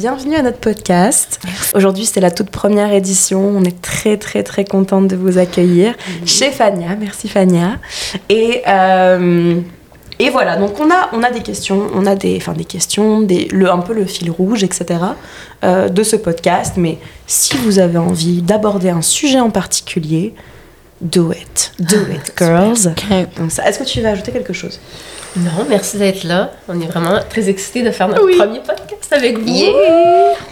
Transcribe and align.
Bienvenue 0.00 0.36
à 0.36 0.40
notre 0.40 0.56
podcast. 0.56 1.40
Aujourd'hui, 1.74 2.06
c'est 2.06 2.22
la 2.22 2.30
toute 2.30 2.48
première 2.48 2.90
édition. 2.90 3.38
On 3.54 3.62
est 3.64 3.82
très, 3.82 4.16
très, 4.16 4.42
très 4.42 4.64
contente 4.64 5.08
de 5.08 5.14
vous 5.14 5.36
accueillir 5.36 5.94
chez 6.24 6.50
Fania. 6.52 6.96
Merci 6.98 7.28
Fania. 7.28 7.76
Et, 8.30 8.62
euh, 8.66 9.60
et 10.18 10.30
voilà, 10.30 10.56
donc 10.56 10.80
on 10.80 10.90
a, 10.90 11.10
on 11.12 11.22
a 11.22 11.30
des 11.30 11.42
questions, 11.42 11.88
on 11.94 12.06
a 12.06 12.14
des, 12.14 12.38
enfin, 12.38 12.54
des 12.54 12.64
questions, 12.64 13.20
des, 13.20 13.48
le, 13.52 13.70
un 13.70 13.80
peu 13.80 13.92
le 13.92 14.06
fil 14.06 14.30
rouge, 14.30 14.64
etc. 14.64 14.86
Euh, 15.64 15.90
de 15.90 16.02
ce 16.02 16.16
podcast. 16.16 16.78
Mais 16.78 16.96
si 17.26 17.58
vous 17.58 17.78
avez 17.78 17.98
envie 17.98 18.40
d'aborder 18.40 18.88
un 18.88 19.02
sujet 19.02 19.40
en 19.40 19.50
particulier, 19.50 20.32
do 21.02 21.30
it. 21.30 21.72
Do 21.78 21.98
it, 22.10 22.32
girls. 22.38 22.94
Est-ce 23.66 23.78
que 23.78 23.84
tu 23.84 24.00
veux 24.00 24.06
ajouter 24.06 24.32
quelque 24.32 24.54
chose? 24.54 24.80
Non, 25.36 25.66
merci 25.68 25.96
d'être 25.96 26.24
là. 26.24 26.50
On 26.68 26.80
est 26.80 26.86
vraiment 26.86 27.18
très 27.28 27.48
excités 27.48 27.82
de 27.82 27.90
faire 27.90 28.08
notre 28.08 28.26
premier 28.36 28.60
podcast 28.60 29.12
avec 29.12 29.38
vous. 29.38 29.44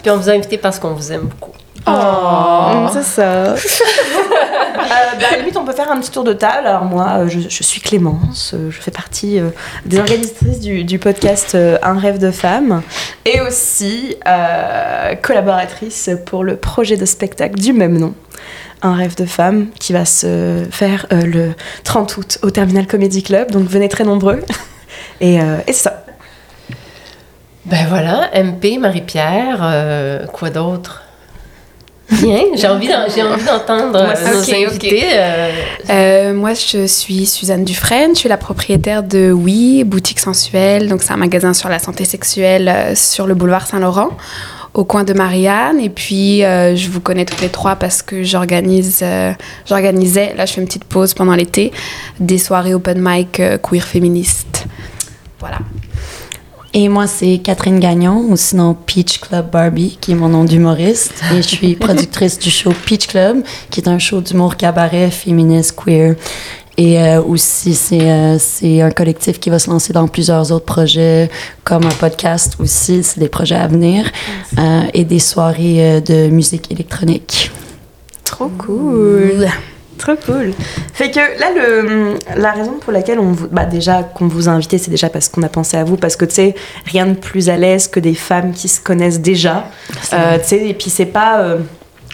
Puis 0.01 0.11
on 0.11 0.17
vous 0.17 0.29
a 0.29 0.33
invité 0.33 0.57
parce 0.57 0.79
qu'on 0.79 0.93
vous 0.93 1.11
aime 1.11 1.23
beaucoup. 1.23 1.51
Oh, 1.87 2.87
c'est 2.93 3.03
ça. 3.03 3.21
euh, 3.53 3.55
bah, 5.19 5.25
à 5.27 5.31
la 5.31 5.37
limite, 5.37 5.57
on 5.57 5.65
peut 5.65 5.73
faire 5.73 5.91
un 5.91 5.99
petit 5.99 6.11
tour 6.11 6.23
de 6.23 6.33
table. 6.33 6.67
Alors 6.67 6.85
moi, 6.85 7.19
euh, 7.19 7.27
je, 7.27 7.63
suis 7.63 7.81
Clémence, 7.81 8.53
euh, 8.53 8.69
je 8.71 8.79
fais 8.79 8.91
partie 8.91 9.39
euh, 9.39 9.49
des 9.85 9.99
organisatrices 9.99 10.59
du, 10.59 10.99
podcast 10.99 11.55
Un 11.55 11.97
rêve 11.97 12.17
de 12.17 12.31
femme 12.31 12.81
et 13.25 13.39
aussi 13.41 14.15
collaboratrice 15.21 16.09
pour 16.25 16.43
le 16.43 16.57
projet 16.57 16.97
de 16.97 17.05
spectacle 17.05 17.55
du 17.55 17.73
même 17.73 17.97
nom. 17.97 18.13
Un 18.81 18.95
rêve 18.95 19.15
de 19.15 19.25
femme 19.25 19.67
qui 19.79 19.93
va 19.93 20.05
se 20.05 20.65
faire 20.71 21.05
le 21.11 21.51
30 21.83 22.17
août 22.17 22.39
au 22.41 22.49
Terminal 22.49 22.87
Comedy 22.87 23.23
Club. 23.23 23.51
Donc 23.51 23.67
venez 23.67 23.89
très 23.89 24.03
nombreux. 24.03 24.41
et, 25.21 25.35
et 25.35 25.39
c'est 25.67 25.73
ça. 25.73 26.03
Ben 27.65 27.85
voilà, 27.87 28.29
MP, 28.33 28.79
Marie-Pierre, 28.79 30.27
quoi 30.31 30.49
d'autre? 30.49 31.03
Bien, 32.11 32.41
j'ai 32.55 32.67
envie 32.67 32.87
d'entendre 32.87 33.91
nos 33.91 34.53
invités. 34.53 35.03
Euh. 35.13 35.51
Euh, 35.89 36.33
moi, 36.33 36.53
je 36.53 36.87
suis 36.87 37.25
Suzanne 37.27 37.63
Dufresne, 37.63 38.15
je 38.15 38.19
suis 38.19 38.29
la 38.29 38.37
propriétaire 38.37 39.03
de 39.03 39.31
Oui, 39.31 39.83
boutique 39.83 40.19
sensuelle. 40.19 40.87
Donc, 40.87 41.03
c'est 41.03 41.13
un 41.13 41.17
magasin 41.17 41.53
sur 41.53 41.69
la 41.69 41.77
santé 41.77 42.05
sexuelle 42.05 42.67
euh, 42.67 42.95
sur 42.95 43.27
le 43.27 43.35
boulevard 43.35 43.67
Saint-Laurent, 43.67 44.09
au 44.73 44.85
coin 44.85 45.03
de 45.03 45.13
Marianne. 45.13 45.79
Et 45.79 45.89
puis, 45.89 46.39
je 46.39 46.89
vous 46.89 46.99
connais 46.99 47.25
toutes 47.25 47.41
les 47.41 47.49
trois 47.49 47.75
parce 47.75 48.01
que 48.01 48.23
j'organise, 48.23 49.03
j'organisais, 49.67 50.33
là, 50.35 50.47
je 50.47 50.53
fais 50.53 50.61
une 50.61 50.67
petite 50.67 50.85
pause 50.85 51.13
pendant 51.13 51.35
l'été, 51.35 51.71
des 52.19 52.39
soirées 52.39 52.73
open 52.73 52.97
mic 52.99 53.41
queer 53.61 53.83
féministes. 53.83 54.65
Voilà. 55.39 55.59
Et 56.73 56.87
moi, 56.87 57.07
c'est 57.07 57.39
Catherine 57.39 57.79
Gagnon, 57.79 58.27
ou 58.29 58.37
sinon 58.37 58.75
Peach 58.75 59.19
Club 59.19 59.49
Barbie, 59.49 59.97
qui 59.99 60.11
est 60.11 60.15
mon 60.15 60.29
nom 60.29 60.43
d'humoriste. 60.43 61.23
Et 61.33 61.41
je 61.41 61.47
suis 61.47 61.75
productrice 61.87 62.37
du 62.37 62.51
show 62.51 62.71
Peach 62.85 63.07
Club, 63.07 63.43
qui 63.71 63.79
est 63.79 63.87
un 63.87 63.97
show 63.97 64.21
d'humour 64.21 64.55
cabaret, 64.55 65.09
féministe, 65.09 65.75
queer. 65.75 66.15
Et 66.77 66.99
euh, 66.99 67.21
aussi, 67.21 67.77
euh, 67.93 68.37
c'est 68.39 68.81
un 68.81 68.91
collectif 68.91 69.39
qui 69.39 69.49
va 69.49 69.59
se 69.59 69.69
lancer 69.69 69.93
dans 69.93 70.07
plusieurs 70.07 70.51
autres 70.51 70.65
projets, 70.65 71.29
comme 71.63 71.85
un 71.85 71.89
podcast 71.89 72.55
aussi, 72.59 73.03
c'est 73.03 73.19
des 73.19 73.29
projets 73.29 73.55
à 73.55 73.67
venir, 73.67 74.09
euh, 74.57 74.83
et 74.93 75.03
des 75.03 75.19
soirées 75.19 76.01
de 76.01 76.29
musique 76.29 76.71
électronique. 76.71 77.51
Trop 78.23 78.49
cool! 78.49 79.47
Trop 79.99 80.15
cool. 80.25 80.53
Fait 80.93 81.11
que 81.11 81.19
là, 81.19 81.51
le, 81.53 82.15
la 82.37 82.51
raison 82.53 82.79
pour 82.79 82.93
laquelle 82.93 83.19
on 83.19 83.33
vous, 83.33 83.47
bah 83.49 83.65
déjà 83.65 84.01
qu'on 84.01 84.27
vous 84.27 84.47
a 84.47 84.51
invité, 84.51 84.77
c'est 84.77 84.89
déjà 84.89 85.09
parce 85.09 85.27
qu'on 85.27 85.43
a 85.43 85.49
pensé 85.49 85.75
à 85.75 85.83
vous, 85.83 85.97
parce 85.97 86.15
que 86.15 86.23
tu 86.23 86.35
sais, 86.35 86.55
rien 86.85 87.05
de 87.05 87.13
plus 87.13 87.49
à 87.49 87.57
l'aise 87.57 87.89
que 87.89 87.99
des 87.99 88.15
femmes 88.15 88.53
qui 88.53 88.69
se 88.69 88.81
connaissent 88.81 89.19
déjà. 89.19 89.65
Euh, 90.13 90.37
tu 90.39 90.47
sais, 90.47 90.67
et 90.69 90.73
puis 90.73 90.89
c'est 90.89 91.05
pas. 91.05 91.41
Euh, 91.41 91.57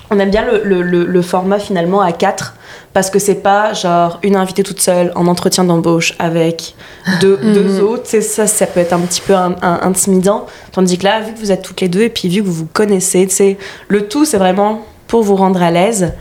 on 0.09 0.19
aime 0.19 0.31
bien 0.31 0.45
le, 0.45 0.62
le, 0.63 1.06
le, 1.06 1.22
format 1.22 1.59
finalement 1.59 2.01
à 2.01 2.12
quatre 2.12 2.56
parce 2.94 3.09
que 3.09 3.18
c'est 3.18 3.35
pas 3.35 3.74
genre 3.74 4.19
une 4.24 4.35
invitée 4.35 4.63
toute 4.63 4.79
seule 4.79 5.12
en 5.16 5.28
entretien 5.28 5.63
d'embauche 5.63 6.13
avec 6.19 6.75
deux, 7.22 7.38
mhm. 7.41 7.53
deux 7.53 7.81
autres. 7.81 8.07
Ça, 8.07 8.47
ça 8.47 8.68
peut 8.68 8.79
être 8.79 8.94
un 8.94 9.00
petit 9.00 9.22
peu 9.22 9.34
intimidant. 9.62 10.47
Tandis 10.72 10.97
que 10.97 11.03
là, 11.03 11.22
vu 11.22 11.34
que 11.34 11.40
vous 11.40 11.51
êtes 11.51 11.62
toutes 11.62 11.81
les 11.81 11.90
deux 11.90 12.01
et 12.01 12.09
puis 12.09 12.29
vu 12.29 12.41
que 12.41 12.47
vous 12.47 12.53
vous 12.53 12.68
connaissez, 12.72 13.57
le 13.88 14.07
tout, 14.07 14.25
c'est 14.25 14.38
vraiment 14.38 14.85
pour 15.07 15.24
vous 15.24 15.35
rendre 15.35 15.62
à 15.62 15.72
l'aise. 15.72 16.13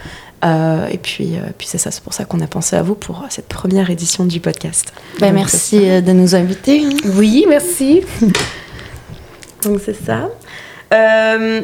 Euh, 0.44 0.86
et 0.90 0.98
puis, 0.98 1.36
euh, 1.36 1.50
puis 1.56 1.66
c'est 1.66 1.78
ça, 1.78 1.90
c'est 1.90 2.02
pour 2.02 2.12
ça 2.12 2.24
qu'on 2.24 2.40
a 2.40 2.46
pensé 2.46 2.76
à 2.76 2.82
vous 2.82 2.94
pour 2.94 3.24
cette 3.30 3.48
première 3.48 3.90
édition 3.90 4.26
du 4.26 4.40
podcast. 4.40 4.92
Ben, 5.20 5.32
merci 5.32 5.88
euh, 5.88 6.00
de 6.00 6.12
nous 6.12 6.34
inviter. 6.34 6.84
Hein. 6.84 6.96
Oui, 7.16 7.46
merci. 7.48 8.02
donc 9.62 9.80
c'est 9.84 9.96
ça. 9.96 10.28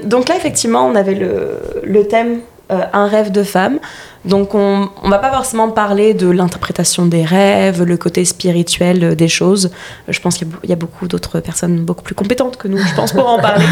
donc 0.04 0.28
là, 0.28 0.36
effectivement, 0.36 0.86
on 0.86 0.94
avait 0.94 1.14
le, 1.14 1.58
le 1.84 2.06
thème 2.06 2.41
Un 2.70 3.06
rêve 3.06 3.32
de 3.32 3.42
femme. 3.42 3.80
Donc 4.24 4.54
on 4.54 4.88
ne 5.04 5.10
va 5.10 5.18
pas 5.18 5.30
forcément 5.30 5.70
parler 5.70 6.14
de 6.14 6.28
l'interprétation 6.28 7.04
des 7.06 7.24
rêves, 7.24 7.82
le 7.82 7.97
côté 7.97 8.24
spirituel 8.24 9.14
des 9.14 9.28
choses. 9.28 9.70
Je 10.08 10.20
pense 10.20 10.36
qu'il 10.36 10.48
y, 10.64 10.72
a 10.72 10.76
beaucoup 10.76 11.08
d'autres 11.08 11.41
personnes 11.41 11.80
beaucoup 11.80 12.02
plus 12.02 12.14
compétentes 12.14 12.56
que 12.56 12.68
nous, 12.68 12.78
je 12.78 12.94
pense, 12.94 13.12
pour 13.12 13.28
en 13.28 13.41
parler. 13.41 13.66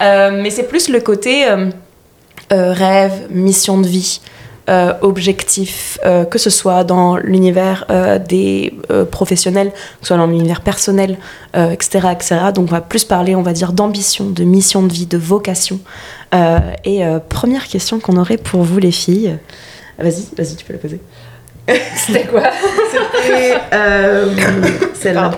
mais 0.00 0.50
c'est 0.50 0.68
plus 0.68 0.88
le 0.88 1.00
côté 1.00 1.46
rêve, 2.50 3.26
mission 3.30 3.80
de 3.80 3.86
vie. 3.86 4.20
Euh, 4.68 4.92
objectif, 5.00 5.98
euh, 6.04 6.26
que 6.26 6.36
ce 6.36 6.50
soit 6.50 6.84
dans 6.84 7.16
l'univers 7.16 7.86
euh, 7.88 8.18
des 8.18 8.74
professionnels, 9.10 9.70
que 9.70 9.78
ce 10.02 10.08
soit 10.08 10.18
dans 10.18 10.26
l'univers 10.26 10.60
personnel, 10.60 11.16
etc., 11.54 12.08
etc. 12.12 12.36
Donc 12.54 12.68
on 12.68 12.72
va 12.72 12.82
plus 12.82 13.04
parler, 13.04 13.34
on 13.34 13.40
va 13.40 13.54
dire, 13.54 13.72
d'ambition, 13.72 14.28
de 14.28 14.44
mission 14.44 14.82
de 14.82 14.92
vie, 14.92 15.06
de 15.06 15.16
vocation. 15.16 15.80
et 16.84 17.02
première 17.30 17.66
question 17.66 17.98
qu'on 17.98 18.18
aurait 18.18 18.36
pour 18.36 18.62
vous 18.62 18.78
les 18.78 18.92
filles. 18.92 19.38
Vas-y, 19.98 20.26
vas-y, 20.36 20.56
tu 20.56 20.64
peux 20.66 20.74
la 20.74 20.78
poser. 20.78 21.00
C'était 21.96 22.26
quoi? 22.26 22.42
C'était 23.22 23.54
celle-là. 25.00 25.30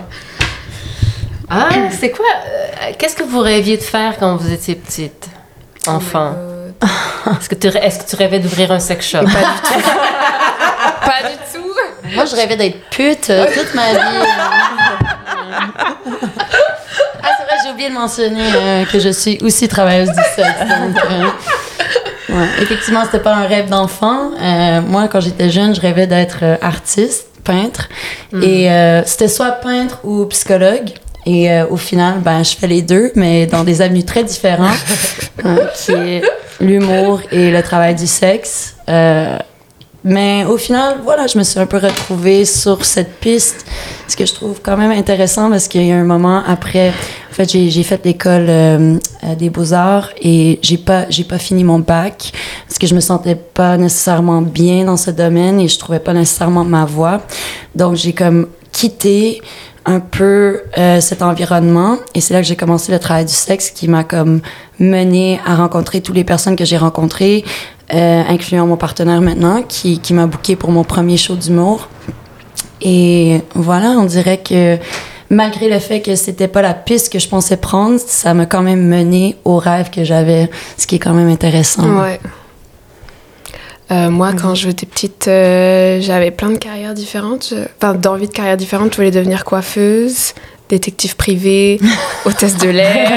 Ah, 1.49 1.69
c'est 1.99 2.11
quoi 2.11 2.27
Qu'est-ce 2.99 3.15
que 3.15 3.25
vous 3.25 3.41
rêviez 3.41 3.77
de 3.77 3.83
faire 3.83 4.19
quand 4.19 4.37
vous 4.37 4.53
étiez 4.53 4.75
petite, 4.75 5.29
enfant? 5.87 6.35
Est-ce 6.83 7.49
que, 7.49 7.55
tu, 7.55 7.67
est-ce 7.69 7.99
que 7.99 8.09
tu 8.09 8.17
rêvais 8.17 8.39
d'ouvrir 8.39 8.73
un 8.73 8.79
sex 8.79 9.09
shop? 9.09 9.21
Pas 9.21 9.27
du 9.27 9.33
tout. 9.33 9.81
pas 11.05 11.29
du 11.29 11.37
tout? 11.53 12.15
Moi, 12.15 12.25
je 12.25 12.37
rêvais 12.37 12.57
d'être 12.57 12.81
pute 12.91 13.31
euh, 13.31 13.47
toute 13.55 13.75
ma 13.75 13.93
vie. 13.93 13.99
ah, 17.23 17.29
c'est 17.39 17.45
vrai, 17.45 17.57
j'ai 17.65 17.71
oublié 17.71 17.89
de 17.91 17.95
mentionner 17.95 18.51
euh, 18.55 18.85
que 18.87 18.99
je 18.99 19.11
suis 19.11 19.39
aussi 19.43 19.69
travailleuse 19.69 20.09
du 20.09 20.23
sexe. 20.35 20.61
Donc, 20.61 20.97
euh, 21.11 22.35
ouais, 22.35 22.49
effectivement, 22.63 23.05
c'était 23.05 23.21
pas 23.21 23.35
un 23.35 23.47
rêve 23.47 23.69
d'enfant. 23.69 24.31
moi, 24.87 25.09
quand 25.09 25.21
j'étais 25.21 25.51
jeune, 25.51 25.75
je 25.75 25.81
rêvais 25.81 26.07
d'être 26.07 26.59
artiste, 26.63 27.27
peintre. 27.45 27.89
Mm. 28.33 28.43
Et 28.43 29.03
c'était 29.07 29.29
soit 29.29 29.53
peintre 29.53 29.99
ou 30.05 30.25
psychologue. 30.27 30.91
Et 31.33 31.49
euh, 31.49 31.65
au 31.69 31.77
final, 31.77 32.19
ben, 32.25 32.43
je 32.43 32.57
fais 32.57 32.67
les 32.67 32.83
deux, 32.83 33.13
mais 33.15 33.47
dans 33.47 33.63
des 33.63 33.83
avenues 33.83 34.03
très 34.03 34.25
différentes, 34.25 34.85
hein, 35.45 35.59
qui 35.77 35.93
est 35.93 36.23
l'humour 36.61 37.21
et 37.31 37.53
le 37.53 37.63
travail 37.63 37.95
du 37.95 38.09
sexe. 38.09 38.75
Euh, 38.89 39.39
mais 40.03 40.45
au 40.45 40.57
final, 40.57 40.99
voilà, 41.05 41.29
je 41.29 41.39
me 41.39 41.45
suis 41.45 41.61
un 41.61 41.67
peu 41.67 41.77
retrouvée 41.77 42.45
sur 42.45 42.85
cette 42.85 43.21
piste, 43.21 43.65
ce 44.09 44.17
que 44.17 44.27
je 44.27 44.35
trouve 44.35 44.59
quand 44.61 44.77
même 44.77 44.91
intéressant 44.91 45.51
parce 45.51 45.69
qu'il 45.69 45.87
y 45.87 45.93
a 45.93 45.97
un 45.97 46.05
moment 46.05 46.43
après, 46.45 46.89
en 46.89 47.35
fait, 47.35 47.49
j'ai, 47.49 47.83
fait 47.85 48.05
l'école 48.05 48.47
euh, 48.49 48.97
euh, 49.23 49.35
des 49.37 49.51
beaux-arts 49.51 50.11
et 50.21 50.59
j'ai 50.63 50.79
pas, 50.79 51.05
j'ai 51.11 51.25
pas 51.25 51.39
fini 51.39 51.63
mon 51.63 51.79
bac 51.79 52.33
parce 52.67 52.79
que 52.79 52.89
je 52.89 52.95
me 52.97 53.01
sentais 53.01 53.37
pas 53.37 53.77
nécessairement 53.77 54.43
bien 54.43 54.85
dans 54.85 54.97
ce 54.97 55.13
domaine 55.13 55.61
et 55.61 55.69
je 55.69 55.79
trouvais 55.79 56.01
pas 56.01 56.15
nécessairement 56.15 56.65
ma 56.65 56.87
voie. 56.87 57.21
Donc, 57.77 57.95
j'ai 57.95 58.15
comme 58.15 58.49
quitté 58.73 59.43
un 59.87 60.01
peu 60.01 60.63
euh, 60.79 61.01
cet 61.01 61.23
environnement. 61.23 61.97
Et 62.15 62.21
c'est 62.21 62.35
là 62.35 62.41
que 62.41 62.47
j'ai 62.47 62.57
commencé 62.57 62.93
le 62.93 62.99
travail 62.99 63.25
du 63.25 63.33
sexe 63.33 63.71
qui 63.71 63.89
m'a 63.89 64.05
comme 64.05 64.41
mené 64.79 65.41
à 65.47 65.57
rencontrer 65.57 66.01
toutes 66.01 66.17
les 66.17 66.25
personnes 66.25 66.57
que 66.57 66.65
j'ai 66.65 66.77
rencontrées 66.77 67.45
euh, 67.93 68.23
incluant 68.29 68.67
mon 68.67 68.77
partenaire 68.77 69.21
maintenant 69.21 69.63
qui, 69.63 69.99
qui 69.99 70.15
m'a 70.15 70.27
booké 70.27 70.55
pour 70.55 70.71
mon 70.71 70.85
premier 70.85 71.17
show 71.17 71.35
d'humour. 71.35 71.89
Et 72.83 73.43
voilà 73.55 73.91
on 73.91 74.05
dirait 74.05 74.39
que 74.39 74.79
malgré 75.29 75.69
le 75.69 75.79
fait 75.79 76.01
que 76.01 76.15
c'était 76.15 76.49
pas 76.49 76.63
la 76.63 76.73
piste 76.73 77.13
que 77.13 77.19
je 77.19 77.29
pensais 77.29 77.57
prendre 77.57 77.99
ça 77.99 78.33
m'a 78.33 78.47
quand 78.47 78.63
même 78.63 78.87
mené 78.87 79.37
au 79.45 79.59
rêve 79.59 79.91
que 79.91 80.03
j'avais 80.03 80.49
ce 80.79 80.87
qui 80.87 80.97
est 80.97 80.99
quand 80.99 81.13
même 81.13 81.29
intéressant. 81.29 82.01
Ouais. 82.01 82.21
Euh, 83.91 84.09
moi, 84.09 84.31
quand 84.41 84.55
j'étais 84.55 84.87
petite, 84.87 85.27
euh, 85.27 86.01
j'avais 86.01 86.31
plein 86.31 86.51
de 86.51 86.59
carrières 86.59 86.95
différentes. 86.95 87.55
Enfin, 87.77 87.95
d'envie 87.95 88.29
de 88.29 88.33
carrières 88.33 88.57
différentes. 88.57 88.93
Je 88.93 88.97
voulais 88.97 89.11
devenir 89.11 89.45
coiffeuse, 89.45 90.33
détective 90.69 91.17
privée, 91.17 91.81
hôtesse 92.25 92.57
de 92.57 92.69
l'air, 92.69 93.11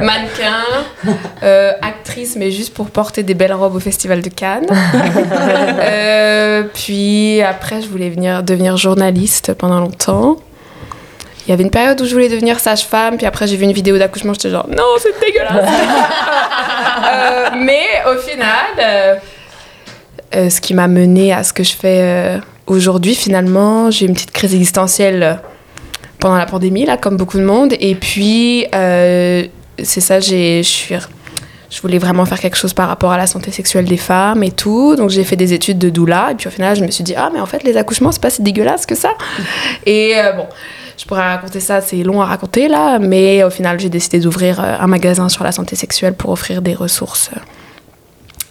mannequin, 0.00 1.14
euh, 1.42 1.72
actrice, 1.82 2.36
mais 2.36 2.50
juste 2.50 2.72
pour 2.72 2.90
porter 2.90 3.22
des 3.22 3.34
belles 3.34 3.52
robes 3.52 3.74
au 3.74 3.80
Festival 3.80 4.22
de 4.22 4.30
Cannes. 4.30 4.66
Puis 6.74 7.42
après, 7.42 7.82
je 7.82 7.88
voulais 7.88 8.08
venir, 8.08 8.42
devenir 8.42 8.78
journaliste 8.78 9.52
pendant 9.52 9.80
longtemps. 9.80 10.38
Il 11.46 11.50
y 11.50 11.52
avait 11.52 11.64
une 11.64 11.70
période 11.70 12.00
où 12.00 12.04
je 12.04 12.12
voulais 12.12 12.28
devenir 12.28 12.60
sage-femme, 12.60 13.16
puis 13.16 13.26
après 13.26 13.48
j'ai 13.48 13.56
vu 13.56 13.64
une 13.64 13.72
vidéo 13.72 13.98
d'accouchement, 13.98 14.32
j'étais 14.32 14.50
genre 14.50 14.68
non, 14.68 14.94
c'est 14.98 15.18
dégueulasse. 15.20 15.68
Euh, 17.04 17.48
mais 17.56 17.86
au 18.06 18.16
final, 18.18 18.66
euh, 18.78 19.14
euh, 20.34 20.50
ce 20.50 20.60
qui 20.60 20.74
m'a 20.74 20.88
mené 20.88 21.32
à 21.32 21.42
ce 21.42 21.52
que 21.52 21.62
je 21.62 21.74
fais 21.74 22.00
euh, 22.00 22.38
aujourd'hui, 22.66 23.14
finalement, 23.14 23.90
j'ai 23.90 24.06
eu 24.06 24.08
une 24.08 24.14
petite 24.14 24.32
crise 24.32 24.54
existentielle 24.54 25.22
euh, 25.22 25.34
pendant 26.18 26.36
la 26.36 26.46
pandémie, 26.46 26.86
là, 26.86 26.96
comme 26.96 27.16
beaucoup 27.16 27.38
de 27.38 27.44
monde. 27.44 27.74
Et 27.80 27.94
puis, 27.94 28.66
euh, 28.74 29.44
c'est 29.82 30.00
ça, 30.00 30.20
j'ai, 30.20 30.62
je 30.62 30.68
suis. 30.68 30.94
Je 31.70 31.80
voulais 31.80 31.96
vraiment 31.96 32.26
faire 32.26 32.38
quelque 32.38 32.58
chose 32.58 32.74
par 32.74 32.86
rapport 32.86 33.12
à 33.12 33.16
la 33.16 33.26
santé 33.26 33.50
sexuelle 33.50 33.86
des 33.86 33.96
femmes 33.96 34.42
et 34.42 34.50
tout. 34.50 34.94
Donc 34.94 35.08
j'ai 35.08 35.24
fait 35.24 35.36
des 35.36 35.54
études 35.54 35.78
de 35.78 35.88
doula. 35.88 36.32
Et 36.32 36.34
puis 36.34 36.46
au 36.46 36.50
final, 36.50 36.76
je 36.76 36.84
me 36.84 36.90
suis 36.90 37.02
dit, 37.02 37.14
ah, 37.16 37.30
mais 37.32 37.40
en 37.40 37.46
fait, 37.46 37.62
les 37.62 37.78
accouchements, 37.78 38.12
c'est 38.12 38.20
pas 38.20 38.28
si 38.28 38.42
dégueulasse 38.42 38.84
que 38.84 38.94
ça. 38.94 39.08
Et 39.86 40.12
bon, 40.36 40.44
je 40.98 41.06
pourrais 41.06 41.22
raconter 41.22 41.60
ça, 41.60 41.80
c'est 41.80 42.02
long 42.02 42.20
à 42.20 42.26
raconter 42.26 42.68
là. 42.68 42.98
Mais 42.98 43.42
au 43.42 43.48
final, 43.48 43.80
j'ai 43.80 43.88
décidé 43.88 44.20
d'ouvrir 44.20 44.60
un 44.60 44.86
magasin 44.86 45.30
sur 45.30 45.44
la 45.44 45.52
santé 45.52 45.74
sexuelle 45.74 46.12
pour 46.12 46.28
offrir 46.28 46.60
des 46.60 46.74
ressources 46.74 47.30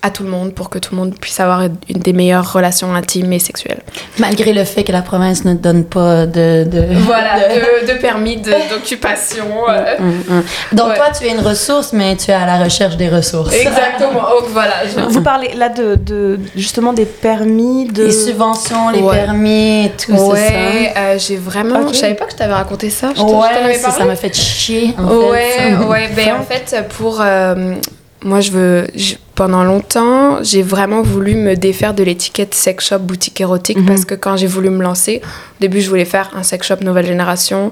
à 0.03 0.09
tout 0.09 0.23
le 0.23 0.29
monde, 0.29 0.53
pour 0.53 0.69
que 0.69 0.79
tout 0.79 0.95
le 0.95 0.97
monde 1.01 1.13
puisse 1.19 1.39
avoir 1.39 1.61
une 1.61 1.99
des 1.99 2.13
meilleures 2.13 2.51
relations 2.53 2.93
intimes 2.95 3.31
et 3.33 3.39
sexuelles. 3.39 3.81
malgré 4.17 4.51
le 4.53 4.63
fait 4.63 4.83
que 4.83 4.91
la 4.91 5.01
province 5.03 5.45
ne 5.45 5.53
donne 5.53 5.83
pas 5.85 6.25
de, 6.25 6.63
de 6.63 6.85
Voilà, 7.05 7.33
de- 7.49 7.85
de, 7.87 7.93
de 7.93 7.97
permis 7.99 8.37
de- 8.37 8.51
d'occupation. 8.71 9.45
euh, 9.69 9.95
Hum, 9.99 10.23
hum. 10.29 10.43
Donc 10.73 10.87
Ouais. 10.89 10.95
toi, 10.95 11.07
tu 11.17 11.25
es 11.27 11.31
une 11.31 11.39
ressource, 11.41 11.93
mais 11.93 12.15
tu 12.15 12.31
es 12.31 12.33
à 12.33 12.45
la 12.45 12.63
recherche 12.63 12.97
des 12.97 13.09
ressources. 13.09 13.53
Exactement. 13.53 14.21
Donc 14.39 14.49
voilà. 14.51 14.73
je- 14.87 15.01
Vous 15.13 15.21
parlez 15.21 15.53
là 15.55 15.69
de, 15.69 15.95
de- 15.95 16.39
justement 16.55 16.93
des 16.93 17.05
permis 17.05 17.85
de. 17.85 18.05
Les 18.05 18.11
subventions, 18.11 18.89
les 18.89 19.01
Ouais. 19.01 19.15
permis 19.23 19.85
et 19.85 19.91
tout, 19.91 20.13
Ouais, 20.13 20.93
euh, 20.97 21.17
j'ai 21.19 21.37
vraiment. 21.37 21.81
Ok. 21.81 21.89
Je 21.93 21.97
savais 21.99 22.15
pas 22.15 22.25
que 22.25 22.31
je 22.31 22.37
t'avais 22.37 22.53
raconté 22.53 22.89
ça. 22.89 23.09
Je 23.13 23.19
ça. 23.21 23.27
je 23.27 23.33
Ouais, 23.33 23.47
avais 23.65 23.73
ça, 23.75 23.91
ça 23.91 24.05
m'a 24.05 24.15
fait 24.15 24.35
chier, 24.35 24.95
en 24.97 25.03
Ouais, 25.29 25.37
fait. 25.57 25.75
ouais. 25.75 26.09
Ben, 26.15 26.25
Ouais. 26.25 26.31
en 26.39 26.43
fait, 26.49 26.87
pour. 26.97 27.19
euh, 27.21 27.75
moi, 28.23 28.39
je 28.39 28.51
veux. 28.51 28.87
je- 28.95 29.15
pendant 29.41 29.63
longtemps, 29.63 30.43
j'ai 30.43 30.61
vraiment 30.61 31.01
voulu 31.01 31.33
me 31.33 31.55
défaire 31.55 31.95
de 31.95 32.03
l'étiquette 32.03 32.53
sex 32.53 32.89
shop 32.89 32.99
boutique 32.99 33.41
érotique 33.41 33.79
Mhm. 33.79 33.85
parce 33.87 34.05
que 34.05 34.13
quand 34.13 34.37
j'ai 34.37 34.45
voulu 34.45 34.69
me 34.69 34.83
lancer, 34.83 35.19
au 35.23 35.59
début, 35.59 35.81
je 35.81 35.89
voulais 35.89 36.05
faire 36.05 36.29
un 36.35 36.43
sex 36.43 36.67
shop 36.67 36.75
nouvelle 36.81 37.07
génération, 37.07 37.71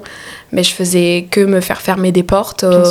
mais 0.50 0.64
je 0.64 0.74
faisais 0.74 1.28
que 1.30 1.38
me 1.38 1.60
faire 1.60 1.80
fermer 1.80 2.10
des 2.10 2.24
portes 2.24 2.64
euh, 2.64 2.84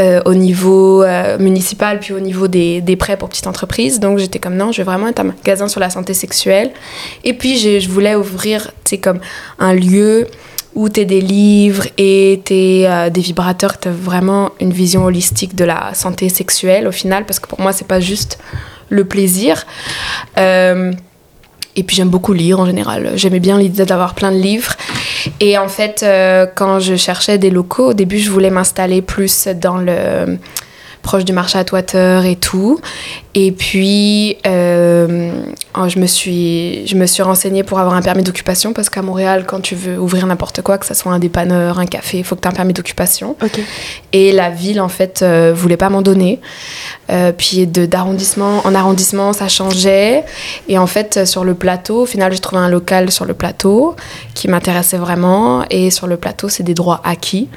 euh, 0.00 0.20
au 0.24 0.34
niveau 0.34 1.04
euh, 1.04 1.38
municipal 1.38 2.00
puis 2.00 2.12
au 2.12 2.18
niveau 2.18 2.48
des, 2.48 2.80
des 2.80 2.96
prêts 2.96 3.16
pour 3.16 3.28
petites 3.28 3.46
entreprises. 3.46 4.00
Donc 4.00 4.18
j'étais 4.18 4.40
comme 4.40 4.56
non, 4.56 4.72
je 4.72 4.78
vais 4.78 4.84
vraiment 4.84 5.06
être 5.06 5.20
un 5.20 5.28
magasin 5.34 5.68
sur 5.68 5.78
la 5.78 5.88
santé 5.88 6.12
sexuelle. 6.12 6.72
Et 7.22 7.34
puis 7.34 7.56
je 7.56 7.88
voulais 7.88 8.16
ouvrir, 8.16 8.72
tu 8.84 8.96
sais, 8.96 8.98
comme 8.98 9.20
un 9.60 9.74
lieu 9.74 10.26
où 10.74 10.88
tu 10.88 11.04
des 11.04 11.20
livres 11.20 11.86
et 11.98 12.40
tu 12.44 12.52
des 12.52 13.20
vibrateurs, 13.20 13.78
tu 13.78 13.88
as 13.88 13.92
vraiment 13.92 14.50
une 14.60 14.72
vision 14.72 15.04
holistique 15.04 15.54
de 15.54 15.64
la 15.64 15.94
santé 15.94 16.28
sexuelle 16.28 16.86
au 16.86 16.92
final, 16.92 17.26
parce 17.26 17.40
que 17.40 17.48
pour 17.48 17.60
moi, 17.60 17.72
c'est 17.72 17.86
pas 17.86 18.00
juste 18.00 18.38
le 18.88 19.04
plaisir. 19.04 19.66
Euh, 20.38 20.92
et 21.74 21.82
puis 21.82 21.96
j'aime 21.96 22.10
beaucoup 22.10 22.34
lire 22.34 22.60
en 22.60 22.66
général. 22.66 23.12
J'aimais 23.14 23.40
bien 23.40 23.58
l'idée 23.58 23.86
d'avoir 23.86 24.14
plein 24.14 24.30
de 24.30 24.36
livres. 24.36 24.74
Et 25.40 25.56
en 25.56 25.68
fait, 25.68 26.02
euh, 26.02 26.46
quand 26.54 26.80
je 26.80 26.96
cherchais 26.96 27.38
des 27.38 27.50
locaux, 27.50 27.88
au 27.90 27.94
début, 27.94 28.18
je 28.18 28.30
voulais 28.30 28.50
m'installer 28.50 29.00
plus 29.00 29.48
dans 29.48 29.78
le 29.78 30.38
proche 31.02 31.24
du 31.24 31.32
marché 31.32 31.58
Atwater 31.58 32.24
et 32.24 32.36
tout. 32.36 32.80
Et 33.34 33.50
puis, 33.50 34.36
euh, 34.46 35.32
oh, 35.78 35.88
je, 35.88 35.98
me 35.98 36.06
suis, 36.06 36.86
je 36.86 36.94
me 36.96 37.06
suis 37.06 37.22
renseignée 37.22 37.62
pour 37.62 37.78
avoir 37.80 37.94
un 37.94 38.02
permis 38.02 38.22
d'occupation 38.22 38.72
parce 38.72 38.88
qu'à 38.90 39.02
Montréal, 39.02 39.44
quand 39.46 39.60
tu 39.60 39.74
veux 39.74 39.98
ouvrir 39.98 40.26
n'importe 40.26 40.62
quoi, 40.62 40.78
que 40.78 40.86
ce 40.86 40.94
soit 40.94 41.12
un 41.12 41.18
dépanneur, 41.18 41.78
un 41.78 41.86
café, 41.86 42.18
il 42.18 42.24
faut 42.24 42.36
que 42.36 42.40
tu 42.42 42.48
aies 42.48 42.50
un 42.50 42.54
permis 42.54 42.72
d'occupation. 42.74 43.36
Et 44.12 44.32
la 44.32 44.50
ville, 44.50 44.80
en 44.80 44.88
fait, 44.88 45.22
euh, 45.22 45.52
voulait 45.54 45.76
pas 45.78 45.88
m'en 45.88 46.02
donner. 46.02 46.40
Euh, 47.10 47.32
puis 47.32 47.66
de- 47.66 47.86
d'arrondissement 47.86 48.60
en 48.64 48.74
arrondissement, 48.74 49.32
ça 49.32 49.48
changeait. 49.48 50.24
Et 50.68 50.78
en 50.78 50.86
fait, 50.86 51.16
euh, 51.16 51.24
sur 51.26 51.44
le 51.44 51.54
plateau, 51.54 52.02
au 52.02 52.06
final, 52.06 52.32
j'ai 52.32 52.38
trouvé 52.38 52.60
un 52.60 52.68
local 52.68 53.10
sur 53.10 53.24
le 53.24 53.34
plateau 53.34 53.96
qui 54.34 54.46
m'intéressait 54.48 54.98
vraiment. 54.98 55.64
Et 55.70 55.90
sur 55.90 56.06
le 56.06 56.16
plateau, 56.16 56.48
c'est 56.48 56.62
des 56.62 56.74
droits 56.74 57.00
acquis. 57.04 57.48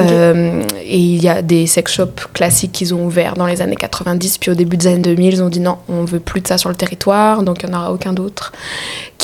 Euh, 0.00 0.64
et 0.82 0.98
il 0.98 1.22
y 1.22 1.28
a 1.28 1.42
des 1.42 1.66
sex 1.66 1.92
shops 1.92 2.28
classiques 2.32 2.72
qu'ils 2.72 2.94
ont 2.94 3.04
ouverts 3.04 3.34
dans 3.34 3.46
les 3.46 3.62
années 3.62 3.76
90, 3.76 4.38
puis 4.38 4.50
au 4.50 4.54
début 4.54 4.76
des 4.76 4.88
années 4.88 4.98
2000, 4.98 5.34
ils 5.34 5.42
ont 5.42 5.48
dit 5.48 5.60
non, 5.60 5.78
on 5.88 6.04
veut 6.04 6.20
plus 6.20 6.40
de 6.40 6.48
ça 6.48 6.58
sur 6.58 6.68
le 6.68 6.74
territoire, 6.74 7.42
donc 7.42 7.62
il 7.62 7.68
n'y 7.68 7.74
en 7.74 7.78
aura 7.78 7.92
aucun 7.92 8.12
d'autre 8.12 8.52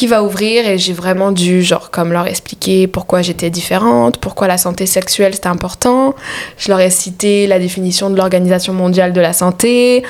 qui 0.00 0.07
va 0.07 0.23
ouvrir. 0.23 0.66
Et 0.66 0.78
j'ai 0.78 0.95
vraiment 0.95 1.30
dû, 1.30 1.62
genre, 1.62 1.90
comme 1.90 2.11
leur 2.12 2.26
expliquer 2.26 2.87
pourquoi 2.87 3.21
j'étais 3.21 3.50
différente, 3.50 4.16
pourquoi 4.19 4.47
la 4.49 4.57
santé 4.57 4.87
sexuelle 4.87 5.35
c'était 5.35 5.49
important. 5.49 6.14
Je 6.57 6.71
leur 6.71 6.80
ai 6.80 6.88
cité 6.88 7.47
la 7.47 7.59
définition 7.59 8.09
de 8.09 8.16
l'Organisation 8.16 8.73
mondiale 8.73 9.12
de 9.12 9.21
la 9.21 9.35
santé. 9.35 10.02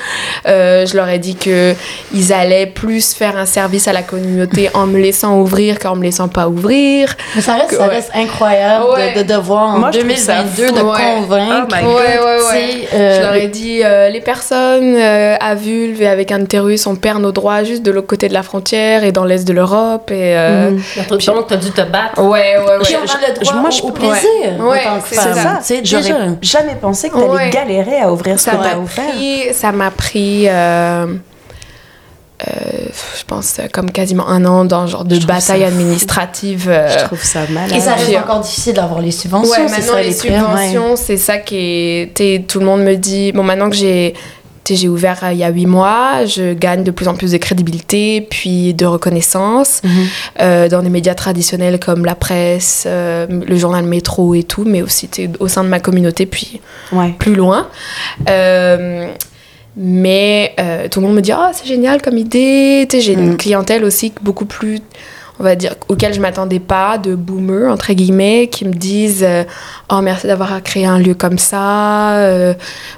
Euh, 0.47 0.85
je 0.85 0.95
leur 0.95 1.09
ai 1.09 1.19
dit 1.19 1.35
que 1.35 1.73
ils 2.13 2.31
allaient 2.31 2.67
plus 2.67 3.13
faire 3.13 3.35
un 3.37 3.45
service 3.45 3.89
à 3.89 3.93
la 3.93 4.01
communauté 4.01 4.69
en 4.73 4.87
me 4.87 4.97
laissant 4.97 5.39
ouvrir 5.41 5.77
qu'en 5.77 5.95
me 5.97 6.03
laissant 6.03 6.29
pas 6.29 6.47
ouvrir. 6.47 7.13
Mais 7.35 7.41
ça 7.41 7.55
reste, 7.55 7.71
ça 7.73 7.87
Ouais. 7.87 7.95
reste 7.95 8.11
incroyable 8.15 8.85
Ouais. 8.95 9.13
de, 9.13 9.23
de 9.23 9.33
devoir 9.33 9.75
en 9.75 9.79
Moi, 9.79 9.91
je 9.93 9.99
trouve 9.99 10.15
ça 10.15 10.43
2022 10.43 10.79
de 10.79 10.85
Ouais. 10.85 10.99
convaincre. 11.15 11.77
Oh 11.83 11.87
Ouais, 11.87 11.93
ouais, 11.93 12.37
tu 12.39 12.45
ouais. 12.45 12.87
sais, 12.89 12.95
euh, 12.95 13.15
Je 13.17 13.21
leur 13.23 13.35
ai 13.35 13.47
dit, 13.49 13.81
euh, 13.83 14.07
les 14.09 14.21
personnes 14.21 14.95
euh, 14.95 15.35
à 15.41 15.53
vulve 15.55 16.01
et 16.01 16.07
avec 16.07 16.31
un 16.31 16.39
utérus, 16.41 16.87
on 16.87 16.95
perd 16.95 17.21
nos 17.21 17.33
droits 17.33 17.63
juste 17.65 17.83
de 17.83 17.91
l'autre 17.91 18.07
côté 18.07 18.29
de 18.29 18.33
la 18.33 18.43
frontière 18.43 19.03
et 19.03 19.11
dans 19.11 19.25
l'est 19.25 19.45
de 19.45 19.53
l'Europe. 19.53 19.80
Et, 20.09 20.35
euh, 20.37 20.71
Mhm. 20.71 20.81
Donc, 21.09 21.19
tu 21.47 21.53
as 21.53 21.57
dû 21.57 21.71
te 21.71 21.81
battre. 21.81 22.21
Ouais, 22.21 22.57
ouais, 22.57 22.65
ouais. 22.65 22.77
Puis 22.83 22.95
on 22.95 22.99
a 22.99 23.27
le 23.29 23.33
droit 23.39 23.53
je- 23.53 23.59
moi, 23.59 23.69
au- 23.69 23.71
je- 23.71 23.81
au, 23.83 23.91
plaisir 23.91 24.19
Ouais. 24.59 24.79
en 24.87 24.95
tant 24.95 24.99
que 25.01 25.07
c'est 25.09 25.15
ça. 25.15 25.59
Tu 25.59 25.63
sais, 25.63 25.81
J'aurais 25.83 26.37
jamais 26.41 26.75
pensé 26.79 27.09
que 27.09 27.15
t'allais 27.15 27.27
Ouais. 27.29 27.49
galérer 27.49 27.99
à 28.01 28.11
ouvrir 28.11 28.37
ce 28.39 28.45
ça 28.45 28.51
que 28.51 28.57
m'a 28.57 28.69
t'as 28.69 28.77
offert. 28.77 29.05
pris, 29.11 29.53
ça 29.53 29.71
m'a 29.71 29.91
pris, 29.91 30.47
euh, 30.49 31.05
euh, 32.47 32.51
je 33.19 33.23
pense, 33.25 33.59
euh, 33.59 33.63
comme 33.71 33.91
quasiment 33.91 34.27
un 34.27 34.43
an 34.45 34.65
dans 34.65 34.87
genre 34.87 35.05
de 35.05 35.15
Je 35.19 35.25
bataille 35.27 35.63
administrative. 35.63 36.67
euh, 36.69 36.89
Je 36.99 37.05
trouve 37.05 37.23
ça 37.23 37.41
malade. 37.49 37.71
Et 37.75 37.79
ça 37.79 37.93
reste 37.93 38.07
Puis, 38.07 38.17
encore 38.17 38.39
difficile 38.39 38.73
d'avoir 38.73 38.99
les 39.01 39.11
subventions, 39.11 39.51
Ouais, 39.51 39.69
maintenant 39.69 39.93
ça 39.93 40.01
les 40.01 40.11
subventions, 40.13 40.95
c'est 40.95 41.17
ça 41.17 41.37
qui 41.37 42.09
est. 42.17 42.47
Tout 42.47 42.59
le 42.59 42.65
monde 42.65 42.81
me 42.81 42.95
dit. 42.95 43.31
Bon, 43.31 43.43
maintenant 43.43 43.69
que 43.69 43.75
j'ai. 43.75 44.13
J'ai 44.69 44.87
ouvert 44.87 45.19
euh, 45.23 45.31
il 45.33 45.37
y 45.39 45.43
a 45.43 45.49
huit 45.49 45.65
mois, 45.65 46.25
je 46.25 46.53
gagne 46.53 46.83
de 46.83 46.91
plus 46.91 47.07
en 47.09 47.15
plus 47.15 47.31
de 47.31 47.37
crédibilité, 47.37 48.21
puis 48.29 48.73
de 48.73 48.85
reconnaissance 48.85 49.81
Mhm. 49.83 49.89
euh, 50.39 50.69
dans 50.69 50.81
des 50.81 50.89
médias 50.89 51.13
traditionnels 51.15 51.79
comme 51.79 52.05
la 52.05 52.15
presse, 52.15 52.85
euh, 52.87 53.27
le 53.27 53.55
journal 53.57 53.83
Métro 53.85 54.33
et 54.35 54.43
tout, 54.43 54.63
mais 54.65 54.81
aussi 54.81 55.09
au 55.39 55.47
sein 55.49 55.63
de 55.63 55.69
ma 55.69 55.79
communauté, 55.79 56.25
puis 56.25 56.61
Ouais. 56.93 57.13
plus 57.19 57.35
loin. 57.35 57.67
Euh, 58.29 59.07
mais 59.77 60.53
tout 60.91 60.99
le 60.99 61.07
monde 61.07 61.15
me 61.15 61.21
dit 61.21 61.31
Ah, 61.31 61.51
c'est 61.53 61.65
génial 61.67 62.01
comme 62.01 62.17
idée. 62.17 62.87
J'ai 62.91 63.13
une 63.13 63.37
clientèle 63.37 63.83
aussi 63.83 64.11
beaucoup 64.21 64.45
plus, 64.45 64.79
on 65.41 65.43
va 65.43 65.55
dire, 65.55 65.73
auxquels 65.89 66.13
je 66.13 66.19
m'attendais 66.21 66.59
pas, 66.59 66.99
de 66.99 67.15
boomers, 67.15 67.71
entre 67.73 67.91
guillemets, 67.93 68.47
qui 68.47 68.63
me 68.63 68.73
disent 68.73 69.23
euh, 69.27 69.43
Oh, 69.91 69.99
merci 70.01 70.27
d'avoir 70.27 70.61
créé 70.61 70.85
un 70.85 70.99
lieu 70.99 71.15
comme 71.15 71.39
ça. 71.39 72.11
euh, 72.17 72.53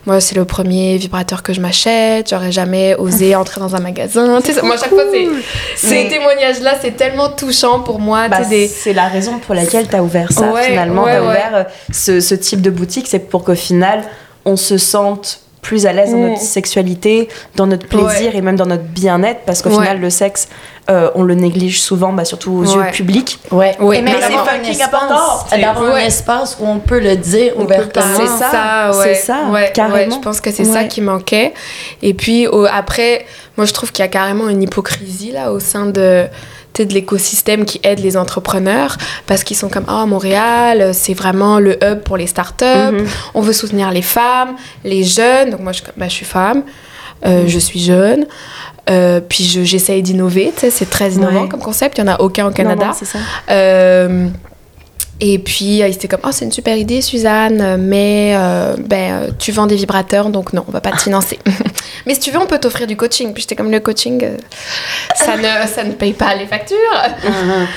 moi, 0.06 0.20
c'est 0.20 0.36
le 0.36 0.44
premier 0.44 0.98
vibrateur 0.98 1.42
que 1.42 1.54
je 1.54 1.62
m'achète. 1.62 2.30
J'aurais 2.30 2.52
jamais 2.52 2.96
osé 2.96 3.34
entrer 3.38 3.62
dans 3.62 3.76
un 3.78 3.80
magasin. 3.80 4.42
Tu 4.42 4.52
sais, 4.52 4.62
moi, 4.62 4.76
à 4.76 4.78
chaque 4.78 4.90
fois, 4.90 5.06
c'est- 5.10 5.88
ces 5.88 6.10
témoignages-là, 6.10 6.74
c'est 6.82 6.98
tellement 6.98 7.30
touchant 7.30 7.80
pour 7.80 8.00
moi. 8.00 8.28
Bah, 8.28 8.44
des... 8.44 8.68
C'est 8.68 8.92
la 8.94 9.08
raison 9.08 9.40
pour 9.40 9.56
laquelle 9.56 9.88
tu 9.88 9.96
as 9.96 10.04
ouvert 10.04 10.32
ça 10.34 10.52
Ouais, 10.52 10.64
finalement. 10.64 11.04
ouais, 11.06 11.12
tu 11.12 11.18
as 11.18 11.22
ouais. 11.22 11.28
ouvert 11.28 11.52
euh, 11.54 11.64
ce, 11.94 12.20
ce 12.20 12.36
type 12.36 12.62
de 12.62 12.70
boutique, 12.70 13.08
c'est 13.08 13.20
pour 13.20 13.46
qu'au 13.46 13.56
final, 13.56 14.02
on 14.44 14.58
se 14.58 14.78
sente 14.78 15.40
plus 15.64 15.88
à 15.88 15.94
l'aise 15.94 16.12
dans 16.12 16.18
Mm. 16.18 16.30
notre 16.30 16.42
sexualité, 16.42 17.28
dans 17.56 17.66
notre 17.66 17.88
plaisir 17.88 18.36
et 18.36 18.42
même 18.42 18.56
dans 18.58 18.68
notre 18.68 18.84
bien-être, 18.84 19.40
parce 19.48 19.64
qu'au 19.64 19.70
Ouais. 19.70 19.78
final, 19.78 20.00
le 20.00 20.10
sexe, 20.12 20.48
euh, 20.92 21.10
on 21.16 21.24
le 21.24 21.34
néglige 21.34 21.82
souvent, 21.82 22.12
bah, 22.14 22.26
surtout 22.26 22.52
aux 22.52 22.66
Ouais. 22.78 22.86
yeux 22.88 22.92
publics. 22.92 23.40
Ouais, 23.52 23.76
Oui, 23.80 24.02
mais 24.04 24.12
d'avoir 24.20 24.46
c'est 24.46 24.58
fucking 24.68 24.84
important. 24.84 25.46
d'avoir 25.58 25.94
Ouais. 25.94 26.04
un 26.04 26.06
espace 26.06 26.58
où 26.60 26.68
on 26.68 26.78
peut 26.80 27.00
le 27.00 27.16
dire 27.16 27.58
ouvertement. 27.58 28.04
C'est 28.18 28.28
ça, 28.28 28.92
ouais. 28.92 29.16
c'est 29.16 29.16
ça, 29.16 29.38
ouais, 29.52 29.72
carrément. 29.74 29.96
ouais, 29.96 30.08
je 30.12 30.20
pense 30.20 30.42
que 30.42 30.52
c'est 30.52 30.66
ça 30.66 30.84
qui 30.84 31.00
manquait. 31.02 31.54
Et 32.02 32.14
puis 32.14 32.46
au- 32.48 32.66
après, 32.66 33.26
moi 33.58 33.66
je 33.66 33.74
trouve 33.74 33.92
qu'il 33.94 34.04
y 34.04 34.06
a 34.06 34.12
carrément 34.12 34.50
une 34.50 34.62
hypocrisie 34.62 35.32
là 35.32 35.52
au 35.54 35.60
sein 35.62 35.86
de 35.86 36.26
de 36.82 36.94
l'écosystème 36.94 37.66
qui 37.66 37.80
aide 37.84 38.00
les 38.00 38.18
entrepreneurs 38.18 38.98
parce 39.28 39.44
qu'ils 39.44 39.58
sont 39.58 39.70
comme 39.70 39.86
ah 39.88 40.06
Montréal 40.06 40.92
c'est 40.94 41.14
vraiment 41.14 41.60
le 41.60 41.78
hub 41.84 42.00
pour 42.00 42.18
les 42.18 42.28
startups 42.28 42.64
Mhm. 42.66 43.06
on 43.36 43.42
veut 43.42 43.54
soutenir 43.54 43.92
les 43.92 44.02
femmes 44.02 44.56
les 44.84 45.04
jeunes 45.04 45.52
donc 45.52 45.60
moi 45.60 45.72
je, 45.72 45.82
bah, 45.96 46.08
je 46.08 46.14
suis 46.14 46.26
femme 46.26 46.64
euh, 47.26 47.44
je 47.48 47.60
suis 47.60 47.80
jeune 47.80 48.26
euh, 48.90 49.22
puis 49.22 49.44
je- 49.46 49.64
j'essaye 49.64 50.02
d'innover 50.02 50.52
c'est 50.58 50.90
très 50.90 51.12
innovant 51.12 51.44
Ouais. 51.44 51.48
comme 51.50 51.62
concept 51.62 51.98
il 51.98 52.02
y 52.02 52.04
en 52.04 52.12
a 52.12 52.20
aucun 52.20 52.48
au 52.48 52.52
Canada 52.52 52.88
non, 52.88 52.94
c'est 52.94 53.06
ça. 53.06 53.20
euh, 53.52 54.28
et 55.22 55.40
puis, 55.40 55.82
euh, 55.82 55.88
il 55.88 55.94
était 55.94 56.10
comme, 56.10 56.20
oh, 56.26 56.30
c'est 56.32 56.44
une 56.44 56.52
super 56.52 56.76
idée, 56.76 57.00
Suzanne, 57.02 57.78
mais 57.80 58.34
euh, 58.36 58.76
ben, 58.78 59.34
tu 59.40 59.54
vends 59.54 59.68
des 59.68 59.76
vibrateurs, 59.78 60.28
donc 60.30 60.52
non, 60.52 60.66
on 60.68 60.72
va 60.72 60.82
pas 60.82 60.92
te 60.92 61.02
financer. 61.02 61.40
mais 62.06 62.14
si 62.16 62.20
tu 62.20 62.32
veux, 62.32 62.40
on 62.40 62.46
peut 62.46 62.60
t'offrir 62.60 62.88
du 62.88 62.96
coaching. 62.98 63.34
Puis 63.34 63.42
j'étais 63.44 63.56
comme, 63.56 63.72
le 63.72 63.80
coaching, 63.80 64.24
euh, 64.24 64.38
ça, 65.16 65.38
ne, 65.38 65.68
ça 65.68 65.84
ne 65.84 65.92
paye 65.94 66.14
pas 66.14 66.36
les 66.36 66.46
factures. 66.46 66.78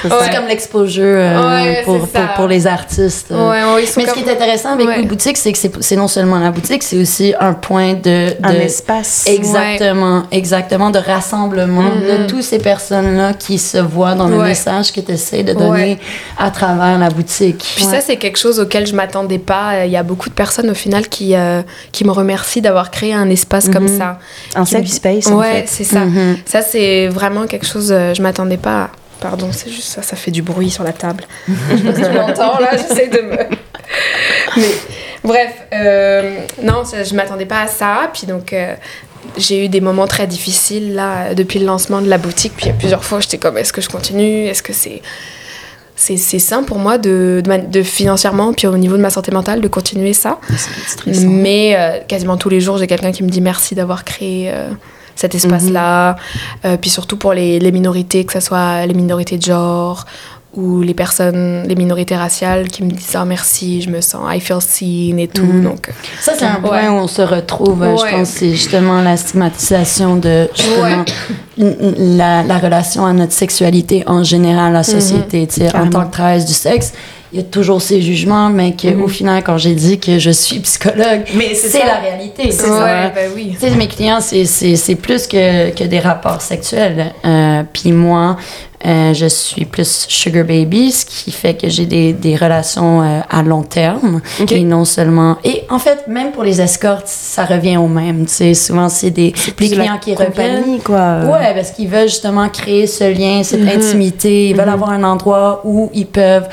C'est 0.02 0.08
Ouais. 0.12 0.34
comme 0.34 0.46
l'exposure 0.46 1.04
euh, 1.04 1.48
Ouais, 1.64 1.82
pour, 1.84 2.06
c'est 2.06 2.18
ça. 2.18 2.26
pour, 2.26 2.34
pour 2.34 2.46
les 2.48 2.66
artistes. 2.66 3.30
Ouais, 3.30 3.36
ouais, 3.38 3.82
ils 3.82 3.86
sont 3.88 4.00
Mais 4.00 4.06
ce 4.06 4.14
comme- 4.14 4.22
qui 4.24 4.28
est 4.28 4.32
intéressant 4.32 4.72
avec 4.72 4.86
Ouais. 4.86 4.98
les 4.98 5.04
boutiques, 5.04 5.36
c'est 5.36 5.52
que 5.52 5.58
c'est 5.58 5.70
c'est 5.82 5.96
non 5.96 6.08
seulement 6.08 6.38
la 6.38 6.50
boutique, 6.50 6.82
c'est 6.82 6.96
aussi 7.00 7.34
un 7.38 7.52
point 7.52 7.94
de... 7.94 8.34
Un 8.42 8.52
espace. 8.54 9.24
Exactement, 9.26 10.24
exactement, 10.30 10.90
de 10.90 10.98
rassemblement 10.98 11.82
de 11.90 12.26
toutes 12.26 12.42
ces 12.42 12.58
personnes-là 12.58 13.34
qui 13.34 13.58
se 13.58 13.78
voient 13.78 14.14
dans 14.14 14.28
le 14.28 14.38
Ouais. 14.38 14.48
message 14.48 14.92
que 14.92 15.00
tu 15.00 15.12
essaies 15.12 15.42
de 15.42 15.52
donner 15.52 15.70
Ouais. 15.92 15.98
à 16.38 16.50
travers 16.50 16.98
la 16.98 17.10
boutique. 17.10 17.64
Puis 17.76 17.84
ça, 17.84 18.00
c'est 18.00 18.16
quelque 18.16 18.38
chose 18.38 18.58
auquel 18.60 18.86
je 18.86 18.94
m'attendais 18.94 19.38
pas. 19.38 19.84
Il 19.84 19.90
y 19.90 19.96
a 19.96 20.02
beaucoup 20.02 20.28
de 20.28 20.34
personnes 20.34 20.70
au 20.70 20.74
final 20.74 21.08
qui, 21.08 21.34
euh, 21.34 21.62
qui 21.92 22.04
me 22.04 22.10
remercient 22.12 22.60
d'avoir 22.62 22.90
créé 22.90 23.12
un 23.14 23.28
espace 23.30 23.68
comme 23.68 23.84
Mhm. 23.88 23.98
ça. 23.98 24.15
Un 24.54 24.64
safe 24.64 24.86
space, 24.86 25.26
en 25.28 25.38
Ouais, 25.38 25.64
c'est 25.66 25.84
ça. 25.84 26.00
Mhm. 26.00 26.38
Ça, 26.44 26.62
c'est 26.62 27.08
vraiment 27.08 27.46
quelque 27.46 27.66
chose, 27.66 27.90
euh, 27.92 28.14
je 28.14 28.22
m'attendais 28.22 28.56
pas. 28.58 28.82
à- 28.84 28.90
Pardon, 29.18 29.48
c'est 29.50 29.70
juste 29.70 29.88
ça, 29.88 30.02
ça 30.02 30.14
fait 30.14 30.30
du 30.30 30.42
bruit 30.42 30.70
sur 30.70 30.84
la 30.84 30.92
table. 30.92 31.24
je 31.48 31.54
sais 31.76 31.82
pas 31.82 31.94
si 31.94 32.02
tu 32.02 32.14
l'entends, 32.14 32.58
là, 32.60 32.70
j'essaie 32.76 33.08
de 33.08 33.20
me... 33.22 33.36
Mais 34.56 34.70
bref, 35.24 35.52
euh, 35.72 36.38
non, 36.62 36.82
je 36.84 37.14
m'attendais 37.14 37.46
pas 37.46 37.62
à 37.62 37.66
ça. 37.66 38.10
Puis 38.12 38.26
donc, 38.26 38.52
euh, 38.52 38.74
j'ai 39.38 39.64
eu 39.64 39.68
des 39.68 39.80
moments 39.80 40.06
très 40.06 40.26
difficiles, 40.26 40.94
là, 40.94 41.34
depuis 41.34 41.58
le 41.60 41.64
lancement 41.66 42.02
de 42.02 42.08
la 42.08 42.18
boutique. 42.18 42.52
Puis 42.56 42.66
il 42.66 42.68
y 42.68 42.72
a 42.72 42.74
plusieurs 42.74 43.04
fois, 43.04 43.20
j'étais 43.20 43.38
comme, 43.38 43.56
est-ce 43.56 43.72
que 43.72 43.80
je 43.80 43.88
continue? 43.88 44.46
Est-ce 44.46 44.62
que 44.62 44.72
c'est... 44.74 45.00
C'est, 45.96 46.38
sain 46.38 46.62
pour 46.62 46.78
moi 46.78 46.98
de, 46.98 47.42
de, 47.70 47.82
financièrement, 47.82 48.52
puis 48.52 48.66
au 48.66 48.76
niveau 48.76 48.96
de 48.96 49.02
ma 49.02 49.08
santé 49.08 49.32
mentale, 49.32 49.62
de 49.62 49.68
continuer 49.68 50.12
ça. 50.12 50.38
Stressant. 50.86 51.28
Mais 51.28 51.74
euh, 51.74 52.00
quasiment 52.06 52.36
tous 52.36 52.50
les 52.50 52.60
jours, 52.60 52.76
j'ai 52.76 52.86
quelqu'un 52.86 53.12
qui 53.12 53.22
me 53.22 53.30
dit 53.30 53.40
merci 53.40 53.74
d'avoir 53.74 54.04
créé 54.04 54.50
euh, 54.52 54.68
cet 55.14 55.34
espace-là. 55.34 56.16
Euh, 56.66 56.76
puis 56.76 56.90
surtout 56.90 57.16
pour 57.16 57.32
les, 57.32 57.58
les 57.58 57.72
minorités, 57.72 58.26
que 58.26 58.34
ce 58.34 58.40
soit 58.40 58.84
les 58.84 58.92
minorités 58.94 59.38
de 59.38 59.42
genre 59.42 60.04
ou 60.56 60.80
les 60.80 60.94
personnes, 60.94 61.64
les 61.68 61.74
minorités 61.74 62.16
raciales 62.16 62.68
qui 62.68 62.82
me 62.82 62.90
disent 62.90 63.14
ah 63.14 63.24
merci, 63.24 63.82
je 63.82 63.90
me 63.90 64.00
sens, 64.00 64.22
I 64.34 64.40
feel 64.40 64.60
seen 64.60 65.18
et 65.18 65.28
tout. 65.28 65.44
Mhm. 65.44 65.62
Donc, 65.64 65.90
Ça, 66.20 66.32
c'est 66.36 66.44
un 66.46 66.54
Ouais. 66.62 66.68
point 66.68 66.90
où 66.90 66.94
on 66.94 67.06
se 67.08 67.22
retrouve. 67.22 67.80
Ouais. 67.82 67.94
Je 67.96 68.16
pense 68.16 68.28
c'est 68.28 68.50
justement 68.52 69.02
la 69.02 69.16
stigmatisation 69.16 70.16
de 70.16 70.48
justement 70.54 71.04
la, 71.58 72.42
la 72.42 72.58
relation 72.58 73.06
à 73.06 73.12
notre 73.12 73.32
sexualité 73.32 74.02
en 74.06 74.22
général, 74.22 74.72
la 74.72 74.82
société. 74.82 75.46
sais, 75.50 75.74
en 75.76 75.88
tant 75.88 76.04
que 76.06 76.12
travailleuse 76.12 76.44
du 76.46 76.52
sexe, 76.54 76.92
il 77.32 77.38
y 77.38 77.40
a 77.40 77.44
toujours 77.44 77.82
ces 77.82 78.00
jugements, 78.00 78.48
mais 78.50 78.74
qu'au 78.74 79.08
final, 79.08 79.42
quand 79.42 79.58
j'ai 79.58 79.74
dit 79.74 79.98
que 79.98 80.18
je 80.18 80.30
suis 80.30 80.60
psychologue, 80.60 81.22
c'est 81.26 81.54
ça. 81.70 81.78
la 81.84 81.94
réalité. 82.00 82.50
C'est 82.50 82.68
ouais, 82.70 83.12
ben 83.14 83.30
oui. 83.34 83.56
Mes 83.76 83.88
clients, 83.88 84.20
c'est- 84.20 84.94
plus 84.96 85.26
que, 85.26 85.70
que 85.70 85.84
des 85.84 85.98
rapports 86.00 86.40
sexuels. 86.40 87.12
Euh, 87.24 87.62
Puis 87.72 87.92
moi, 87.92 88.36
euh, 88.86 89.12
je 89.14 89.26
suis 89.26 89.64
plus 89.64 90.06
sugar 90.08 90.44
baby, 90.44 90.92
ce 90.92 91.04
qui 91.04 91.32
fait 91.32 91.54
que 91.54 91.68
j'ai 91.68 91.86
des, 91.86 92.12
des 92.12 92.36
relations 92.36 93.02
euh, 93.02 93.20
à 93.28 93.42
long 93.42 93.62
terme. 93.62 94.20
Et 94.50 94.62
non 94.62 94.84
seulement... 94.84 95.36
Et 95.44 95.62
en 95.70 95.78
fait, 95.78 96.06
même 96.08 96.30
pour 96.30 96.44
les 96.44 96.60
escortes, 96.60 97.08
ça 97.08 97.44
revient 97.44 97.76
au 97.78 97.88
même. 97.88 98.26
Tu 98.26 98.32
sais, 98.32 98.54
souvent, 98.54 98.88
c'est 98.88 99.10
des 99.10 99.34
les 99.46 99.52
Plus 99.52 99.70
de 99.70 99.76
la 99.76 99.84
clients 99.84 99.98
qui 99.98 100.14
reviennent. 100.14 100.78
quoi. 100.84 101.20
Ouais, 101.24 101.52
parce 101.54 101.72
qu'ils 101.72 101.88
veulent 101.88 102.08
justement 102.08 102.48
créer 102.48 102.86
ce 102.86 103.04
lien, 103.04 103.42
cette 103.42 103.60
Mhm. 103.62 103.68
intimité. 103.68 104.50
Ils 104.50 104.56
veulent 104.56 104.68
avoir 104.68 104.90
un 104.90 105.02
endroit 105.04 105.62
où 105.64 105.90
ils 105.94 106.06
peuvent, 106.06 106.48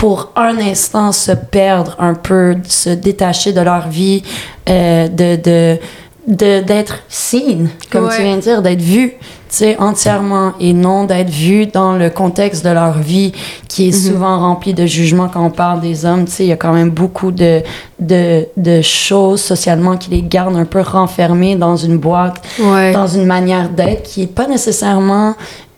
pour 0.00 0.30
un 0.34 0.56
instant, 0.58 1.12
se 1.12 1.32
perdre 1.32 1.94
un 1.98 2.14
peu, 2.14 2.56
se 2.66 2.88
détacher 2.90 3.52
de 3.52 3.60
leur 3.60 3.88
vie, 3.88 4.22
euh, 4.68 5.08
de 5.08 5.78
de 6.26 6.60
d'être 6.62 6.98
seen, 7.08 7.68
comme 7.90 8.04
Ouais. 8.04 8.16
tu 8.16 8.22
viens 8.22 8.36
de 8.36 8.42
dire, 8.42 8.62
d'être 8.62 8.80
vu, 8.80 9.10
tu 9.10 9.16
sais, 9.48 9.76
entièrement, 9.78 10.52
et 10.60 10.72
non 10.72 11.04
d'être 11.04 11.30
vu 11.30 11.66
dans 11.66 11.92
le 11.96 12.08
contexte 12.08 12.64
de 12.64 12.70
leur 12.70 12.98
vie 12.98 13.32
qui 13.68 13.88
est 13.88 13.92
souvent 13.92 14.38
rempli 14.38 14.72
de 14.74 14.86
jugements 14.86 15.28
quand 15.32 15.44
on 15.44 15.50
parle 15.50 15.80
des 15.80 16.04
hommes. 16.06 16.24
Tu 16.26 16.30
sais, 16.32 16.44
il 16.44 16.48
y 16.48 16.52
a 16.52 16.56
quand 16.56 16.72
même 16.72 16.90
beaucoup 16.90 17.32
de, 17.32 17.62
de, 17.98 18.46
de 18.56 18.80
choses 18.82 19.40
socialement 19.42 19.96
qui 19.96 20.10
les 20.10 20.22
gardent 20.22 20.56
un 20.56 20.66
peu 20.66 20.80
renfermés 20.82 21.56
dans 21.56 21.76
une 21.76 21.98
boîte 21.98 22.36
Ouais. 22.60 22.92
dans 22.92 23.06
une 23.08 23.26
manière 23.26 23.68
d'être 23.70 24.04
qui 24.04 24.22
est 24.22 24.34
pas 24.34 24.46
nécessairement 24.46 25.34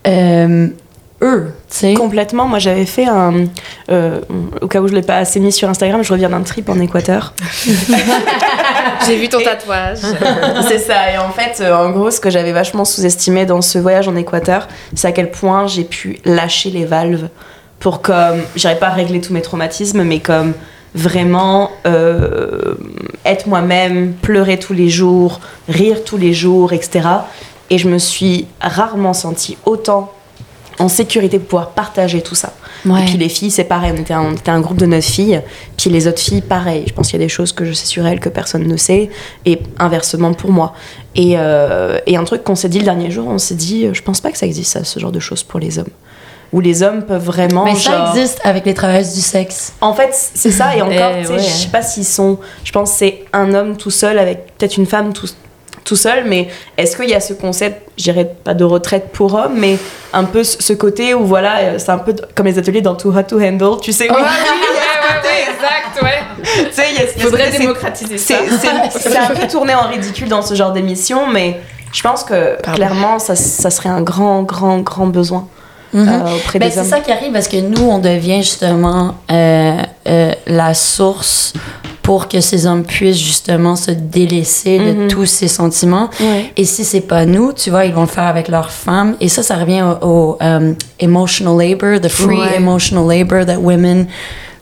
euh, 0.07 0.67
eux. 1.23 1.51
Complètement. 1.95 2.45
Moi, 2.45 2.59
j'avais 2.59 2.85
fait 2.85 3.05
un. 3.05 3.45
euh, 3.89 4.19
au 4.61 4.67
cas 4.67 4.79
où 4.81 4.87
je 4.87 4.93
l'ai 4.93 5.01
pas 5.01 5.17
assez 5.17 5.39
mis 5.39 5.51
sur 5.51 5.69
Instagram, 5.69 6.03
je 6.03 6.11
reviens 6.13 6.29
d'un 6.29 6.41
trip 6.41 6.69
en 6.69 6.79
Équateur. 6.79 7.33
J'ai 9.05 9.17
vu 9.17 9.27
ton 9.27 9.41
tatouage. 9.41 9.97
c'est 10.67 10.77
ça. 10.77 11.11
Et 11.11 11.17
en 11.17 11.31
fait, 11.31 11.61
euh, 11.61 11.75
en 11.75 11.89
gros, 11.89 12.11
ce 12.11 12.19
que 12.19 12.29
j'avais 12.29 12.51
vachement 12.51 12.85
sous-estimé 12.85 13.45
dans 13.45 13.61
ce 13.61 13.77
voyage 13.77 14.07
en 14.07 14.15
Équateur, 14.15 14.67
c'est 14.95 15.07
à 15.07 15.11
quel 15.11 15.31
point 15.31 15.67
j'ai 15.67 15.83
pu 15.83 16.19
lâcher 16.25 16.69
les 16.69 16.85
valves 16.85 17.27
pour 17.79 18.01
comme. 18.01 18.41
J'irais 18.55 18.79
pas 18.79 18.89
régler 18.89 19.19
tous 19.19 19.33
mes 19.33 19.41
traumatismes, 19.41 20.03
mais 20.03 20.19
comme 20.19 20.53
vraiment 20.95 21.71
euh, 21.85 22.75
être 23.25 23.47
moi-même, 23.47 24.13
pleurer 24.13 24.59
tous 24.59 24.73
les 24.73 24.89
jours, 24.89 25.41
rire 25.67 26.03
tous 26.03 26.17
les 26.17 26.33
jours, 26.33 26.71
etc. 26.71 27.07
Et 27.69 27.77
je 27.77 27.89
me 27.89 27.97
suis 27.97 28.47
rarement 28.61 29.13
sentie 29.13 29.57
autant 29.65 30.11
en 30.83 30.89
sécurité 30.89 31.39
pour 31.39 31.47
pouvoir 31.47 31.69
partager 31.71 32.21
tout 32.21 32.35
ça. 32.35 32.53
Ouais. 32.85 33.01
Et 33.01 33.05
puis 33.05 33.17
les 33.17 33.29
filles, 33.29 33.51
c'est 33.51 33.63
pareil, 33.63 33.93
on 33.95 34.01
était, 34.01 34.13
un, 34.13 34.21
on 34.21 34.33
était 34.33 34.51
un 34.51 34.59
groupe 34.59 34.77
de 34.77 34.85
neuf 34.85 35.05
filles. 35.05 35.41
Puis 35.77 35.89
les 35.89 36.07
autres 36.07 36.19
filles, 36.19 36.41
pareil. 36.41 36.83
Je 36.87 36.93
pense 36.93 37.07
qu'il 37.09 37.19
y 37.19 37.23
a 37.23 37.25
des 37.25 37.29
choses 37.29 37.51
que 37.53 37.63
je 37.65 37.73
sais 37.73 37.85
sur 37.85 38.05
elles 38.05 38.19
que 38.19 38.29
personne 38.29 38.67
ne 38.67 38.77
sait. 38.77 39.09
Et 39.45 39.59
inversement 39.79 40.33
pour 40.33 40.51
moi. 40.51 40.73
Et, 41.15 41.35
euh, 41.37 41.97
et 42.05 42.17
un 42.17 42.23
truc 42.25 42.43
qu'on 42.43 42.55
s'est 42.55 42.69
dit 42.69 42.79
le 42.79 42.85
dernier 42.85 43.09
jour, 43.11 43.27
on 43.27 43.37
s'est 43.37 43.55
dit, 43.55 43.85
euh, 43.85 43.93
je 43.93 44.01
pense 44.01 44.19
pas 44.19 44.31
que 44.31 44.37
ça 44.37 44.45
existe, 44.45 44.71
ça, 44.73 44.83
ce 44.83 44.99
genre 44.99 45.11
de 45.11 45.19
choses 45.19 45.43
pour 45.43 45.59
les 45.59 45.79
hommes. 45.79 45.87
Où 46.51 46.59
les 46.59 46.83
hommes 46.83 47.03
peuvent 47.03 47.23
vraiment. 47.23 47.63
Mais 47.65 47.75
ça 47.75 48.11
existe 48.13 48.39
avec 48.43 48.65
les 48.65 48.73
travailleuses 48.75 49.13
du 49.15 49.21
sexe. 49.21 49.73
En 49.81 49.93
fait, 49.93 50.09
c'est 50.13 50.51
ça. 50.51 50.75
Et 50.75 50.81
encore, 50.83 51.13
Eh, 51.19 51.27
ouais. 51.27 51.39
je 51.39 51.43
sais 51.43 51.67
pas 51.69 51.81
s'ils 51.81 52.05
sont. 52.05 52.37
Je 52.63 52.71
pense 52.71 52.91
que 52.91 52.97
c'est 52.97 53.25
un 53.33 53.53
homme 53.55 53.75
tout 53.77 53.89
seul 53.89 54.19
avec 54.19 54.55
peut-être 54.57 54.77
une 54.77 54.85
femme 54.85 55.13
tout, 55.13 55.27
tout 55.83 55.95
seul. 55.95 56.23
Mais 56.25 56.47
est-ce 56.77 56.95
qu'il 56.97 57.09
y 57.09 57.13
a 57.13 57.19
ce 57.19 57.33
concept, 57.33 57.81
je 57.97 58.03
dirais 58.03 58.31
pas 58.43 58.53
de 58.53 58.63
retraite 58.63 59.09
pour 59.13 59.33
hommes, 59.33 59.55
mais 59.57 59.77
un 60.13 60.23
peu 60.23 60.43
ce 60.43 60.73
côté 60.73 61.13
où 61.13 61.25
voilà, 61.25 61.57
euh, 61.59 61.75
c'est 61.79 61.89
un 61.91 61.97
peu 61.97 62.15
comme 62.35 62.45
les 62.45 62.57
ateliers 62.57 62.81
dans 62.81 62.95
Too 62.95 63.09
Hot 63.15 63.23
to 63.23 63.39
Handle, 63.41 63.79
tu 63.81 63.91
sais. 63.91 64.09
Où- 64.09 64.13
ouais, 64.13 64.19
ouais, 64.21 64.25
ouais, 65.23 65.53
exact, 65.53 66.01
ouais. 66.03 66.43
tu 66.69 66.73
sais, 66.73 66.83
il 66.91 66.97
ce 67.21 67.25
Faudrait 67.25 67.51
démocratiser 67.51 68.17
ça. 68.17 68.35
c'est- 68.91 69.17
un 69.17 69.27
peu 69.35 69.47
tourné 69.47 69.73
en 69.75 69.87
ridicule 69.89 70.27
dans 70.29 70.41
ce 70.41 70.53
genre 70.55 70.71
d'émission, 70.71 71.27
mais 71.27 71.59
je 71.93 72.01
pense 72.01 72.23
que 72.23 72.59
Pardon. 72.61 72.75
clairement, 72.77 73.19
ça, 73.19 73.35
ça 73.35 73.69
serait 73.69 73.89
un 73.89 74.01
grand, 74.01 74.43
grand, 74.43 74.79
grand 74.79 75.07
besoin 75.07 75.47
Mhm. 75.93 76.09
euh, 76.09 76.35
auprès 76.37 76.57
Ben, 76.57 76.71
c'est 76.71 76.83
ça 76.85 77.01
qui 77.01 77.11
arrive 77.11 77.31
parce 77.33 77.47
que 77.47 77.57
nous, 77.57 77.83
on 77.87 77.99
devient 77.99 78.41
justement 78.41 79.13
euh, 79.31 79.77
euh, 80.07 80.31
la 80.47 80.73
source 80.73 81.53
pour 82.03 82.27
que 82.27 82.39
ces 82.41 82.67
hommes 82.67 82.83
puissent 82.83 83.17
justement 83.17 83.75
se 83.75 83.89
délaisser 83.91 84.77
de 84.77 84.91
Mhm. 85.03 85.07
tous 85.07 85.25
ces 85.25 85.47
sentiments. 85.47 86.09
Ouais. 86.19 86.51
Et 86.57 86.65
si 86.65 86.83
c'est 86.83 87.01
pas 87.01 87.25
nous, 87.25 87.53
tu 87.53 87.69
vois, 87.71 87.85
ils 87.85 87.93
vont 87.93 88.01
le 88.01 88.07
faire 88.07 88.25
avec 88.27 88.49
leurs 88.49 88.69
femmes. 88.71 89.15
Et 89.21 89.29
ça, 89.29 89.41
ça 89.41 89.55
revient 89.55 89.83
au, 90.01 90.07
au, 90.07 90.37
um, 90.41 90.75
emotional 90.99 91.57
labor, 91.57 91.99
the 92.01 92.09
free 92.09 92.37
Ouais. 92.37 92.57
emotional 92.57 93.07
labor 93.07 93.45
that 93.45 93.57
women 93.59 94.07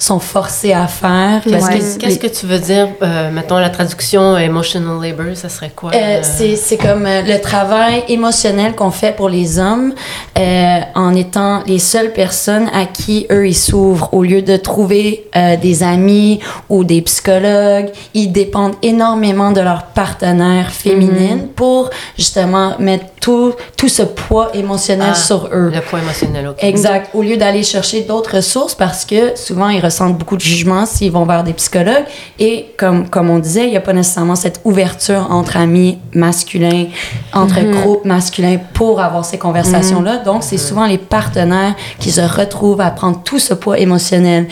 sont 0.01 0.19
forcées 0.19 0.73
à 0.73 0.87
faire. 0.87 1.41
Parce 1.49 1.65
Ouais. 1.65 1.79
que 1.79 1.97
Qu'est-ce 1.99 2.17
que 2.19 2.27
tu 2.27 2.45
veux 2.47 2.57
dire, 2.59 2.87
euh, 3.03 3.29
mettons 3.31 3.57
la 3.59 3.69
traduction 3.69 4.35
emotional 4.37 4.99
labor, 5.01 5.35
ça 5.35 5.47
serait 5.49 5.71
quoi? 5.75 5.91
Euh, 5.93 5.97
euh, 5.97 6.19
c'est, 6.23 6.55
c'est 6.55 6.77
comme 6.77 7.05
euh, 7.05 7.21
le 7.21 7.39
travail 7.39 8.03
émotionnel 8.07 8.73
qu'on 8.75 8.89
fait 8.91 9.15
pour 9.15 9.29
les 9.29 9.59
hommes 9.59 9.93
euh, 10.39 10.79
en 10.95 11.13
étant 11.15 11.61
les 11.67 11.77
seules 11.79 12.13
personnes 12.13 12.67
à 12.73 12.85
qui 12.85 13.27
eux 13.31 13.47
ils 13.47 13.55
s'ouvrent 13.55 14.09
au 14.13 14.23
lieu 14.23 14.41
de 14.41 14.57
trouver 14.57 15.27
euh, 15.35 15.55
des 15.57 15.83
amis 15.83 16.39
ou 16.69 16.83
des 16.83 17.01
psychologues 17.03 17.89
ils 18.13 18.31
dépendent 18.31 18.75
énormément 18.81 19.51
de 19.51 19.61
leur 19.61 19.83
partenaire 19.87 20.71
féminine 20.71 21.47
pour 21.55 21.89
justement 22.17 22.73
mettre 22.79 23.05
tout, 23.21 23.53
tout 23.77 23.87
ce 23.89 24.01
poids 24.01 24.49
émotionnel 24.55 25.09
Ah, 25.11 25.15
sur 25.15 25.47
eux. 25.53 25.71
Le 25.73 25.81
poids 25.81 25.99
émotionnel, 25.99 26.47
OK. 26.47 26.55
Exact. 26.63 27.09
Au 27.13 27.21
lieu 27.21 27.37
d'aller 27.37 27.61
chercher 27.61 28.01
d'autres 28.01 28.37
ressources 28.37 28.73
parce 28.73 29.05
que 29.05 29.35
souvent 29.35 29.69
ils 29.69 29.79
ressentent 29.91 30.17
beaucoup 30.17 30.37
de 30.37 30.41
jugement 30.41 30.85
s'ils 30.85 31.11
vont 31.11 31.25
vers 31.25 31.43
des 31.43 31.53
psychologues. 31.53 32.05
Et 32.39 32.67
comme 32.77 33.09
comme 33.09 33.29
on 33.29 33.39
disait, 33.39 33.65
il 33.65 33.71
n'y 33.71 33.77
a 33.77 33.81
pas 33.81 33.93
nécessairement 33.93 34.35
cette 34.35 34.61
ouverture 34.63 35.27
entre 35.29 35.57
amis 35.57 35.99
masculins, 36.13 36.85
entre 37.33 37.61
groupes 37.61 38.05
masculins 38.05 38.57
pour 38.73 38.99
avoir 39.01 39.25
ces 39.25 39.37
conversations 39.37 40.01
là. 40.01 40.17
Donc 40.17 40.43
c'est 40.43 40.57
souvent 40.57 40.85
les 40.85 40.97
partenaires 40.97 41.75
qui 41.99 42.11
se 42.11 42.21
retrouvent 42.21 42.81
à 42.81 42.91
prendre 42.91 43.21
tout 43.23 43.39
ce 43.39 43.53
poids 43.53 43.77
émotionnel. 43.79 44.47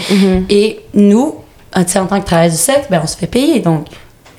Et 0.50 0.80
nous, 0.94 1.36
en 1.76 1.84
tant 1.84 2.20
que 2.20 2.26
travailleuse 2.26 2.54
du 2.54 2.60
sexe, 2.60 2.88
ben 2.90 3.02
on 3.04 3.08
se 3.08 3.18
fait 3.18 3.28
payer. 3.28 3.60
Donc 3.60 3.86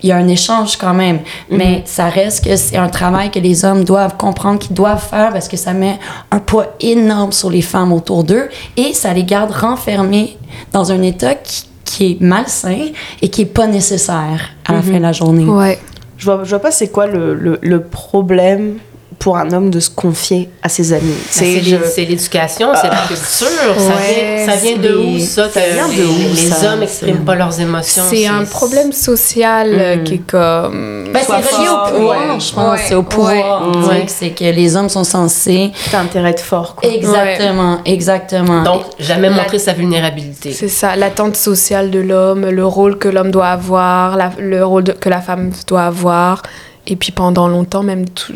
il 0.02 0.08
y 0.08 0.12
a 0.12 0.16
un 0.16 0.28
échange 0.28 0.76
quand 0.76 0.94
même, 0.94 1.20
mais 1.50 1.82
ça 1.84 2.08
reste 2.08 2.44
que 2.44 2.56
c'est 2.56 2.76
un 2.76 2.88
travail 2.88 3.30
que 3.30 3.38
les 3.38 3.64
hommes 3.64 3.84
doivent 3.84 4.16
comprendre, 4.16 4.58
qu'ils 4.58 4.74
doivent 4.74 5.04
faire 5.04 5.30
parce 5.32 5.48
que 5.48 5.56
ça 5.56 5.72
met 5.72 5.98
un 6.30 6.38
poids 6.38 6.74
énorme 6.80 7.32
sur 7.32 7.50
les 7.50 7.62
femmes 7.62 7.92
autour 7.92 8.24
d'eux 8.24 8.48
et 8.76 8.92
ça 8.94 9.12
les 9.12 9.24
garde 9.24 9.50
renfermées 9.52 10.36
dans 10.72 10.92
un 10.92 11.02
état 11.02 11.34
qui, 11.34 11.64
qui 11.84 12.12
est 12.12 12.20
malsain 12.20 12.88
et 13.22 13.28
qui 13.28 13.42
est 13.42 13.46
pas 13.46 13.66
nécessaire 13.66 14.50
à 14.66 14.72
la 14.72 14.82
fin 14.82 14.92
de 14.92 15.02
la 15.02 15.12
journée. 15.12 15.44
Ouais. 15.44 15.78
Je 16.16 16.24
vois, 16.26 16.44
je 16.44 16.50
vois 16.50 16.58
pas 16.58 16.70
c'est 16.70 16.88
quoi 16.88 17.06
le, 17.06 17.34
le, 17.34 17.58
le 17.62 17.80
problème 17.82 18.78
pour 19.20 19.36
un 19.36 19.52
homme 19.52 19.68
de 19.70 19.78
se 19.80 19.90
confier 19.90 20.48
à 20.62 20.68
ses 20.70 20.94
amis. 20.94 21.12
Ben, 21.12 21.26
C'est 21.28 21.60
je- 21.62 21.76
l'é- 21.76 21.82
c'est 21.94 22.04
l'éducation, 22.06 22.68
c'est 22.74 22.88
la 22.88 22.96
culture. 23.06 23.74
Ça 23.76 23.92
vient, 24.00 24.46
ça 24.46 24.56
vient 24.56 24.76
de 24.78 24.96
où, 24.96 25.18
ça? 25.20 25.50
ça 25.50 25.60
vient 25.60 25.88
de 25.88 25.92
les, 25.92 26.04
où, 26.04 26.28
les 26.30 26.36
ça? 26.50 26.72
hommes 26.72 26.80
n'expriment 26.80 27.24
pas 27.24 27.34
leurs 27.34 27.60
émotions. 27.60 28.02
C'est 28.08 28.26
un 28.26 28.44
problème 28.44 28.92
social 28.92 29.68
euh, 29.78 29.96
qui 30.02 30.14
est 30.14 30.26
comme. 30.26 31.10
Ben, 31.12 31.20
c'est 31.24 31.32
relié 31.34 31.68
au 31.68 31.92
pouvoir, 31.94 32.18
ouais. 32.34 32.40
je 32.40 32.52
pense. 32.54 32.72
Ouais, 32.72 32.84
C'est 32.88 32.94
au 32.94 33.02
pouvoir. 33.02 33.72
C'est 34.06 34.30
que 34.30 34.44
les 34.44 34.74
hommes 34.74 34.88
sont 34.88 35.04
censés. 35.04 35.70
T'as 35.90 36.00
intérêt 36.00 36.32
de 36.32 36.40
fort, 36.40 36.74
quoi. 36.76 36.90
Exactement, 36.90 37.78
exactement. 37.84 38.62
Donc, 38.62 38.82
jamais 38.98 39.28
La- 39.28 39.36
montrer 39.36 39.58
sa 39.58 39.74
vulnérabilité. 39.74 40.52
C'est 40.52 40.68
ça, 40.68 40.96
l'attente 40.96 41.36
sociale 41.36 41.90
de 41.90 41.98
l'homme, 42.00 42.46
le 42.48 42.66
rôle 42.66 42.96
que 42.96 43.08
l'homme 43.08 43.30
doit 43.30 43.48
avoir, 43.48 44.16
la- 44.16 44.32
le 44.38 44.64
rôle 44.64 44.84
de- 44.84 44.92
que 44.92 45.10
la 45.10 45.20
femme 45.20 45.50
doit 45.66 45.82
avoir. 45.82 46.42
Et 46.86 46.96
puis 46.96 47.12
pendant 47.12 47.46
longtemps, 47.48 47.82
même, 47.82 48.08
tout- 48.08 48.32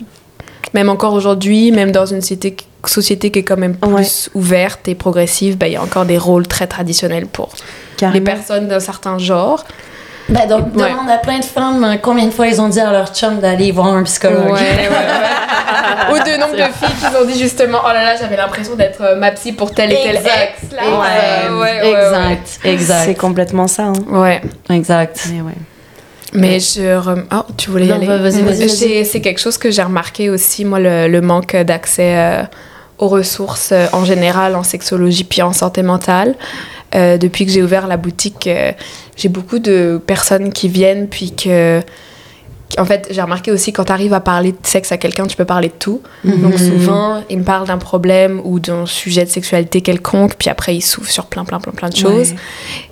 même 0.74 0.88
encore 0.90 1.14
aujourd'hui, 1.14 1.70
même 1.72 1.90
dans 1.92 2.06
une 2.06 2.20
société, 2.20 2.56
société 2.84 3.30
qui 3.30 3.38
est 3.38 3.42
quand 3.44 3.56
même 3.56 3.76
plus 3.76 4.28
ouverte 4.34 4.86
et 4.88 4.94
progressive, 4.94 5.56
ben, 5.56 5.66
il 5.68 5.72
y 5.72 5.76
a 5.76 5.82
encore 5.82 6.04
des 6.04 6.18
rôles 6.18 6.46
très 6.46 6.66
traditionnels 6.66 7.26
pour 7.26 7.50
les 7.54 7.96
Carrément. 7.96 8.24
personnes 8.26 8.68
d'un 8.68 8.80
certain 8.80 9.16
genre. 9.18 9.64
Ben, 10.28 10.46
donc, 10.48 10.74
Ouais. 10.76 10.90
demande 10.90 11.10
à 11.10 11.18
plein 11.18 11.38
de 11.38 11.44
femmes 11.44 11.84
euh, 11.84 11.94
combien 12.00 12.24
de 12.26 12.30
fois 12.30 12.46
ils 12.46 12.58
ont 12.60 12.68
dit 12.68 12.80
à 12.80 12.90
leur 12.90 13.14
chum 13.14 13.38
d'aller 13.40 13.70
voir 13.72 13.88
un 13.88 14.02
psychologue. 14.04 14.58
Ou 16.10 16.14
de 16.18 16.40
nombre 16.40 16.52
de 16.54 16.62
filles 16.72 16.96
qui 16.98 17.16
ont 17.16 17.24
dit 17.26 17.38
justement 17.38 17.78
Oh 17.84 17.88
là 17.92 18.02
là, 18.04 18.16
j'avais 18.16 18.36
l'impression 18.36 18.74
d'être 18.74 19.00
euh, 19.02 19.16
ma 19.16 19.30
psy 19.32 19.52
pour 19.52 19.70
tel 19.72 19.92
et 19.92 19.96
tel 20.02 20.16
Exact. 20.16 20.54
ex. 20.62 20.72
Là. 20.74 20.82
Ouais, 20.82 21.50
ouais, 21.50 21.82
ouais, 21.82 21.90
exact, 21.92 22.58
C'est 22.62 22.72
exact, 22.72 23.18
complètement 23.18 23.66
ça. 23.68 23.84
hein. 23.84 23.92
Ouais. 24.08 24.40
exact. 24.70 25.28
Mais 25.32 25.40
ouais. 25.42 25.52
Mais 26.34 26.58
je. 26.60 26.96
rem- 26.96 27.24
Oh, 27.32 27.42
tu 27.56 27.70
voulais 27.70 27.86
y 27.86 27.88
Non, 27.88 27.94
aller 27.96 28.06
vas-y, 28.06 28.42
vas-y, 28.42 28.66
vas-y. 28.66 29.04
C'est- 29.04 29.20
quelque 29.20 29.40
chose 29.40 29.56
que 29.58 29.70
j'ai 29.70 29.82
remarqué 29.82 30.30
aussi, 30.30 30.64
moi, 30.64 30.80
le, 30.80 31.08
le 31.08 31.20
manque 31.20 31.54
d'accès 31.56 32.16
euh, 32.16 32.42
aux 32.98 33.08
ressources 33.08 33.70
euh, 33.72 33.86
en 33.92 34.04
général, 34.04 34.56
en 34.56 34.62
sexologie 34.62 35.24
puis 35.24 35.42
en 35.42 35.52
santé 35.52 35.82
mentale. 35.82 36.34
Euh, 36.94 37.18
depuis 37.18 37.44
que 37.46 37.52
j'ai 37.52 37.62
ouvert 37.62 37.86
la 37.88 37.96
boutique, 37.96 38.48
j'ai 39.16 39.28
beaucoup 39.28 39.58
de 39.58 40.00
personnes 40.06 40.52
qui 40.52 40.68
viennent 40.68 41.08
puis 41.08 41.32
que. 41.34 41.80
En 42.78 42.84
fait, 42.84 43.06
j'ai 43.10 43.22
remarqué 43.22 43.52
aussi 43.52 43.72
quand 43.72 43.84
tu 43.84 43.92
arrives 43.92 44.12
à 44.14 44.20
parler 44.20 44.52
de 44.52 44.58
sexe 44.62 44.90
à 44.90 44.96
quelqu'un, 44.96 45.26
tu 45.26 45.36
peux 45.36 45.44
parler 45.44 45.68
de 45.68 45.74
tout. 45.78 46.00
Donc 46.24 46.58
souvent, 46.58 47.22
il 47.30 47.38
me 47.38 47.44
parle 47.44 47.66
d'un 47.66 47.78
problème 47.78 48.40
ou 48.44 48.58
d'un 48.58 48.84
sujet 48.86 49.24
de 49.24 49.30
sexualité 49.30 49.80
quelconque, 49.80 50.34
puis 50.38 50.50
après, 50.50 50.74
il 50.74 50.82
s'ouvre 50.82 51.08
sur 51.10 51.26
plein, 51.26 51.44
plein, 51.44 51.60
plein, 51.60 51.72
plein 51.72 51.88
de 51.88 51.96
choses. 51.96 52.30
Ouais. 52.30 52.36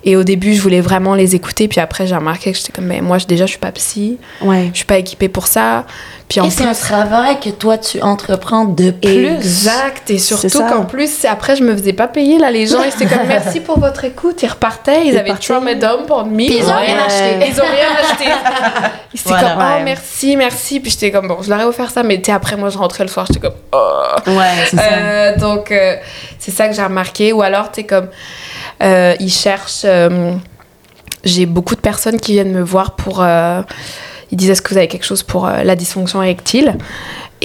Et 0.05 0.15
au 0.15 0.23
début, 0.23 0.53
je 0.53 0.61
voulais 0.61 0.81
vraiment 0.81 1.15
les 1.15 1.35
écouter, 1.35 1.67
puis 1.67 1.79
après, 1.81 2.07
j'ai 2.07 2.15
remarqué 2.15 2.51
que 2.51 2.57
j'étais 2.57 2.71
comme, 2.71 2.85
mais 2.85 3.01
moi, 3.01 3.17
déjà, 3.27 3.45
je 3.45 3.51
suis 3.51 3.59
pas 3.59 3.71
psy, 3.73 4.17
Ouais. 4.41 4.69
je 4.71 4.77
suis 4.77 4.85
pas 4.85 4.97
équipée 4.97 5.27
pour 5.29 5.47
ça. 5.47 5.85
Puis 6.29 6.39
en 6.39 6.45
Et 6.45 6.49
c'est 6.49 6.63
un 6.63 6.73
travail 6.73 7.39
que 7.41 7.49
toi, 7.49 7.77
tu 7.77 8.01
entreprends 8.01 8.65
de 8.65 8.91
plus. 8.91 9.27
Exact, 9.27 10.09
et 10.09 10.17
surtout 10.17 10.59
qu'en 10.59 10.85
plus, 10.85 11.25
après, 11.25 11.55
je 11.57 11.63
me 11.63 11.75
faisais 11.75 11.93
pas 11.93 12.07
payer, 12.07 12.39
là, 12.39 12.49
les 12.51 12.65
gens, 12.67 12.81
ils 12.83 12.87
étaient 12.89 13.13
comme 13.13 13.27
merci 13.27 13.59
pour 13.59 13.79
votre 13.79 14.03
écoute, 14.05 14.41
ils 14.41 14.47
repartaient, 14.49 15.01
ils, 15.05 15.13
Ils 15.13 15.17
avaient 15.17 15.29
partaient. 15.29 15.53
trauma 15.53 15.75
dump 15.75 16.07
pour 16.07 16.25
me. 16.25 16.37
Puis 16.37 16.57
ils 16.59 16.65
ont 16.65 16.75
rien 16.77 16.97
acheté. 17.05 17.47
Ils 17.49 17.61
ont 17.61 17.65
rien 17.65 17.89
acheté. 17.99 18.23
Ils 19.13 19.19
étaient 19.19 19.29
Voilà. 19.29 19.49
comme, 19.49 19.57
oh, 19.73 19.77
Ouais. 19.77 19.83
merci, 19.83 20.37
merci. 20.37 20.79
Puis 20.79 20.91
j'étais 20.91 21.11
comme, 21.11 21.27
bon, 21.27 21.41
je 21.41 21.49
leur 21.49 21.59
ai 21.61 21.65
offert 21.65 21.91
ça, 21.91 22.03
mais 22.03 22.17
tu 22.17 22.25
sais, 22.25 22.31
après, 22.31 22.55
moi, 22.55 22.69
je 22.69 22.77
rentrais 22.77 23.03
le 23.03 23.09
soir, 23.09 23.25
j'étais 23.27 23.39
comme, 23.39 23.55
oh. 23.71 24.03
Ouais, 24.27 24.65
c'est 24.69 24.77
ça. 24.77 24.83
Euh, 24.83 25.37
donc, 25.37 25.71
euh, 25.71 25.95
c'est 26.39 26.51
ça 26.51 26.67
que 26.67 26.75
j'ai 26.75 26.83
remarqué. 26.83 27.33
Ou 27.33 27.41
alors, 27.41 27.71
tu 27.71 27.81
sais, 27.81 27.87
comme, 27.87 28.07
euh, 28.81 29.15
ils 29.19 29.31
cherchent. 29.31 29.85
j'ai 31.23 31.45
beaucoup 31.45 31.75
de 31.75 31.81
personnes 31.81 32.19
qui 32.19 32.33
viennent 32.33 32.51
me 32.51 32.63
voir 32.63 32.95
pour. 32.95 33.25
ils 34.31 34.37
disent 34.37 34.49
est-ce 34.49 34.61
que 34.61 34.69
vous 34.69 34.77
avez 34.77 34.87
quelque 34.87 35.05
chose 35.05 35.23
pour 35.23 35.47
la 35.47 35.75
dysfonction 35.75 36.21
érectile? 36.21 36.77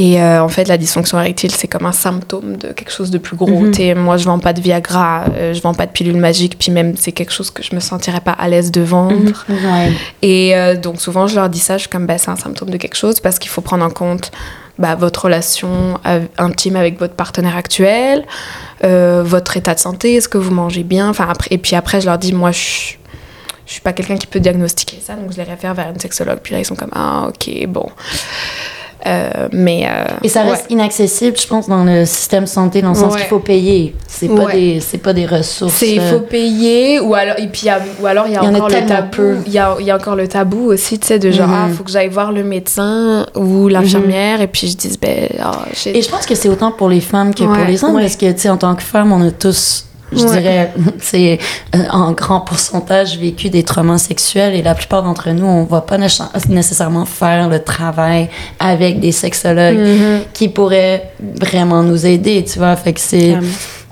Et 0.00 0.22
euh, 0.22 0.40
en 0.42 0.48
fait, 0.48 0.68
la 0.68 0.78
dysfonction 0.78 1.18
érectile, 1.18 1.50
c'est 1.50 1.66
comme 1.66 1.84
un 1.84 1.92
symptôme 1.92 2.56
de 2.56 2.68
quelque 2.68 2.92
chose 2.92 3.11
de 3.11 3.18
plus 3.18 3.37
gros. 3.37 3.48
Mhm. 3.64 3.74
Sais, 3.74 3.94
moi, 3.96 4.16
je 4.16 4.24
vends 4.26 4.38
pas 4.38 4.52
de 4.52 4.61
Viagra, 4.61 5.24
euh, 5.37 5.52
je 5.52 5.61
vends 5.61 5.74
pas 5.74 5.87
de 5.87 5.90
pilule 5.90 6.16
magique, 6.16 6.56
puis 6.56 6.70
même, 6.70 6.96
c'est 6.96 7.11
quelque 7.11 7.32
chose 7.32 7.50
que 7.50 7.64
je 7.64 7.74
me 7.74 7.80
sentirais 7.80 8.20
pas 8.20 8.30
à 8.30 8.48
l'aise 8.48 8.70
de 8.70 8.80
vendre. 8.80 9.44
Ouais. 9.48 9.92
Et 10.22 10.56
euh, 10.56 10.76
donc 10.76 11.00
souvent, 11.00 11.26
je 11.26 11.34
leur 11.34 11.48
dis 11.48 11.58
ça, 11.58 11.74
je 11.78 11.80
suis 11.80 11.88
comme, 11.90 12.06
bah, 12.06 12.16
c'est 12.16 12.30
un 12.30 12.37
symptôme 12.37 12.70
de 12.70 12.76
quelque 12.76 12.94
chose 12.96 13.18
parce 13.18 13.40
qu'il 13.40 13.50
faut 13.50 13.61
prendre 13.61 13.84
en 13.84 13.90
compte 13.90 14.30
bah, 14.78 14.94
votre 14.94 15.24
relation 15.24 15.98
intime 16.38 16.76
avec 16.76 17.00
votre 17.00 17.14
partenaire 17.14 17.56
actuel, 17.56 18.24
euh, 18.84 19.24
votre 19.26 19.56
état 19.56 19.74
de 19.74 19.80
santé, 19.80 20.14
est-ce 20.14 20.28
que 20.28 20.38
vous 20.38 20.52
mangez 20.54 20.84
bien, 20.84 21.08
enfin 21.11 21.26
après, 21.28 21.48
et 21.50 21.58
puis 21.58 21.74
après, 21.74 22.00
je 22.00 22.06
leur 22.06 22.18
dis, 22.18 22.32
moi, 22.32 22.52
je 22.52 22.58
suis- 22.58 22.98
je 23.66 23.72
suis 23.72 23.80
pas 23.82 23.92
quelqu'un 23.92 24.16
qui 24.16 24.28
peut 24.28 24.38
diagnostiquer 24.38 24.98
ça, 25.04 25.14
donc 25.14 25.32
je 25.32 25.37
les 25.38 25.42
réfère 25.42 25.74
vers 25.74 25.88
une 25.90 25.98
sexologue. 25.98 26.38
Puis 26.42 26.54
là, 26.54 26.61
ils 26.61 26.64
sont 26.64 26.76
comme, 26.76 26.92
ah, 26.94 27.26
ok, 27.28 27.66
bon. 27.66 27.87
Euh, 29.06 29.48
mais. 29.52 29.87
euh, 29.88 30.04
Et 30.24 30.28
ça 30.28 30.42
ouais. 30.44 30.50
reste 30.50 30.66
inaccessible, 30.70 31.37
je 31.38 31.46
pense, 31.46 31.68
dans 31.68 31.84
le 31.84 32.04
système 32.04 32.46
santé, 32.46 32.82
dans 32.82 32.88
le 32.90 32.94
sens 32.96 33.12
Ouais. 33.14 33.20
qu'il 33.20 33.28
faut 33.28 33.38
payer. 33.38 33.94
C'est 34.08 34.26
pas, 34.28 34.44
Ouais. 34.46 34.52
des, 34.54 34.80
c'est 34.80 34.98
pas 34.98 35.12
des 35.12 35.24
ressources. 35.24 35.72
C'est 35.74 35.92
il 35.92 36.00
euh, 36.00 36.11
faut 36.11 36.20
payer 36.20 36.98
ou 37.00 37.14
alors 37.14 37.37
et 37.38 37.46
puis 37.46 37.62
il 37.62 37.66
y 37.66 37.70
a- 37.70 37.80
ou 38.00 38.06
alors 38.06 38.26
il 38.26 38.32
y 38.32 38.37
a 38.37 38.40
Il 38.42 38.46
y 38.46 38.48
en 38.48 38.54
a 38.54 38.56
encore 38.56 38.68
le 38.70 38.87
tabou 38.87 39.22
il 39.46 39.52
y 39.52 39.58
a, 39.58 39.76
il 39.78 39.87
y 39.87 39.90
a 39.90 39.96
encore 39.96 40.16
le 40.16 40.26
tabou 40.26 40.64
aussi 40.72 40.98
tu 40.98 41.06
sais 41.06 41.18
de 41.20 41.30
genre 41.30 41.48
ah 41.50 41.68
faut 41.76 41.84
que 41.84 41.90
j'aille 41.90 42.08
voir 42.08 42.32
le 42.32 42.42
médecin 42.42 43.26
ou 43.37 43.68
l'infirmière 43.68 44.40
et 44.40 44.48
puis 44.48 44.66
je 44.68 44.76
dis 44.76 44.98
ben 45.00 45.28
j'ai- 45.74 45.96
Et 45.96 46.02
je 46.02 46.08
pense 46.11 46.26
que 46.26 46.34
c'est 46.34 46.48
autant 46.48 46.72
pour 46.72 46.88
les 46.88 47.00
femmes 47.00 47.32
que 47.34 47.44
pour 47.44 47.64
les 47.66 47.84
hommes, 47.84 47.94
parce 48.00 48.16
que, 48.16 48.30
tu 48.32 48.38
sais, 48.40 48.48
en 48.48 48.56
tant 48.56 48.74
que 48.74 48.82
femme, 48.82 49.12
on 49.12 49.20
a 49.26 49.30
tous, 49.30 49.84
je 50.12 50.25
Ouais. 50.25 50.40
dirais, 50.40 50.73
c'est 51.01 51.38
en 51.90 52.12
grand 52.12 52.40
pourcentage 52.40 53.18
vécu 53.18 53.51
des 53.51 53.62
traumas 53.62 53.99
sexuels 53.99 54.55
et 54.55 54.62
la 54.62 54.75
plupart 54.75 55.03
d'entre 55.03 55.31
nous, 55.31 55.44
on 55.47 55.64
va 55.64 55.81
pas 55.81 55.99
nécess- 55.99 56.49
nécessairement 56.49 57.05
faire 57.05 57.49
le 57.49 57.62
travail 57.62 58.29
avec 58.59 59.01
des 59.01 59.12
sexologues 59.12 59.79
Mhm. 59.79 60.21
qui 60.33 60.49
pourraient 60.49 61.11
vraiment 61.40 61.83
nous 61.83 62.07
aider, 62.07 62.44
tu 62.44 62.59
vois. 62.59 62.77
Fait 62.77 62.92
que 62.92 63.01
c'est. 63.01 63.37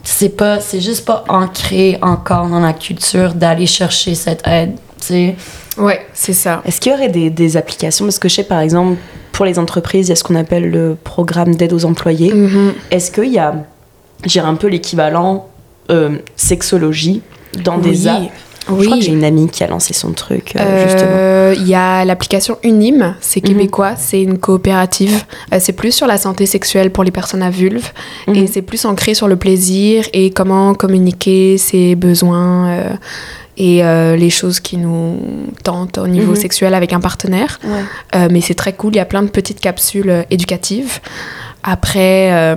C'est 0.08 0.36
pas 0.36 0.60
c'est 0.60 0.80
juste 0.80 1.04
pas 1.04 1.24
ancré 1.28 1.98
encore 2.00 2.46
dans 2.48 2.60
la 2.60 2.72
culture 2.72 3.34
d'aller 3.34 3.66
chercher 3.66 4.14
cette 4.14 4.46
aide 4.46 4.76
tu 5.00 5.06
sais 5.08 5.36
ouais 5.78 6.00
c'est 6.14 6.32
ça 6.32 6.62
Est-ce 6.64 6.80
qu'il 6.80 6.92
y 6.92 6.94
aurait 6.94 7.08
des, 7.08 7.28
des 7.28 7.56
applications? 7.56 8.04
Parce 8.04 8.20
que 8.20 8.28
je 8.28 8.36
sais, 8.36 8.44
par 8.44 8.60
exemple, 8.60 8.98
pour 9.32 9.44
les 9.44 9.58
entreprises, 9.58 10.06
il 10.06 10.10
y 10.10 10.12
a 10.12 10.16
ce 10.16 10.22
qu'on 10.22 10.36
appelle 10.36 10.70
le 10.70 10.96
programme 11.02 11.56
d'aide 11.56 11.72
aux 11.72 11.84
employés. 11.84 12.32
Mhm. 12.32 12.74
Est-ce 12.92 13.10
qu'il 13.10 13.32
y 13.32 13.38
a, 13.40 13.56
j'ai 14.24 14.38
un 14.38 14.54
peu 14.54 14.68
l'équivalent 14.68 15.48
euh, 15.90 16.18
sexologie 16.36 17.22
dans 17.64 17.78
des 17.78 17.90
Oui. 17.90 18.08
apps 18.08 18.30
Je 18.68 18.72
oui 18.72 18.86
crois 18.86 18.98
que 18.98 19.04
j'ai 19.04 19.12
une 19.12 19.22
amie 19.24 19.48
qui 19.48 19.62
a 19.62 19.68
lancé 19.68 19.94
son 19.94 20.10
truc, 20.12 20.54
euh, 20.56 20.82
justement. 20.84 21.10
Euh, 21.12 21.54
Il 21.58 21.68
y 21.68 21.74
a 21.76 22.04
l'application 22.04 22.58
Unim, 22.64 23.14
c'est 23.20 23.40
Mhm. 23.42 23.48
québécois, 23.54 23.94
c'est 23.96 24.20
une 24.20 24.38
coopérative. 24.38 25.24
Euh, 25.52 25.58
c'est 25.60 25.72
plus 25.72 25.92
sur 25.92 26.08
la 26.08 26.18
santé 26.18 26.44
sexuelle 26.46 26.90
pour 26.90 27.04
les 27.04 27.12
personnes 27.12 27.42
à 27.42 27.50
vulve 27.50 27.92
et 28.26 28.32
Mhm. 28.40 28.46
c'est 28.48 28.62
plus 28.62 28.84
ancré 28.84 29.14
sur 29.14 29.28
le 29.28 29.36
plaisir 29.36 30.04
et 30.12 30.30
comment 30.30 30.74
communiquer 30.74 31.56
ses 31.58 31.94
besoins 31.94 32.68
euh, 32.70 32.90
et 33.56 33.80
les 34.18 34.28
choses 34.30 34.58
qui 34.60 34.76
nous 34.76 35.16
tentent 35.62 35.96
au 35.98 36.06
niveau 36.08 36.32
Mhm. 36.32 36.36
sexuel 36.36 36.74
avec 36.74 36.92
un 36.92 37.00
partenaire. 37.00 37.58
Ouais. 37.64 38.28
Mais 38.28 38.40
c'est 38.42 38.54
très 38.54 38.72
cool, 38.74 38.92
il 38.94 38.96
y 38.96 39.00
a 39.00 39.06
plein 39.06 39.22
de 39.22 39.28
petites 39.30 39.60
capsules 39.60 40.26
éducatives. 40.30 40.98
Après, 41.62 42.54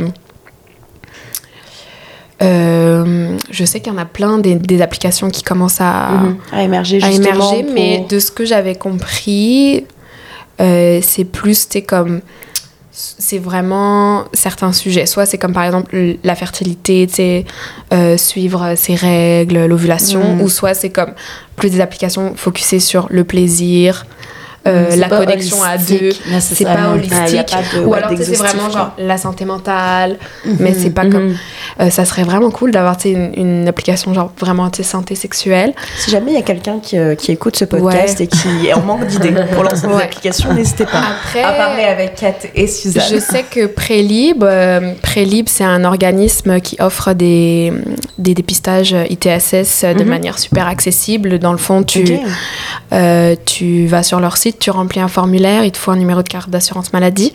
euh, 2.41 3.38
je 3.52 3.65
sais 3.65 3.80
qu'il 3.80 3.91
y 3.91 3.95
en 3.95 3.99
a 3.99 4.06
plein 4.06 4.38
des, 4.38 4.56
des 4.56 4.82
applications 4.82 5.30
qui 5.30 5.43
commencent 5.43 5.82
à, 5.82 6.10
Mhm. 6.12 6.38
À 6.52 6.63
émerger, 6.63 6.97
à 7.04 7.10
justement. 7.12 7.28
émerger, 7.52 7.63
pour- 7.63 7.73
mais 7.73 8.06
de 8.10 8.19
ce 8.19 8.32
que 8.32 8.45
j'avais 8.45 8.75
compris, 8.75 9.86
euh, 10.62 10.99
c'est 11.02 11.25
plus, 11.25 11.67
t'es 11.67 11.82
comme, 11.82 12.21
c'est 12.91 13.38
vraiment 13.39 14.25
certains 14.34 14.73
sujets. 14.73 15.06
Soit 15.06 15.25
c'est 15.25 15.38
comme 15.38 15.54
par 15.54 15.63
exemple 15.63 15.95
la 16.23 16.36
fertilité, 16.36 17.45
euh, 17.93 18.17
suivre 18.17 18.73
ses 18.75 18.95
règles, 18.95 19.65
l'ovulation, 19.65 20.36
Mm. 20.36 20.41
ou 20.41 20.49
soit 20.49 20.73
c'est 20.73 20.89
comme 20.89 21.13
plus 21.56 21.69
des 21.69 21.82
applications 21.82 22.34
focusées 22.36 22.80
sur 22.82 23.08
le 23.10 23.23
plaisir, 23.23 24.06
euh, 24.67 24.95
la 24.95 25.08
connexion 25.10 25.63
à 25.63 25.78
deux. 25.78 26.10
C'est 26.39 26.65
pas 26.65 26.89
holistique. 26.93 27.50
Ah, 27.54 27.58
pas 27.58 27.78
de- 27.78 27.84
ou 27.86 27.89
ouais, 27.89 27.98
alors 28.00 28.12
c'est 28.19 28.36
vraiment 28.36 28.69
genre 28.69 28.91
la 28.98 29.17
santé 29.17 29.45
mentale, 29.45 30.17
Mhm. 30.45 30.58
mais 30.60 30.74
c'est 30.74 30.89
pas 30.89 31.04
comme. 31.06 31.30
Mhm. 31.30 31.36
euh, 31.82 31.89
ça 31.89 32.04
serait 32.06 32.24
vraiment 32.24 32.52
cool 32.52 32.72
d'avoir 32.72 32.98
une, 33.06 33.32
une 33.36 33.67
application 33.67 34.13
genre 34.13 34.32
vraiment 34.39 34.69
santé 34.82 35.15
sexuelle. 35.15 35.74
Si 35.98 36.12
jamais 36.12 36.32
il 36.32 36.36
y 36.36 36.39
a 36.39 36.41
quelqu'un 36.43 36.80
qui, 36.80 36.98
euh, 36.98 37.15
qui 37.15 37.32
écoute 37.32 37.56
ce 37.58 37.65
podcast 37.65 38.19
Ouais. 38.19 38.26
et 38.26 38.28
qui 38.28 38.67
est 38.67 38.74
en 38.74 38.82
manque 38.82 39.06
d'idées 39.08 39.34
pour 39.54 39.63
lancer 39.63 39.88
des 39.88 39.93
applications, 39.93 40.54
n'hésitez 40.54 40.86
pas 40.86 41.02
Après, 41.24 41.41
à 41.43 41.52
parler 41.54 41.84
avec 41.84 42.15
Kat 42.15 42.34
et 42.56 42.67
Suzanne. 42.67 43.04
Je 43.12 43.19
sais 43.19 43.43
que 43.43 43.65
Prélib, 43.65 44.43
euh, 44.43 44.93
Prélib, 45.02 45.48
c'est 45.50 45.63
un 45.63 45.84
organisme 45.86 46.60
qui 46.60 46.76
offre 46.80 47.13
des, 47.13 47.72
des 48.17 48.34
dépistages 48.34 48.95
ITSS 49.10 49.84
de 49.86 50.04
Mhm. 50.04 50.10
manière 50.10 50.39
super 50.39 50.67
accessible. 50.67 51.39
Dans 51.39 51.52
le 51.52 51.58
fond, 51.58 51.84
tu, 51.84 52.04
tu 53.45 53.86
vas 53.88 54.04
sur 54.04 54.19
leur 54.19 54.38
site, 54.38 54.48
tu 54.57 54.71
remplis 54.71 54.99
un 54.99 55.07
formulaire, 55.07 55.63
il 55.63 55.71
te 55.71 55.77
faut 55.77 55.91
un 55.91 55.97
numéro 55.97 56.23
de 56.23 56.27
carte 56.27 56.49
d'assurance 56.49 56.93
maladie. 56.93 57.31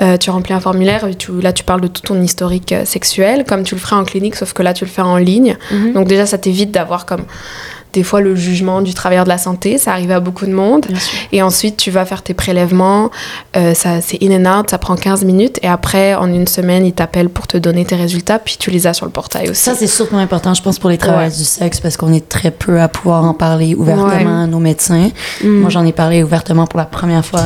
Euh, 0.00 0.16
tu 0.16 0.30
remplis 0.30 0.54
un 0.54 0.60
formulaire, 0.60 1.06
tu, 1.18 1.40
là 1.40 1.52
tu 1.52 1.64
parles 1.64 1.80
de 1.80 1.88
tout 1.88 2.02
ton 2.02 2.20
historique 2.22 2.72
euh, 2.72 2.84
sexuel, 2.84 3.44
comme 3.46 3.64
tu 3.64 3.74
le 3.74 3.80
ferais 3.80 3.96
en 3.96 4.04
clinique, 4.04 4.36
sauf 4.36 4.52
que 4.52 4.62
là 4.62 4.72
tu 4.72 4.84
le 4.84 4.90
fais 4.90 5.02
en 5.02 5.16
ligne. 5.16 5.56
Mhm. 5.70 5.92
Donc 5.92 6.08
déjà, 6.08 6.26
ça 6.26 6.38
t'évite 6.38 6.70
d'avoir 6.70 7.06
comme 7.06 7.24
des 7.98 8.04
fois 8.04 8.20
le 8.20 8.36
jugement 8.36 8.80
du 8.80 8.94
travailleur 8.94 9.24
de 9.24 9.28
la 9.28 9.38
santé, 9.38 9.76
ça 9.76 9.90
arrive 9.90 10.12
à 10.12 10.20
beaucoup 10.20 10.46
de 10.46 10.52
monde. 10.52 10.86
Et 11.32 11.42
ensuite, 11.42 11.76
tu 11.76 11.90
vas 11.90 12.04
faire 12.04 12.22
tes 12.22 12.32
prélèvements. 12.32 13.10
Euh, 13.56 13.74
ça, 13.74 14.00
c'est 14.00 14.18
in 14.22 14.30
and 14.46 14.60
out, 14.60 14.70
ça 14.70 14.78
prend 14.78 14.94
15 14.94 15.24
minutes. 15.24 15.58
Et 15.62 15.66
après, 15.68 16.14
en 16.14 16.28
une 16.32 16.46
semaine, 16.46 16.86
ils 16.86 16.92
t'appellent 16.92 17.28
pour 17.28 17.48
te 17.48 17.56
donner 17.56 17.84
tes 17.84 17.96
résultats. 17.96 18.38
Puis 18.38 18.56
tu 18.56 18.70
les 18.70 18.86
as 18.86 18.94
sur 18.94 19.04
le 19.04 19.10
portail 19.10 19.50
aussi. 19.50 19.60
Ça, 19.62 19.74
c'est 19.74 19.88
surtout 19.88 20.16
important, 20.16 20.54
je 20.54 20.62
pense, 20.62 20.78
pour 20.78 20.90
les 20.90 20.96
travailleurs 20.98 21.32
Ouais. 21.32 21.36
du 21.36 21.42
sexe, 21.44 21.80
parce 21.80 21.96
qu'on 21.96 22.12
est 22.12 22.28
très 22.28 22.52
peu 22.52 22.80
à 22.80 22.86
pouvoir 22.86 23.24
en 23.24 23.34
parler 23.34 23.74
ouvertement 23.74 24.06
Ouais. 24.36 24.42
à 24.44 24.46
nos 24.46 24.60
médecins. 24.60 25.08
Mhm. 25.42 25.50
Moi, 25.60 25.70
j'en 25.70 25.84
ai 25.84 25.92
parlé 25.92 26.22
ouvertement 26.22 26.68
pour 26.68 26.78
la 26.78 26.86
première 26.86 27.24
fois 27.26 27.40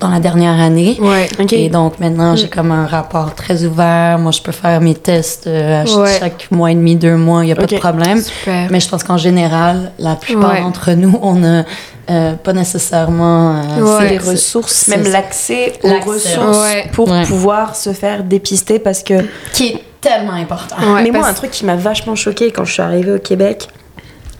dans 0.00 0.08
la 0.08 0.18
dernière 0.20 0.60
année. 0.60 0.98
ouais. 1.00 1.28
Et 1.52 1.68
donc 1.68 2.00
maintenant, 2.00 2.34
j'ai 2.36 2.48
comme 2.48 2.72
un 2.72 2.86
rapport 2.86 3.34
très 3.34 3.64
ouvert. 3.64 4.18
Moi, 4.18 4.32
je 4.32 4.42
peux 4.42 4.52
faire 4.52 4.80
mes 4.80 4.94
tests 4.94 5.46
euh, 5.46 5.82
à 5.82 5.86
ch- 5.86 5.96
Ouais. 5.96 6.16
chaque 6.18 6.48
mois 6.50 6.72
et 6.72 6.74
demi, 6.74 6.96
deux 6.96 7.16
mois, 7.16 7.42
il 7.44 7.46
n'y 7.46 7.52
a 7.52 7.56
pas 7.56 7.66
de 7.66 7.76
problème. 7.78 8.20
Super. 8.20 8.68
Mais 8.70 8.80
je 8.80 8.88
pense 8.88 9.04
qu'en 9.04 9.16
général, 9.16 9.92
la 9.98 10.16
plupart 10.16 10.52
Ouais. 10.52 10.60
d'entre 10.62 10.92
nous, 10.92 11.18
on 11.22 11.34
n'a 11.34 11.64
euh, 12.10 12.34
pas 12.34 12.52
nécessairement 12.52 13.56
euh, 13.78 13.98
Ouais. 13.98 14.10
les 14.10 14.18
c'est- 14.20 14.30
ressources, 14.32 14.88
même 14.88 15.04
l'accès 15.10 15.74
aux 15.82 16.00
ressources 16.00 16.58
ouais. 16.64 16.90
pour 16.92 17.08
Ouais. 17.10 17.24
pouvoir 17.24 17.76
se 17.76 17.92
faire 17.92 18.24
dépister 18.24 18.78
parce 18.78 19.02
que 19.02 19.14
qui 19.52 19.68
est 19.68 19.84
tellement 20.00 20.32
important. 20.32 20.76
Ouais, 20.92 21.02
mais 21.02 21.10
moi 21.10 21.26
un 21.26 21.32
truc 21.32 21.50
qui 21.50 21.64
m'a 21.64 21.76
vachement 21.76 22.14
choqué 22.14 22.50
quand 22.50 22.64
je 22.66 22.72
suis 22.74 22.82
arrivée 22.82 23.12
au 23.12 23.18
Québec 23.18 23.68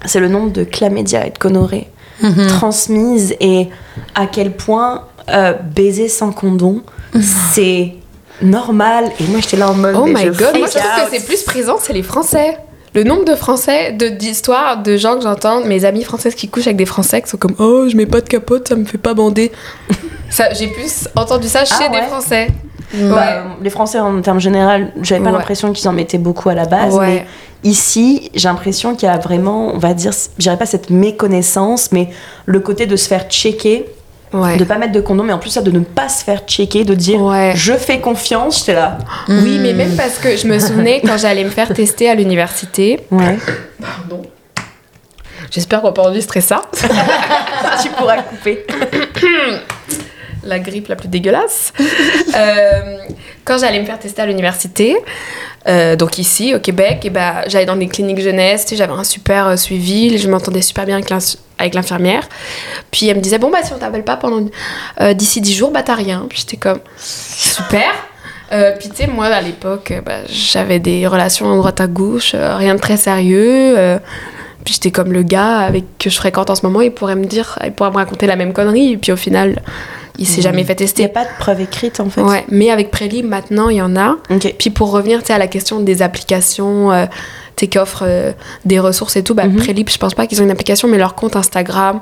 c'est 0.05 0.21
le 0.21 0.29
nombre 0.29 0.53
de 0.53 0.65
chlamydia 0.65 1.27
et 1.27 1.31
de 1.31 1.39
gonorrhée 1.39 1.89
Mhm. 2.23 2.47
transmises 2.49 3.35
et 3.41 3.71
à 4.15 4.27
quel 4.27 4.51
point 4.53 5.05
euh, 5.31 5.53
baiser 5.75 6.09
sans 6.09 6.33
condom 6.33 6.83
c'est 7.53 7.95
normal 8.43 9.05
et 9.21 9.25
moi 9.25 9.41
j'étais 9.41 9.57
là 9.57 9.71
en 9.71 9.75
mode 9.75 9.95
Oh 9.99 10.07
mais 10.07 10.13
my 10.15 10.33
je 10.35 10.39
god, 10.39 10.59
moi 10.59 10.67
je 10.67 10.73
trouve 10.79 10.83
out. 11.05 11.11
que 11.11 11.17
c'est 11.17 11.25
plus 11.25 11.43
présent, 11.43 11.77
c'est 11.81 11.93
les 11.93 12.03
Français. 12.03 12.59
Le 12.95 13.03
nombre 13.05 13.25
de 13.25 13.35
Français, 13.35 13.93
de- 13.93 14.09
d'histoires, 14.09 14.83
de, 14.83 14.97
gens 14.97 15.17
que 15.17 15.23
j'entends, 15.23 15.65
mes 15.65 15.85
amies 15.85 16.05
françaises 16.05 16.35
qui 16.37 16.49
couchent 16.49 16.67
avec 16.69 16.77
des 16.77 16.87
Français 16.87 17.23
qui 17.23 17.29
sont 17.29 17.37
comme 17.37 17.55
Oh, 17.59 17.89
je 17.89 17.97
mets 17.97 18.07
pas 18.07 18.21
de 18.21 18.29
capote, 18.29 18.69
ça 18.69 18.77
me 18.77 18.85
fait 18.85 18.99
pas 18.99 19.15
bander. 19.15 19.51
ça, 20.31 20.53
J'ai 20.53 20.69
plus 20.69 21.09
entendu 21.17 21.49
ça 21.49 21.65
chez 21.65 21.75
Ah 21.81 21.89
des 21.89 22.03
Français. 22.03 22.49
Bah, 22.93 23.45
les 23.61 23.71
Français 23.71 23.99
en 23.99 24.21
termes 24.21 24.39
général 24.41 24.93
j'avais 25.03 25.21
pas 25.21 25.31
Ouais. 25.31 25.39
l'impression 25.39 25.73
qu'ils 25.73 25.89
en 25.89 25.93
mettaient 25.93 26.19
beaucoup 26.19 26.49
à 26.49 26.55
la 26.55 26.65
base 26.67 26.95
Ouais. 26.95 27.07
mais 27.07 27.27
ici 27.69 28.31
j'ai 28.35 28.47
l'impression 28.47 28.95
qu'il 28.95 29.09
y 29.09 29.11
a 29.11 29.19
vraiment 29.19 29.75
on 29.75 29.79
va 29.79 29.95
dire 29.95 30.13
je 30.13 30.43
dirais 30.43 30.57
pas 30.57 30.67
cette 30.67 30.91
méconnaissance 30.91 31.91
mais 31.91 32.11
le 32.47 32.61
côté 32.61 32.87
de 32.87 32.95
se 32.95 33.09
faire 33.09 33.25
checker 33.29 33.87
Ouais. 34.35 34.57
de 34.57 34.65
pas 34.65 34.79
mettre 34.79 34.93
de 34.93 35.01
condom 35.01 35.23
mais 35.23 35.33
en 35.33 35.39
plus 35.39 35.51
ça 35.51 35.63
de 35.63 35.71
ne 35.71 35.79
pas 35.81 36.09
se 36.09 36.25
faire 36.25 36.41
checker 36.47 36.85
de 36.85 36.95
dire 36.95 37.23
Ouais. 37.23 37.53
je 37.55 37.73
fais 37.75 38.01
confiance 38.01 38.59
j'étais 38.59 38.75
là 38.75 38.99
Oui, 39.29 39.59
mais 39.61 39.73
même 39.73 39.95
parce 39.97 40.19
que 40.19 40.37
je 40.37 40.47
me 40.49 40.59
souvenais 40.59 41.01
quand 41.05 41.17
j'allais 41.17 41.45
me 41.45 41.51
faire 41.51 41.73
tester 41.73 42.11
à 42.11 42.15
l'université. 42.15 43.01
ouais 43.11 43.39
Pardon. 43.81 44.23
J'espère 45.51 45.81
qu'on 45.83 45.87
va 45.89 45.93
pas 45.93 46.03
enregistrer 46.03 46.41
ça. 46.41 46.63
tu 47.83 47.89
pourras 47.91 48.23
couper 48.23 48.67
la 50.45 50.59
grippe 50.59 50.89
la 50.89 50.97
plus 50.97 51.09
dégueulasse. 51.09 51.73
Euh, 52.37 52.99
quand 53.45 53.59
j'allais 53.59 53.79
me 53.79 53.85
faire 53.85 53.99
tester 53.99 54.23
à 54.23 54.27
l'université, 54.27 54.97
euh, 55.67 55.97
donc 55.97 56.19
ici 56.19 56.55
au 56.55 56.59
Québec, 56.59 57.05
et 57.05 57.11
ben, 57.11 57.43
j'allais 57.47 57.65
dans 57.65 57.77
des 57.77 57.89
cliniques 57.89 58.21
jeunesse, 58.21 58.67
sais, 58.67 58.77
j'avais 58.77 58.93
un 58.93 59.05
super 59.05 59.47
euh, 59.49 59.57
suivi, 59.57 60.19
je 60.19 60.29
m'entendais 60.29 60.61
super 60.61 60.85
bien 60.85 61.01
avec 61.59 61.75
l'infirmière. 61.75 62.29
Puis 62.91 63.09
elle 63.09 63.17
me 63.17 63.23
disait, 63.23 63.39
bon, 63.39 63.51
bah 63.51 63.59
si 63.63 63.73
on 63.73 63.79
t'appelle 63.79 64.05
pas 64.05 64.17
pendant 64.17 64.47
d'ici 65.15 65.41
10 65.41 65.55
jours, 65.55 65.71
bah 65.71 65.83
t'as 65.83 65.95
rien. 65.95 66.27
Puis 66.29 66.41
j'étais 66.41 66.57
comme, 66.57 66.81
super. 66.99 67.93
Euh, 68.53 68.73
puis 68.79 68.91
tu 68.91 68.97
sais, 68.97 69.07
moi 69.07 69.27
à 69.27 69.41
l'époque, 69.41 69.93
bah, 70.05 70.19
j'avais 70.29 70.79
des 70.79 71.07
relations 71.07 71.51
à 71.53 71.57
droite 71.57 71.81
à 71.81 71.87
gauche, 71.87 72.35
rien 72.35 72.75
de 72.75 72.81
très 72.81 72.97
sérieux. 72.97 73.77
puis 74.65 74.75
j'étais 74.75 74.91
comme 74.91 75.13
le 75.13 75.23
gars 75.23 75.61
avec 75.61 75.85
que 75.99 76.11
je 76.11 76.17
fréquente 76.17 76.51
en 76.51 76.55
ce 76.55 76.67
moment, 76.67 76.83
il 76.83 76.93
pourrait 76.93 77.17
me 77.17 77.25
dire, 77.25 77.59
il 77.65 77.73
pourrait 77.73 77.91
me 77.91 77.97
raconter 77.97 78.27
la 78.27 78.37
même 78.37 78.53
connerie. 78.53 78.93
Et 78.93 78.97
puis 78.99 79.13
au 79.13 79.17
final, 79.17 79.63
il 80.19 80.27
s'est 80.27 80.43
jamais 80.43 80.63
fait 80.65 80.73
il 80.75 80.85
n'y 80.85 80.87
tester. 80.87 81.05
a 81.05 81.09
pas 81.09 81.25
de 81.25 81.31
preuve 81.39 81.61
écrite 81.61 81.99
en 82.01 82.09
fait 82.09 82.21
Ouais, 82.23 82.45
mais 82.49 82.71
avec 82.71 82.91
Prélib, 82.91 83.27
maintenant, 83.27 83.69
il 83.69 83.77
y 83.77 83.83
en 83.83 83.97
a. 83.97 84.17
ok 84.31 84.55
Puis 84.59 84.71
pour 84.71 84.91
revenir 84.93 85.21
à 85.29 85.39
la 85.39 85.47
question 85.49 85.81
des 85.81 86.03
applications 86.03 86.93
euh, 86.93 87.07
qui 87.57 87.79
offrent 87.79 88.05
euh, 88.07 88.33
des 88.65 88.79
ressources 88.79 89.17
et 89.17 89.23
tout, 89.25 89.35
bah, 89.35 89.47
Mhm. 89.47 89.57
Prélib, 89.57 89.89
je 89.89 89.99
pense 89.99 90.15
pas 90.15 90.27
qu'ils 90.27 90.41
ont 90.41 90.45
une 90.45 90.51
application, 90.51 90.87
mais 90.89 90.99
leur 90.99 91.15
compte 91.15 91.35
Instagram 91.37 92.01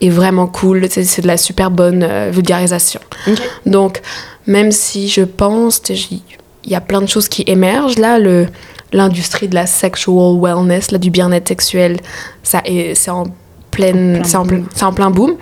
est 0.00 0.08
vraiment 0.10 0.46
cool. 0.46 0.86
C'est 0.90 1.20
de 1.22 1.26
la 1.26 1.36
super 1.36 1.70
bonne 1.70 2.02
euh, 2.02 2.30
vulgarisation. 2.32 3.00
ok 3.28 3.40
Donc, 3.66 4.00
même 4.46 4.72
si 4.72 5.08
je 5.08 5.22
pense, 5.22 5.82
il 5.88 6.20
y 6.64 6.74
a 6.74 6.80
plein 6.80 7.00
de 7.00 7.06
choses 7.08 7.28
qui 7.28 7.44
émergent, 7.46 7.98
là, 7.98 8.18
le 8.18 8.46
l'industrie 8.92 9.48
de 9.48 9.54
la 9.56 9.66
sexual 9.66 10.38
wellness, 10.40 10.92
là, 10.92 10.98
du 10.98 11.10
bien-être 11.10 11.48
sexuel, 11.48 11.98
ça 12.44 12.62
est, 12.64 12.94
c'est 12.94 13.10
en 13.10 13.24
pleine, 13.72 14.22
c'est 14.24 14.36
en, 14.36 14.46
en 14.82 14.92
plein 14.92 15.10
boom. 15.10 15.34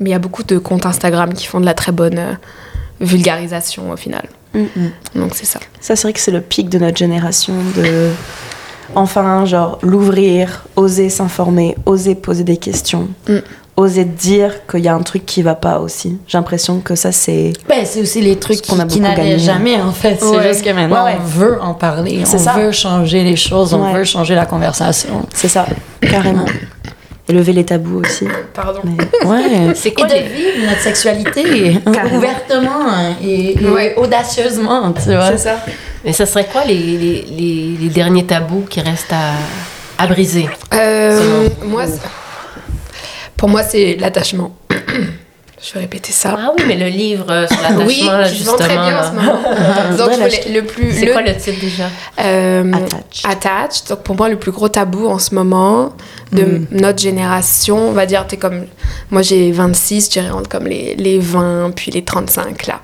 Mais 0.00 0.10
il 0.10 0.12
y 0.12 0.16
a 0.16 0.18
beaucoup 0.18 0.42
de 0.42 0.58
comptes 0.58 0.86
Instagram 0.86 1.32
qui 1.34 1.46
font 1.46 1.60
de 1.60 1.66
la 1.66 1.74
très 1.74 1.92
bonne 1.92 2.18
euh, 2.18 2.32
vulgarisation 3.00 3.90
au 3.90 3.96
final. 3.96 4.24
Mm. 4.54 4.66
Donc 5.16 5.32
c'est 5.34 5.46
ça. 5.46 5.58
ça 5.80 5.96
c'est 5.96 6.02
vrai 6.02 6.12
que 6.12 6.20
c'est 6.20 6.30
le 6.30 6.40
pic 6.40 6.68
de 6.68 6.78
notre 6.78 6.96
génération 6.96 7.54
de 7.76 8.10
enfin 8.94 9.44
genre 9.46 9.78
l'ouvrir 9.82 10.64
oser 10.76 11.08
s'informer 11.08 11.74
oser 11.86 12.14
poser 12.14 12.44
des 12.44 12.56
questions 12.56 13.08
Mm. 13.28 13.38
oser 13.76 14.04
dire 14.04 14.66
qu'il 14.70 14.80
y 14.84 14.88
a 14.88 14.94
un 14.94 15.02
truc 15.02 15.26
qui 15.26 15.42
va 15.42 15.56
pas 15.56 15.80
aussi 15.80 16.18
j'ai 16.28 16.38
l'impression 16.38 16.78
que 16.80 16.94
ça 16.94 17.10
c'est 17.10 17.52
Ben, 17.68 17.84
c'est 17.84 18.00
aussi 18.02 18.20
les 18.20 18.36
trucs 18.38 18.64
qu'on 18.64 18.78
a 18.78 18.84
qui, 18.86 19.00
n'allaient 19.00 19.38
jamais, 19.40 19.80
en 19.80 19.90
fait. 19.90 20.18
C'est 20.20 20.26
Ouais. 20.36 20.48
juste 20.48 20.64
que 20.64 20.70
maintenant, 20.70 21.04
Ouais, 21.04 21.12
ouais. 21.14 21.18
on 21.20 21.24
veut 21.24 21.60
en 21.60 21.74
parler. 21.74 22.22
On 22.22 22.38
ça. 22.38 22.52
veut 22.52 22.70
changer 22.70 23.24
les 23.24 23.34
choses. 23.36 23.74
On 23.74 23.92
veut 23.92 24.04
changer 24.04 24.34
la 24.36 24.46
conversation. 24.46 25.26
c'est 25.34 25.48
ça 25.48 25.66
carrément 26.00 26.46
lever 27.32 27.52
les 27.52 27.64
tabous 27.64 28.00
aussi 28.00 28.26
Pardon. 28.54 28.80
Mais- 28.84 29.26
Ouais. 29.28 29.72
C'est 29.74 29.88
Et 29.90 29.94
quoi 29.94 30.06
de 30.06 30.12
les- 30.14 30.20
vivre 30.22 30.66
notre 30.68 30.80
sexualité 30.80 31.78
Carrément. 31.92 32.16
ouvertement 32.18 33.14
et, 33.22 33.52
et 33.62 33.66
Ouais. 33.68 33.94
audacieusement, 33.96 34.92
tu 34.92 35.14
vois. 35.14 35.36
ça 35.38 35.56
Mais 36.04 36.12
ça 36.12 36.26
serait 36.26 36.46
quoi 36.46 36.64
les, 36.64 36.74
les, 36.74 37.22
les, 37.30 37.76
les 37.80 37.88
derniers 37.88 38.24
tabous 38.26 38.66
qui 38.68 38.80
restent 38.80 39.12
à, 39.12 39.32
à 40.02 40.06
briser? 40.06 40.48
Euh, 40.74 41.48
moi, 41.64 41.86
c'est- 41.86 42.00
pour 43.36 43.48
moi, 43.48 43.62
c'est 43.62 43.96
l'attachement. 43.98 44.54
je 45.66 45.72
vais 45.74 45.80
répéter 45.80 46.12
ça. 46.12 46.36
Ah 46.38 46.52
oui, 46.56 46.64
mais 46.68 46.76
le 46.76 46.86
livre 46.88 47.24
euh, 47.30 47.46
sur 47.48 47.56
l'attachement, 47.62 47.86
Oui, 47.86 48.02
là, 48.06 48.28
qui 48.28 48.38
se 48.40 48.44
vend 48.44 48.56
très 48.56 48.68
justement. 48.68 48.86
bien 48.86 48.98
en 49.00 49.04
ce 49.10 49.14
moment. 49.16 49.42
Donc, 49.96 49.98
devrait 50.10 50.30
je 50.30 50.36
voulais 50.48 50.60
le 50.60 50.66
plus. 50.66 50.92
C'est 50.92 51.06
le- 51.06 51.12
quoi 51.12 51.22
le 51.22 51.34
titre 51.36 51.58
déjà? 51.60 51.84
Euh, 52.20 52.72
Attached. 52.72 53.24
attached. 53.24 53.88
Donc 53.88 54.02
pour 54.02 54.14
moi, 54.16 54.28
le 54.28 54.36
plus 54.36 54.52
gros 54.52 54.68
tabou 54.68 55.06
en 55.08 55.18
ce 55.18 55.34
moment 55.34 55.94
de 56.32 56.42
Mm. 56.42 56.66
notre 56.72 56.98
génération, 57.00 57.78
on 57.88 57.92
va 57.92 58.04
dire, 58.06 58.26
t'es 58.26 58.36
comme. 58.36 58.66
Moi 59.10 59.22
j'ai 59.22 59.52
26, 59.52 60.06
je 60.06 60.10
dirais 60.10 60.30
entre 60.30 60.48
comme 60.48 60.66
les, 60.66 60.94
les 60.96 61.18
20 61.18 61.70
puis 61.74 61.90
les 61.90 62.02
35 62.04 62.66
là. 62.66 62.80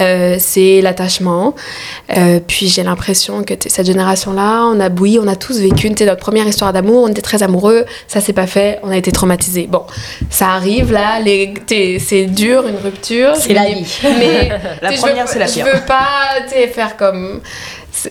Euh, 0.00 0.36
c'est 0.38 0.80
l'attachement. 0.80 1.54
Euh, 2.16 2.40
puis 2.46 2.68
j'ai 2.68 2.82
l'impression 2.82 3.42
que 3.42 3.54
t'es- 3.54 3.68
cette 3.68 3.86
génération-là, 3.86 4.64
on 4.72 4.80
a 4.80 4.88
oui, 4.88 5.18
on 5.22 5.26
a 5.28 5.36
tous 5.36 5.58
vécu 5.60 5.92
t'es 5.92 6.06
notre 6.06 6.20
première 6.20 6.46
histoire 6.46 6.72
d'amour, 6.72 7.02
on 7.04 7.08
était 7.08 7.22
très 7.22 7.42
amoureux, 7.42 7.84
ça 8.08 8.20
s'est 8.20 8.32
pas 8.32 8.46
fait, 8.46 8.78
on 8.82 8.90
a 8.90 8.96
été 8.96 9.12
traumatisés. 9.12 9.66
Bon, 9.70 9.82
ça 10.30 10.48
arrive 10.50 10.92
là, 10.92 11.20
les, 11.20 11.54
t'es- 11.66 11.98
c'est 12.06 12.26
dur, 12.26 12.66
une 12.66 12.76
rupture. 12.76 13.34
C'est 13.36 13.52
la 13.52 13.66
vie. 13.66 13.86
Mais 14.02 14.48
La 14.82 14.92
je 14.92 14.98
première, 14.98 15.28
c'est 15.28 15.38
la 15.38 15.46
Je 15.46 15.54
pire. 15.54 15.66
veux 15.66 15.84
pas 15.86 16.46
faire 16.72 16.96
comme. 16.96 17.40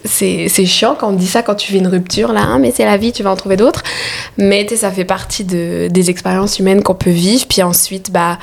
C'est 0.03 0.47
c'est 0.49 0.65
chiant 0.65 0.95
quand 0.99 1.09
on 1.09 1.13
dit 1.13 1.27
ça 1.27 1.43
quand 1.43 1.55
tu 1.55 1.71
vis 1.71 1.77
une 1.77 1.87
rupture, 1.87 2.33
là, 2.33 2.41
hein, 2.41 2.59
mais 2.59 2.73
c'est 2.75 2.85
la 2.85 2.97
vie, 2.97 3.11
tu 3.11 3.21
vas 3.23 3.31
en 3.31 3.35
trouver 3.35 3.55
d'autres. 3.55 3.83
Mais 4.37 4.67
ça 4.75 4.91
fait 4.91 5.05
partie 5.05 5.43
de, 5.43 5.87
des 5.89 6.09
expériences 6.09 6.59
humaines 6.59 6.83
qu'on 6.83 6.95
peut 6.95 7.11
vivre. 7.11 7.45
Puis 7.47 7.61
ensuite, 7.61 8.11
bah, 8.11 8.39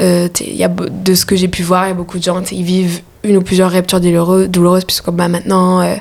euh, 0.00 0.28
y 0.40 0.64
a, 0.64 0.68
de 0.68 1.14
ce 1.14 1.24
que 1.24 1.36
j'ai 1.36 1.48
pu 1.48 1.62
voir, 1.62 1.86
il 1.86 1.88
y 1.88 1.92
a 1.92 1.94
beaucoup 1.94 2.18
de 2.18 2.24
gens, 2.24 2.42
ils 2.50 2.64
vivent 2.64 3.00
une 3.24 3.36
ou 3.36 3.42
plusieurs 3.42 3.70
ruptures 3.70 4.00
douloureuses, 4.00 4.48
douloureuses 4.48 4.84
puisque 4.84 5.10
bah, 5.10 5.28
maintenant, 5.28 5.80
euh, 5.80 5.94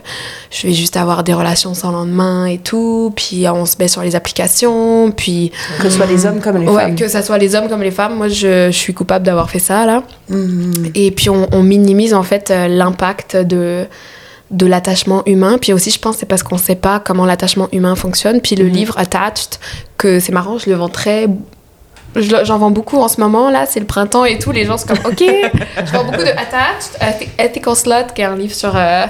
je 0.49 0.67
vais 0.67 0.73
juste 0.73 0.97
avoir 0.97 1.23
des 1.23 1.33
relations 1.33 1.73
sans 1.73 1.91
lendemain 1.91 2.45
et 2.45 2.57
tout. 2.57 3.13
Puis 3.15 3.45
on 3.47 3.65
se 3.65 3.75
met 3.79 3.87
sur 3.87 4.01
les 4.01 4.15
applications. 4.15 5.11
Puis 5.11 5.51
Que 5.79 5.89
ce 5.89 5.97
soit 5.97 6.05
les 6.07 6.25
hommes 6.25 6.39
comme 6.39 6.57
les 6.57 6.67
ouais, 6.67 6.81
femmes. 6.83 6.95
que 6.95 7.07
ça 7.07 7.21
soit 7.21 7.37
les 7.37 7.53
hommes 7.55 7.69
comme 7.69 7.81
les 7.83 7.91
femmes. 7.91 8.15
Moi, 8.15 8.27
je, 8.27 8.67
je 8.71 8.77
suis 8.77 8.93
coupable 8.93 9.25
d'avoir 9.25 9.49
fait 9.49 9.59
ça, 9.59 9.85
là. 9.85 10.03
Mhm. 10.29 10.91
Et 10.95 11.11
puis 11.11 11.29
on, 11.29 11.47
on 11.51 11.63
minimise 11.63 12.13
en 12.13 12.23
fait 12.23 12.49
euh, 12.51 12.67
l'impact 12.67 13.35
de, 13.37 13.85
de 14.49 14.65
l'attachement 14.65 15.21
humain. 15.27 15.57
Puis 15.61 15.73
aussi, 15.73 15.91
je 15.91 15.99
pense, 15.99 16.17
c'est 16.17 16.25
parce 16.25 16.43
qu'on 16.43 16.55
ne 16.55 16.59
sait 16.61 16.75
pas 16.75 16.99
comment 16.99 17.25
l'attachement 17.25 17.69
humain 17.71 17.95
fonctionne. 17.95 18.41
Puis 18.41 18.55
le 18.55 18.65
Mhm. 18.65 18.71
livre 18.71 18.97
Attached, 18.97 19.59
que 19.97 20.19
c'est 20.19 20.31
marrant, 20.31 20.57
je 20.57 20.69
le 20.69 20.75
vends 20.75 20.89
très. 20.89 21.27
J'en 22.15 22.57
vends 22.57 22.71
beaucoup 22.71 22.97
en 23.01 23.07
ce 23.07 23.21
moment, 23.21 23.49
là, 23.49 23.65
c'est 23.65 23.79
le 23.79 23.85
printemps 23.85 24.25
et 24.25 24.37
tout. 24.37 24.51
Les 24.51 24.65
gens 24.65 24.77
sont 24.77 24.87
comme, 24.87 24.99
ok, 25.05 25.17
je 25.85 25.91
vends 25.93 26.03
beaucoup 26.03 26.23
de 26.23 26.29
Attached, 26.31 26.99
Ethi- 26.99 27.29
Ethical 27.39 27.75
Slut, 27.75 28.13
qui 28.13 28.21
est 28.21 28.25
un 28.25 28.35
livre 28.35 28.53
sur, 28.53 28.75
euh, 28.75 29.05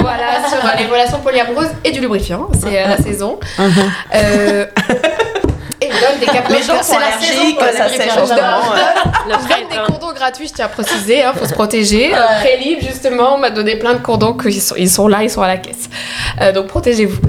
voilà, 0.00 0.46
sur 0.48 0.58
euh, 0.58 0.68
les 0.78 0.84
relations 0.86 1.18
polyamoureuses 1.20 1.70
et 1.84 1.90
du 1.90 2.00
lubrifiant. 2.00 2.48
C'est 2.52 2.82
euh, 2.84 2.88
la 2.88 2.96
saison. 3.02 3.38
Euh, 4.14 4.66
je 4.76 5.37
donne 6.00 6.18
des 6.20 6.26
cap- 6.26 6.48
Les 6.48 6.62
gens 6.62 6.82
sont 6.82 6.96
allergiques, 6.96 7.58
ça 7.60 7.88
sèche 7.88 8.16
en 8.16 8.26
je 8.26 9.48
donne 9.48 9.68
des 9.70 9.92
condoms 9.92 10.14
gratuits, 10.14 10.48
je 10.48 10.52
tiens 10.54 10.64
à 10.66 10.68
préciser, 10.68 11.22
hein, 11.22 11.32
faut 11.36 11.46
se 11.46 11.52
protéger. 11.52 12.12
Euh, 12.14 12.18
Prélib, 12.40 12.80
justement, 12.80 13.34
on 13.34 13.38
m'a 13.38 13.50
donné 13.50 13.76
plein 13.76 13.94
de 13.94 13.98
condoms, 14.00 14.36
qu'ils 14.36 14.60
sont, 14.60 14.74
ils 14.76 14.90
sont 14.90 15.08
là, 15.08 15.22
ils 15.22 15.30
sont 15.30 15.42
à 15.42 15.48
la 15.48 15.56
caisse. 15.56 15.88
Euh, 16.40 16.52
donc 16.52 16.66
protégez-vous. 16.66 17.20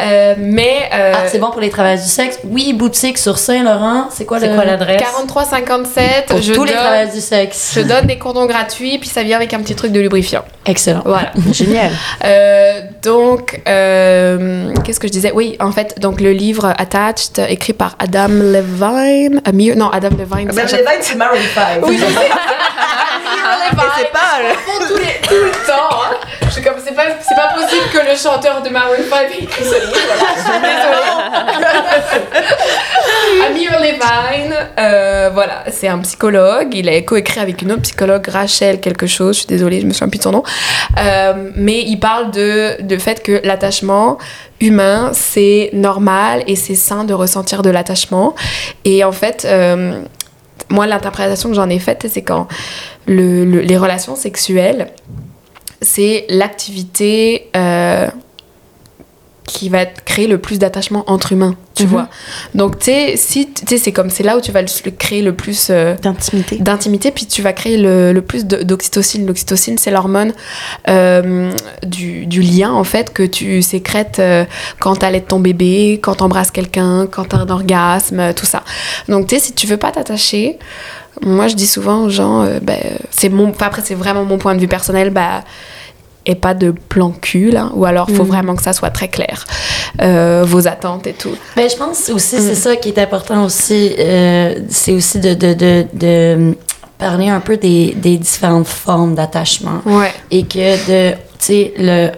Euh, 0.00 0.34
mais. 0.38 0.88
euh, 0.92 1.12
Ah, 1.14 1.28
c'est 1.28 1.38
bon 1.38 1.50
pour 1.50 1.60
les 1.60 1.70
travailleurs 1.70 2.02
du 2.02 2.08
sexe. 2.08 2.38
Oui, 2.44 2.72
boutique 2.72 3.18
sur 3.18 3.38
Saint-Laurent. 3.38 4.08
C'est 4.10 4.24
quoi, 4.24 4.40
C'est 4.40 4.48
le- 4.48 4.54
quoi 4.54 4.64
l'adresse? 4.64 5.00
43,57, 5.00 6.26
Pour 6.26 6.40
je 6.42 6.52
tous 6.52 6.64
les 6.64 6.72
travailleurs 6.72 7.12
du 7.12 7.20
sexe. 7.20 7.72
je 7.76 7.80
donne 7.82 8.06
des 8.06 8.18
condoms 8.18 8.46
gratuits, 8.46 8.98
puis 8.98 9.08
ça 9.08 9.22
vient 9.22 9.36
avec 9.36 9.52
un 9.54 9.58
petit 9.60 9.74
truc 9.74 9.92
de 9.92 10.00
lubrifiant. 10.00 10.44
Excellent. 10.66 11.02
Voilà. 11.04 11.30
Génial. 11.52 11.90
Euh, 12.24 12.80
donc, 13.02 13.60
euh, 13.68 14.72
qu'est-ce 14.84 14.98
que 15.00 15.06
je 15.06 15.12
disais? 15.12 15.32
Oui, 15.34 15.56
en 15.60 15.72
fait, 15.72 15.98
donc 16.00 16.20
le 16.20 16.32
livre 16.32 16.72
Attached, 16.78 17.38
écrit 17.48 17.72
par 17.74 17.96
Adam 17.98 18.13
Levine. 18.14 19.40
Amir, 19.44 19.76
non, 19.76 19.90
Adam 19.90 20.10
Levine. 20.10 20.50
Les 20.54 20.62
vibes, 20.62 20.86
c'est 21.00 21.14
Maroon 21.16 21.38
5. 21.54 21.86
Oui, 21.86 21.98
je 21.98 22.04
sais. 22.06 22.30
C'est 23.96 24.12
pas. 24.12 24.38
euh, 24.40 24.54
font 24.64 24.86
tous 24.88 24.96
les- 24.98 25.20
tout 25.28 25.34
le 25.44 25.66
temps. 25.66 25.88
C'est 26.54 26.94
pas, 26.94 27.04
possible 27.54 27.86
que 27.92 27.98
le 28.10 28.16
chanteur 28.16 28.62
de 28.62 28.68
Maroon 28.68 28.96
5 29.08 29.30
ait 29.32 29.42
écrit 29.44 29.64
ce 29.64 29.74
livre. 29.74 29.96
Je. 30.36 30.42
Amir 33.46 33.72
Levine, 33.80 34.54
euh, 34.78 35.30
voilà, 35.32 35.64
c'est 35.70 35.88
un 35.88 35.98
psychologue. 35.98 36.74
Il 36.74 36.88
a 36.88 37.00
coécrit 37.02 37.40
avec 37.40 37.62
une 37.62 37.72
autre 37.72 37.82
psychologue, 37.82 38.26
Rachel 38.28 38.80
quelque 38.80 39.06
chose. 39.06 39.34
Je 39.34 39.38
suis 39.40 39.48
désolée, 39.48 39.80
je 39.80 39.86
me 39.86 39.92
souviens 39.92 40.08
plus 40.08 40.18
de 40.18 40.22
son 40.22 40.32
nom. 40.32 40.42
Euh, 40.98 41.50
mais 41.56 41.82
il 41.82 41.98
parle 41.98 42.30
de, 42.30 42.80
de 42.82 42.96
fait 42.98 43.22
que 43.22 43.40
l'attachement 43.44 44.18
humain, 44.60 45.10
c'est 45.12 45.70
normal 45.72 46.44
et 46.46 46.56
c'est 46.56 46.74
sain 46.76 47.04
de 47.04 47.14
ressentir 47.14 47.62
de 47.62 47.70
l'attachement. 47.70 48.34
Et 48.84 49.02
en 49.04 49.12
fait, 49.12 49.44
euh, 49.48 50.00
moi, 50.70 50.86
l'interprétation 50.86 51.48
que 51.50 51.54
j'en 51.56 51.68
ai 51.68 51.78
faite, 51.78 52.06
c'est 52.08 52.22
quand 52.22 52.48
le- 53.06 53.44
le- 53.44 53.60
les 53.60 53.76
relations 53.76 54.16
sexuelles, 54.16 54.88
c'est 55.84 56.26
l'activité 56.28 57.48
euh, 57.56 58.08
qui 59.46 59.68
va 59.68 59.84
créer 59.84 60.26
le 60.26 60.38
plus 60.38 60.58
d'attachement 60.58 61.04
entre 61.06 61.32
humains, 61.32 61.54
tu 61.74 61.82
Mhm. 61.84 61.88
vois. 61.90 62.08
Donc, 62.54 62.78
tu 62.78 62.86
sais, 62.86 63.14
si, 63.16 63.50
c'est 63.66 63.92
comme, 63.92 64.08
c'est 64.08 64.22
là 64.22 64.38
où 64.38 64.40
tu 64.40 64.52
vas 64.52 64.62
le, 64.62 64.68
créer 64.90 65.20
le 65.20 65.34
plus 65.34 65.68
euh, 65.70 65.94
D'intimité. 66.02 66.56
d'intimité, 66.58 67.10
puis 67.10 67.26
tu 67.26 67.42
vas 67.42 67.52
créer 67.52 67.76
le, 67.76 68.12
le 68.12 68.22
plus 68.22 68.46
de- 68.46 68.62
d'oxytocine. 68.62 69.26
L'oxytocine, 69.26 69.76
c'est 69.76 69.90
l'hormone 69.90 70.32
euh, 70.88 71.52
du, 71.86 72.26
du 72.26 72.40
lien, 72.40 72.72
en 72.72 72.84
fait, 72.84 73.12
que 73.12 73.22
tu 73.22 73.60
sécrètes 73.62 74.18
euh, 74.18 74.44
quand 74.80 74.96
t'allaites 74.96 75.28
ton 75.28 75.40
bébé, 75.40 76.00
quand 76.02 76.14
t'embrasses 76.16 76.50
quelqu'un, 76.50 77.06
quand 77.06 77.24
t'as 77.28 77.38
un 77.38 77.48
orgasme, 77.50 78.32
tout 78.34 78.46
ça. 78.46 78.62
Donc, 79.08 79.26
tu 79.26 79.34
sais, 79.36 79.40
si 79.42 79.52
tu 79.52 79.66
veux 79.66 79.76
pas 79.76 79.90
t'attacher, 79.92 80.58
moi, 81.22 81.48
je 81.48 81.54
dis 81.54 81.66
souvent 81.66 82.04
aux 82.04 82.08
gens, 82.10 82.44
ben, 82.62 82.78
c'est 83.10 83.28
mon, 83.28 83.50
enfin, 83.50 83.66
après, 83.66 83.82
c'est 83.84 83.94
vraiment 83.94 84.24
mon 84.24 84.38
point 84.38 84.54
de 84.54 84.60
vue 84.60 84.68
personnel, 84.68 85.10
bah, 85.10 85.44
et 86.26 86.34
pas 86.34 86.54
de 86.54 86.70
plan 86.88 87.10
cul, 87.10 87.50
là, 87.50 87.70
ou 87.74 87.84
alors 87.84 88.08
faut 88.10 88.22
Mhm. 88.24 88.28
vraiment 88.28 88.56
que 88.56 88.62
ça 88.62 88.72
soit 88.72 88.90
très 88.90 89.08
clair, 89.08 89.44
euh, 90.00 90.42
vos 90.46 90.66
attentes 90.66 91.06
et 91.06 91.12
tout. 91.12 91.34
Ben, 91.56 91.68
je 91.68 91.76
pense 91.76 92.08
aussi, 92.10 92.36
Mm. 92.36 92.40
c'est 92.40 92.54
ça 92.54 92.76
qui 92.76 92.88
est 92.90 92.98
important 92.98 93.44
aussi. 93.44 93.92
euh, 93.98 94.54
c'est 94.70 94.92
aussi 94.92 95.18
de, 95.20 95.34
de, 95.34 95.52
de, 95.54 95.86
de 95.92 96.54
parler 96.98 97.28
un 97.28 97.40
peu 97.40 97.56
des, 97.56 97.92
des 97.96 98.16
différentes 98.16 98.66
formes 98.68 99.14
d'attachement. 99.14 99.80
Ouais. 99.84 100.12
Et 100.30 100.44
que 100.44 100.76
de, 100.88 101.12
tu 101.12 101.18
sais, 101.38 101.74
le, 101.78 102.10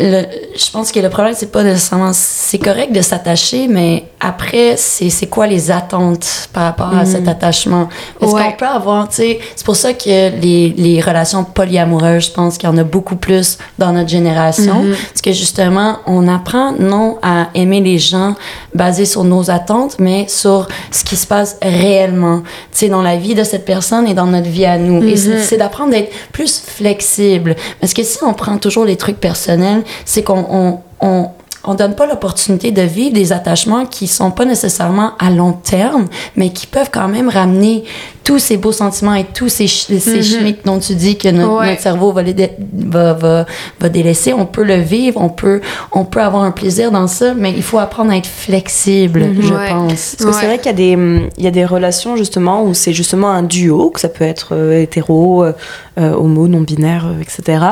le, 0.00 0.22
je 0.56 0.70
pense 0.70 0.92
que 0.92 1.00
le 1.00 1.08
problème, 1.10 1.34
c'est 1.36 1.50
pas 1.50 1.62
nécessairement, 1.62 2.12
c'est 2.12 2.58
correct 2.58 2.92
de 2.92 3.00
s'attacher, 3.02 3.66
mais 3.68 4.04
après, 4.20 4.74
c'est, 4.76 5.10
c'est 5.10 5.26
quoi 5.26 5.46
les 5.46 5.70
attentes 5.70 6.48
par 6.52 6.64
rapport 6.64 6.94
à 6.96 7.04
cet 7.04 7.26
attachement? 7.28 7.88
Parce 8.18 8.32
Ouais. 8.32 8.42
qu'on 8.44 8.56
peut 8.56 8.66
avoir, 8.66 9.08
tu 9.08 9.16
sais, 9.16 9.38
c'est 9.56 9.64
pour 9.64 9.76
ça 9.76 9.92
que 9.94 10.08
les, 10.40 10.74
les 10.76 11.00
relations 11.00 11.44
polyamoureuses, 11.44 12.26
je 12.26 12.30
pense 12.32 12.58
qu'il 12.58 12.68
y 12.68 12.72
en 12.72 12.78
a 12.78 12.84
beaucoup 12.84 13.16
plus 13.16 13.58
dans 13.78 13.92
notre 13.92 14.08
génération. 14.08 14.84
Parce 15.08 15.20
que 15.22 15.32
justement, 15.32 15.98
on 16.06 16.28
apprend 16.28 16.72
non 16.78 17.18
à 17.22 17.48
aimer 17.54 17.80
les 17.80 17.98
gens 17.98 18.34
basés 18.74 19.04
sur 19.04 19.24
nos 19.24 19.50
attentes, 19.50 19.96
mais 19.98 20.26
sur 20.28 20.68
ce 20.90 21.04
qui 21.04 21.16
se 21.16 21.26
passe 21.26 21.56
réellement, 21.62 22.40
tu 22.40 22.46
sais, 22.72 22.88
dans 22.88 23.02
la 23.02 23.16
vie 23.16 23.34
de 23.34 23.44
cette 23.44 23.64
personne 23.64 24.06
et 24.06 24.14
dans 24.14 24.26
notre 24.26 24.48
vie 24.48 24.64
à 24.66 24.78
nous. 24.78 25.02
Et 25.04 25.16
c'est, 25.16 25.38
c'est 25.42 25.56
d'apprendre 25.56 25.90
d'être 25.90 26.12
plus 26.32 26.60
flexible. 26.60 27.56
Parce 27.80 27.94
que 27.94 28.02
si 28.02 28.18
on 28.22 28.34
prend 28.34 28.58
toujours 28.58 28.84
les 28.84 28.96
trucs 28.96 29.18
personnels, 29.20 29.82
c'est 30.04 30.22
qu'on 30.22 30.46
on, 30.50 30.80
on, 31.00 31.30
on 31.68 31.74
donne 31.74 31.94
pas 31.94 32.06
l'opportunité 32.06 32.70
de 32.72 32.82
vivre 32.82 33.14
des 33.14 33.32
attachements 33.32 33.84
qui 33.86 34.06
sont 34.06 34.30
pas 34.30 34.44
nécessairement 34.44 35.12
à 35.18 35.30
long 35.30 35.52
terme, 35.52 36.06
mais 36.36 36.50
qui 36.50 36.66
peuvent 36.66 36.90
quand 36.92 37.08
même 37.08 37.28
ramener 37.28 37.84
tous 38.24 38.38
ces 38.38 38.56
beaux 38.58 38.72
sentiments 38.72 39.14
et 39.14 39.24
tous 39.24 39.48
ces, 39.48 39.66
ch- 39.68 39.98
ces 40.00 40.22
chimiques 40.22 40.64
dont 40.64 40.78
tu 40.78 40.94
dis 40.94 41.16
que 41.16 41.28
notre, 41.28 41.58
Ouais. 41.60 41.70
notre 41.70 41.80
cerveau 41.80 42.12
va, 42.12 42.22
les 42.22 42.34
dé- 42.34 42.52
va, 42.74 43.14
va, 43.14 43.46
va 43.80 43.88
délaisser. 43.88 44.34
On 44.34 44.44
peut 44.44 44.64
le 44.64 44.74
vivre, 44.74 45.18
on 45.20 45.30
peut, 45.30 45.62
on 45.92 46.04
peut 46.04 46.20
avoir 46.20 46.42
un 46.42 46.50
plaisir 46.50 46.90
dans 46.90 47.06
ça, 47.06 47.32
mais 47.34 47.52
il 47.52 47.62
faut 47.62 47.78
apprendre 47.78 48.10
à 48.12 48.16
être 48.18 48.26
flexible, 48.26 49.28
je 49.40 49.52
Ouais. 49.54 49.70
pense. 49.70 50.16
Parce 50.18 50.24
que 50.30 50.32
c'est 50.40 50.46
vrai 50.46 50.58
qu'il 50.58 50.66
y, 50.66 50.74
a 50.74 50.96
des, 50.96 51.28
il 51.38 51.44
y 51.44 51.46
a 51.46 51.50
des 51.50 51.64
relations 51.64 52.16
justement 52.16 52.62
où 52.64 52.74
c'est 52.74 52.92
justement 52.92 53.30
un 53.30 53.42
duo, 53.42 53.90
que 53.90 54.00
ça 54.00 54.08
peut 54.10 54.24
être 54.24 54.48
euh, 54.52 54.82
hétéro, 54.82 55.44
euh, 55.44 55.52
euh, 55.98 56.12
homo, 56.14 56.48
non-binaire, 56.48 57.06
euh, 57.06 57.20
etc. 57.22 57.64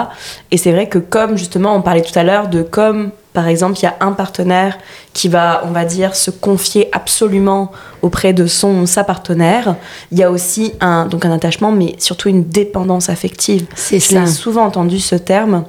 Et 0.50 0.56
c'est 0.56 0.72
vrai 0.72 0.88
que 0.88 0.98
comme 0.98 1.36
justement 1.36 1.74
on 1.76 1.82
parlait 1.82 2.02
tout 2.02 2.18
à 2.18 2.22
l'heure 2.22 2.48
de 2.48 2.62
comme 2.62 3.10
par 3.36 3.46
exemple 3.48 3.78
il 3.78 3.82
y 3.84 3.86
a 3.86 3.94
un 4.00 4.12
partenaire 4.12 4.78
qui 5.12 5.28
va, 5.28 5.62
on 5.66 5.70
va 5.70 5.84
dire, 5.84 6.16
se 6.16 6.30
confier 6.32 6.88
absolument 6.92 7.70
auprès 8.02 8.32
de 8.32 8.46
son 8.46 8.86
sa 8.86 9.04
partenaire, 9.04 9.76
il 10.10 10.18
y 10.18 10.22
a 10.24 10.30
aussi 10.30 10.72
un, 10.80 11.06
donc 11.06 11.24
un 11.24 11.30
attachement, 11.30 11.70
mais 11.70 11.94
surtout 11.98 12.28
une 12.30 12.44
dépendance 12.44 13.08
affective. 13.10 13.66
C'est 13.74 14.00
ça. 14.00 14.20
l'ai 14.20 14.26
souvent 14.26 14.64
entendu 14.64 14.98
ce 14.98 15.14
terme, 15.16 15.64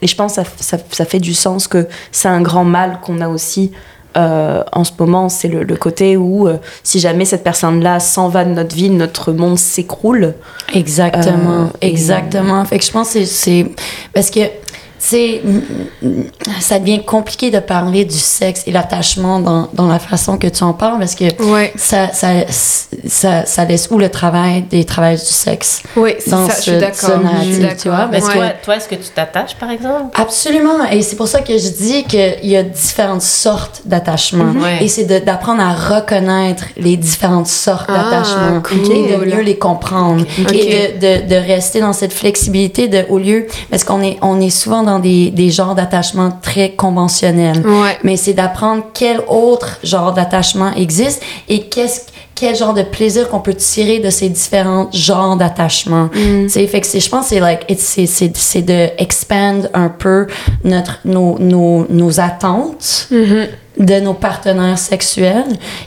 et 0.00 0.06
je 0.06 0.14
pense 0.16 0.36
que 0.36 0.42
ça, 0.42 0.48
ça, 0.58 0.78
ça 0.90 1.04
fait 1.04 1.20
du 1.20 1.34
sens 1.34 1.66
que 1.68 1.86
c'est 2.12 2.28
un 2.28 2.40
grand 2.40 2.64
mal 2.64 2.98
qu'on 3.04 3.20
a 3.20 3.28
aussi 3.28 3.72
euh, 4.16 4.62
en 4.72 4.84
ce 4.84 4.92
moment. 4.98 5.28
C'est 5.30 5.48
le, 5.48 5.62
le 5.62 5.76
côté 5.76 6.16
où, 6.18 6.46
euh, 6.46 6.58
si 6.82 6.98
jamais 7.00 7.24
cette 7.24 7.42
personne-là 7.44 7.98
s'en 7.98 8.28
va 8.28 8.44
de 8.44 8.50
notre 8.50 8.74
vie, 8.76 8.90
notre 8.90 9.32
monde 9.32 9.58
s'écroule. 9.58 10.34
Exactement, 10.74 11.62
Euh, 11.62 11.66
et- 11.80 11.88
exactement. 11.88 12.62
Fait 12.66 12.78
que 12.78 12.84
je 12.84 12.90
pense 12.90 13.14
que 13.14 13.24
c'est- 13.24 13.66
parce 14.12 14.30
que 14.30 14.40
sais, 15.04 15.42
ça 16.60 16.78
devient 16.78 17.02
compliqué 17.04 17.50
de 17.50 17.58
parler 17.58 18.04
du 18.04 18.18
sexe 18.18 18.62
et 18.66 18.72
l'attachement 18.72 19.40
dans, 19.40 19.68
dans 19.74 19.86
la 19.88 19.98
façon 19.98 20.38
que 20.38 20.46
tu 20.46 20.62
en 20.64 20.72
parles 20.72 20.98
parce 20.98 21.14
que 21.14 21.24
Ouais. 21.42 21.72
ça, 21.76 22.08
ça, 22.12 22.28
ça, 23.06 23.46
ça 23.46 23.64
laisse 23.64 23.88
où 23.90 23.98
le 23.98 24.08
travail 24.08 24.62
des 24.62 24.84
travailleurs 24.84 25.18
du 25.20 25.24
sexe 25.26 25.82
Oui, 25.96 26.14
c'est 26.18 26.30
dans 26.30 26.48
ça, 26.48 26.54
je 26.54 26.56
ce- 26.56 26.70
suis 26.70 26.80
d'accord. 26.80 27.10
Je 27.18 27.22
narratif, 27.22 27.54
suis 27.54 27.76
tu 27.76 27.88
vois, 27.88 27.96
d'accord. 27.98 28.10
Parce 28.12 28.26
Ouais. 28.28 28.34
toi, 28.34 28.48
toi 28.64 28.76
est-ce 28.76 28.88
que 28.88 28.94
tu 28.94 29.08
t'attaches, 29.14 29.54
par 29.56 29.70
exemple? 29.70 30.20
Absolument. 30.20 30.84
Et 30.90 31.02
c'est 31.02 31.16
pour 31.16 31.28
ça 31.28 31.40
que 31.40 31.56
je 31.56 31.68
dis 31.68 32.04
qu'il 32.04 32.38
y 32.50 32.56
a 32.56 32.62
différentes 32.62 33.22
sortes 33.22 33.82
d'attachement. 33.84 34.44
Mhm. 34.44 34.62
Ouais. 34.62 34.84
Et 34.84 34.88
c'est 34.88 35.04
de- 35.04 35.18
d'apprendre 35.24 35.62
à 35.62 35.72
reconnaître 35.74 36.64
les 36.76 36.96
différentes 36.96 37.46
sortes 37.48 37.86
Ah, 37.88 38.04
d'attachement 38.10 38.60
cool. 38.62 38.92
et 38.92 39.16
de 39.16 39.24
mieux 39.24 39.42
les 39.42 39.58
comprendre. 39.58 40.24
Et 40.52 40.92
de, 40.98 41.22
de, 41.24 41.28
de 41.28 41.34
rester 41.36 41.80
dans 41.80 41.92
cette 41.92 42.12
flexibilité 42.12 42.88
de, 42.88 43.04
au 43.08 43.18
lieu, 43.18 43.46
parce 43.70 43.84
qu'on 43.84 44.02
est, 44.02 44.18
on 44.22 44.40
est 44.40 44.50
souvent 44.50 44.82
dans 44.82 44.91
des, 44.98 45.30
des 45.30 45.50
genres 45.50 45.74
d'attachement 45.74 46.30
très 46.42 46.72
conventionnels. 46.72 47.64
Ouais. 47.66 47.98
Mais 48.02 48.16
c'est 48.16 48.32
d'apprendre 48.34 48.84
quel 48.94 49.20
autre 49.28 49.78
genre 49.82 50.12
d'attachement 50.12 50.72
existe 50.74 51.22
et 51.48 51.62
qu'est-ce 51.68 52.12
quel 52.34 52.56
genre 52.56 52.74
de 52.74 52.82
plaisir 52.82 53.28
qu'on 53.28 53.38
peut 53.38 53.54
tirer 53.54 54.00
de 54.00 54.10
ces 54.10 54.28
différents 54.28 54.88
genres 54.92 55.36
d'attachement. 55.36 56.04
Mm. 56.06 56.44
Tu 56.44 56.48
sais, 56.48 56.66
fait 56.66 56.80
que 56.80 56.86
c'est, 56.88 56.98
je 56.98 57.08
pense, 57.08 57.28
que 57.28 57.34
c'est 57.34 57.40
like, 57.40 57.64
c'est, 57.78 58.06
c'est, 58.06 58.36
c'est 58.36 58.62
de 58.62 58.88
expand 58.98 59.70
un 59.74 59.88
peu 59.88 60.26
notre, 60.64 60.98
nos, 61.04 61.38
nos, 61.38 61.86
nos 61.88 62.18
attentes 62.18 63.06
Mhm. 63.12 63.46
De 63.84 64.00
nos 64.00 64.14
partenaires 64.14 64.78
sexuels 64.78 65.44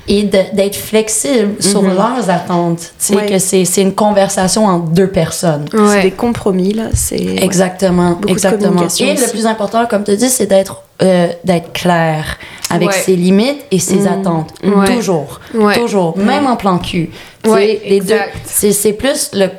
et 0.08 0.24
d'être 0.24 0.76
flexible 0.76 1.56
sur 1.62 1.82
leurs 1.82 2.30
attentes. 2.30 2.80
Tu 2.80 2.88
sais, 2.98 3.16
Ouais. 3.16 3.26
que 3.28 3.40
c'est, 3.40 3.66
c'est 3.66 3.82
une 3.82 3.94
conversation 3.96 4.66
entre 4.66 4.88
deux 4.90 5.08
personnes. 5.10 5.66
C'est 5.72 5.78
Ouais. 5.80 6.02
des 6.04 6.12
compromis, 6.12 6.74
là. 6.74 6.86
C'est. 6.94 7.16
Exactement, 7.16 8.12
Beaucoup 8.12 8.26
de 8.28 8.32
exactement. 8.32 8.70
communication 8.70 9.08
Et 9.08 9.16
le 9.16 9.30
plus 9.30 9.46
important, 9.46 9.86
comme 9.86 10.04
tu 10.04 10.16
dis, 10.16 10.30
c'est 10.30 10.48
d'être 10.48 10.82
euh, 11.02 11.28
d'être 11.44 11.74
clair 11.74 12.38
avec 12.70 12.90
Ouais. 12.90 12.94
ses 12.96 13.16
limites 13.16 13.64
et 13.72 13.80
ses 13.80 14.02
Mm. 14.02 14.08
attentes. 14.08 14.54
Ouais. 14.64 14.96
Toujours, 14.96 15.40
Ouais. 15.54 15.76
toujours, 15.76 16.18
même 16.18 16.48
en 16.48 16.56
plan 16.56 16.78
cul. 16.80 17.10
Les 17.46 18.00
deux, 18.04 18.16
c'est 18.46 18.94
plus 18.94 19.30
le 19.34 19.50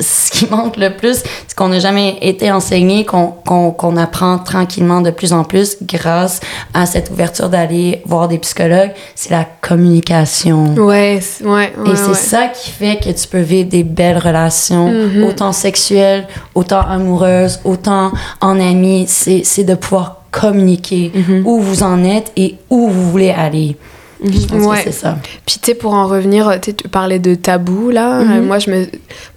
ce 0.00 0.30
qui 0.30 0.46
manque 0.50 0.76
le 0.76 0.90
plus, 0.94 1.22
c'est 1.46 1.54
qu'on 1.56 1.68
n'a 1.68 1.78
jamais 1.78 2.18
été 2.20 2.52
enseigné, 2.52 3.06
qu'on 3.06 3.28
qu'on 3.46 3.70
qu'on 3.70 3.96
apprend 3.96 4.36
tranquillement 4.38 5.00
de 5.00 5.10
plus 5.10 5.32
en 5.32 5.42
plus 5.42 5.78
grâce 5.82 6.40
à 6.74 6.84
cette 6.84 7.10
ouverture 7.10 7.48
d'aller 7.48 8.02
voir 8.04 8.28
des 8.28 8.36
psychologues, 8.38 8.90
c'est 9.14 9.30
la 9.30 9.46
communication. 9.62 10.74
Ouais, 10.76 11.20
ouais, 11.42 11.50
ouais, 11.50 11.72
Et 11.92 11.96
c'est 11.96 12.14
ça 12.14 12.48
qui 12.48 12.70
fait 12.70 12.98
que 13.02 13.10
tu 13.10 13.26
peux 13.28 13.40
vivre 13.40 13.68
des 13.70 13.82
belles 13.84 14.18
relations, 14.18 14.88
Mhm. 14.90 15.24
autant 15.24 15.52
sexuelles, 15.52 16.26
autant 16.54 16.80
amoureuses, 16.82 17.60
autant 17.64 18.12
en 18.42 18.60
amis. 18.60 19.06
C'est 19.08 19.42
c'est 19.44 19.64
de 19.64 19.74
pouvoir 19.74 20.21
communiquer 20.32 21.12
Mhm. 21.14 21.42
où 21.46 21.60
vous 21.60 21.84
en 21.84 22.02
êtes 22.04 22.32
et 22.36 22.56
où 22.70 22.88
vous 22.88 23.10
voulez 23.10 23.30
aller. 23.30 23.76
Je 24.24 24.46
pense 24.46 24.64
Ouais. 24.66 24.78
que 24.78 24.84
c'est 24.84 24.92
ça. 24.92 25.18
Puis 25.46 25.58
tu 25.60 25.66
sais, 25.66 25.74
pour 25.74 25.94
en 25.94 26.06
revenir, 26.08 26.58
tu 26.60 26.72
parlais 26.88 27.18
de 27.20 27.34
tabou 27.36 27.90
là. 27.90 28.22
Mhm. 28.24 28.30
Euh, 28.32 28.42
moi, 28.42 28.58
je 28.58 28.70
me, 28.70 28.86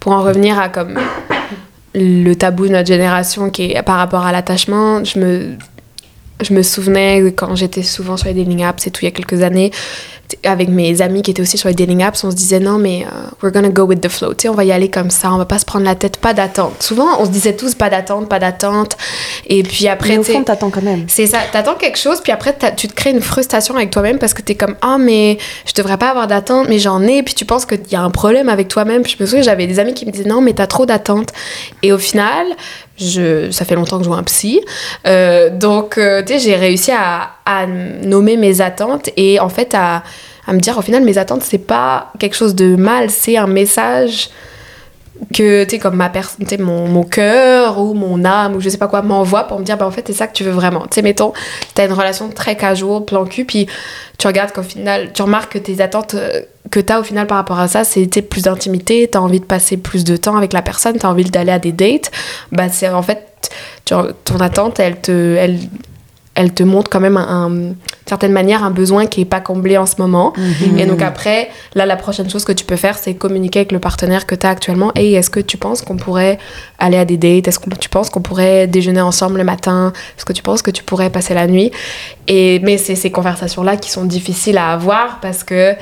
pour 0.00 0.12
en 0.12 0.22
revenir 0.22 0.58
à 0.58 0.68
comme 0.68 0.94
le 1.94 2.34
tabou 2.34 2.66
de 2.66 2.72
notre 2.72 2.88
génération 2.88 3.50
qui 3.50 3.72
est 3.72 3.82
par 3.82 3.96
rapport 3.98 4.24
à 4.26 4.32
l'attachement, 4.32 5.02
je 5.04 5.18
me, 5.18 5.50
je 6.42 6.52
me 6.52 6.62
souvenais 6.62 7.32
quand 7.36 7.54
j'étais 7.56 7.82
souvent 7.82 8.16
sur 8.16 8.28
les 8.28 8.34
dating 8.34 8.62
apps 8.62 8.86
et 8.86 8.90
tout 8.90 9.00
il 9.02 9.06
y 9.06 9.08
a 9.08 9.10
quelques 9.12 9.42
années, 9.42 9.70
avec 10.44 10.68
mes 10.68 11.02
amis 11.02 11.22
qui 11.22 11.30
étaient 11.30 11.42
aussi 11.42 11.58
sur 11.58 11.68
les 11.68 11.74
dating 11.74 12.02
apps, 12.02 12.22
on 12.24 12.30
se 12.30 12.36
disait 12.36 12.60
non 12.60 12.78
mais 12.78 13.04
euh, 13.04 13.28
we're 13.42 13.52
gonna 13.52 13.68
go 13.68 13.84
with 13.84 14.00
the 14.00 14.08
flow, 14.08 14.34
tu 14.34 14.42
sais, 14.42 14.48
on 14.48 14.54
va 14.54 14.64
y 14.64 14.72
aller 14.72 14.90
comme 14.90 15.10
ça, 15.10 15.32
on 15.32 15.38
va 15.38 15.44
pas 15.44 15.58
se 15.58 15.64
prendre 15.64 15.84
la 15.84 15.94
tête, 15.94 16.18
pas 16.18 16.34
d'attente. 16.34 16.82
Souvent, 16.82 17.20
on 17.20 17.24
se 17.24 17.30
disait 17.30 17.56
tous 17.56 17.74
pas 17.74 17.90
d'attente, 17.90 18.28
pas 18.28 18.38
d'attente, 18.38 18.96
et 19.46 19.62
puis 19.62 19.88
après, 19.88 20.10
Mais 20.10 20.18
au 20.18 20.22
fond, 20.22 20.42
t'attends 20.42 20.70
quand 20.70 20.82
même. 20.82 21.04
c'est 21.08 21.26
ça, 21.26 21.38
t'attends 21.52 21.74
quelque 21.74 21.98
chose, 21.98 22.20
puis 22.20 22.32
après 22.32 22.56
tu 22.76 22.88
te 22.88 22.94
crées 22.94 23.10
une 23.10 23.22
frustration 23.22 23.76
avec 23.76 23.90
toi-même 23.90 24.18
parce 24.18 24.34
que 24.34 24.42
t'es 24.42 24.54
comme 24.54 24.76
ah 24.82 24.98
mais 24.98 25.38
je 25.66 25.72
devrais 25.72 25.98
pas 25.98 26.10
avoir 26.10 26.26
d'attente, 26.26 26.68
mais 26.68 26.78
j'en 26.78 27.02
ai, 27.02 27.22
puis 27.22 27.34
tu 27.34 27.44
penses 27.44 27.66
qu'il 27.66 27.80
y 27.90 27.96
a 27.96 28.02
un 28.02 28.10
problème 28.10 28.48
avec 28.48 28.68
toi-même. 28.68 29.02
Puis 29.02 29.16
je 29.18 29.22
me 29.22 29.26
souviens, 29.26 29.42
j'avais 29.42 29.66
des 29.66 29.78
amis 29.78 29.94
qui 29.94 30.06
me 30.06 30.10
disaient 30.10 30.28
non 30.28 30.40
mais 30.40 30.52
t'as 30.52 30.66
trop 30.66 30.86
d'attente. 30.86 31.32
Et 31.82 31.92
au 31.92 31.98
final, 31.98 32.46
je, 32.98 33.50
ça 33.50 33.64
fait 33.64 33.74
longtemps 33.74 33.98
que 33.98 34.04
je 34.04 34.08
vois 34.08 34.18
un 34.18 34.22
psy, 34.24 34.60
Euh, 35.06 35.50
donc 35.50 35.98
euh, 35.98 36.22
tu 36.22 36.32
sais 36.34 36.38
j'ai 36.38 36.56
réussi 36.56 36.92
à, 36.92 37.30
à 37.44 37.66
nommer 37.66 38.36
mes 38.36 38.60
attentes 38.60 39.10
et 39.16 39.38
en 39.40 39.48
fait 39.48 39.74
à, 39.74 40.02
à 40.46 40.52
me 40.52 40.60
dire 40.60 40.76
au 40.78 40.82
final 40.82 41.02
mes 41.04 41.18
attentes 41.18 41.42
c'est 41.42 41.58
pas 41.66 42.12
quelque 42.18 42.34
chose 42.36 42.54
de 42.54 42.76
mal, 42.76 43.10
c'est 43.10 43.36
un 43.36 43.46
message 43.46 44.30
que 45.34 45.64
tu 45.64 45.70
sais 45.70 45.78
comme 45.78 45.96
ma 45.96 46.08
personne 46.08 46.44
mon, 46.60 46.86
mon 46.88 47.02
cœur 47.02 47.78
ou 47.78 47.94
mon 47.94 48.24
âme 48.24 48.54
ou 48.56 48.60
je 48.60 48.68
sais 48.68 48.78
pas 48.78 48.88
quoi 48.88 49.02
m'envoie 49.02 49.44
pour 49.44 49.58
me 49.58 49.64
dire 49.64 49.76
bah 49.76 49.86
en 49.86 49.90
fait 49.90 50.04
c'est 50.06 50.12
ça 50.12 50.26
que 50.26 50.32
tu 50.34 50.44
veux 50.44 50.50
vraiment. 50.52 50.82
Tu 50.82 50.94
sais 50.96 51.02
mettons 51.02 51.32
t'as 51.74 51.86
une 51.86 51.92
relation 51.92 52.28
très 52.28 52.56
casual 52.56 53.04
plan 53.04 53.24
cul 53.24 53.44
puis 53.44 53.66
tu 54.18 54.26
regardes 54.26 54.52
qu'au 54.52 54.62
final 54.62 55.10
tu 55.12 55.22
remarques 55.22 55.52
que 55.54 55.58
tes 55.58 55.80
attentes 55.80 56.14
euh, 56.14 56.42
que 56.70 56.80
t'as 56.80 57.00
au 57.00 57.02
final 57.02 57.26
par 57.26 57.38
rapport 57.38 57.58
à 57.58 57.68
ça 57.68 57.84
c'est 57.84 58.06
plus 58.22 58.42
d'intimité 58.42 59.08
t'as 59.10 59.20
envie 59.20 59.40
de 59.40 59.44
passer 59.44 59.76
plus 59.76 60.04
de 60.04 60.16
temps 60.16 60.36
avec 60.36 60.52
la 60.52 60.62
personne 60.62 60.96
t'as 60.98 61.08
envie 61.08 61.24
d'aller 61.24 61.52
à 61.52 61.58
des 61.58 61.72
dates. 61.72 62.10
Bah 62.52 62.68
c'est 62.68 62.88
en 62.88 63.02
fait 63.02 63.50
tu- 63.84 63.94
ton 64.24 64.40
attente 64.40 64.80
elle 64.80 65.00
te 65.00 65.36
elle 65.36 65.58
elle 66.34 66.52
te 66.52 66.62
montre 66.62 66.90
quand 66.90 67.00
même 67.00 67.16
un, 67.16 67.72
certaine 68.08 68.32
manière 68.32 68.62
un 68.64 68.70
besoin 68.70 69.06
qui 69.06 69.20
est 69.22 69.24
pas 69.26 69.40
comblé 69.40 69.76
en 69.76 69.86
ce 69.86 69.94
moment 69.98 70.32
Mhm. 70.36 70.78
et 70.78 70.86
donc 70.86 71.02
après, 71.02 71.48
là, 71.74 71.86
la 71.86 71.96
prochaine 71.96 72.30
chose 72.30 72.44
que 72.44 72.52
tu 72.52 72.64
peux 72.64 72.76
faire, 72.76 72.96
c'est 72.98 73.14
communiquer 73.14 73.60
avec 73.60 73.72
le 73.72 73.80
partenaire 73.80 74.26
que 74.26 74.34
tu 74.34 74.46
as 74.46 74.50
actuellement. 74.50 74.92
Et 74.94 75.14
est-ce 75.14 75.28
que 75.30 75.40
tu 75.40 75.56
penses 75.56 75.82
qu'on 75.82 75.96
pourrait 75.96 76.38
aller 76.78 76.96
à 76.98 77.04
des 77.04 77.16
dates? 77.16 77.48
Est-ce 77.48 77.58
que 77.58 77.68
tu 77.74 77.88
penses 77.88 78.08
qu'on 78.10 78.20
pourrait 78.22 78.66
déjeuner 78.68 79.00
ensemble 79.00 79.38
le 79.38 79.44
matin? 79.44 79.92
Est-ce 80.16 80.24
que 80.24 80.32
tu 80.32 80.42
penses 80.42 80.62
que 80.62 80.70
tu 80.70 80.82
pourrais 80.84 81.10
passer 81.10 81.34
la 81.34 81.46
nuit? 81.46 81.72
Et, 82.28 82.60
Mais 82.60 82.78
c'est 82.78 82.94
ces 82.96 83.10
conversations-là 83.10 83.76
qui 83.76 83.90
sont 83.90 84.04
difficiles 84.04 84.58
à 84.58 84.72
avoir 84.72 85.18
parce 85.20 85.42
que 85.44 85.74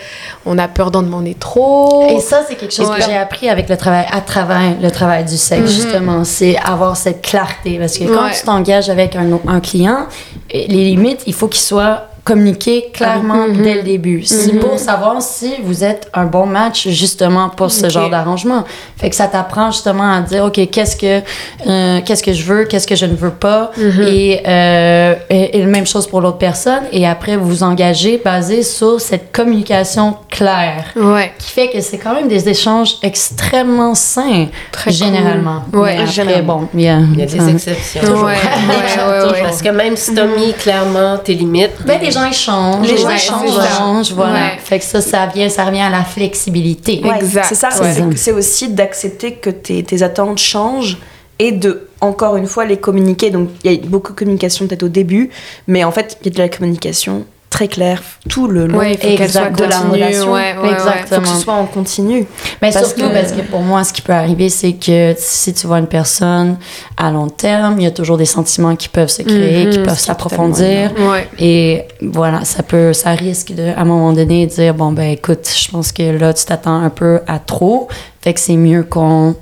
on 0.46 0.56
a 0.58 0.66
peur 0.68 0.90
d'en 0.90 1.02
demander 1.02 1.34
trop. 1.34 2.08
Et 2.10 2.20
ça, 2.20 2.42
c'est 2.48 2.54
quelque 2.56 2.74
chose 2.74 2.90
que 2.90 3.02
j'ai 3.02 3.16
appris 3.16 3.48
avec 3.48 3.68
le 3.68 3.76
travail, 3.76 4.06
à 4.10 4.20
travers 4.20 4.60
le 4.80 4.90
travail 4.90 5.24
du 5.24 5.36
sexe, 5.36 5.62
Mhm. 5.62 5.66
justement. 5.68 6.24
C'est 6.24 6.56
avoir 6.56 6.96
cette 6.96 7.22
clarté. 7.22 7.78
Parce 7.78 7.98
que 7.98 8.04
quand 8.04 8.24
Ouais. 8.24 8.32
tu 8.38 8.44
t'engages 8.44 8.88
avec 8.90 9.14
un, 9.16 9.38
un 9.46 9.60
client, 9.60 10.06
les 10.52 10.66
limites, 10.66 11.22
il 11.26 11.34
faut 11.34 11.48
qu'ils 11.48 11.60
soient 11.62 12.08
communiquées 12.24 12.90
clairement 12.92 13.46
Mhm. 13.48 13.62
dès 13.62 13.74
le 13.74 13.82
début. 13.82 14.22
C'est 14.24 14.52
Mhm. 14.54 14.60
pour 14.60 14.78
savoir 14.78 15.20
si 15.20 15.54
vous 15.62 15.84
êtes 15.84 16.08
un 16.14 16.24
bon 16.24 16.46
match, 16.46 16.88
justement, 16.88 17.50
pour 17.50 17.70
ce 17.70 17.88
genre 17.90 18.08
d'arrangement. 18.10 18.64
Fait 18.96 19.10
que 19.10 19.16
ça 19.16 19.26
t'apprend, 19.26 19.70
justement, 19.70 20.10
à 20.10 20.20
dire, 20.22 20.44
OK, 20.44 20.58
qu'est-ce 20.70 20.96
que, 20.96 21.20
euh, 21.66 22.00
qu'est-ce 22.04 22.22
que 22.22 22.32
je 22.32 22.42
veux, 22.44 22.64
qu'est-ce 22.64 22.86
que 22.86 22.96
je 22.96 23.06
ne 23.06 23.14
veux 23.14 23.30
pas. 23.30 23.70
Mhm. 23.76 24.02
Et, 24.08 24.40
euh, 24.46 25.14
et, 25.28 25.58
et 25.58 25.60
la 25.60 25.66
même 25.66 25.86
chose 25.86 26.06
pour 26.06 26.20
l'autre 26.22 26.38
personne. 26.38 26.84
Et 26.92 27.06
après, 27.06 27.36
vous 27.36 27.46
vous 27.46 27.62
engagez 27.62 28.20
basé 28.24 28.62
sur 28.62 29.00
cette 29.00 29.30
communication 29.30 30.16
claire 30.30 30.84
Ouais. 30.96 31.32
qui 31.38 31.50
fait 31.50 31.68
que 31.68 31.80
c'est 31.80 31.98
quand 31.98 32.14
même 32.14 32.28
des 32.28 32.48
échanges 32.48 32.94
extrêmement 33.02 33.94
sains, 33.94 34.46
Très 34.72 34.90
généralement. 34.90 35.62
cool. 35.70 35.80
Ouais, 35.80 35.92
après, 35.98 36.06
généralement. 36.06 36.60
bon, 36.60 36.68
il 36.74 36.80
y 36.82 36.88
a, 36.88 36.98
Il 37.00 37.18
y 37.20 37.22
a 37.22 37.26
des 37.26 37.48
exceptions. 37.50 38.00
Ouais, 38.02 38.08
ouais, 38.22 38.32
ouais, 38.32 39.32
ouais. 39.32 39.42
Parce 39.42 39.60
que 39.60 39.68
même 39.68 39.96
si 39.96 40.14
t'as 40.14 40.24
mis 40.26 40.52
clairement 40.54 41.18
tes 41.18 41.34
limites, 41.34 41.70
Ben, 41.84 41.98
les 42.00 42.13
gens 42.14 42.24
échangent, 42.24 42.86
Les 42.86 42.92
les 42.92 42.98
gens 42.98 43.10
échangent, 43.10 44.12
voilà. 44.12 44.32
Ouais. 44.32 44.58
Fait 44.62 44.78
que 44.78 44.84
ça, 44.84 45.00
ça 45.00 45.26
vient, 45.26 45.48
ça 45.48 45.64
revient 45.64 45.80
à 45.80 45.90
la 45.90 46.04
flexibilité. 46.04 47.00
Ouais. 47.04 47.16
Exact. 47.16 47.46
C'est 47.48 47.54
ça, 47.54 47.68
c'est 48.16 48.32
aussi 48.32 48.68
d'accepter 48.68 49.34
que 49.34 49.50
tes, 49.50 49.82
tes 49.82 50.02
attentes 50.02 50.38
changent 50.38 50.98
et 51.38 51.52
de, 51.52 51.88
encore 52.00 52.36
une 52.36 52.46
fois, 52.46 52.64
les 52.64 52.76
communiquer. 52.76 53.30
Donc, 53.30 53.48
il 53.64 53.72
y 53.72 53.74
a 53.74 53.78
beaucoup 53.86 54.12
de 54.12 54.18
communication 54.18 54.66
peut-être 54.66 54.84
au 54.84 54.88
début, 54.88 55.30
mais 55.66 55.84
en 55.84 55.90
fait, 55.90 56.18
il 56.20 56.26
y 56.26 56.30
a 56.30 56.32
de 56.32 56.38
la 56.38 56.48
communication 56.48 57.26
très 57.54 57.68
claire 57.68 58.02
tout 58.28 58.48
le 58.48 58.66
long. 58.66 58.78
Ouais, 58.78 58.98
Exact. 59.00 59.56
de 59.56 59.64
la 59.64 59.78
relation. 59.78 60.32
Ouais, 60.32 60.56
ouais, 60.56 60.62
ouais. 60.68 60.72
Exact. 60.72 61.14
faut 61.14 61.20
que 61.20 61.28
ce 61.28 61.36
soit 61.36 61.54
en 61.54 61.66
continu. 61.66 62.26
Mais 62.60 62.72
Parce 62.72 62.86
surtout 62.86 63.08
que- 63.08 63.12
parce 63.14 63.30
que 63.30 63.42
pour 63.42 63.60
moi, 63.62 63.84
ce 63.84 63.92
qui 63.92 64.02
peut 64.02 64.12
arriver, 64.12 64.48
c'est 64.48 64.72
que 64.72 65.14
si 65.16 65.54
tu 65.54 65.68
vois 65.68 65.78
une 65.78 65.86
personne 65.86 66.56
à 66.96 67.12
long 67.12 67.28
terme, 67.28 67.76
il 67.78 67.84
y 67.84 67.86
a 67.86 67.92
toujours 67.92 68.16
des 68.18 68.24
sentiments 68.24 68.74
qui 68.74 68.88
peuvent 68.88 69.08
se 69.08 69.22
créer, 69.22 69.66
Mhm, 69.66 69.70
qui 69.70 69.78
peuvent 69.78 69.86
qui 69.86 69.92
est 69.92 70.06
s'approfondir. 70.06 70.90
Ouais. 70.98 71.28
Et 71.38 71.84
voilà, 72.02 72.44
ça 72.44 72.64
peut, 72.64 72.92
ça 72.92 73.10
risque 73.12 73.52
de, 73.54 73.68
à 73.68 73.80
un 73.82 73.84
moment 73.84 74.12
donné, 74.12 74.46
dire 74.46 74.74
bon 74.74 74.90
ben 74.90 75.10
écoute, 75.12 75.48
je 75.56 75.70
pense 75.70 75.92
que 75.92 76.02
là 76.18 76.34
tu 76.34 76.44
t'attends 76.44 76.80
un 76.82 76.90
peu 76.90 77.20
à 77.28 77.38
trop, 77.38 77.86
fait 78.20 78.34
que 78.34 78.40
c'est 78.40 78.56
mieux 78.56 78.82
qu'on 78.82 79.36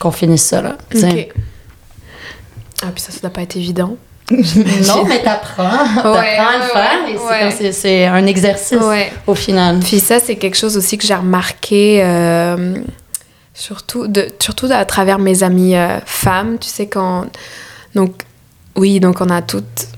qu'on 0.00 0.10
finisse 0.10 0.42
ça 0.42 0.60
là. 0.60 0.76
Ah, 2.82 2.88
puis 2.92 3.00
ça, 3.02 3.12
ça 3.12 3.20
doit 3.20 3.30
pas 3.30 3.42
être 3.42 3.56
évident. 3.56 3.96
Non, 4.30 5.04
mais 5.06 5.22
t'apprends, 5.22 5.68
t'apprends 5.94 6.12
Ouais, 6.12 6.36
à 6.38 6.56
le 6.58 6.62
ouais, 6.64 7.50
faire. 7.50 7.60
et 7.60 7.72
c'est 7.72 7.88
ouais. 7.88 8.06
un 8.06 8.26
exercice 8.26 8.78
Ouais. 8.80 9.12
au 9.26 9.34
final. 9.34 9.80
Puis 9.80 10.00
ça, 10.00 10.18
c'est 10.18 10.36
quelque 10.36 10.56
chose 10.56 10.76
aussi 10.78 10.96
que 10.96 11.06
j'ai 11.06 11.14
remarqué, 11.14 12.00
euh, 12.02 12.74
surtout, 13.52 14.06
de, 14.06 14.28
surtout 14.38 14.68
à 14.70 14.84
travers 14.86 15.18
mes 15.18 15.42
amies 15.42 15.76
euh, 15.76 15.98
femmes. 16.06 16.56
Tu 16.58 16.68
sais, 16.68 16.86
quand. 16.86 17.26
Donc, 17.94 18.22
oui, 18.76 18.98
donc 18.98 19.20
on 19.20 19.28
a 19.28 19.42
toutes. 19.42 19.88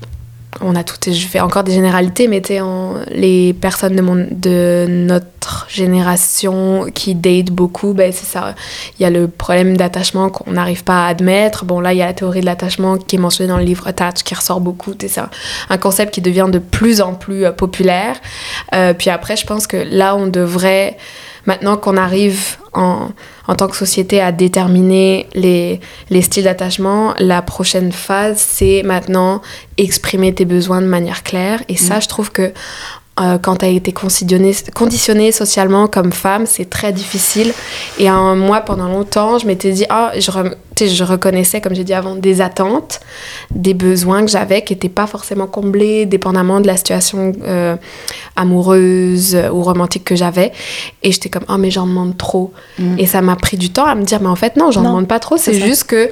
On 0.61 0.75
a 0.75 0.83
toutes, 0.83 1.11
je 1.13 1.27
fais 1.27 1.39
encore 1.39 1.63
des 1.63 1.71
généralités, 1.73 2.27
mais 2.27 2.41
en- 2.61 2.95
les 3.11 3.53
personnes 3.53 3.95
de, 4.31 4.85
notre 4.87 5.65
génération 5.69 6.85
qui 6.93 7.15
datent 7.15 7.51
beaucoup, 7.51 7.93
ben 7.93 8.11
c'est 8.11 8.25
ça. 8.25 8.53
Il 8.99 9.03
y 9.03 9.05
a 9.05 9.09
le 9.09 9.27
problème 9.27 9.77
d'attachement 9.77 10.29
qu'on 10.29 10.51
n'arrive 10.51 10.83
pas 10.83 11.05
à 11.05 11.09
admettre. 11.09 11.63
Bon, 11.65 11.79
là, 11.79 11.93
il 11.93 11.97
y 11.97 12.01
a 12.01 12.05
la 12.07 12.13
théorie 12.13 12.41
de 12.41 12.45
l'attachement 12.45 12.97
qui 12.97 13.15
est 13.15 13.19
mentionnée 13.19 13.49
dans 13.49 13.57
le 13.57 13.63
livre 13.63 13.87
Attach, 13.87 14.23
qui 14.23 14.35
ressort 14.35 14.59
beaucoup. 14.59 14.93
C'est 14.99 15.19
un, 15.19 15.29
un 15.69 15.77
concept 15.77 16.13
qui 16.13 16.21
devient 16.21 16.47
de 16.51 16.59
plus 16.59 17.01
en 17.01 17.13
plus 17.13 17.45
euh, 17.45 17.51
populaire. 17.51 18.15
Euh, 18.73 18.93
puis 18.93 19.09
après, 19.09 19.35
je 19.37 19.45
pense 19.45 19.67
que 19.67 19.77
là, 19.77 20.15
on 20.15 20.27
devrait, 20.27 20.97
maintenant 21.45 21.77
qu'on 21.77 21.97
arrive 21.97 22.57
en, 22.73 23.09
en 23.47 23.55
tant 23.55 23.67
que 23.67 23.75
société 23.75 24.21
à 24.21 24.31
déterminer 24.31 25.27
les, 25.33 25.79
les 26.09 26.21
styles 26.21 26.43
d'attachement, 26.43 27.13
la 27.19 27.41
prochaine 27.41 27.91
phase, 27.91 28.37
c'est 28.37 28.83
maintenant 28.83 29.41
exprimer 29.77 30.33
tes 30.33 30.45
besoins 30.45 30.81
de 30.81 30.87
manière 30.87 31.23
claire. 31.23 31.63
Et 31.69 31.77
ça, 31.77 31.99
je 31.99 32.07
trouve 32.07 32.31
que 32.31 32.53
euh, 33.19 33.37
quand 33.39 33.57
tu 33.57 33.65
as 33.65 33.69
été 33.69 33.91
conditionné, 33.91 34.55
conditionné 34.75 35.31
socialement 35.31 35.87
comme 35.87 36.11
femme, 36.11 36.45
c'est 36.45 36.69
très 36.69 36.93
difficile. 36.93 37.53
Et 37.99 38.09
moi, 38.09 38.61
pendant 38.61 38.87
longtemps, 38.87 39.39
je 39.39 39.47
m'étais 39.47 39.71
dit, 39.71 39.85
ah, 39.89 40.11
je, 40.15 40.29
re- 40.31 41.03
reconnaissais, 41.03 41.59
comme 41.61 41.73
j'ai 41.73 41.83
dit 41.83 41.93
avant, 41.93 42.15
des 42.15 42.41
attentes, 42.41 42.99
des 43.51 43.73
besoins 43.73 44.21
que 44.23 44.29
j'avais 44.31 44.63
qui 44.63 44.73
n'étaient 44.73 44.87
pas 44.89 45.07
forcément 45.07 45.47
comblés, 45.47 46.05
dépendamment 46.05 46.61
de 46.61 46.67
la 46.67 46.77
situation 46.77 47.33
euh, 47.43 47.75
amoureuse 48.35 49.37
ou 49.51 49.63
romantique 49.63 50.03
que 50.03 50.15
j'avais. 50.15 50.51
Et 51.03 51.11
j'étais 51.11 51.29
comme, 51.29 51.45
oh, 51.49 51.57
mais 51.57 51.71
j'en 51.71 51.87
demande 51.87 52.17
trop. 52.17 52.53
Et 52.97 53.07
ça 53.07 53.21
m'a 53.21 53.35
pris 53.35 53.57
du 53.57 53.71
temps 53.71 53.85
à 53.85 53.95
me 53.95 54.03
dire, 54.03 54.21
mais 54.21 54.29
en 54.29 54.35
fait, 54.35 54.55
non, 54.57 54.71
j'en 54.71 54.83
demande 54.83 55.07
pas 55.07 55.19
trop, 55.19 55.37
c'est 55.37 55.53
juste 55.53 55.85
que. 55.85 56.11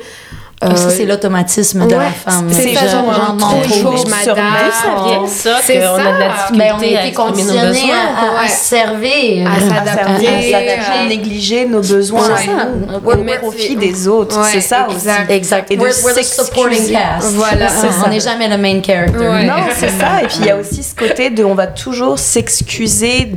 Ah, 0.61 0.73
ça, 0.75 0.87
euh, 0.87 0.89
c'est 0.89 1.05
l'automatisme 1.05 1.85
de 1.85 1.91
la 1.91 1.97
ouais, 1.97 2.05
femme. 2.25 2.47
c'est 2.49 2.73
ça, 2.73 2.87
genre, 2.87 3.03
demande 3.03 3.39
trop 3.39 3.61
trop. 3.61 3.73
chaud, 3.73 3.91
je 3.97 4.23
Sur 4.23 4.35
m'adapte. 4.35 4.37
deux, 4.37 5.27
ça 5.27 5.27
C'est 5.27 5.49
ça 5.49 5.57
C'est 5.63 5.73
qu'on 5.79 5.95
a 5.95 5.97
de 5.97 6.19
la 6.19 6.29
ça. 6.29 6.51
difficulté 6.53 6.57
Ben, 6.57 6.73
on 6.73 6.79
a 6.79 6.85
à 6.99 7.05
été 7.05 7.13
conditionnés 7.13 7.67
besoins. 7.67 7.95
à, 7.95 8.39
à 8.39 8.41
Ouais. 8.41 8.47
servir. 8.47 9.47
À 9.47 9.51
à 9.51 9.59
s'adapter, 9.59 10.25
s'adapter, 10.51 10.79
euh, 11.03 11.09
négliger 11.09 11.65
nos 11.65 11.81
besoins 11.81 12.21
Ouais. 12.29 12.49
à 12.49 12.65
nous, 12.65 13.05
Ouais, 13.05 13.15
au 13.15 13.23
merci. 13.23 13.39
profit 13.41 13.75
des 13.75 14.07
autres. 14.07 14.39
Ouais, 14.39 14.47
c'est 14.53 14.61
ça 14.61 14.87
exact. 14.89 15.25
aussi. 15.25 15.33
Exact. 15.37 15.71
Et 15.71 15.75
de 15.75 15.81
we're, 15.81 15.93
we're 16.05 16.15
the 16.15 16.23
supporting 16.23 16.91
cast. 16.91 17.33
Voilà. 17.33 17.67
On 18.05 18.09
n'est 18.09 18.19
jamais 18.21 18.47
le 18.47 18.57
main 18.57 18.81
character. 18.81 19.17
Ouais. 19.19 19.45
Non, 19.45 19.53
c'est 19.75 19.89
ça. 19.89 20.21
Et 20.23 20.27
puis 20.27 20.37
il 20.39 20.45
y 20.45 20.49
a 20.51 20.55
aussi 20.57 20.83
ce 20.83 20.95
côté 20.95 21.31
de 21.31 21.43
on 21.43 21.53
va 21.55 21.67
toujours 21.67 22.17
s'excuser 22.17 23.33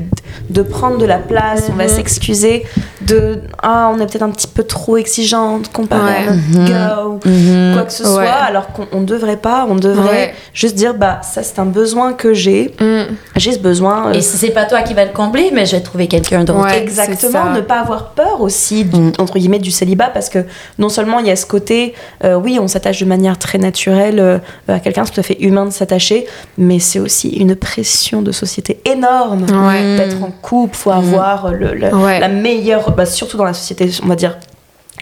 de 0.51 0.62
prendre 0.62 0.99
de 0.99 1.05
la 1.05 1.19
place, 1.19 1.64
on 1.71 1.75
va 1.77 1.89
s'excuser 1.89 2.64
de 3.03 3.41
ah, 3.62 3.91
on 3.93 3.99
est 4.01 4.07
peut-être 4.07 4.23
un 4.23 4.31
petit 4.31 4.47
peu 4.47 4.62
trop 4.62 4.97
exigeante 4.97 5.71
comparé 5.73 6.03
Ouais. 6.03 6.29
à 6.29 6.33
notre 6.59 6.71
gars 6.71 7.05
ou 7.09 7.20
Mhm. 7.24 7.74
quoi 7.74 7.82
que 7.84 7.92
ce 7.92 8.02
Ouais. 8.04 8.09
soit, 8.11 8.24
alors 8.46 8.68
qu'on 8.72 8.86
on 8.92 9.00
devrait 9.02 9.36
pas, 9.36 9.66
on 9.68 9.74
devrait 9.74 10.09
Ouais. 10.11 10.34
juste 10.54 10.74
dire 10.76 10.94
bah 10.94 11.20
ça 11.22 11.42
c'est 11.42 11.59
un 11.59 11.64
besoin 11.66 12.12
que 12.12 12.34
j'ai, 12.34 12.74
mm, 12.80 13.14
j'ai 13.36 13.52
ce 13.52 13.59
besoin. 13.59 14.09
euh, 14.09 14.12
Et 14.12 14.20
si 14.20 14.36
c'est 14.36 14.50
pas 14.50 14.64
toi 14.64 14.82
qui 14.82 14.94
va 14.94 15.04
le 15.04 15.12
combler, 15.12 15.50
mais 15.52 15.66
je 15.66 15.76
vais 15.76 15.82
trouver 15.82 16.06
quelqu'un 16.06 16.44
d'autre. 16.44 16.64
Ouais. 16.64 16.78
Exactement, 16.82 17.50
ne 17.52 17.61
pas 17.61 17.80
avoir 17.80 18.11
peur 18.11 18.40
aussi, 18.40 18.84
du- 18.84 18.96
Mm. 19.00 19.12
entre 19.18 19.38
guillemets, 19.38 19.59
du 19.59 19.70
célibat, 19.70 20.11
parce 20.12 20.28
que 20.28 20.44
non 20.78 20.88
seulement 20.88 21.18
il 21.20 21.26
y 21.26 21.30
a 21.30 21.36
ce 21.36 21.46
côté, 21.46 21.94
euh, 22.24 22.34
oui, 22.36 22.59
on 22.61 22.68
s'attache 22.68 23.00
de 23.00 23.06
manière 23.06 23.38
très 23.38 23.59
naturelle 23.59 24.20
euh, 24.20 24.38
à 24.68 24.78
quelqu'un, 24.80 25.04
c'est 25.04 25.12
tout 25.12 25.20
à 25.20 25.22
fait 25.24 25.38
humain 25.40 25.64
de 25.66 25.70
s'attacher, 25.70 26.26
mais 26.56 26.78
c'est 26.78 26.98
aussi 26.98 27.28
une 27.30 27.54
pression 27.56 28.22
de 28.22 28.32
société 28.32 28.80
énorme 28.84 29.42
Ouais. 29.44 29.96
d'être 29.96 30.22
en 30.22 30.30
couple, 30.42 30.76
faut 30.76 30.90
avoir 30.90 31.52
le- 31.52 31.74
le- 31.74 31.94
Ouais. 31.94 32.20
la 32.20 32.28
meilleure, 32.28 32.90
bah, 32.92 33.06
surtout 33.06 33.36
dans 33.36 33.44
la 33.44 33.54
société, 33.54 33.90
on 34.04 34.06
va 34.09 34.16
dire, 34.16 34.36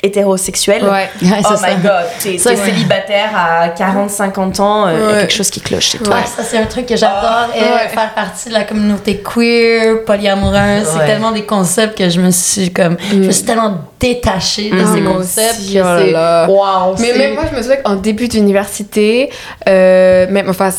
hétérosexuelle. 0.03 0.85
Ouais. 0.85 1.09
Ouais, 1.23 1.43
Oh 1.45 1.49
c'est 1.51 1.57
ça. 1.57 1.69
my 1.69 1.83
god, 1.83 2.07
t'es 2.21 2.39
célibataire 2.39 3.31
à 3.35 3.69
40-50 3.69 4.61
ans, 4.61 4.87
euh, 4.87 4.93
il 4.93 5.15
y 5.15 5.17
a 5.17 5.21
quelque 5.21 5.33
chose 5.33 5.51
qui 5.51 5.61
cloche 5.61 5.91
chez 5.91 5.99
toi. 5.99 6.15
Ouais, 6.15 6.23
ça 6.25 6.43
c'est 6.43 6.59
un 6.59 6.67
truc 6.67 6.87
que 6.87 6.97
j'adore, 6.97 7.49
euh, 7.55 7.61
ouais. 7.61 7.89
faire 7.89 8.15
partie 8.15 8.49
de 8.49 8.55
la 8.55 8.65
communauté 8.65 9.23
queer, 9.23 10.05
polyamoureuse. 10.05 10.87
C'est 10.93 11.07
tellement 11.07 11.33
des 11.33 11.43
concepts 11.43 11.97
que 11.99 12.09
je 12.09 12.21
me 12.21 12.31
suis 12.31 12.73
comme, 12.73 12.97
je 13.11 13.17
me 13.17 13.31
suis 13.31 13.45
tellement 13.45 13.79
détachée 14.01 14.71
de 14.71 14.85
ces 14.95 15.01
moi 15.01 15.15
concepts 15.15 15.73
que 15.73 16.47
oh 16.49 16.53
wow. 16.53 16.95
Mais 17.01 17.17
même 17.17 17.35
moi, 17.35 17.45
je 17.51 17.57
me 17.57 17.63
souviens 17.63 17.77
qu'en 17.83 17.97
début 17.97 18.29
d'université, 18.29 19.31
euh, 19.69 20.27
même, 20.31 20.49
enfin, 20.49 20.71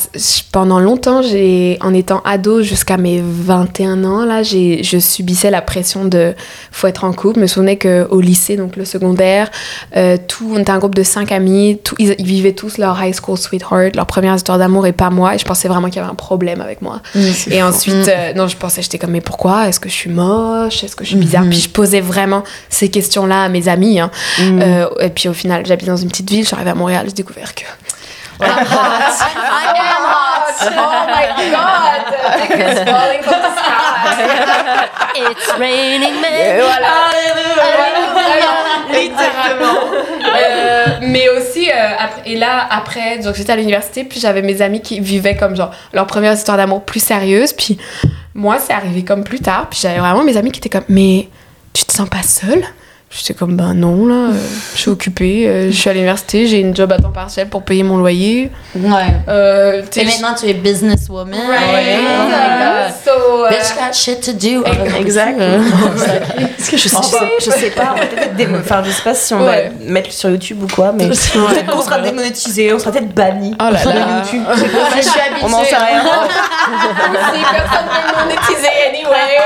pendant 0.51 0.79
longtemps, 0.79 1.21
j'ai, 1.21 1.77
en 1.81 1.93
étant 1.93 2.21
ado 2.25 2.61
jusqu'à 2.61 2.97
mes 2.97 3.21
21 3.23 4.03
ans, 4.03 4.25
là, 4.25 4.43
j'ai, 4.43 4.83
je 4.83 4.97
subissais 4.97 5.49
la 5.51 5.61
pression 5.61 6.05
de 6.05 6.33
faut 6.71 6.87
être 6.87 7.03
en 7.03 7.13
couple. 7.13 7.35
Je 7.37 7.41
me 7.41 7.47
souvenais 7.47 7.77
qu'au 7.77 8.21
lycée, 8.21 8.55
donc 8.57 8.75
le 8.75 8.85
secondaire, 9.07 9.49
euh, 9.95 10.17
tout, 10.27 10.51
on 10.53 10.59
était 10.59 10.71
un 10.71 10.79
groupe 10.79 10.95
de 10.95 11.03
cinq 11.03 11.31
amis, 11.31 11.79
tout, 11.83 11.95
ils, 11.97 12.15
ils 12.17 12.25
vivaient 12.25 12.51
tous 12.53 12.77
leur 12.77 13.01
high 13.01 13.13
school 13.15 13.37
sweetheart, 13.37 13.95
leur 13.95 14.05
première 14.05 14.35
histoire 14.35 14.57
d'amour 14.57 14.85
et 14.85 14.91
pas 14.91 15.09
moi. 15.09 15.35
Et 15.35 15.37
je 15.37 15.45
pensais 15.45 15.67
vraiment 15.67 15.87
qu'il 15.87 15.97
y 15.97 15.99
avait 15.99 16.11
un 16.11 16.15
problème 16.15 16.61
avec 16.61 16.81
moi. 16.81 17.01
Et 17.51 17.63
ensuite, 17.63 18.07
euh, 18.07 18.33
non, 18.33 18.47
je 18.47 18.57
pensais, 18.57 18.81
j'étais 18.81 18.97
comme, 18.97 19.11
mais 19.11 19.21
pourquoi? 19.21 19.67
Est-ce 19.67 19.79
que 19.79 19.89
je 19.89 19.93
suis 19.95 20.09
moche? 20.09 20.83
Est-ce 20.83 20.95
que 20.95 21.03
je 21.03 21.09
suis 21.09 21.17
bizarre? 21.17 21.43
Puis 21.49 21.59
je 21.59 21.69
posais 21.69 22.01
vraiment 22.01 22.43
ces 22.69 22.89
questions-là 22.89 23.43
à 23.43 23.49
mes 23.49 23.67
amis. 23.67 23.99
hein. 23.99 24.11
Euh, 24.41 24.87
et 24.99 25.09
puis 25.09 25.29
au 25.29 25.33
final, 25.33 25.65
j'habite 25.65 25.87
dans 25.87 25.97
une 25.97 26.09
petite 26.09 26.29
ville, 26.29 26.41
je 26.41 26.47
suis 26.47 26.55
arrivée 26.55 26.71
à 26.71 26.75
Montréal, 26.75 27.05
j'ai 27.07 27.13
découvert 27.13 27.53
que 27.55 27.63
hot. 28.39 28.45
I 28.45 29.73
am 29.77 30.03
hot. 30.05 30.46
Oh 30.79 31.05
my 31.07 31.25
god. 31.51 32.01
Dick 32.37 32.51
is 32.57 32.79
falling 32.83 33.21
from 33.23 33.41
the 33.45 33.51
sky. 33.55 34.89
It's 35.29 35.47
raining 35.59 36.21
men. 36.21 36.61
Voilà. 36.61 37.11
Littéralement. 38.91 39.77
Euh, 40.37 40.85
mais 41.01 41.29
aussi, 41.29 41.69
euh, 41.69 41.73
après, 41.97 42.21
et 42.25 42.35
là, 42.35 42.67
après, 42.69 43.17
donc 43.19 43.33
j'étais 43.35 43.53
à 43.53 43.55
l'université, 43.55 44.03
puis 44.03 44.19
j'avais 44.19 44.41
mes 44.41 44.61
amis 44.61 44.81
qui 44.81 44.99
vivaient 44.99 45.35
comme 45.35 45.55
genre 45.55 45.71
leur 45.93 46.05
première 46.05 46.33
histoire 46.33 46.57
d'amour 46.57 46.83
plus 46.83 46.99
sérieuse, 46.99 47.53
puis 47.53 47.79
moi, 48.35 48.57
c'est 48.59 48.73
arrivé 48.73 49.03
comme 49.03 49.23
plus 49.23 49.39
tard, 49.39 49.67
puis 49.69 49.79
j'avais 49.81 49.99
vraiment 49.99 50.23
mes 50.23 50.37
amis 50.37 50.51
qui 50.51 50.59
étaient 50.59 50.69
comme, 50.69 50.83
mais 50.89 51.29
tu 51.73 51.85
te 51.85 51.93
sens 51.93 52.07
pas 52.09 52.21
seule? 52.23 52.63
J'étais 53.09 53.33
comme, 53.33 53.55
ben 53.55 53.73
non, 53.73 54.05
là, 54.05 54.31
euh, 54.31 54.37
je 54.75 54.79
suis 54.81 54.89
occupée, 54.91 55.47
euh, 55.47 55.71
je 55.71 55.75
suis 55.77 55.89
à 55.89 55.93
l'université, 55.93 56.45
j'ai 56.45 56.59
une 56.59 56.75
job 56.75 56.91
à 56.91 56.97
temps 56.97 57.09
partiel 57.09 57.47
pour 57.47 57.63
payer 57.63 57.81
mon 57.81 57.95
loyer. 57.97 58.51
Ouais. 58.75 58.91
Euh, 59.29 59.81
Et 59.95 60.03
maintenant, 60.03 60.35
tu 60.37 60.45
es 60.45 60.53
businesswoman. 60.53 61.33
Right. 61.39 61.99
Oh 61.99 62.25
my 62.27 62.29
god. 62.59 62.93
So, 63.05 63.47
Bitch 63.49 63.75
got 63.77 63.93
shit 63.93 64.19
to 64.21 64.33
do. 64.33 64.61
Exact. 64.99 65.39
Est-ce 65.39 66.69
que 66.71 66.75
je 66.77 66.89
sais, 66.89 66.97
je 67.01 67.07
sais, 67.07 67.29
je 67.45 67.51
sais 67.51 67.69
pas, 67.69 67.93
on 67.95 67.99
va 67.99 68.05
peut-être 68.07 68.39
être 68.41 68.49
enfin 68.59 68.83
je 68.85 68.91
sais 68.91 69.01
pas 69.03 69.15
si 69.15 69.33
on 69.33 69.45
Ouais. 69.45 69.71
va 69.85 69.85
mettre 69.91 70.11
sur 70.11 70.29
YouTube 70.29 70.63
ou 70.63 70.67
quoi, 70.67 70.91
mais 70.91 71.07
peut-être 71.07 71.65
qu'on 71.71 71.81
sera 71.81 71.99
démonétisé, 71.99 72.73
on 72.73 72.79
sera 72.79 72.91
peut-être 72.91 73.13
banni 73.15 73.55
Oh 73.59 73.71
là 73.71 73.83
là. 73.85 74.21
YouTube. 74.25 74.43
je 74.97 75.01
suis 75.01 75.19
habituée. 75.21 75.43
On 75.43 75.49
n'en 75.49 75.63
sait 75.63 75.75
rien. 75.77 76.03
Si 76.67 77.39
personne 77.39 77.87
peut 77.87 78.23
monétiser 78.25 78.67
anyway. 78.89 79.37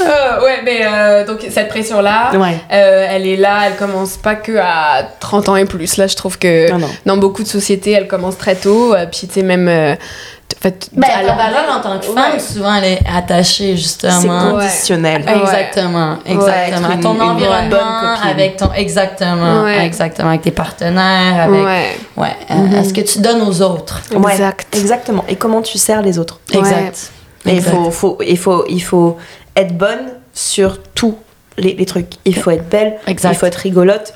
Euh, 0.00 0.44
ouais, 0.44 0.60
mais 0.64 0.80
euh, 0.86 1.24
donc 1.26 1.38
cette 1.50 1.68
pression-là, 1.68 2.32
Ouais. 2.34 2.56
euh, 2.72 3.06
elle 3.10 3.26
est 3.26 3.36
là, 3.36 3.60
elle 3.66 3.76
commence 3.76 4.16
pas 4.16 4.34
que 4.34 4.56
à 4.56 5.02
30 5.20 5.48
ans 5.48 5.56
et 5.56 5.64
plus. 5.64 5.96
Là, 5.96 6.06
je 6.06 6.16
trouve 6.16 6.38
que 6.38 6.70
Non, 6.72 6.78
non. 6.78 6.88
dans 7.06 7.16
beaucoup 7.16 7.42
de 7.42 7.48
sociétés, 7.48 7.92
elle 7.92 8.08
commence 8.08 8.36
très 8.38 8.54
tôt. 8.56 8.94
euh, 8.94 9.06
puis 9.10 9.26
tu 9.26 9.34
sais, 9.34 9.42
même. 9.42 9.68
euh, 9.68 9.94
en 9.94 10.60
fait, 10.60 10.88
Ben, 10.92 11.08
à 11.14 11.22
leur- 11.22 11.36
valeur 11.36 11.64
en 11.76 11.80
tant 11.80 11.98
que 11.98 12.06
femme, 12.06 12.32
Ouais. 12.34 12.38
souvent, 12.38 12.74
elle 12.76 12.84
est 12.92 13.00
attachée, 13.14 13.70
C'est 13.72 13.76
justement. 13.76 14.52
conditionnel. 14.52 15.22
Ouais. 15.26 15.40
Exactement, 15.42 16.16
exactement. 16.24 16.90
une- 16.92 17.00
ton 17.00 17.14
une 17.14 17.22
environnement, 17.22 18.14
avec 18.22 18.56
ton. 18.56 18.72
Exactement, 18.72 19.62
Ouais. 19.64 19.84
exactement. 19.84 20.28
Avec 20.28 20.42
tes 20.42 20.50
partenaires, 20.52 21.42
avec. 21.48 21.64
Ouais. 21.64 21.96
Ouais. 22.16 22.36
euh, 22.50 22.80
Est-ce 22.80 22.94
que 22.94 23.00
tu 23.00 23.18
donnes 23.20 23.42
aux 23.42 23.62
autres? 23.62 24.00
Ouais, 24.14 24.32
Exact. 24.32 24.74
Exactement. 24.76 25.24
Et 25.28 25.36
comment 25.36 25.60
tu 25.62 25.76
sers 25.78 26.02
les 26.02 26.18
autres 26.18 26.40
Ouais. 26.52 26.60
Exact. 26.60 27.10
Et 27.46 27.50
il 27.50 27.56
Exact. 27.58 27.70
faut, 27.72 27.90
faut, 27.90 28.18
il, 28.26 28.38
faut, 28.38 28.64
il 28.68 28.82
faut 28.82 29.18
être 29.56 29.76
bonne 29.76 30.14
sur 30.32 30.82
tous 30.94 31.16
les, 31.56 31.74
les 31.74 31.86
trucs. 31.86 32.12
Il 32.24 32.36
faut 32.36 32.50
être 32.50 32.68
belle, 32.68 32.96
Exact. 33.06 33.32
il 33.32 33.36
faut 33.36 33.46
être 33.46 33.54
rigolote, 33.56 34.14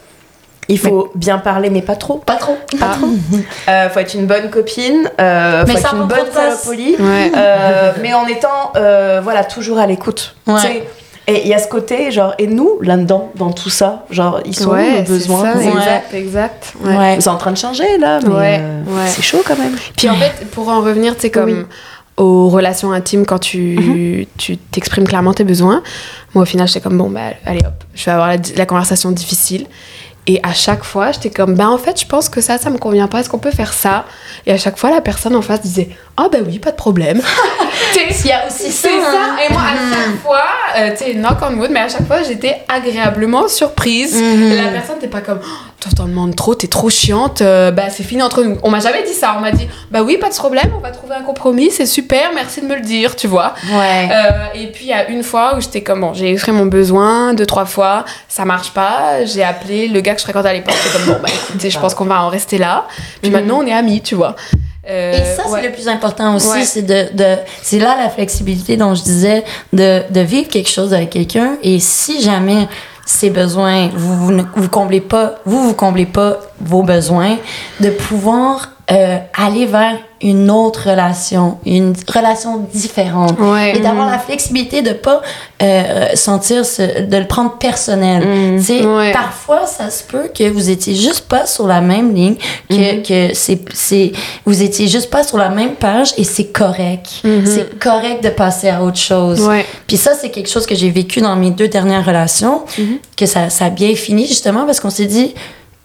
il 0.69 0.79
faut 0.79 1.11
bien 1.15 1.39
parler, 1.39 1.71
mais 1.71 1.81
pas 1.83 1.97
trop. 1.97 2.19
Pas 2.19 2.37
trop. 2.37 2.59
Pas 2.79 2.95
trop. 2.95 3.09
Euh, 3.69 3.89
faut 3.91 4.01
être 4.01 4.15
une 4.15 4.27
bonne 4.27 4.49
copine, 4.51 5.11
euh, 5.21 5.65
Mais 5.67 5.75
faut 5.75 5.79
ça 5.81 5.89
être 5.89 5.97
une 5.97 6.07
bonne 6.07 6.33
salopolie, 6.33 6.97
Ouais. 6.99 7.31
euh, 7.37 7.93
mais 8.03 8.15
en 8.15 8.27
étant 8.27 8.73
euh, 8.77 9.21
voilà, 9.23 9.45
toujours 9.45 9.79
à 9.79 9.87
l'écoute. 9.87 10.35
Ouais. 10.47 10.85
Et 11.27 11.43
il 11.43 11.49
y 11.49 11.53
a 11.53 11.59
ce 11.59 11.69
côté, 11.69 12.11
genre, 12.11 12.33
et 12.39 12.47
nous, 12.47 12.79
là-dedans, 12.81 13.31
dans 13.35 13.53
tout 13.53 13.69
ça, 13.69 14.07
genre, 14.11 14.41
ils 14.47 14.57
sont 14.57 14.71
où 14.71 14.73
Ouais, 14.73 15.01
nos 15.01 15.05
c'est 15.05 15.13
besoins 15.13 15.53
ça, 15.53 15.61
exact, 15.63 16.15
exact. 16.15 16.73
C'est 17.21 17.29
en 17.29 17.37
train 17.37 17.51
de 17.53 17.59
changer, 17.59 17.99
là, 17.99 18.19
mais 18.27 18.59
euh, 18.63 18.83
c'est 19.09 19.21
chaud 19.23 19.43
quand 19.47 19.59
même. 19.59 19.77
Puis 19.97 20.09
en 20.09 20.15
fait, 20.15 20.47
pour 20.51 20.71
en 20.71 20.81
revenir, 20.81 21.15
sais, 21.19 21.29
comme 21.31 21.45
Oui. 21.51 21.67
Aux 22.19 22.49
relations 22.49 22.93
intimes, 22.93 23.25
quand 23.25 23.39
tu 23.39 24.27
tu 24.37 24.57
t'exprimes 24.57 25.07
clairement 25.07 25.33
tes 25.33 25.45
besoins, 25.45 25.83
moi 26.35 26.43
au 26.43 26.47
final, 26.47 26.67
j'étais 26.67 26.81
comme, 26.81 26.99
bon, 26.99 27.09
bah, 27.09 27.31
allez 27.47 27.61
hop, 27.61 27.85
je 27.95 28.05
vais 28.05 28.11
avoir 28.13 28.29
la, 28.29 28.37
la 28.57 28.67
conversation 28.67 29.11
difficile. 29.11 29.67
Et 30.27 30.41
à 30.43 30.53
chaque 30.53 30.85
fois, 30.85 31.11
j'étais 31.11 31.31
comme, 31.31 31.55
ben 31.55 31.69
en 31.69 31.79
fait, 31.79 31.99
je 31.99 32.07
pense 32.07 32.29
que 32.29 32.43
ça, 32.43 32.59
ça 32.59 32.69
me 32.69 32.77
convient 32.77 33.09
pas. 33.09 33.21
Est-ce 33.21 33.31
qu'on 33.31 33.39
peut 33.39 33.51
faire 33.51 33.73
ça? 33.73 34.05
Et 34.45 34.53
à 34.53 34.59
chaque 34.59 34.77
fois, 34.77 34.91
la 34.91 35.01
personne 35.01 35.35
en 35.35 35.41
face 35.41 35.63
disait, 35.63 35.89
ah 36.19 36.29
ben 36.31 36.45
oui, 36.47 36.59
pas 36.59 36.71
de 36.71 36.77
problème. 36.77 37.23
Il 37.95 38.27
y 38.27 38.33
a 38.33 38.47
aussi 38.47 38.71
ça. 38.73 38.89
c'est 38.89 39.01
ça. 39.01 39.11
hein. 39.13 39.37
Et 39.49 39.53
moi, 39.53 39.63
à 39.63 39.95
chaque 39.95 40.21
fois, 40.23 40.43
euh, 40.79 40.91
tu 40.91 41.05
sais, 41.05 41.15
knock 41.15 41.39
on 41.43 41.55
wood, 41.59 41.71
mais 41.71 41.81
à 41.81 41.89
chaque 41.89 42.07
fois, 42.07 42.23
j'étais 42.23 42.57
agréablement 42.69 43.49
surprise. 43.49 44.15
Mhm. 44.21 44.57
La 44.57 44.69
personne 44.73 44.97
n'était 44.97 45.09
pas 45.09 45.21
comme, 45.21 45.41
Oh, 45.43 45.49
toi 45.81 45.93
t'en 45.97 46.05
demandes 46.07 46.35
trop, 46.35 46.55
t'es 46.55 46.67
trop 46.67 46.91
chiante, 46.91 47.41
euh, 47.41 47.71
bah 47.71 47.85
c'est 47.89 48.03
fini 48.03 48.21
entre 48.23 48.43
nous. 48.43 48.59
On 48.65 48.71
m'a 48.71 48.81
jamais 48.81 49.05
dit 49.05 49.13
ça, 49.13 49.35
on 49.39 49.41
m'a 49.41 49.53
dit, 49.53 49.69
bah 49.91 50.03
oui, 50.03 50.19
pas 50.19 50.29
de 50.29 50.35
problème, 50.35 50.71
on 50.77 50.81
va 50.81 50.91
trouver 50.91 51.15
un 51.15 51.23
compromis, 51.23 51.71
c'est 51.71 51.87
super, 51.87 52.33
merci 52.35 52.61
de 52.61 52.67
me 52.67 52.75
le 52.75 52.81
dire, 52.81 53.15
tu 53.15 53.29
vois. 53.29 53.55
Ouais. 53.73 54.09
Euh, 54.11 54.31
et 54.61 54.67
puis 54.67 54.87
il 54.87 54.89
y 54.89 54.93
a 54.93 55.09
une 55.09 55.23
fois 55.23 55.55
où 55.57 55.61
j'étais 55.61 55.83
comme, 55.83 56.01
bon, 56.01 56.13
j'ai 56.15 56.33
exprimé 56.33 56.59
mon 56.59 56.67
besoin, 56.67 57.33
deux, 57.35 57.47
trois 57.47 57.65
fois, 57.65 58.05
ça 58.29 58.45
marche 58.45 58.73
pas, 58.73 59.25
j'ai 59.25 59.45
appelé 59.45 59.87
le 59.89 60.01
gars 60.01 60.15
que 60.15 60.19
je 60.19 60.25
fréquentais 60.25 60.49
à 60.49 60.53
l'époque, 60.53 60.75
j'étais 60.83 60.99
comme, 60.99 61.15
bon, 61.15 61.21
bah 61.23 61.29
écoutez, 61.33 61.71
je 61.71 61.79
pense 61.79 61.95
qu'on 61.95 62.05
va 62.07 62.23
en 62.23 62.29
rester 62.29 62.59
là. 62.59 62.87
Puis 63.23 63.31
maintenant 63.31 63.61
on 63.63 63.67
est 63.67 63.73
amis, 63.73 64.03
tu 64.03 64.17
vois. 64.17 64.35
Euh, 64.89 65.13
Et 65.13 65.37
ça, 65.37 65.49
ouais. 65.49 65.61
c'est 65.61 65.69
le 65.69 65.73
plus 65.75 65.89
important 65.89 66.35
aussi, 66.37 66.49
Ouais. 66.49 66.65
c'est 66.65 66.83
de, 66.83 67.15
de 67.15 67.37
c'est 67.63 67.79
là 67.79 67.97
la 68.03 68.09
flexibilité 68.09 68.77
dont 68.77 68.95
je 68.95 69.03
disais, 69.03 69.45
de, 69.73 70.03
de 70.11 70.21
vivre 70.21 70.49
quelque 70.49 70.71
chose 70.71 70.95
avec 70.95 71.11
quelqu'un. 71.11 71.57
Et 71.63 71.79
si 71.79 72.23
jamais 72.23 72.67
ces 73.05 73.31
besoins, 73.31 73.89
vous, 73.95 74.17
vous 74.17 74.33
ne 74.33 74.43
vous 74.57 74.69
comblez 74.69 75.01
pas, 75.03 75.35
vous 75.45 75.63
vous 75.63 75.75
comblez 75.75 76.07
pas 76.07 76.39
vos 76.61 76.83
besoins, 76.83 77.37
de 77.81 77.91
pouvoir 77.91 78.71
euh, 78.91 79.19
aller 79.37 79.67
vers 79.67 79.97
une 80.21 80.51
autre 80.51 80.89
relation, 80.91 81.59
une 81.67 81.95
relation 82.13 82.67
différente. 82.73 83.39
Ouais. 83.39 83.77
Et 83.77 83.81
d'avoir 83.81 84.11
la 84.11 84.19
flexibilité 84.19 84.83
de 84.83 84.93
pas 84.93 85.21
euh, 85.63 86.09
sentir, 86.17 86.65
ce, 86.67 87.03
de 87.03 87.17
le 87.19 87.27
prendre 87.27 87.59
personnel. 87.59 88.61
Sais, 88.61 88.85
Ouais. 88.85 89.13
parfois, 89.13 89.67
ça 89.67 89.91
se 89.91 90.03
peut 90.03 90.29
que 90.37 90.49
vous 90.51 90.71
étiez 90.71 90.95
juste 90.97 91.29
pas 91.29 91.47
sur 91.47 91.67
la 91.69 91.81
même 91.81 92.15
ligne, 92.15 92.35
que, 92.69 92.75
Mm-hmm. 92.75 93.03
que 93.31 93.35
c'est, 93.35 93.61
c'est, 93.75 94.13
vous 94.45 94.63
étiez 94.63 94.89
juste 94.89 95.11
pas 95.11 95.23
sur 95.23 95.37
la 95.39 95.51
même 95.51 95.75
page 95.75 96.15
et 96.17 96.25
c'est 96.25 96.47
correct. 96.47 97.09
C'est 97.45 97.79
correct 97.79 98.25
de 98.25 98.31
passer 98.31 98.71
à 98.71 98.83
autre 98.83 98.99
chose. 98.99 99.41
Mm-hmm. 99.43 99.49
Ouais. 99.49 99.67
Puis 99.87 99.99
ça, 99.99 100.13
c'est 100.21 100.31
quelque 100.31 100.49
chose 100.51 100.67
que 100.67 100.75
j'ai 100.75 100.91
vécu 100.91 101.21
dans 101.21 101.37
mes 101.37 101.51
deux 101.51 101.69
dernières 101.69 102.05
relations, 102.07 102.63
Mm-hmm. 102.79 102.99
que 103.17 103.27
ça, 103.27 103.51
ça 103.51 103.67
a 103.67 103.71
bien 103.71 103.95
fini 103.95 104.27
justement 104.27 104.65
parce 104.67 104.81
qu'on 104.81 104.91
s'est 104.91 105.07
dit, 105.07 105.35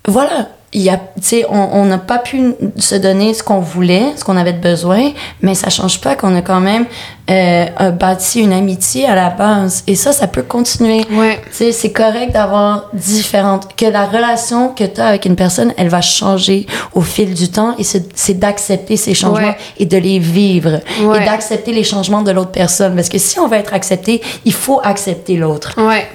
voilà, 0.08 0.47
il 0.74 0.82
y 0.82 0.89
a, 0.89 0.97
tu 0.97 1.01
sais, 1.21 1.45
on 1.49 1.69
on 1.74 1.86
n'a 1.86 1.97
pas 1.97 2.19
pu 2.19 2.53
se 2.78 2.95
donner 2.95 3.34
ce 3.34 3.43
qu'on 3.43 3.59
voulait, 3.59 4.13
ce 4.15 4.24
qu'on 4.24 4.38
avait 4.38 4.53
de 4.53 4.61
besoin, 4.61 5.11
mais 5.41 5.55
ça 5.55 5.69
change 5.69 6.01
pas 6.01 6.15
qu'on 6.15 6.36
a 6.36 6.41
quand 6.41 6.59
même 6.59 6.86
euh, 7.30 7.91
bâti 7.91 8.41
une 8.41 8.51
amitié 8.53 9.05
à 9.05 9.15
la 9.15 9.30
base. 9.30 9.84
Et 9.88 9.95
ça, 9.95 10.11
ça 10.11 10.28
peut 10.28 10.41
continuer. 10.43 11.05
Ouais. 11.11 11.39
Tu 11.51 11.57
sais, 11.57 11.71
c'est 11.71 11.91
correct 11.91 12.32
d'avoir 12.34 12.89
différentes, 12.93 13.76
que 13.76 13.86
la 13.86 14.05
relation 14.05 14.69
que 14.69 14.84
tu 14.84 14.99
as 14.99 15.07
avec 15.07 15.26
une 15.26 15.36
personne, 15.36 15.74
elle 15.78 15.89
va 15.89 16.01
changer 16.01 16.65
au 16.93 17.01
fil 17.01 17.34
du 17.34 17.49
temps 17.49 17.76
et 17.78 17.84
c'est 17.84 18.05
c'est 18.15 18.39
d'accepter 18.39 18.97
ces 18.97 19.13
changements 19.13 19.34
Ouais. 19.49 19.57
et 19.78 19.86
de 19.86 19.97
les 19.97 20.19
vivre 20.19 20.80
Ouais. 21.03 21.21
et 21.21 21.26
d'accepter 21.26 21.71
les 21.71 21.84
changements 21.84 22.21
de 22.21 22.32
l'autre 22.32 22.51
personne. 22.51 22.95
Parce 22.95 23.09
que 23.09 23.17
si 23.17 23.39
on 23.39 23.47
veut 23.47 23.57
être 23.57 23.74
accepté, 23.74 24.21
il 24.45 24.53
faut 24.53 24.80
accepter 24.84 25.36
l'autre. 25.38 25.74
Ouais. 25.78 26.07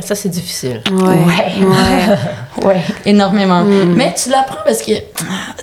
Ça, 0.00 0.14
c'est 0.14 0.28
difficile. 0.30 0.80
Ouais. 0.90 1.02
Ouais. 1.02 1.66
Ouais. 1.66 2.66
Ouais, 2.66 2.80
énormément. 3.06 3.62
Mm. 3.62 3.94
Mais 3.94 4.14
tu 4.14 4.30
l'apprends 4.30 4.62
parce 4.64 4.80
que, 4.82 4.92
tu 4.92 5.02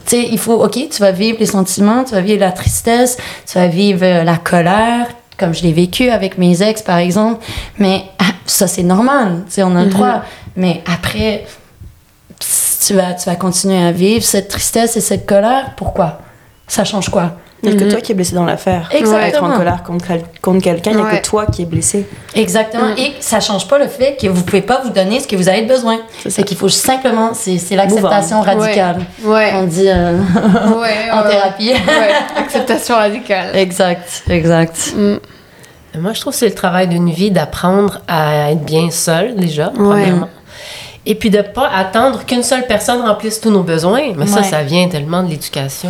sais, 0.06 0.28
il 0.32 0.38
faut, 0.38 0.64
OK, 0.64 0.74
tu 0.90 1.00
vas 1.02 1.12
vivre 1.12 1.38
les 1.40 1.46
sentiments, 1.48 2.04
tu 2.04 2.12
vas 2.14 2.22
vivre 2.22 2.40
la 2.42 2.52
tristesse, 2.52 3.18
tu 3.52 3.58
vas 3.58 3.68
vivre 3.68 4.02
euh, 4.04 4.24
la 4.24 4.38
colère, 4.38 5.08
comme 5.38 5.54
je 5.54 5.64
l'ai 5.64 5.74
vécu 5.74 6.10
avec 6.10 6.38
mes 6.38 6.62
ex, 6.62 6.82
par 6.84 6.98
exemple. 6.98 7.44
Mais 7.80 8.04
ah, 8.20 8.26
ça, 8.46 8.68
c'est 8.68 8.84
normal, 8.84 9.44
tu 9.48 9.54
sais, 9.54 9.64
on 9.64 9.76
a 9.76 9.80
Mm-hmm. 9.82 9.84
le 9.86 9.90
droit. 9.90 10.22
Mais 10.56 10.84
après, 10.94 11.46
tu 12.86 12.94
vas, 12.94 13.14
tu 13.14 13.30
vas 13.30 13.36
continuer 13.36 13.82
à 13.84 13.92
vivre 13.92 14.24
cette 14.24 14.48
tristesse 14.50 14.96
et 14.98 15.02
cette 15.02 15.26
colère. 15.26 15.72
Pourquoi? 15.76 16.20
Ça 16.68 16.84
change 16.84 17.10
quoi? 17.10 17.34
Il 17.62 17.70
n'y 17.70 17.76
a 17.76 17.80
Mhm. 17.80 17.88
que 17.88 17.92
toi 17.92 18.02
qui 18.02 18.12
es 18.14 18.16
blessé 18.16 18.36
dans 18.36 18.46
l'affaire. 18.46 18.88
Exactement. 18.94 19.26
Être 19.28 19.44
en 19.44 19.58
colère 19.58 19.84
contre, 19.84 20.08
contre 20.42 20.62
quelqu'un, 20.64 20.92
il 20.92 20.96
n'y 20.98 21.02
a 21.02 21.06
Ouais. 21.06 21.20
que 21.20 21.26
toi 21.26 21.46
qui 21.46 21.64
es 21.64 21.66
blessé. 21.66 22.06
Exactement. 22.34 22.96
Et 22.98 23.14
ça 23.20 23.40
change 23.42 23.68
pas 23.68 23.78
le 23.78 23.88
fait 23.88 24.16
que 24.22 24.28
vous 24.28 24.44
pouvez 24.44 24.62
pas 24.62 24.80
vous 24.84 24.92
donner 24.92 25.20
ce 25.20 25.28
que 25.28 25.36
vous 25.36 25.50
avez 25.50 25.64
besoin. 25.64 25.98
C'est 26.28 26.44
qu'il 26.44 26.56
faut 26.58 26.70
simplement, 26.70 27.32
c'est 27.34 27.58
c'est 27.58 27.76
l'acceptation 27.76 28.42
radicale. 28.42 29.02
Ouais. 29.24 29.52
On 29.56 29.64
dit 29.64 29.90
euh, 29.90 30.18
Ouais. 30.18 30.96
en 31.12 31.22
ouais. 31.24 31.30
thérapie. 31.30 31.70
Ouais. 31.72 31.78
Acceptation 32.38 32.96
radicale. 32.96 33.56
Exact, 33.56 34.24
exact. 34.30 34.94
Mm. 34.96 35.16
Moi, 36.00 36.14
je 36.14 36.22
trouve 36.22 36.34
que 36.34 36.40
c'est 36.40 36.48
le 36.48 36.54
travail 36.56 36.88
d'une 36.88 37.10
vie 37.10 37.32
d'apprendre 37.32 38.00
à 38.08 38.52
être 38.52 38.64
bien 38.64 38.92
seul, 38.92 39.36
déjà, 39.36 39.72
premièrement. 39.76 40.30
Et 41.12 41.16
puis 41.16 41.30
de 41.32 41.38
ne 41.38 41.42
pas 41.42 41.68
attendre 41.76 42.24
qu'une 42.26 42.44
seule 42.44 42.68
personne 42.68 43.02
remplisse 43.02 43.42
tous 43.42 43.50
nos 43.50 43.64
besoins. 43.64 44.14
Mais 44.16 44.28
ça, 44.28 44.42
Ouais. 44.42 44.44
ça 44.44 44.62
vient 44.64 44.88
tellement 44.88 45.24
de 45.24 45.30
l'éducation. 45.30 45.90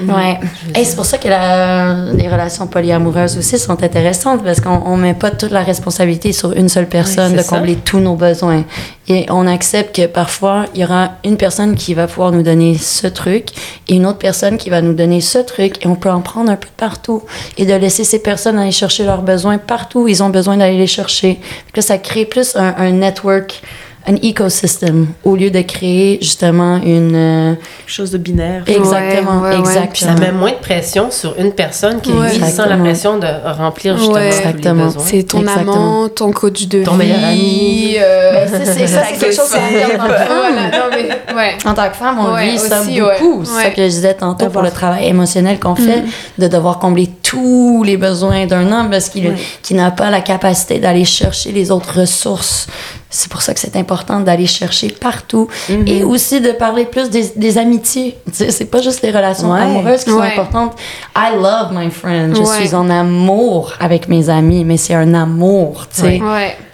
Ouais. 0.00 0.40
Et 0.74 0.84
c'est 0.84 0.96
pour 0.96 1.04
ça 1.04 1.18
que 1.18 1.28
la- 1.28 2.06
les 2.14 2.28
relations 2.28 2.66
polyamoureuses 2.66 3.36
aussi 3.36 3.58
sont 3.58 3.82
intéressantes 3.82 4.42
parce 4.42 4.60
qu'on 4.60 4.82
on 4.86 4.96
met 4.96 5.14
pas 5.14 5.30
toute 5.30 5.50
la 5.50 5.62
responsabilité 5.62 6.32
sur 6.32 6.52
une 6.52 6.68
seule 6.70 6.88
personne 6.88 7.32
Oui, 7.32 7.36
de 7.38 7.42
ça. 7.42 7.56
combler 7.56 7.76
tous 7.76 8.00
nos 8.00 8.14
besoins. 8.16 8.64
Et 9.08 9.26
on 9.30 9.46
accepte 9.46 9.94
que 9.96 10.06
parfois, 10.06 10.64
il 10.74 10.80
y 10.80 10.84
aura 10.84 11.10
une 11.24 11.36
personne 11.36 11.74
qui 11.74 11.92
va 11.92 12.06
pouvoir 12.06 12.32
nous 12.32 12.42
donner 12.42 12.78
ce 12.78 13.06
truc 13.08 13.48
et 13.88 13.94
une 13.96 14.06
autre 14.06 14.18
personne 14.18 14.56
qui 14.56 14.70
va 14.70 14.80
nous 14.80 14.94
donner 14.94 15.20
ce 15.20 15.38
truc 15.38 15.84
et 15.84 15.88
on 15.88 15.94
peut 15.96 16.10
en 16.10 16.20
prendre 16.20 16.50
un 16.50 16.56
peu 16.56 16.68
de 16.68 16.72
partout 16.76 17.22
et 17.58 17.66
de 17.66 17.74
laisser 17.74 18.04
ces 18.04 18.20
personnes 18.20 18.58
aller 18.58 18.72
chercher 18.72 19.04
leurs 19.04 19.22
besoins 19.22 19.58
partout 19.58 20.00
où 20.04 20.08
ils 20.08 20.22
ont 20.22 20.30
besoin 20.30 20.56
d'aller 20.56 20.78
les 20.78 20.86
chercher. 20.86 21.40
Que 21.72 21.80
là, 21.80 21.82
ça 21.82 21.98
crée 21.98 22.24
plus 22.24 22.56
un, 22.56 22.74
un 22.78 22.92
network, 22.92 23.60
un 24.06 24.14
ecosystem 24.16 25.06
au 25.24 25.36
lieu 25.36 25.50
de 25.50 25.60
créer 25.62 26.18
justement 26.20 26.76
une... 26.82 27.14
euh, 27.14 27.54
Quelque 27.54 27.92
chose 27.94 28.10
de 28.10 28.18
binaire. 28.18 28.64
exactement, 28.66 29.40
ouais, 29.42 29.50
ouais. 29.50 29.62
Puis 29.62 29.72
ça 29.72 29.84
exactement. 29.84 30.18
met 30.20 30.32
moins 30.32 30.50
de 30.50 30.56
pression 30.56 31.10
sur 31.10 31.34
une 31.38 31.52
personne 31.52 32.00
qui, 32.00 32.10
Ouais. 32.12 32.30
lui, 32.30 32.34
sent 32.34 32.40
la 32.40 32.48
Exactement. 32.48 32.82
pression 32.84 33.18
de 33.18 33.26
remplir 33.58 33.96
justement 33.96 34.14
Ouais. 34.16 34.30
tous 34.30 34.36
les 34.36 34.48
Exactement. 34.48 34.84
besoins. 34.86 35.02
C'est 35.06 35.22
ton 35.22 35.40
Exactement. 35.40 35.72
amant, 35.72 36.08
ton 36.08 36.32
coach 36.32 36.66
de 36.66 36.82
Ton 36.84 36.92
vie. 36.92 36.98
meilleur 36.98 37.24
ami. 37.24 37.94
euh, 37.98 38.46
c'est- 38.50 38.64
c'est- 38.72 38.86
ça, 38.88 39.02
c'est 39.08 39.18
quelque 39.18 39.36
chose 39.36 39.50
vit 39.50 39.84
en 39.84 39.98
tant 39.98 40.04
que 40.08 40.12
femme. 40.14 40.28
Voilà, 40.28 40.62
non 40.70 40.84
mais 40.92 41.34
ouais. 41.36 41.56
En 41.64 41.74
tant 41.74 41.88
que 41.88 41.96
femme, 41.96 42.18
on 42.18 42.34
Ouais, 42.34 42.50
vit 42.50 42.58
ça 42.58 42.80
aussi, 42.80 42.98
beaucoup. 43.00 43.38
ouais. 43.40 43.44
C'est 43.44 43.50
ça 43.50 43.56
Ouais. 43.68 43.72
Que 43.72 43.82
je 43.82 43.88
disais 43.88 44.14
tantôt 44.14 44.46
pour 44.48 44.62
le 44.62 44.70
travail 44.70 45.06
émotionnel 45.06 45.60
qu'on 45.60 45.76
fait, 45.76 46.02
de 46.38 46.48
devoir 46.48 46.78
combler 46.80 47.08
tous 47.22 47.84
les 47.84 47.96
besoins 47.96 48.46
d'un 48.46 48.70
homme 48.72 48.90
parce 48.90 49.08
qu'il 49.08 49.28
Ouais. 49.28 49.36
qu'il 49.62 49.76
n'a 49.76 49.90
pas 49.92 50.10
la 50.10 50.20
capacité 50.20 50.80
d'aller 50.80 51.04
chercher 51.04 51.52
les 51.52 51.70
autres 51.70 52.00
ressources. 52.00 52.66
C'est 53.14 53.30
pour 53.30 53.42
ça 53.42 53.52
que 53.52 53.60
c'est 53.60 53.76
important 53.76 53.91
d'aller 54.24 54.46
chercher 54.46 54.88
partout 54.88 55.48
Mm-hmm. 55.68 55.88
et 55.88 56.04
aussi 56.04 56.40
de 56.40 56.52
parler 56.52 56.84
plus 56.84 57.08
des, 57.10 57.24
des 57.36 57.58
amitiés. 57.58 58.16
C'est 58.32 58.70
pas 58.70 58.80
juste 58.80 59.02
les 59.02 59.10
relations 59.10 59.50
Ouais. 59.52 59.60
amoureuses 59.62 60.04
qui 60.04 60.10
sont 60.10 60.20
importantes. 60.20 60.74
I 61.16 61.30
love 61.34 61.72
my 61.72 61.90
friends. 61.90 62.34
Je 62.34 62.40
Ouais. 62.40 62.60
suis 62.66 62.74
en 62.74 62.88
amour 62.90 63.72
avec 63.80 64.08
mes 64.08 64.28
amis, 64.28 64.64
mais 64.64 64.76
c'est 64.76 64.94
un 64.94 65.14
amour, 65.14 65.86
tu 65.94 66.02
sais 66.02 66.20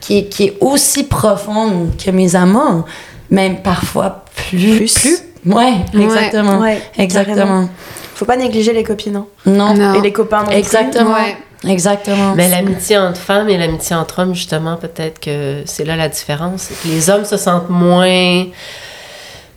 qui 0.00 0.18
est, 0.18 0.24
qui 0.24 0.44
est 0.44 0.56
aussi 0.60 1.04
profonde 1.04 1.90
que 2.02 2.10
mes 2.10 2.34
amants, 2.36 2.84
même 3.30 3.56
parfois 3.62 4.24
plus. 4.48 4.94
Plus? 4.94 5.18
Ouais, 5.46 5.74
exactement. 5.94 6.58
Ouais, 6.58 6.80
exactement. 6.96 7.36
carrément. 7.36 7.68
Faut 8.14 8.24
pas 8.24 8.36
négliger 8.36 8.72
les 8.72 8.82
copines. 8.84 9.16
hein. 9.16 9.26
Non. 9.46 9.74
Non. 9.74 9.94
Et 9.94 10.00
les 10.00 10.12
copains 10.12 10.40
non 10.40 10.46
plus. 10.46 10.56
Exactement. 10.56 11.12
Ouais. 11.14 11.36
Exactement. 11.66 12.34
Mais 12.34 12.48
l'amitié 12.48 12.98
entre 12.98 13.20
femmes 13.20 13.48
et 13.48 13.58
l'amitié 13.58 13.96
entre 13.96 14.20
hommes, 14.20 14.34
justement, 14.34 14.76
peut-être 14.76 15.18
que 15.18 15.62
c'est 15.66 15.84
là 15.84 15.96
la 15.96 16.08
différence. 16.08 16.70
Les 16.84 17.10
hommes 17.10 17.24
se 17.24 17.36
sentent 17.36 17.70
moins 17.70 18.46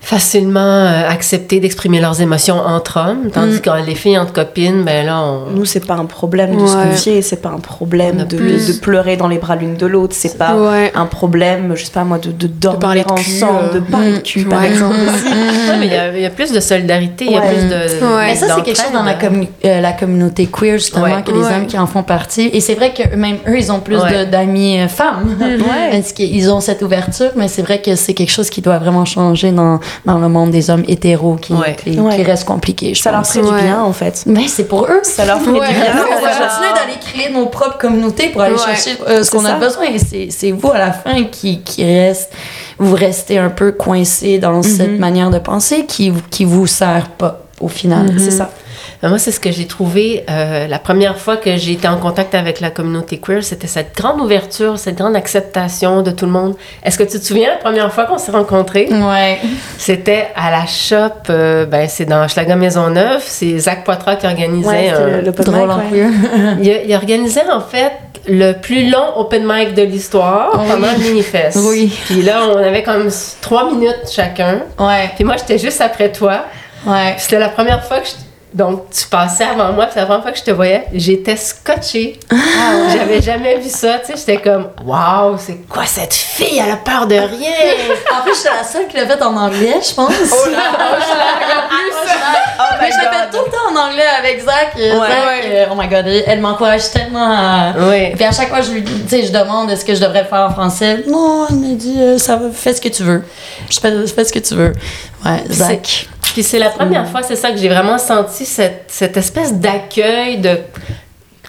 facilement 0.02 0.60
euh, 0.60 1.08
acceptés 1.08 1.60
d'exprimer 1.60 2.00
leurs 2.02 2.22
émotions 2.22 2.58
entre 2.58 2.98
hommes, 3.00 3.30
tandis 3.32 3.58
Mm. 3.58 3.62
que 3.62 3.86
les 3.86 3.96
filles 3.96 4.18
entre 4.18 4.34
copines, 4.34 4.84
ben 4.84 5.06
là, 5.06 5.22
on... 5.22 5.52
Nous, 5.52 5.66
c'est 5.66 5.86
pas 5.86 5.94
un 5.94 6.06
problème 6.06 6.58
de 6.58 6.66
se 6.66 6.76
Ouais. 6.76 6.86
confier, 6.90 7.22
c'est 7.22 7.42
pas 7.42 7.50
un 7.50 7.60
problème 7.60 8.26
de, 8.26 8.36
plus. 8.36 8.68
de 8.68 8.74
pleurer 8.80 9.16
dans 9.16 9.28
les 9.28 9.38
bras 9.38 9.56
l'une 9.56 9.76
de 9.76 9.86
l'autre, 9.86 10.16
c'est 10.18 10.38
pas 10.38 10.56
Ouais. 10.56 10.92
un 10.96 11.06
problème, 11.06 11.74
je 11.76 11.86
sais 11.86 11.92
pas 11.92 12.04
moi, 12.04 12.18
de, 12.18 12.32
de 12.32 12.48
dormir 12.48 12.80
parler 12.80 13.04
de 13.04 13.08
cul, 13.14 13.32
ensemble, 13.44 13.60
euh. 13.72 13.74
de 13.76 13.80
parler 13.80 14.14
de 14.14 14.18
cul, 14.20 14.44
par 14.46 14.60
Ouais. 14.62 14.70
exemple. 14.70 14.96
Il 15.82 15.88
y 15.88 15.96
a- 15.96 16.16
il 16.16 16.22
y, 16.22 16.26
a 16.26 16.30
plus 16.30 16.52
de 16.52 16.60
solidarité, 16.60 17.26
il 17.26 17.32
y 17.32 17.36
a 17.38 17.42
plus 17.42 17.68
de. 17.68 18.06
Ouais. 18.06 18.26
Mais 18.28 18.36
ça, 18.36 18.48
c'est 18.56 18.62
quelque 18.64 18.78
chose 18.82 18.92
dans 18.94 19.04
la, 19.04 19.14
d'entraide. 19.14 19.32
commu- 19.44 19.48
euh, 19.66 19.82
la 19.82 19.94
communauté 19.94 20.46
queer, 20.48 20.78
justement, 20.78 21.04
Ouais. 21.06 21.24
que 21.26 21.32
les 21.32 21.38
Ouais. 21.40 21.56
hommes 21.56 21.66
qui 21.68 21.78
en 21.78 21.88
font 21.88 22.04
partie. 22.04 22.50
Et 22.54 22.60
c'est 22.60 22.76
vrai 22.76 22.94
que 22.94 23.16
même 23.16 23.38
eux, 23.48 23.58
ils 23.58 23.72
ont 23.72 23.80
plus 23.80 23.98
d'amis 24.32 24.80
euh, 24.80 24.88
femmes. 24.88 25.36
Ouais. 25.42 25.90
Parce 25.92 26.14
qu'ils 26.14 26.50
ont 26.52 26.60
cette 26.60 26.82
ouverture, 26.82 27.32
mais 27.36 27.48
c'est 27.48 27.62
vrai 27.62 27.82
que 27.82 27.96
c'est 27.96 28.14
quelque 28.14 28.32
chose 28.32 28.50
qui 28.50 28.62
doit 28.62 28.78
vraiment 28.80 29.06
changer 29.06 29.52
dans, 29.52 29.80
dans 30.06 30.18
le 30.20 30.28
monde 30.30 30.52
des 30.52 30.70
hommes 30.70 30.84
hétéros 30.88 31.36
qui, 31.36 31.54
Ouais. 31.54 31.76
qui, 31.76 32.00
Ouais. 32.00 32.16
qui 32.16 32.24
reste 32.24 32.46
compliqué, 32.46 32.94
je 32.94 33.02
Ça 33.02 33.12
leur 33.12 33.26
ferait 33.26 33.42
Ouais. 33.50 33.58
du 33.60 33.64
bien, 33.64 33.82
en 33.82 33.94
fait. 33.94 34.24
Mais 34.26 34.48
c'est 34.48 34.66
pour 34.66 34.86
eux. 34.86 35.00
Ça 35.04 35.26
leur 35.26 35.40
ferait 35.42 35.60
Ouais. 35.60 35.68
du 35.68 35.74
bien. 35.74 35.94
Nous, 35.96 36.02
on 36.18 36.22
va 36.22 36.30
continuer 36.32 36.74
d'aller 36.76 37.00
créer 37.00 37.34
nos 37.34 37.46
propres 37.48 37.78
communautés 37.78 38.30
pour 38.30 38.42
aller 38.42 38.56
Ouais. 38.56 38.62
chercher 38.76 38.98
euh, 39.08 39.24
ce 39.24 39.32
qu'on 39.32 39.46
a 39.46 39.54
besoin. 39.54 39.84
Et 39.86 40.00
c'est, 40.00 40.28
c'est 40.32 40.52
vous, 40.52 40.72
à 40.72 40.78
la 40.80 40.92
fin, 40.92 41.24
qui, 41.32 41.62
qui 41.62 41.84
reste, 41.84 42.32
vous 42.80 42.96
restez 42.96 43.38
un 43.38 43.50
peu 43.50 43.72
coincé 43.72 44.40
dans 44.40 44.62
cette 44.64 45.00
manière 45.00 45.30
de 45.30 45.40
penser 45.40 45.86
qui, 45.86 46.12
qui 46.30 46.46
vous 46.46 46.68
sert 46.68 47.10
pas. 47.18 47.42
au 47.60 47.68
final. 47.68 48.16
C'est 48.18 48.32
ça. 48.32 48.50
Ben, 49.02 49.10
moi, 49.10 49.18
c'est 49.18 49.32
ce 49.32 49.40
que 49.40 49.52
j'ai 49.52 49.66
trouvé 49.66 50.24
euh, 50.30 50.68
la 50.68 50.78
première 50.78 51.18
fois 51.18 51.38
que 51.38 51.58
j'ai 51.58 51.72
été 51.74 51.88
en 51.88 51.98
contact 51.98 52.36
avec 52.36 52.60
la 52.60 52.70
communauté 52.70 53.18
queer, 53.18 53.44
c'était 53.44 53.66
cette 53.66 53.96
grande 53.96 54.22
ouverture, 54.22 54.78
cette 54.78 54.98
grande 54.98 55.16
acceptation 55.16 56.04
de 56.04 56.12
tout 56.12 56.26
le 56.26 56.32
monde. 56.32 56.56
Est-ce 56.84 57.00
que 57.00 57.04
tu 57.04 57.20
te 57.20 57.26
souviens 57.26 57.50
la 57.50 57.58
première 57.58 57.92
fois 57.92 58.06
qu'on 58.06 58.20
s'est 58.20 58.32
rencontrés? 58.32 58.88
Ouais. 58.92 59.40
C'était 59.80 60.28
à 60.36 60.52
la 60.52 60.68
shop, 60.68 61.32
euh, 61.32 61.66
ben, 61.66 61.90
c'est 61.90 62.06
dans 62.06 62.28
Schlager 62.28 62.56
Maisonneuve, 62.56 63.24
c'est 63.26 63.58
Zach 63.58 63.84
Poitras 63.86 64.18
qui 64.18 64.28
organisait 64.28 64.70
Ouais, 64.70 64.90
un... 64.90 65.08
le, 65.08 65.22
le 65.22 65.32
Drôle 65.32 65.72
en 65.72 65.80
queer. 65.90 66.10
Il, 66.62 66.96
organisait 66.96 67.50
en 67.50 67.62
fait 67.62 67.94
le 68.28 68.52
plus 68.54 68.92
long 68.92 69.18
open 69.18 69.44
mic 69.44 69.74
de 69.74 69.82
l'histoire 69.82 70.52
pendant 70.52 70.92
le 70.96 71.04
mini-fest. 71.04 71.58
Oui. 71.68 71.92
Puis 72.06 72.22
là, 72.22 72.42
on 72.48 72.58
avait 72.58 72.84
comme 72.84 73.10
trois 73.42 73.72
minutes 73.72 74.12
chacun. 74.12 74.60
Ouais. 74.78 75.10
Puis 75.16 75.24
moi, 75.24 75.38
j'étais 75.38 75.58
juste 75.58 75.82
après 75.82 76.12
toi. 76.12 76.46
Ouais. 76.86 77.16
C'était 77.18 77.40
la 77.40 77.50
première 77.50 77.84
fois 77.84 78.00
que 78.00 78.06
je... 78.08 78.12
Donc, 78.54 78.90
tu 78.92 79.06
passais 79.08 79.46
avant 79.46 79.72
moi, 79.72 79.86
puis 79.86 79.94
c'est 79.94 80.02
la 80.02 80.06
première 80.06 80.24
fois 80.24 80.32
que 80.34 80.38
je 80.38 80.44
te 80.44 80.52
voyais. 80.52 80.86
J'étais 80.94 81.38
scotchée. 81.38 82.20
J'avais 82.94 83.22
jamais 83.22 83.58
vu 83.58 83.70
ça, 83.70 84.00
tu 84.00 84.08
sais. 84.08 84.18
J'étais 84.18 84.42
comme, 84.42 84.70
waouh, 84.86 85.38
c'est 85.38 85.66
quoi 85.70 85.86
cette 85.86 86.14
fille? 86.14 86.60
Elle 86.60 86.72
a 86.72 86.76
peur 86.76 87.08
de 87.08 87.16
rien. 87.16 87.52
En 88.14 88.24
plus, 88.24 88.36
j'étais 88.36 88.56
la 88.56 88.64
seule 88.64 88.88
qui 88.88 88.98
l'a 88.98 89.08
fait 89.08 89.22
en 89.24 89.38
anglais, 89.38 89.80
je 89.88 89.94
pense. 89.94 90.12
Oh 90.34 90.50
là, 90.50 90.64
Oh 92.60 92.64
Mais 92.80 92.92
je 92.92 92.98
l'ai 92.98 93.06
fait 93.06 93.30
tout 93.32 93.44
le 93.46 93.52
temps 93.52 93.72
en 93.74 93.90
anglais 93.90 94.04
avec 94.20 94.40
Zach. 94.42 94.74
Euh, 94.78 95.00
Ouais. 95.00 95.08
Zach, 95.08 95.46
euh, 95.46 95.66
oh 95.72 95.76
my 95.78 95.88
god, 95.88 96.06
elle, 96.08 96.42
m'encourage 96.42 96.92
tellement 96.92 97.32
à... 97.32 97.74
oui. 97.78 98.12
Puis 98.16 98.24
à 98.24 98.32
chaque 98.32 98.50
fois, 98.50 98.62
je 98.62 98.72
lui 98.72 98.84
tu 98.84 98.92
sais, 99.08 99.24
je 99.26 99.32
demande 99.32 99.72
est-ce 99.72 99.86
que 99.86 99.96
je 99.96 100.02
devrais 100.02 100.24
le 100.24 100.28
faire 100.28 100.42
en 100.42 100.50
français? 100.52 101.04
Non, 101.08 101.48
elle 101.50 101.56
me 101.56 101.76
dit, 101.76 101.96
euh, 102.00 102.18
ça 102.18 102.36
va, 102.36 102.50
fais 102.54 102.74
ce 102.74 102.82
que 102.82 102.90
tu 102.90 103.04
veux. 103.04 103.24
Je 103.70 103.80
fais, 103.80 104.08
fais 104.08 104.26
ce 104.26 104.34
que 104.34 104.40
tu 104.40 104.56
veux. 104.56 104.74
Ouais, 105.26 105.44
Zach. 105.50 106.08
Puis 106.34 106.44
c'est 106.44 106.60
la 106.60 106.70
première 106.70 107.08
fois, 107.10 107.24
c'est 107.24 107.36
ça 107.36 107.52
que 107.52 107.58
j'ai 107.58 107.68
vraiment 107.68 107.98
senti, 107.98 108.46
cette, 108.46 108.86
cette 108.88 109.18
espèce 109.18 109.54
d'accueil 109.54 110.38
de 110.38 110.60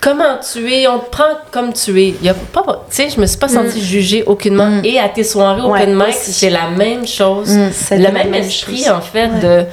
comment 0.00 0.38
tu 0.52 0.72
es, 0.72 0.88
on 0.88 0.98
te 0.98 1.08
prend 1.08 1.38
comme 1.52 1.72
tu 1.72 2.02
es. 2.02 2.08
Il 2.08 2.24
y 2.24 2.28
a 2.28 2.34
pas, 2.34 2.84
tu 2.90 2.96
sais, 2.96 3.08
je 3.08 3.20
me 3.20 3.26
suis 3.26 3.38
pas 3.38 3.48
sentie 3.48 3.80
jugée 3.80 4.24
aucunement. 4.24 4.68
Mm. 4.68 4.84
Et 4.84 4.98
à 4.98 5.08
tes 5.08 5.24
soirées 5.24 5.62
Ouais, 5.62 5.82
open 5.82 5.94
mic, 5.94 6.14
c'est 6.14 6.50
la 6.50 6.68
même 6.68 7.06
chose. 7.06 7.56
Le 7.56 7.96
la 7.98 8.10
même, 8.10 8.34
esprit, 8.34 8.90
en 8.90 9.00
fait, 9.00 9.28
de 9.40 9.64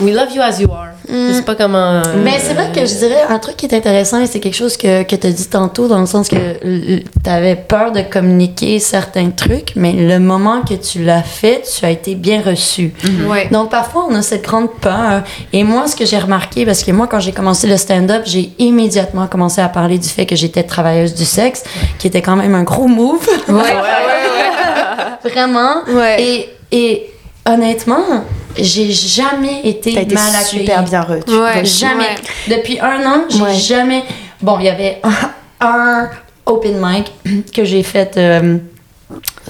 We 0.00 0.14
love 0.14 0.32
you 0.34 0.42
as 0.42 0.60
you 0.60 0.70
are. 0.72 0.97
Je 1.10 1.32
sais 1.34 1.42
pas 1.42 1.54
comment. 1.54 1.78
euh, 1.78 2.02
Mais 2.22 2.38
c'est 2.38 2.54
vrai 2.54 2.70
que 2.74 2.80
je 2.86 2.94
dirais 2.94 3.22
un 3.28 3.38
truc 3.38 3.56
qui 3.56 3.66
est 3.66 3.74
intéressant 3.74 4.20
et 4.20 4.26
c'est 4.26 4.40
quelque 4.40 4.56
chose 4.56 4.76
que, 4.76 5.02
que 5.04 5.16
tu 5.16 5.26
as 5.26 5.30
dit 5.30 5.48
tantôt 5.48 5.88
dans 5.88 6.00
le 6.00 6.06
sens 6.06 6.28
que 6.28 6.36
tu 6.62 7.30
avais 7.30 7.56
peur 7.56 7.92
de 7.92 8.02
communiquer 8.02 8.78
certains 8.78 9.30
trucs, 9.30 9.72
mais 9.76 9.92
le 9.92 10.18
moment 10.18 10.62
que 10.62 10.74
tu 10.74 11.02
l'as 11.04 11.22
fait, 11.22 11.62
tu 11.78 11.84
as 11.84 11.90
été 11.90 12.14
bien 12.14 12.42
reçu. 12.44 12.92
Ouais. 13.26 13.48
Donc 13.50 13.70
parfois 13.70 14.06
on 14.10 14.14
a 14.14 14.22
cette 14.22 14.44
grande 14.44 14.70
peur. 14.80 15.22
Et 15.52 15.64
moi, 15.64 15.86
ce 15.86 15.96
que 15.96 16.04
j'ai 16.04 16.18
remarqué, 16.18 16.66
parce 16.66 16.84
que 16.84 16.92
moi 16.92 17.06
quand 17.06 17.20
j'ai 17.20 17.32
commencé 17.32 17.66
le 17.66 17.76
stand-up, 17.76 18.22
j'ai 18.26 18.52
immédiatement 18.58 19.26
commencé 19.28 19.60
à 19.60 19.68
parler 19.68 19.98
du 19.98 20.08
fait 20.08 20.26
que 20.26 20.36
j'étais 20.36 20.62
travailleuse 20.62 21.14
du 21.14 21.24
sexe, 21.24 21.64
qui 21.98 22.06
était 22.06 22.22
quand 22.22 22.36
même 22.36 22.54
un 22.54 22.64
gros 22.64 22.86
move. 22.86 23.26
Ouais, 23.48 23.54
ouais, 23.54 23.62
ouais. 23.62 25.30
Vraiment. 25.30 25.82
Ouais. 25.88 26.22
Et, 26.22 26.48
et 26.70 27.10
honnêtement, 27.48 28.24
j'ai 28.56 28.90
jamais 28.90 29.60
été, 29.64 29.94
T'as 29.94 30.02
été 30.02 30.14
mal 30.14 30.34
accueillie. 30.34 30.60
super 30.60 30.82
bien 30.84 31.00
reçu. 31.02 31.38
Ouais. 31.40 31.64
Jamais. 31.64 32.04
Ouais. 32.04 32.56
Depuis 32.56 32.78
un 32.80 33.04
an, 33.06 33.24
j'ai 33.28 33.40
Ouais. 33.42 33.54
jamais. 33.54 34.02
Bon, 34.42 34.58
il 34.58 34.66
y 34.66 34.68
avait 34.68 35.00
un, 35.02 35.66
un 35.66 36.08
open 36.46 36.78
mic 36.80 37.12
que 37.52 37.64
j'ai 37.64 37.82
fait. 37.82 38.16
euh, 38.16 38.58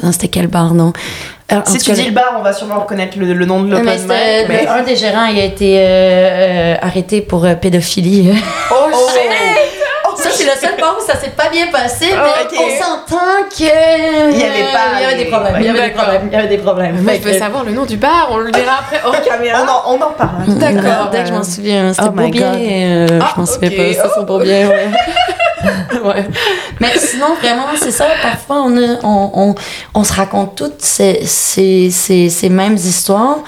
non, 0.02 0.12
C'était 0.12 0.28
quel 0.28 0.46
bar, 0.46 0.72
non? 0.74 0.92
Euh, 1.50 1.60
Si 1.66 1.78
tu 1.78 1.86
cas, 1.90 1.96
dis 1.96 2.04
le 2.04 2.10
bar, 2.12 2.36
on 2.38 2.42
va 2.42 2.52
sûrement 2.52 2.80
reconnaître 2.80 3.18
le, 3.18 3.32
le 3.32 3.46
nom 3.46 3.62
de 3.62 3.68
mais 3.68 3.78
l'open 3.78 4.00
mic. 4.02 4.48
mais- 4.48 4.66
un 4.66 4.82
des 4.82 4.96
gérants 4.96 5.24
il 5.26 5.38
a 5.40 5.44
été 5.44 5.78
euh, 5.78 5.82
euh, 5.82 6.74
arrêté 6.82 7.22
pour 7.22 7.44
euh, 7.46 7.54
pédophilie. 7.54 8.30
Oh, 8.70 8.74
ça, 8.92 9.20
c'est 10.38 10.44
le 10.44 10.60
seul 10.60 10.80
bar 10.80 10.96
où 10.98 11.04
ça 11.06 11.16
s'est 11.18 11.30
pas 11.30 11.48
bien 11.50 11.66
passé, 11.68 12.06
mais 12.10 12.16
Oh, 12.16 12.44
ok. 12.44 12.60
on 12.60 12.82
s'entend 12.82 13.48
que. 13.50 14.30
Il 14.32 14.38
y 14.38 14.42
avait 14.42 14.72
pas 14.72 14.98
Il 14.98 15.02
y 15.02 15.04
avait 15.04 15.16
des 15.16 15.30
problèmes. 15.30 15.54
Il 15.58 15.64
y 15.64 15.68
avait 15.68 15.88
des 15.88 15.94
problèmes. 15.94 16.22
Il 16.26 16.32
y 16.32 16.36
avait 16.36 16.48
des 16.48 16.58
problèmes. 16.58 17.02
Moi, 17.02 17.12
Fait 17.12 17.18
je 17.20 17.24
veux 17.24 17.32
que- 17.32 17.38
savoir 17.38 17.64
le 17.64 17.72
nom 17.72 17.84
du 17.84 17.96
bar, 17.96 18.28
on 18.30 18.38
le 18.38 18.50
dira 18.50 18.72
après 18.80 19.00
hors 19.04 19.20
caméra. 19.24 19.64
on, 19.64 19.92
en, 19.92 19.96
on 19.96 20.02
en 20.02 20.10
parle. 20.12 20.44
D'accord. 20.58 21.10
Dès 21.10 21.22
que 21.22 21.28
je 21.28 21.32
m'en 21.32 21.42
souviens, 21.44 21.92
c'était 21.92 22.08
Oh 22.08 22.12
my 22.14 22.30
bien. 22.30 22.52
God. 22.52 22.60
euh, 22.60 23.18
Ah, 23.22 23.32
je 23.34 23.40
m'en 23.40 23.46
souviens 23.46 23.70
pas. 23.70 23.94
Ça, 23.94 24.10
c'est 24.16 24.26
pas 24.26 24.38
bien, 24.38 24.68
ouais. 24.68 24.88
ouais. 26.04 26.26
Mais 26.80 26.96
sinon, 26.98 27.34
vraiment, 27.40 27.64
c'est 27.76 27.90
ça. 27.90 28.06
Parfois, 28.22 28.62
on, 28.64 28.76
a- 28.76 28.98
on, 29.02 29.30
on, 29.34 29.54
on 29.94 30.04
se 30.04 30.12
raconte 30.12 30.56
toutes 30.56 30.80
ces, 30.82 31.20
ces, 31.24 31.90
ces, 31.90 32.28
ces 32.30 32.48
mêmes 32.48 32.74
histoires. 32.76 33.38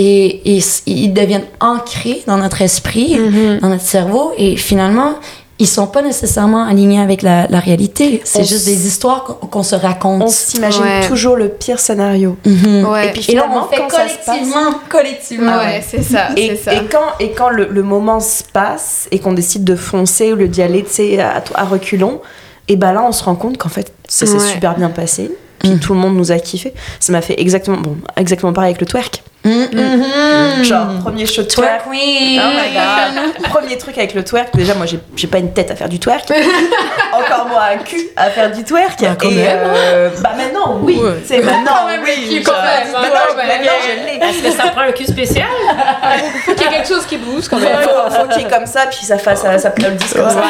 Et, 0.00 0.56
et 0.56 0.62
ils 0.86 1.12
deviennent 1.12 1.46
ancrés 1.58 2.22
dans 2.28 2.36
notre 2.36 2.62
esprit, 2.62 3.18
dans 3.60 3.68
notre 3.68 3.82
cerveau. 3.82 4.32
Et 4.38 4.56
finalement, 4.56 5.14
ils 5.60 5.66
sont 5.66 5.86
pas 5.88 6.02
nécessairement 6.02 6.64
alignés 6.66 7.00
avec 7.00 7.22
la, 7.22 7.46
la 7.48 7.58
réalité. 7.60 8.20
C'est 8.24 8.44
juste 8.44 8.64
des 8.64 8.86
histoires 8.86 9.24
qu'on 9.24 9.62
se 9.62 9.74
raconte. 9.74 10.22
On 10.22 10.28
s'imagine 10.28 10.82
Ouais. 10.82 11.06
toujours 11.08 11.36
le 11.36 11.48
pire 11.48 11.80
scénario. 11.80 12.36
Mhm. 12.46 12.84
Ouais. 12.86 13.08
Et 13.08 13.12
puis 13.12 13.24
Et 13.28 13.34
là, 13.34 13.42
finalement, 13.42 13.66
on 13.66 13.68
fait 13.74 13.76
quand 13.80 13.90
ça 13.90 14.08
se 14.08 14.14
passe- 14.16 14.24
collectivement, 14.26 14.74
collectivement. 14.88 15.56
ouais, 15.58 15.84
c'est 15.88 16.02
ça, 16.02 16.28
Et, 16.36 16.48
c'est 16.50 16.56
ça. 16.56 16.74
et 16.74 16.84
quand, 16.86 17.04
et 17.20 17.30
quand 17.32 17.50
le, 17.50 17.68
le 17.70 17.82
moment 17.82 18.20
se 18.20 18.42
passe 18.44 19.08
et 19.10 19.18
qu'on 19.18 19.32
décide 19.32 19.64
de 19.64 19.74
foncer 19.74 20.32
au 20.32 20.36
lieu 20.36 20.48
d'y 20.48 20.62
aller 20.62 20.84
tu 20.84 20.90
sais, 20.92 21.20
à, 21.20 21.42
à 21.54 21.64
reculons, 21.64 22.20
et 22.68 22.76
ben 22.76 22.92
là 22.92 23.02
on 23.06 23.12
se 23.12 23.24
rend 23.24 23.34
compte 23.34 23.56
qu'en 23.58 23.68
fait 23.70 23.92
ça 24.06 24.26
s'est 24.26 24.34
Ouais. 24.34 24.52
super 24.52 24.76
bien 24.76 24.90
passé. 24.90 25.30
Puis 25.58 25.76
tout 25.80 25.92
le 25.92 25.98
monde 25.98 26.14
nous 26.16 26.30
a 26.30 26.38
kiffé. 26.38 26.72
Ça 27.00 27.10
m'a 27.12 27.20
fait 27.20 27.40
exactement, 27.40 27.78
bon, 27.78 27.96
exactement 28.16 28.52
pareil 28.52 28.70
avec 28.70 28.80
le 28.80 28.86
twerk. 28.86 29.24
Mhm. 29.44 30.64
Genre, 30.64 30.86
premier 31.02 31.24
show 31.26 31.42
de 31.42 31.46
twerk. 31.48 31.82
Twerk 31.84 31.88
queen. 31.90 32.40
Oh 32.42 32.48
my 32.50 32.74
god. 32.74 33.50
Premier 33.50 33.78
truc 33.78 33.96
avec 33.96 34.12
le 34.14 34.24
twerk. 34.24 34.54
Déjà, 34.54 34.74
moi, 34.74 34.84
j'ai- 34.86 34.98
j'ai 35.16 35.26
pas 35.26 35.38
une 35.38 35.52
tête 35.52 35.70
à 35.70 35.76
faire 35.76 35.88
du 35.88 35.98
twerk. 35.98 36.30
Encore 37.12 37.46
moins 37.48 37.62
un 37.72 37.78
cul 37.78 38.08
à 38.16 38.30
faire 38.30 38.50
du 38.50 38.64
twerk. 38.64 39.00
Bah, 39.00 39.16
quand 39.18 39.30
Et, 39.30 39.34
même. 39.36 39.58
euh, 39.64 40.10
bah 40.22 40.32
maintenant, 40.36 40.78
oui. 40.82 40.98
Ouais. 41.02 41.12
C'est 41.24 41.38
maintenant, 41.40 41.72
Quand 41.82 41.86
même, 41.86 42.00
oui. 42.04 42.34
le 42.38 42.44
quand 42.44 42.52
même, 42.52 42.92
maintenant, 42.92 43.70
je 43.82 44.06
l'ai. 44.06 44.28
Est-ce 44.28 44.42
que 44.42 44.50
ça 44.50 44.68
prend 44.70 44.82
un 44.82 44.92
cul 44.92 45.06
spécial? 45.06 45.46
Faut 46.44 46.52
qu'il 46.54 46.64
y 46.64 46.66
ait 46.66 46.70
quelque 46.70 46.88
chose 46.88 47.06
qui 47.06 47.16
bouge 47.16 47.48
quand 47.48 47.58
Il 47.58 47.64
même. 47.64 47.76
faut, 47.82 48.10
faut 48.10 48.26
qu'il 48.28 48.42
y 48.42 48.44
ait 48.44 48.48
comme 48.50 48.66
ça, 48.66 48.86
puis 48.90 49.04
ça 49.06 49.18
fasse 49.18 49.42
ça, 49.42 49.56
ça 49.58 49.72
le 49.76 49.90
disque 49.92 50.16
comme 50.16 50.28
ça. 50.30 50.42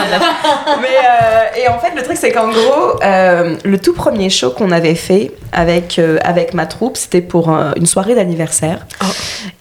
Mais 0.80 0.88
euh, 1.04 1.62
et 1.62 1.68
en 1.68 1.78
fait, 1.78 1.92
le 1.94 2.02
truc 2.02 2.16
c'est 2.18 2.32
qu'en 2.32 2.48
gros, 2.48 3.00
euh, 3.04 3.56
le 3.64 3.78
tout 3.78 3.92
premier 3.94 4.30
show 4.30 4.50
qu'on 4.50 4.70
avait 4.72 4.94
fait 4.94 5.30
avec 5.52 5.98
euh, 5.98 6.18
avec 6.24 6.54
ma 6.54 6.66
troupe, 6.66 6.96
c'était 6.96 7.20
pour 7.20 7.50
euh, 7.54 7.70
une 7.76 7.86
soirée 7.86 8.14
d'anniversaire. 8.14 8.77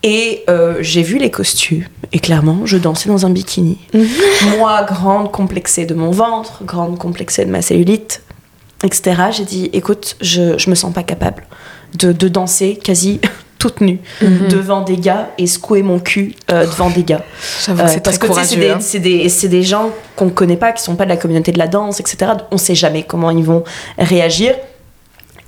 Et 0.04 0.44
euh, 0.50 0.76
j'ai 0.82 1.04
vu 1.04 1.18
les 1.18 1.32
costumes 1.32 1.86
et 2.12 2.20
clairement, 2.20 2.66
je 2.66 2.78
dansais 2.78 3.10
dans 3.10 3.26
un 3.26 3.30
bikini. 3.30 3.78
Moi, 4.58 4.84
grande 4.84 5.32
complexée 5.32 5.86
de 5.86 5.94
mon 5.94 6.12
ventre, 6.12 6.64
grande 6.64 6.98
complexée 6.98 7.46
de 7.46 7.52
ma 7.52 7.62
cellulite, 7.62 8.22
etc. 8.84 9.24
J'ai 9.32 9.46
dit, 9.46 9.70
écoute, 9.74 10.16
je 10.22 10.58
je 10.58 10.70
me 10.70 10.76
sens 10.76 10.94
pas 10.94 11.04
capable 11.04 11.44
de, 11.98 12.12
de 12.12 12.28
danser 12.28 12.80
quasi 12.82 13.20
toute 13.60 13.82
nue 13.82 14.00
devant 14.22 14.82
des 14.82 14.98
gars 14.98 15.32
et 15.38 15.48
secouer 15.48 15.82
mon 15.82 16.00
cul 16.00 16.36
euh, 16.52 16.66
devant 16.66 16.90
des 16.90 17.04
gars. 17.04 17.24
J'avoue 17.66 17.82
Euh, 17.82 17.86
que 17.86 17.90
c'est 17.92 18.04
parce 18.04 18.20
très 18.20 18.28
que 18.28 18.34
tu 18.34 18.40
sais, 18.40 18.46
c'est 18.46 18.60
des, 18.60 18.70
hein. 18.70 18.78
c'est 18.80 19.00
des, 19.00 19.30
c'est 19.30 19.48
des 19.48 19.64
gens 19.64 19.90
qu'on 20.16 20.30
connaît 20.30 20.58
pas, 20.58 20.72
qui 20.74 20.84
sont 20.84 20.96
pas 20.96 21.06
de 21.06 21.10
la 21.10 21.18
communauté 21.18 21.52
de 21.52 21.58
la 21.58 21.68
danse, 21.68 22.00
etc. 22.00 22.34
On 22.52 22.58
sait 22.58 22.76
jamais 22.76 23.04
comment 23.04 23.32
ils 23.32 23.44
vont 23.44 23.64
réagir. 23.98 24.54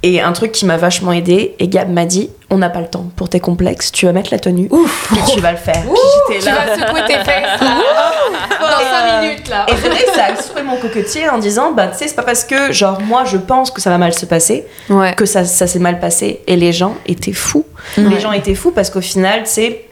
Et 0.02 0.22
un 0.22 0.32
truc 0.32 0.54
qui 0.54 0.66
m'a 0.66 0.78
vachement 0.78 1.12
aidé, 1.12 1.56
et 1.60 1.68
Gab 1.68 1.90
m'a 1.90 2.06
dit 2.06 2.30
on 2.50 2.58
n'a 2.58 2.70
pas 2.70 2.80
le 2.80 2.88
temps 2.88 3.06
pour 3.16 3.28
tes 3.30 3.40
complexes, 3.40 3.92
tu 3.92 4.06
vas 4.08 4.12
mettre 4.14 4.30
la 4.32 4.40
tenue 4.40 4.66
et 4.72 5.32
tu 5.34 5.40
vas 5.42 5.52
le 5.52 5.58
faire. 5.58 5.84
Puis 5.84 6.40
j'étais 6.40 6.40
Tu 6.40 6.46
là. 6.46 6.66
vas 6.66 6.76
secouer 6.88 7.02
tes 7.06 7.14
fesses 7.18 7.62
là. 7.62 8.12
Dans 8.60 8.90
5 9.20 9.22
minutes 9.22 9.50
là. 9.50 9.66
Et 9.68 9.74
c'est 9.76 9.90
vrai 9.90 10.04
que 10.06 10.12
ça 10.16 10.26
a 10.28 10.36
secoué 10.42 10.64
mon 10.64 10.78
cocotier 10.78 11.30
en 11.30 11.38
disant 11.38 11.74
bah 11.74 11.88
tu 11.90 11.98
sais 11.98 12.08
c'est 12.08 12.16
pas 12.16 12.24
parce 12.24 12.44
que 12.46 12.72
genre 12.72 13.00
moi 13.02 13.24
je 13.26 13.38
pense 13.38 13.70
que 13.72 13.82
ça 13.82 13.90
va 13.90 13.98
mal 13.98 14.14
se 14.14 14.26
passer 14.26 14.66
Ouais. 14.90 15.14
que 15.16 15.26
ça, 15.26 15.44
ça 15.46 15.68
s'est 15.68 15.80
mal 15.80 16.00
passé 16.00 16.42
et 16.48 16.56
les 16.56 16.72
gens 16.74 16.96
étaient 17.06 17.34
fous. 17.34 17.66
Les 17.98 18.20
gens 18.20 18.32
étaient 18.32 18.56
fous 18.56 18.72
parce 18.72 18.90
qu'au 18.90 19.02
final, 19.02 19.44
tu 19.44 19.50
sais, 19.52 19.86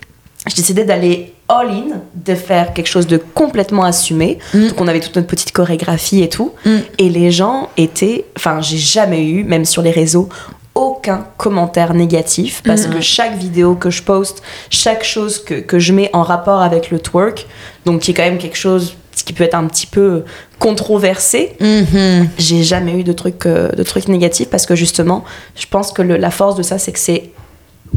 je 0.49 0.55
décidais 0.55 0.83
d'aller 0.85 1.33
all-in, 1.49 2.01
de 2.13 2.35
faire 2.35 2.73
quelque 2.73 2.87
chose 2.87 3.07
de 3.07 3.17
complètement 3.17 3.83
assumé. 3.83 4.37
Mm. 4.53 4.67
Donc 4.67 4.81
on 4.81 4.87
avait 4.87 4.99
toute 4.99 5.15
notre 5.15 5.27
petite 5.27 5.51
chorégraphie 5.53 6.21
et 6.21 6.29
tout. 6.29 6.51
Mm. 6.65 6.77
Et 6.97 7.09
les 7.09 7.31
gens 7.31 7.69
étaient, 7.77 8.25
enfin 8.37 8.59
j'ai 8.61 8.77
jamais 8.77 9.25
eu, 9.25 9.43
même 9.43 9.63
sur 9.65 9.81
les 9.81 9.91
réseaux, 9.91 10.27
aucun 10.75 11.25
commentaire 11.37 11.93
négatif 11.93 12.61
parce 12.65 12.85
Mm. 12.87 12.93
que 12.95 13.01
chaque 13.01 13.37
vidéo 13.37 13.75
que 13.75 13.89
je 13.89 14.03
poste, 14.03 14.43
chaque 14.69 15.03
chose 15.03 15.43
que, 15.43 15.55
que 15.55 15.79
je 15.79 15.91
mets 15.93 16.09
en 16.13 16.21
rapport 16.23 16.61
avec 16.61 16.91
le 16.91 16.99
twerk, 16.99 17.47
donc 17.85 18.01
qui 18.01 18.11
est 18.11 18.13
quand 18.13 18.23
même 18.23 18.37
quelque 18.37 18.57
chose 18.57 18.95
qui 19.25 19.33
peut 19.33 19.43
être 19.43 19.55
un 19.55 19.65
petit 19.65 19.87
peu 19.87 20.23
controversé, 20.59 21.55
Mhm. 21.59 22.29
j'ai 22.37 22.61
jamais 22.63 22.93
eu 22.99 23.03
de 23.03 23.13
trucs 23.13 23.45
euh, 23.45 23.69
de 23.69 23.81
trucs 23.83 24.07
négatifs 24.09 24.49
parce 24.49 24.65
que 24.65 24.75
justement 24.75 25.23
je 25.55 25.65
pense 25.65 25.91
que 25.91 26.01
le- 26.03 26.17
la 26.17 26.29
force 26.29 26.55
de 26.55 26.61
ça 26.63 26.77
c'est 26.77 26.91
que 26.91 26.99
c'est 26.99 27.31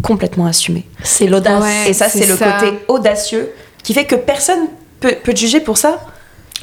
complètement 0.03 0.46
assumé 0.46 0.84
C'est 1.03 1.26
l'audace. 1.26 1.62
Ouais. 1.62 1.90
et 1.90 1.92
ça 1.92 2.09
c'est 2.09 2.26
le 2.26 2.36
ça. 2.36 2.53
côté 2.53 2.78
audacieux 2.88 3.51
qui 3.82 3.94
fait 3.94 4.05
que 4.05 4.14
personne 4.16 4.68
peut, 5.01 5.14
peut 5.22 5.32
te 5.32 5.38
juger 5.38 5.61
pour 5.61 5.78
ça 5.78 5.98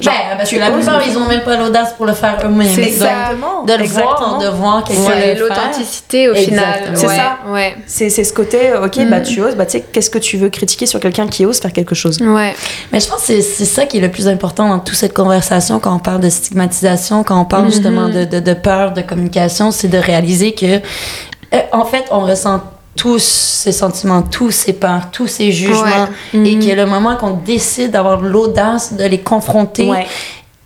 Ben, 0.04 0.12
parce 0.36 0.50
que 0.50 0.56
la 0.56 0.70
plupart, 0.70 1.02
ils 1.08 1.18
ont 1.18 1.26
même 1.26 1.40
pas 1.42 1.56
l'audace 1.56 1.92
pour 1.96 2.06
le 2.06 2.12
faire 2.12 2.38
eux-mêmes. 2.44 2.68
C'est. 2.72 2.82
Exactement. 2.84 3.64
De 3.64 3.72
le 3.72 3.80
exactement. 3.82 4.14
voir, 4.14 4.38
de 4.38 4.46
voir 4.48 4.84
quelqu'un 4.84 5.02
C'est 5.20 5.34
l'authenticité 5.34 6.28
au 6.28 6.34
Exactement. 6.34 6.72
final. 6.76 6.96
C'est 6.96 7.06
Ouais, 7.08 7.16
ça. 7.16 7.38
Ouais. 7.48 7.76
C'est 7.88 8.08
c'est 8.08 8.22
ce 8.22 8.32
côté, 8.32 8.58
ok, 8.80 8.96
Mm. 8.98 9.10
bah 9.10 9.20
tu 9.22 9.42
oses, 9.42 9.56
bah 9.56 9.66
tu 9.66 9.72
sais, 9.72 9.84
qu'est-ce 9.92 10.08
que 10.10 10.18
tu 10.18 10.36
veux 10.36 10.50
critiquer 10.50 10.86
sur 10.86 11.00
quelqu'un 11.00 11.26
qui 11.26 11.44
ose 11.44 11.58
faire 11.58 11.72
quelque 11.72 11.96
chose? 11.96 12.20
Ouais. 12.20 12.54
Mais 12.92 13.00
je 13.00 13.08
pense 13.08 13.22
que 13.22 13.26
c'est- 13.26 13.42
c'est 13.42 13.64
ça 13.64 13.86
qui 13.86 13.98
est 13.98 14.00
le 14.00 14.10
plus 14.12 14.28
important 14.28 14.68
dans 14.68 14.78
toute 14.78 14.94
cette 14.96 15.14
conversation 15.14 15.80
quand 15.80 15.92
on 15.94 15.98
parle 15.98 16.20
de 16.20 16.30
stigmatisation, 16.30 17.24
quand 17.24 17.40
on 17.40 17.44
parle 17.44 17.64
Mhm. 17.64 17.70
justement 17.72 18.08
de, 18.08 18.24
de, 18.24 18.38
de 18.38 18.54
peur, 18.54 18.92
de 18.92 19.00
communication, 19.02 19.72
c'est 19.72 19.88
de 19.88 19.98
réaliser 19.98 20.52
que, 20.52 20.76
euh, 20.76 21.58
en 21.72 21.84
fait, 21.84 22.04
on 22.12 22.20
ressent 22.20 22.60
tous 22.98 23.18
ces 23.22 23.70
sentiments, 23.72 24.22
tous 24.22 24.50
ces 24.50 24.72
peurs, 24.74 25.10
tous 25.12 25.28
ces 25.28 25.52
jugements, 25.52 26.08
Ouais. 26.34 26.40
et 26.50 26.56
Mhm. 26.56 26.66
que 26.66 26.74
le 26.74 26.84
moment 26.84 27.16
qu'on 27.16 27.30
décide 27.30 27.92
d'avoir 27.92 28.20
l'audace 28.20 28.92
de 28.92 29.04
les 29.04 29.20
confronter, 29.20 29.88
Ouais. 29.88 30.06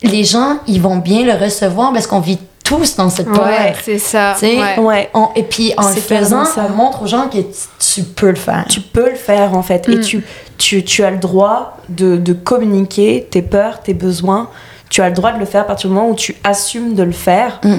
les 0.01 0.23
gens, 0.23 0.57
ils 0.67 0.81
vont 0.81 0.97
bien 0.97 1.23
le 1.23 1.33
recevoir 1.33 1.93
parce 1.93 2.07
qu'on 2.07 2.19
vit 2.19 2.39
tous 2.63 2.95
dans 2.95 3.09
cette 3.09 3.27
peur. 3.27 3.45
Ouais, 3.45 3.75
c'est 3.83 3.99
ça. 3.99 4.35
Ouais. 4.41 5.09
On- 5.13 5.29
et 5.35 5.43
puis 5.43 5.73
en 5.77 5.87
le 5.89 5.95
faisant, 5.95 6.43
ça. 6.45 6.65
on 6.69 6.73
montre 6.75 7.03
aux 7.03 7.07
gens 7.07 7.27
que 7.27 7.37
tu, 7.79 8.01
peux 8.03 8.29
le 8.29 8.35
faire. 8.35 8.65
Tu 8.67 8.81
peux 8.81 9.09
le 9.11 9.15
faire 9.15 9.55
en 9.55 9.61
fait. 9.61 9.87
Et 9.89 9.97
Mm. 9.97 10.01
tu, 10.01 10.25
tu, 10.57 10.83
tu 10.83 11.03
as 11.03 11.11
le 11.11 11.17
droit 11.17 11.77
de, 11.89 12.15
de 12.17 12.33
communiquer 12.33 13.27
tes 13.29 13.41
peurs, 13.43 13.81
tes 13.81 13.93
besoins. 13.93 14.49
Tu 14.89 15.01
as 15.01 15.09
le 15.09 15.15
droit 15.15 15.33
de 15.33 15.39
le 15.39 15.45
faire 15.45 15.61
à 15.61 15.65
partir 15.65 15.89
du 15.89 15.95
moment 15.95 16.09
où 16.09 16.15
tu 16.15 16.35
assumes 16.43 16.95
de 16.95 17.03
le 17.03 17.11
faire. 17.11 17.59
Mm. 17.63 17.75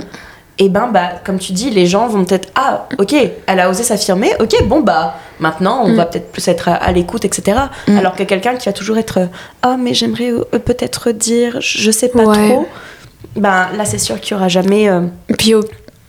Et 0.58 0.68
ben, 0.68 0.86
bah, 0.86 1.14
comme 1.24 1.38
tu 1.38 1.52
dis, 1.52 1.70
les 1.70 1.86
gens 1.86 2.06
vont 2.06 2.24
peut-être 2.24 2.48
Ah, 2.54 2.86
ok, 2.98 3.14
elle 3.46 3.60
a 3.60 3.68
osé 3.68 3.82
s'affirmer. 3.82 4.30
Ok, 4.40 4.54
bon, 4.66 4.80
bah, 4.82 5.16
maintenant, 5.40 5.82
on 5.84 5.88
Mm. 5.88 5.96
va 5.96 6.06
peut-être 6.06 6.30
plus 6.30 6.46
être 6.46 6.68
à, 6.68 6.74
à 6.74 6.92
l'écoute, 6.92 7.24
etc. 7.24 7.58
Mm. 7.88 7.96
Alors 7.98 8.14
que 8.14 8.22
quelqu'un 8.22 8.54
qui 8.54 8.66
va 8.66 8.72
toujours 8.72 8.96
être 8.98 9.28
Ah, 9.62 9.76
mais 9.78 9.94
j'aimerais 9.94 10.30
euh, 10.30 10.44
peut-être 10.58 11.10
dire, 11.10 11.56
je 11.60 11.90
sais 11.90 12.08
pas 12.08 12.24
Ouais. 12.24 12.48
trop. 12.50 12.68
Ben, 13.36 13.68
là, 13.76 13.84
c'est 13.84 13.98
sûr 13.98 14.20
qu'il 14.20 14.32
y 14.32 14.34
aura 14.38 14.48
jamais. 14.48 14.88
euh, 14.88 15.02
Puis 15.38 15.54
au, 15.54 15.64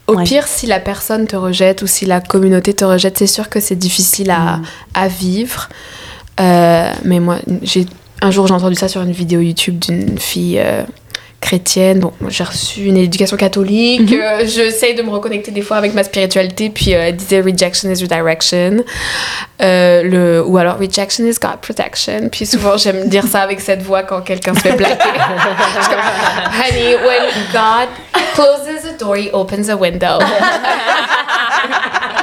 au 0.07 0.13
Ouais. 0.15 0.23
pire, 0.25 0.47
si 0.47 0.67
la 0.67 0.79
personne 0.79 1.25
te 1.25 1.35
rejette 1.35 1.81
ou 1.81 1.87
si 1.87 2.05
la 2.05 2.21
communauté 2.21 2.75
te 2.75 2.85
rejette, 2.85 3.17
c'est 3.17 3.25
sûr 3.27 3.49
que 3.49 3.59
c'est 3.59 3.75
difficile 3.75 4.29
à, 4.29 4.59
à 4.93 5.07
vivre. 5.07 5.69
Euh, 6.39 6.91
mais 7.03 7.19
moi, 7.19 7.37
j'ai 7.63 7.87
un 8.21 8.29
jour 8.31 8.45
j'ai 8.47 8.53
entendu 8.53 8.75
ça 8.75 8.87
sur 8.87 9.01
une 9.01 9.11
vidéo 9.11 9.39
YouTube 9.41 9.79
d'une 9.79 10.17
fille 10.19 10.59
euh, 10.59 10.83
chrétienne. 11.45 11.99
Bon, 11.99 12.11
j'ai 12.27 12.43
reçu 12.43 12.85
une 12.85 12.97
éducation 12.97 13.37
catholique. 13.37 14.11
euh, 14.11 14.45
J'essaye 14.47 14.95
de 14.95 15.03
me 15.03 15.09
reconnecter 15.11 15.51
des 15.51 15.61
fois 15.61 15.77
avec 15.77 15.93
ma 15.93 16.03
spiritualité. 16.03 16.71
Puis 16.71 16.93
euh, 16.95 17.07
elle 17.07 17.15
disait 17.15 17.39
rejection 17.39 17.89
is 17.91 18.01
redirection. 18.01 18.83
Euh, 19.61 20.01
le, 20.03 20.43
ou 20.43 20.57
alors 20.57 20.79
rejection 20.79 21.23
is 21.25 21.35
God 21.39 21.57
protection. 21.61 22.29
Puis 22.31 22.47
souvent 22.47 22.77
j'aime 22.77 23.07
dire 23.09 23.25
ça 23.27 23.41
avec 23.41 23.59
cette 23.61 23.83
voix 23.83 24.01
quand 24.03 24.21
quelqu'un 24.21 24.55
se 24.55 24.61
fait 24.61 24.75
plaquer. 24.75 24.95
Je 25.77 25.81
suis 25.83 25.89
comme, 25.91 25.99
Honey, 26.59 26.95
when 27.05 27.29
God 27.53 27.89
closes 28.33 28.85
a 28.89 28.97
door, 28.97 29.15
he 29.15 29.29
opens 29.31 29.69
a 29.69 29.75
window. 29.77 30.17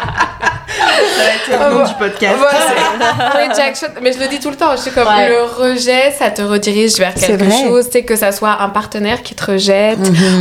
le 1.50 1.74
nom 1.78 1.84
du 1.84 1.94
podcast. 1.94 2.36
Voilà. 2.38 3.48
Rejection, 3.48 3.88
mais 4.02 4.12
je 4.12 4.18
le 4.18 4.28
dis 4.28 4.38
tout 4.40 4.50
le 4.50 4.56
temps, 4.56 4.72
je 4.76 4.82
suis 4.82 4.90
comme 4.90 5.06
Ouais. 5.08 5.28
le 5.28 5.42
rejet, 5.44 6.12
ça 6.18 6.30
te 6.30 6.42
redirige 6.42 6.94
vers 6.96 7.12
C'est 7.16 7.26
quelque 7.26 7.50
chose, 7.50 7.86
tu 7.86 7.92
sais, 7.92 8.02
que 8.04 8.16
ça 8.16 8.32
soit 8.32 8.56
un 8.60 8.68
partenaire 8.68 9.22
qui 9.22 9.34
te 9.34 9.50
rejette 9.50 9.98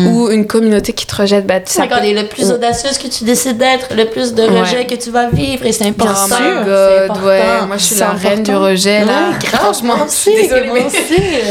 ou 0.10 0.30
une 0.30 0.46
communauté 0.48 0.94
qui 0.94 1.06
te 1.06 1.16
rejette, 1.16 1.46
bah, 1.48 1.56
ça 1.66 1.84
C'est 1.84 1.88
peut- 1.88 1.96
quand 1.96 2.02
le 2.04 2.28
plus 2.28 2.52
audacieuse 2.52 2.98
que 2.98 3.08
tu 3.08 3.24
décides 3.24 3.58
d'être, 3.58 3.94
le 3.96 4.06
plus 4.06 4.34
de 4.34 4.44
Ouais. 4.44 4.62
rejet 4.62 4.86
que 4.86 4.96
tu 4.96 5.10
vas 5.12 5.28
vivre, 5.30 5.66
et 5.66 5.72
c'est 5.72 5.86
important. 5.86 6.14
Oh 6.26 6.28
my 6.30 6.60
c'est 6.60 6.66
god, 6.66 7.04
important. 7.04 7.26
ouais, 7.28 7.66
moi 7.68 7.78
je 7.78 7.84
suis 7.84 7.96
C'est 7.96 8.02
la 8.02 8.10
reine 8.12 8.44
du 8.44 8.52
important. 8.52 8.70
rejet 8.70 9.00
là. 9.00 9.06
Ouais, 9.06 9.38
grave, 9.42 9.62
Franchement, 9.62 9.98
moi 9.98 10.06
je 10.10 10.14
suis 10.14 10.32
aussi, 10.32 10.42
désolée, 10.44 10.70
mais- 10.74 10.86
aussi. 10.86 10.98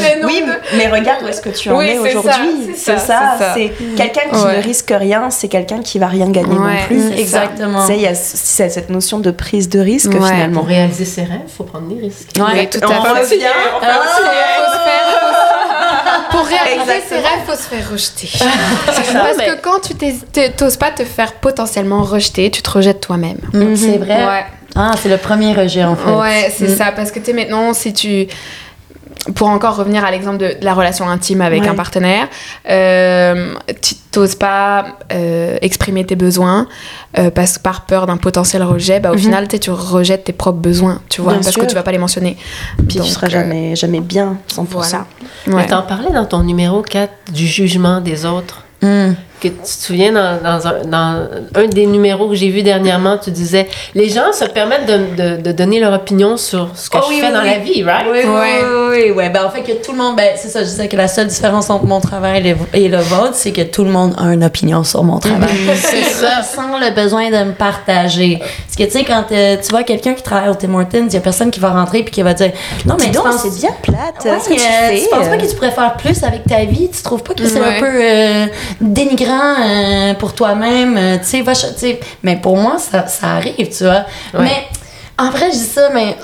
mais 0.01 0.21
non, 0.21 0.27
Oui, 0.29 0.43
de- 0.47 0.77
mais 0.77 0.89
regarde 0.89 1.23
où 1.25 1.29
est-ce 1.29 1.41
que 1.41 1.49
tu 1.51 1.71
en 1.71 1.79
Oui, 1.79 1.87
es 1.87 1.99
c'est 2.03 2.13
ça, 2.13 2.19
aujourd'hui. 2.19 2.51
c'est 2.75 2.77
C'est 2.77 2.99
ça, 2.99 3.07
ça. 3.07 3.21
c'est 3.39 3.45
ça. 3.45 3.55
C'est 3.55 3.73
quelqu'un 3.97 4.29
qui 4.33 4.45
Ouais. 4.45 4.57
ne 4.59 4.63
risque 4.63 4.93
rien, 4.97 5.31
c'est 5.31 5.49
quelqu'un 5.49 5.81
qui 5.83 5.99
va 5.99 6.07
rien 6.09 6.29
gagner 6.31 6.49
Ouais, 6.49 6.57
non 6.57 6.87
plus. 6.87 7.01
c'est 7.01 7.15
ça. 7.17 7.21
Exactement. 7.21 7.81
Tu 7.83 7.87
sais, 7.93 7.97
il 7.97 8.03
y 8.03 8.07
a 8.07 8.15
c- 8.15 8.37
c'est 8.37 8.71
cette 8.91 8.95
notion 8.95 9.21
de 9.21 9.31
prise 9.31 9.69
de 9.69 9.79
risque 9.79 10.11
Ouais. 10.11 10.17
finalement. 10.19 10.61
Pour 10.61 10.69
réaliser 10.69 11.05
ses 11.05 11.23
rêves, 11.23 11.43
il 11.47 11.53
faut 11.57 11.63
prendre 11.65 11.87
des 11.87 12.01
risques. 12.01 12.31
Oui, 12.37 12.43
Ouais. 12.43 12.67
tout 12.69 12.79
à 12.83 12.89
fait. 12.89 12.95
Ah, 12.99 13.15
Faut 13.15 13.25
se 13.25 13.35
faire- 13.35 13.53
faut 13.79 14.73
se- 14.73 16.37
Pour 16.37 16.45
réaliser 16.47 17.03
ses 17.09 17.15
rêves, 17.17 17.45
faut 17.47 17.53
se 17.57 17.63
faire 17.69 17.91
rejeter. 17.91 18.27
ça, 18.39 18.47
Parce 18.87 19.37
mais- 19.39 19.47
que 19.47 19.61
quand 19.63 19.81
tu 19.81 19.95
t'oses 20.57 20.77
pas 20.77 20.91
te 20.91 21.05
faire 21.05 21.35
potentiellement 21.35 22.03
rejeter, 22.03 22.51
tu 22.51 22.63
te 22.63 22.71
rejettes 22.71 23.01
toi-même. 23.01 23.39
Mm, 23.53 23.77
C'est 23.77 23.99
vrai. 23.99 24.27
Ouais. 24.27 24.45
Ah, 24.75 24.93
c'est 25.01 25.09
le 25.09 25.17
premier 25.19 25.53
rejet, 25.55 25.85
en 25.85 25.95
fait. 25.97 26.11
Ouais, 26.11 26.53
c'est 26.57 26.69
Mm. 26.71 26.77
ça. 26.77 26.93
Parce 26.95 27.11
que 27.13 27.19
tu 27.21 27.27
sais, 27.27 27.33
maintenant, 27.33 27.73
si 27.75 27.93
tu. 27.93 28.27
Pour 29.35 29.49
encore 29.49 29.77
revenir 29.77 30.03
à 30.03 30.11
l'exemple 30.11 30.39
de, 30.39 30.47
de 30.59 30.65
la 30.65 30.73
relation 30.73 31.07
intime 31.07 31.43
avec 31.43 31.61
Ouais. 31.63 31.69
un 31.69 31.75
partenaire, 31.75 32.27
euh, 32.71 33.55
tu 33.83 33.95
t'oses 34.11 34.35
pas 34.35 34.97
euh, 35.13 35.59
exprimer 35.61 36.07
tes 36.07 36.17
besoins 36.17 36.67
euh, 37.19 37.31
parce 37.31 37.59
par 37.59 37.83
peur 37.83 38.07
d'un 38.07 38.17
potentiel 38.17 38.63
rejet, 38.63 38.99
bah, 38.99 39.11
au 39.11 39.15
Mhm. 39.15 39.19
final, 39.21 39.49
tu 39.49 39.71
rejettes 39.71 40.25
tes 40.25 40.33
propres 40.33 40.59
besoins, 40.61 41.03
tu 41.11 41.21
vois, 41.21 41.33
Bien 41.35 41.43
parce 41.43 41.53
sûr. 41.53 41.63
que 41.63 41.69
tu 41.69 41.75
vas 41.75 41.83
pas 41.83 41.93
les 41.93 41.99
mentionner. 41.99 42.39
Puis 42.89 42.97
Donc, 42.99 43.07
tu 43.07 43.13
seras 43.13 43.27
euh, 43.27 43.31
jamais, 43.31 43.77
jamais 43.77 44.01
bien 44.01 44.39
100%. 44.49 44.65
Voilà. 44.71 45.07
Mais 45.47 45.55
Ouais. 45.55 45.67
t'en 45.67 45.83
parlais 45.83 46.11
dans 46.13 46.25
ton 46.25 46.43
numéro 46.43 46.81
4 46.81 47.13
du 47.33 47.47
jugement 47.47 48.01
des 48.01 48.25
autres. 48.25 48.65
Mm. 48.83 49.13
Que 49.41 49.49
tu 49.49 49.55
te 49.55 49.67
souviens, 49.69 50.13
dans, 50.13 50.39
dans 50.43 50.67
un, 50.67 50.83
dans 50.85 51.27
un 51.55 51.67
des 51.67 51.87
numéros 51.87 52.29
que 52.29 52.35
j'ai 52.35 52.51
vu 52.51 52.63
dernièrement, 52.63 53.17
tu 53.17 53.31
disais 53.31 53.69
les 53.95 54.09
gens 54.11 54.33
se 54.35 54.45
permettent 54.45 54.87
de, 54.87 55.37
de, 55.37 55.41
de 55.43 55.53
donner 55.53 55.81
leur 55.81 55.95
opinion 55.95 56.37
sur 56.37 56.69
ce 56.75 56.91
que 56.91 56.99
Oh 56.99 57.05
je 57.05 57.09
oui, 57.15 57.21
fais 57.21 57.27
oui, 57.29 57.33
dans 57.33 57.41
oui. 57.41 57.47
la 57.51 57.59
vie, 57.59 57.83
right? 57.83 58.07
Oui, 58.13 58.19
oui, 58.23 58.31
Ouais. 58.31 58.59
oui, 58.63 58.97
oui, 59.07 59.13
oui. 59.17 59.29
Ben, 59.33 59.45
en 59.47 59.51
fait, 59.51 59.63
que 59.63 59.73
tout 59.83 59.93
le 59.93 59.99
monde, 59.99 60.17
ben, 60.17 60.29
c'est 60.37 60.49
ça, 60.49 60.61
je 60.61 60.67
disais 60.69 60.89
que 60.89 60.97
la 60.97 61.09
seule 61.09 61.27
différence 61.29 61.71
entre 61.71 61.87
mon 61.87 62.01
travail 62.01 62.47
et 62.47 62.51
le- 62.53 62.57
et 62.75 62.89
le 62.89 62.99
vôtre, 62.99 63.33
c'est 63.35 63.53
que 63.53 63.63
tout 63.63 63.85
le 63.85 63.91
monde 63.91 64.15
a 64.19 64.25
une 64.33 64.45
opinion 64.45 64.85
sur 64.85 65.03
mon 65.05 65.19
travail. 65.19 65.49
c'est 65.75 66.03
ça, 66.05 66.43
sans 66.43 66.79
le 66.79 66.91
besoin 66.95 67.31
de 67.31 67.45
me 67.45 67.53
partager. 67.53 68.39
Parce 68.41 68.77
que, 68.77 68.85
tu 68.85 68.91
sais, 68.91 69.05
quand 69.05 69.25
euh, 69.33 69.57
tu 69.63 69.71
vois 69.71 69.85
quelqu'un 69.85 70.13
qui 70.13 70.23
travaille 70.23 70.51
au 70.51 70.55
Tim 70.55 70.75
Hortons, 70.75 71.07
il 71.07 71.15
y 71.15 71.17
a 71.17 71.21
personne 71.21 71.51
qui 71.51 71.61
va 71.61 71.71
rentrer 71.71 72.03
puis 72.03 72.13
qui 72.13 72.23
va 72.23 72.35
dire 72.35 72.53
Non, 72.85 72.97
mais 72.99 73.09
donc, 73.09 73.25
penses- 73.25 73.43
c'est 73.43 73.59
bien 73.59 73.71
plate. 73.83 74.23
Ouais, 74.25 74.39
ce 74.45 74.49
que 74.51 74.55
tu 74.55 74.61
euh, 74.61 74.89
fais. 74.91 75.01
tu 75.01 75.09
penses 75.09 75.29
pas 75.29 75.37
que 75.39 75.47
tu 75.47 75.55
pourrais 75.55 75.71
faire 75.71 75.95
plus 75.97 76.23
avec 76.25 76.45
ta 76.45 76.65
vie? 76.67 76.91
Tu 76.95 77.03
trouves 77.03 77.23
pas 77.23 77.33
que 77.33 77.47
c'est 77.47 77.59
Ouais. 77.61 77.77
un 77.77 77.81
peu 77.81 77.87
euh, 77.87 78.47
dénigrant 78.81 79.30
euh, 79.33 80.15
pour 80.15 80.35
toi-même? 80.35 80.97
Euh, 80.97 81.19
tu 81.19 81.25
sais, 81.25 81.43
va 81.43 81.55
ch- 81.55 81.73
tu 81.75 81.81
sais, 81.81 82.01
mais 82.23 82.37
pour 82.37 82.57
moi, 82.57 82.79
ça, 82.79 83.07
ça 83.07 83.37
arrive, 83.37 83.69
tu 83.77 83.85
vois. 83.85 84.05
Ouais. 84.35 84.41
Mais 84.41 84.69
en 85.19 85.31
vrai, 85.31 85.47
je 85.53 85.57
dis 85.59 85.65
ça, 85.65 85.91
mais 85.93 86.17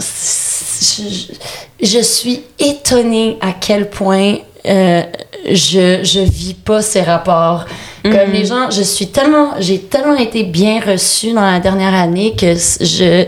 je, 1.80 2.00
suis 2.02 2.42
étonnée 2.58 3.38
à 3.40 3.52
quel 3.52 3.90
point 3.90 4.36
euh, 4.66 5.02
je, 5.50 6.00
je 6.02 6.20
vis 6.20 6.54
pas 6.54 6.82
ces 6.82 7.02
rapports. 7.02 7.64
Comme 8.02 8.32
les 8.32 8.44
gens, 8.44 8.70
je 8.70 8.82
suis 8.82 9.08
tellement, 9.08 9.54
j'ai 9.58 9.80
tellement 9.80 10.14
été 10.16 10.44
bien 10.44 10.80
reçue 10.80 11.32
dans 11.32 11.40
la 11.50 11.58
dernière 11.58 11.92
année 11.92 12.36
que 12.38 12.54
je, 12.54 13.26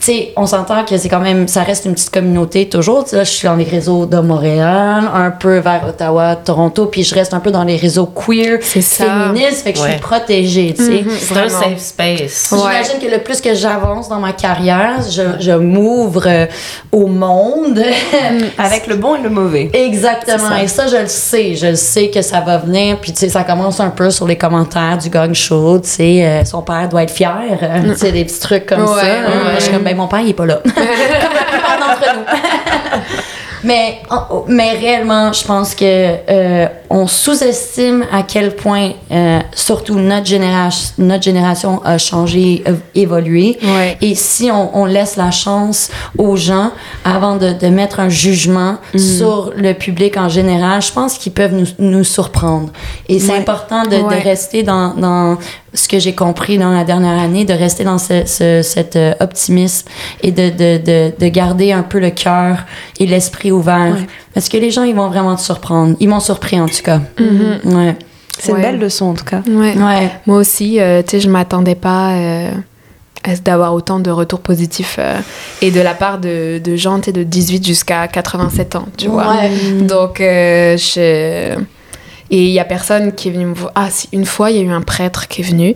tu 0.00 0.06
sais, 0.06 0.32
on 0.36 0.46
s'entend 0.46 0.84
que 0.84 0.96
c'est 0.96 1.08
quand 1.08 1.20
même, 1.20 1.48
ça 1.48 1.62
reste 1.62 1.84
une 1.84 1.94
petite 1.94 2.10
communauté 2.10 2.68
toujours. 2.68 3.04
Là, 3.12 3.24
je 3.24 3.30
suis 3.30 3.46
dans 3.48 3.56
les 3.56 3.64
réseaux 3.64 4.06
de 4.06 4.18
Montréal, 4.18 5.04
un 5.14 5.30
peu 5.30 5.58
vers 5.58 5.86
Ottawa, 5.88 6.36
Toronto, 6.36 6.86
puis 6.86 7.02
je 7.04 7.14
reste 7.14 7.34
un 7.34 7.40
peu 7.40 7.50
dans 7.50 7.64
les 7.64 7.76
réseaux 7.76 8.06
queer, 8.06 8.58
féministes, 8.62 9.62
fait 9.64 9.72
que 9.72 9.78
je 9.78 9.84
suis 9.84 10.00
protégée, 10.00 10.74
tu 10.76 10.84
sais. 10.84 11.02
Mhm, 11.02 11.10
C'est 11.18 11.36
un 11.36 11.48
safe 11.48 11.78
space. 11.78 12.48
Ouais. 12.52 12.58
J'imagine 12.58 12.98
que 13.08 13.14
le 13.14 13.22
plus 13.22 13.40
que 13.40 13.54
j'avance 13.54 14.08
dans 14.08 14.20
ma 14.20 14.32
carrière, 14.32 14.98
je, 15.10 15.22
je 15.40 15.52
m'ouvre 15.52 16.24
euh, 16.26 16.46
au 16.92 17.06
monde. 17.06 17.82
Avec 18.58 18.86
le 18.86 18.96
bon 18.96 19.16
et 19.16 19.22
le 19.22 19.30
mauvais. 19.30 19.70
Exactement. 19.72 20.48
Ça. 20.50 20.62
Et 20.62 20.68
ça, 20.68 20.86
je 20.86 20.96
le 20.96 21.06
sais. 21.08 21.54
Je 21.54 21.66
le 21.66 21.76
sais 21.76 22.08
que 22.10 22.22
ça 22.22 22.40
va 22.40 22.58
venir. 22.58 22.98
Puis, 23.00 23.12
tu 23.12 23.20
sais, 23.20 23.28
ça 23.28 23.44
commence 23.44 23.80
un 23.80 23.90
peu 23.90 24.10
sur 24.10 24.26
les 24.26 24.36
commentaires 24.36 24.98
du 24.98 25.08
gang 25.10 25.32
show. 25.34 25.78
Tu 25.80 25.88
sais, 25.88 26.24
euh, 26.24 26.44
son 26.44 26.62
père 26.62 26.88
doit 26.88 27.02
être 27.02 27.10
fier. 27.12 27.32
euh, 27.62 27.92
Tu 27.92 27.98
sais, 27.98 28.12
des 28.12 28.24
petits 28.24 28.40
trucs 28.40 28.66
comme 28.66 28.82
Ouais, 28.82 28.86
ça. 29.00 29.54
Je 29.58 29.62
suis 29.64 29.72
comme, 29.72 29.85
ben, 29.86 29.96
mon 29.96 30.08
père, 30.08 30.20
il 30.20 30.30
est 30.30 30.34
pas 30.34 30.46
là. 30.46 30.60
comme 30.64 30.74
la 30.74 31.44
plupart 31.44 31.78
d'entre 31.78 32.14
nous. 32.16 32.24
mais, 33.64 33.98
en- 34.10 34.44
mais 34.48 34.72
réellement, 34.72 35.32
je 35.32 35.44
pense 35.44 35.74
que 35.74 35.84
euh, 35.84 36.66
on 36.90 37.06
sous-estime 37.06 38.04
à 38.12 38.22
quel 38.22 38.54
point, 38.54 38.90
euh, 39.10 39.40
surtout 39.54 39.96
notre 39.98 40.26
génération, 40.26 40.94
notre 40.98 41.22
génération 41.24 41.80
a 41.84 41.98
changé, 41.98 42.62
a 42.66 42.70
évolué. 42.94 43.58
Ouais. 43.62 43.96
Et 44.02 44.14
si 44.14 44.50
on, 44.52 44.76
on 44.78 44.84
laisse 44.84 45.16
la 45.16 45.30
chance 45.30 45.90
aux 46.18 46.36
gens 46.36 46.70
avant 47.04 47.36
de, 47.36 47.52
de 47.54 47.66
mettre 47.68 47.98
un 47.98 48.08
jugement 48.08 48.76
sur 48.96 49.52
le 49.56 49.72
public 49.72 50.16
en 50.16 50.28
général, 50.28 50.80
je 50.82 50.92
pense 50.92 51.14
qu'ils 51.18 51.32
peuvent 51.32 51.54
nous, 51.54 51.66
nous 51.78 52.04
surprendre. 52.04 52.68
Et 53.08 53.18
c'est 53.18 53.32
Ouais. 53.32 53.38
important 53.38 53.82
de, 53.82 53.96
Ouais. 53.96 54.18
de 54.18 54.22
rester 54.22 54.62
dans, 54.62 54.94
dans 54.94 55.38
ce 55.74 55.88
que 55.88 55.98
j'ai 55.98 56.14
compris 56.14 56.56
dans 56.58 56.70
la 56.72 56.84
dernière 56.84 57.18
année, 57.20 57.44
de 57.44 57.52
rester 57.52 57.84
dans 57.84 57.98
ce, 57.98 58.24
ce- 58.26 58.62
cet 58.62 58.96
euh, 58.96 59.12
optimisme 59.20 59.88
et 60.22 60.30
de, 60.32 60.48
de, 60.48 60.78
de, 60.78 61.12
de 61.18 61.28
garder 61.28 61.72
un 61.72 61.82
peu 61.82 61.98
le 62.00 62.10
cœur 62.10 62.58
et 62.98 63.06
l'esprit 63.06 63.52
ouvert. 63.52 63.94
Ouais. 63.94 64.06
Parce 64.32 64.48
que 64.48 64.56
les 64.56 64.70
gens, 64.70 64.84
ils 64.84 64.94
vont 64.94 65.08
vraiment 65.08 65.36
te 65.36 65.40
surprendre. 65.42 65.96
Ils 66.00 66.08
m'ont 66.08 66.20
surpris 66.20 66.58
en 66.60 66.66
tout 66.66 66.82
cas. 66.82 67.00
Ouais. 67.64 67.96
C'est 68.38 68.52
Ouais. 68.52 68.58
une 68.58 68.64
belle 68.64 68.78
leçon 68.78 69.06
en 69.06 69.14
tout 69.14 69.24
cas. 69.24 69.42
Ouais. 69.48 69.76
Ouais. 69.76 70.10
Moi 70.26 70.36
aussi, 70.38 70.78
euh, 70.80 71.02
tu 71.02 71.10
sais, 71.12 71.20
je 71.20 71.28
m'attendais 71.30 71.74
pas 71.74 72.12
euh, 72.12 72.50
d'avoir 73.44 73.72
autant 73.74 73.98
de 73.98 74.10
retours 74.10 74.40
positifs 74.40 74.96
euh, 74.98 75.18
et 75.62 75.70
de 75.70 75.80
la 75.80 75.94
part 75.94 76.18
de, 76.18 76.58
de 76.62 76.76
gens 76.76 76.98
de 76.98 77.22
18 77.22 77.66
jusqu'à 77.66 78.06
87 78.08 78.76
ans, 78.76 78.86
tu 78.96 79.08
vois. 79.08 79.28
Ouais. 79.36 79.50
Donc, 79.82 80.20
euh, 80.20 80.76
je... 80.76 81.56
Et 82.30 82.44
il 82.46 82.50
y 82.52 82.58
a 82.60 82.64
personne 82.64 83.12
qui 83.12 83.28
est 83.28 83.30
venu 83.30 83.46
me 83.46 83.54
voir. 83.54 83.72
Ah, 83.74 83.88
si, 83.90 84.08
une 84.12 84.26
fois, 84.26 84.50
il 84.50 84.56
y 84.56 84.60
a 84.60 84.62
eu 84.62 84.70
un 84.70 84.80
prêtre 84.82 85.28
qui 85.28 85.42
est 85.42 85.44
venu. 85.44 85.74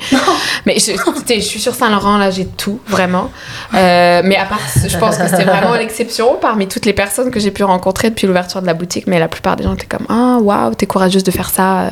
Mais 0.67 0.77
je, 0.79 0.93
je 1.35 1.41
suis 1.41 1.61
sur 1.61 1.75
Saint-Laurent, 1.75 2.19
là, 2.19 2.31
j'ai 2.31 2.47
tout, 2.47 2.81
vraiment. 2.89 3.31
Euh, 3.75 4.23
mais 4.25 4.37
à 4.37 4.45
part, 4.47 4.61
je 4.87 4.99
pense 4.99 5.17
que 5.17 5.29
c'était 5.29 5.45
vraiment 5.45 5.75
l'exception 5.75 6.37
parmi 6.41 6.67
toutes 6.69 6.87
les 6.87 6.93
personnes 6.93 7.31
que 7.31 7.39
j'ai 7.41 7.51
pu 7.51 7.63
rencontrer 7.65 8.11
depuis 8.11 8.27
l'ouverture 8.27 8.61
de 8.61 8.67
la 8.67 8.75
boutique. 8.75 9.07
Mais 9.07 9.19
la 9.19 9.29
plupart 9.29 9.57
des 9.57 9.65
gens 9.65 9.75
étaient 9.75 9.87
comme 9.87 10.07
Ah, 10.09 10.39
waouh, 10.41 10.75
t'es 10.75 10.87
courageuse 10.87 11.25
de 11.25 11.31
faire 11.31 11.51
ça. 11.51 11.83
euh, 11.83 11.91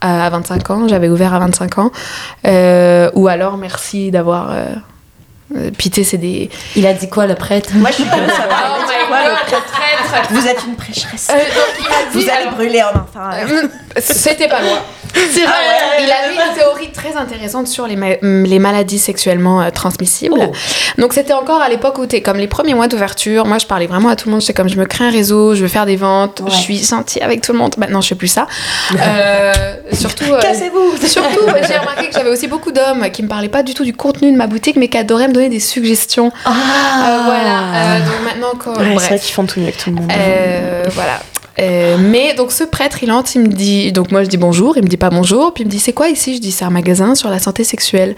à 0.00 0.28
25 0.30 0.70
ans, 0.70 0.88
j'avais 0.88 1.08
ouvert 1.08 1.32
à 1.34 1.38
25 1.38 1.78
ans. 1.78 1.90
Euh, 2.46 3.10
ou 3.14 3.28
alors, 3.28 3.56
merci 3.56 4.10
d'avoir. 4.10 4.50
Euh, 4.52 4.66
euh, 5.54 5.70
c'est 6.04 6.16
des. 6.18 6.50
Il 6.74 6.86
a 6.86 6.92
dit 6.94 7.08
quoi, 7.08 7.26
le 7.26 7.34
prêtre? 7.34 7.70
Moi, 7.74 7.90
je 7.90 7.94
suis 7.96 8.04
curieuse 8.04 8.26
de 8.26 8.32
savoir. 8.32 8.78
Oh 8.78 8.82
my 8.82 9.06
quoi, 9.08 9.18
le 9.28 9.46
traître 9.46 10.28
Vous 10.30 10.46
êtes 10.46 10.64
une 10.66 10.74
prêcheresse. 10.76 11.28
Euh, 11.30 11.34
Donc, 11.34 11.78
il 11.78 11.86
a 11.86 12.10
dit. 12.12 12.24
Vous 12.24 12.30
allez 12.30 12.50
brûler 12.50 12.82
en 12.82 12.88
enfer. 12.88 13.48
Euh, 13.50 13.68
C'était 13.98 14.48
pas 14.48 14.60
loin. 14.60 14.78
C'est 15.14 15.44
vrai! 15.44 15.54
Il 16.00 16.10
a 16.10 16.28
eu 16.30 16.34
une 16.50 16.54
théorie 16.54 16.92
très 16.92 17.16
intéressante 17.16 17.68
sur 17.68 17.86
les, 17.86 17.96
ma- 17.96 18.16
les 18.20 18.58
maladies 18.58 18.98
sexuellement 18.98 19.62
euh, 19.62 19.70
transmissibles. 19.70 20.34
Oh. 20.38 20.52
Donc 20.98 21.14
c'était 21.14 21.32
encore 21.32 21.62
à 21.62 21.70
l'époque 21.70 21.96
où 21.98 22.04
t'es 22.04 22.20
comme 22.20 22.36
les 22.36 22.48
premiers 22.48 22.74
mois 22.74 22.86
d'ouverture. 22.86 23.46
Moi 23.46 23.56
je 23.56 23.64
parlais 23.64 23.86
vraiment 23.86 24.10
à 24.10 24.16
tout 24.16 24.28
le 24.28 24.32
monde. 24.32 24.42
J'étais 24.42 24.52
comme 24.52 24.68
je 24.68 24.76
me 24.76 24.84
crée 24.84 25.04
un 25.06 25.10
réseau, 25.10 25.54
je 25.54 25.62
veux 25.62 25.68
faire 25.68 25.86
des 25.86 25.96
ventes, 25.96 26.40
Ouais. 26.40 26.50
je 26.50 26.56
suis 26.56 26.78
sentie 26.78 27.20
avec 27.22 27.40
tout 27.40 27.52
le 27.52 27.58
monde. 27.58 27.74
Maintenant 27.78 28.02
je 28.02 28.08
fais 28.08 28.14
plus 28.14 28.28
ça. 28.28 28.46
Euh, 29.00 29.54
surtout. 29.92 30.24
euh, 30.30 30.40
Cassez-vous 30.40 30.98
Surtout, 31.06 31.46
j'ai 31.66 31.78
remarqué 31.78 32.08
que 32.08 32.12
j'avais 32.12 32.30
aussi 32.30 32.46
beaucoup 32.46 32.72
d'hommes 32.72 33.08
qui 33.10 33.22
me 33.22 33.28
parlaient 33.28 33.48
pas 33.48 33.62
du 33.62 33.72
tout 33.72 33.84
du 33.84 33.94
contenu 33.94 34.30
de 34.32 34.36
ma 34.36 34.46
boutique, 34.48 34.76
mais 34.76 34.88
qui 34.88 34.98
adoraient 34.98 35.28
me 35.28 35.32
donner 35.36 35.48
des 35.48 35.60
suggestions. 35.60 36.32
Ah! 36.44 36.50
Euh, 36.50 37.18
voilà. 37.24 37.58
Euh, 37.74 37.98
donc 38.00 38.24
maintenant, 38.24 38.52
quand, 38.58 38.76
Ouais, 38.78 38.94
bref. 38.94 38.98
c'est 39.02 39.08
vrai 39.08 39.18
qu'ils 39.18 39.34
font 39.34 39.46
tout 39.46 39.60
mieux 39.60 39.70
que 39.70 39.78
tout 39.78 39.90
le 39.90 39.96
monde. 39.96 40.10
Euh, 40.16 40.84
voilà. 40.92 41.20
Euh, 41.58 41.96
mais 41.98 42.34
donc 42.34 42.52
ce 42.52 42.64
prêtre, 42.64 42.98
il 43.02 43.10
entre, 43.10 43.36
il 43.36 43.42
me 43.42 43.48
dit, 43.48 43.92
donc 43.92 44.10
moi 44.12 44.24
je 44.24 44.28
dis 44.28 44.36
bonjour, 44.36 44.76
il 44.76 44.82
me 44.82 44.88
dit 44.88 44.96
pas 44.96 45.10
bonjour, 45.10 45.54
puis 45.54 45.62
il 45.62 45.66
me 45.66 45.70
dit 45.70 45.78
c'est 45.78 45.92
quoi 45.92 46.08
ici? 46.08 46.36
Je 46.36 46.40
dis 46.40 46.52
c'est 46.52 46.64
un 46.64 46.70
magasin 46.70 47.14
sur 47.14 47.30
la 47.30 47.38
santé 47.38 47.64
sexuelle. 47.64 48.14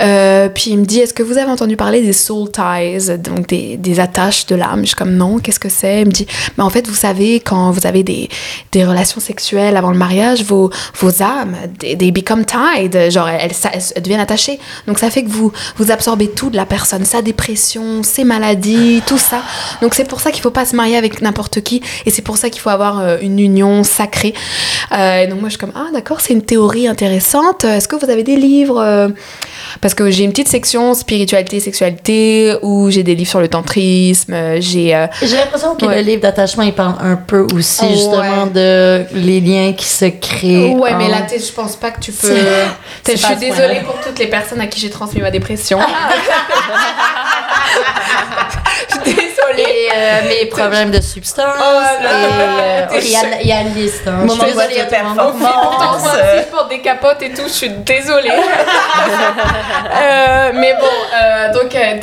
Euh, 0.00 0.48
puis 0.48 0.70
il 0.70 0.78
me 0.78 0.84
dit 0.84 1.00
est-ce 1.00 1.14
que 1.14 1.22
vous 1.22 1.38
avez 1.38 1.50
entendu 1.50 1.76
parler 1.76 2.02
des 2.02 2.12
soul 2.12 2.50
ties, 2.50 3.18
donc 3.18 3.46
des, 3.48 4.00
attaches 4.00 4.46
de 4.46 4.56
l'âme? 4.56 4.80
Je 4.80 4.86
suis 4.86 4.96
comme 4.96 5.14
non, 5.14 5.38
qu'est-ce 5.38 5.60
que 5.60 5.68
c'est? 5.68 6.00
Il 6.00 6.06
me 6.06 6.12
dit 6.12 6.26
mais 6.58 6.64
en 6.64 6.70
fait 6.70 6.86
vous 6.86 6.94
savez 6.94 7.40
quand 7.40 7.70
vous 7.70 7.86
avez 7.86 8.02
des, 8.02 8.28
relations 8.74 9.20
sexuelles 9.20 9.76
avant 9.76 9.92
le 9.92 9.96
mariage, 9.96 10.42
vos, 10.42 10.70
âmes, 11.20 11.56
they, 11.78 11.96
they 11.96 12.10
become 12.10 12.44
tied, 12.44 13.10
genre 13.10 13.28
elles 13.28 13.52
deviennent 14.02 14.20
attachées. 14.20 14.58
Donc 14.86 14.98
ça 14.98 15.10
fait 15.10 15.22
que 15.22 15.30
vous 15.30 15.52
vous 15.76 15.90
absorbez 15.92 16.28
tout 16.28 16.50
de 16.50 16.56
la 16.56 16.66
personne, 16.66 17.04
sa 17.04 17.22
dépression, 17.22 18.02
ses 18.02 18.24
maladies, 18.24 19.02
tout 19.06 19.18
ça. 19.18 19.42
Donc 19.80 19.94
c'est 19.94 20.08
pour 20.08 20.20
ça 20.20 20.32
qu'il 20.32 20.42
faut 20.42 20.50
pas 20.50 20.64
se 20.64 20.74
marier 20.74 20.96
avec 20.96 21.22
n'importe 21.22 21.60
qui 21.60 21.82
et 22.04 22.10
c'est 22.10 22.22
pour 22.22 22.36
ça 22.36 22.50
qu'il 22.50 22.60
faut 22.64 22.70
avoir 22.70 22.98
euh, 23.00 23.18
une 23.20 23.38
union 23.38 23.84
sacrée. 23.84 24.34
Euh, 24.92 25.22
et 25.22 25.26
donc 25.26 25.40
moi 25.40 25.48
je 25.48 25.54
suis 25.54 25.58
comme 25.58 25.72
ah 25.74 25.88
d'accord 25.92 26.20
c'est 26.20 26.32
une 26.32 26.42
théorie 26.42 26.88
intéressante. 26.88 27.64
Est-ce 27.64 27.86
que 27.88 27.96
vous 27.96 28.10
avez 28.10 28.22
des 28.22 28.36
livres 28.36 28.80
euh, 28.80 29.08
Parce 29.82 29.94
que 29.94 30.10
j'ai 30.10 30.24
une 30.24 30.30
petite 30.30 30.48
section 30.48 30.94
spiritualité 30.94 31.60
sexualité 31.60 32.56
où 32.62 32.90
j'ai 32.90 33.02
des 33.02 33.14
livres 33.14 33.30
sur 33.30 33.40
le 33.40 33.48
tantrisme. 33.48 34.34
J'ai 34.60 35.06
J'ai 35.22 35.36
l'impression 35.36 35.74
que 35.74 35.84
Ouais. 35.84 35.96
le 35.96 36.06
livre 36.08 36.22
d'attachement, 36.22 36.62
il 36.62 36.72
parle 36.72 36.94
un 37.00 37.16
peu 37.16 37.46
aussi, 37.54 37.82
Ouais. 37.84 37.90
justement, 37.92 38.46
de 38.46 39.04
les 39.14 39.40
liens 39.40 39.72
qui 39.74 39.84
se 39.84 40.06
créent. 40.06 40.74
Ouais, 40.74 40.94
mais 40.94 41.08
là, 41.08 41.26
je 41.30 41.52
pense 41.52 41.76
pas 41.76 41.90
que 41.90 42.00
tu 42.00 42.12
peux. 42.12 42.34
Je 43.06 43.16
suis 43.16 43.36
désolée 43.36 43.80
pour 43.84 44.00
toutes 44.00 44.18
les 44.18 44.28
personnes 44.28 44.60
à 44.62 44.66
qui 44.66 44.80
j'ai 44.80 44.88
transmis 44.90 45.20
ma 45.20 45.30
dépression. 45.30 45.78
euh, 49.94 50.28
mes 50.28 50.46
problèmes 50.50 50.90
de 50.90 51.00
substance. 51.00 51.54
Oh 51.58 52.02
là 52.02 52.88
et, 52.92 52.96
euh, 52.96 53.00
il 53.02 53.10
y 53.10 53.16
a, 53.16 53.40
il 53.42 53.46
y 53.48 53.52
a 53.52 53.60
une 53.62 53.74
liste. 53.74 54.02
Hein. 54.06 54.24
Moment 54.24 54.34
Je 54.34 54.40
suis 54.40 54.52
de 54.54 54.58
désolée 54.58 54.88
performance. 54.88 56.06
Aussi, 56.06 56.18
je 56.38 56.50
porte 56.50 56.70
des 56.70 56.80
capotes 56.80 57.22
et 57.22 57.30
tout, 57.30 57.42
je 57.46 57.52
suis 57.52 57.70
désolée. 57.70 58.30
Euh, 59.94 60.50
mais 60.54 60.74
bon, 60.80 60.86
euh, 61.14 61.52
donc, 61.52 61.74
euh, 61.74 61.96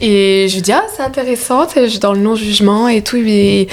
et 0.00 0.46
je 0.48 0.54
lui 0.54 0.62
dis, 0.62 0.72
ah, 0.72 0.84
c'est 0.94 1.02
intéressant, 1.02 1.66
je 1.74 1.86
suis 1.86 1.98
dans 1.98 2.12
le 2.12 2.20
non-jugement 2.20 2.88
et 2.88 3.02
tout. 3.02 3.16
Euh, 3.16 3.66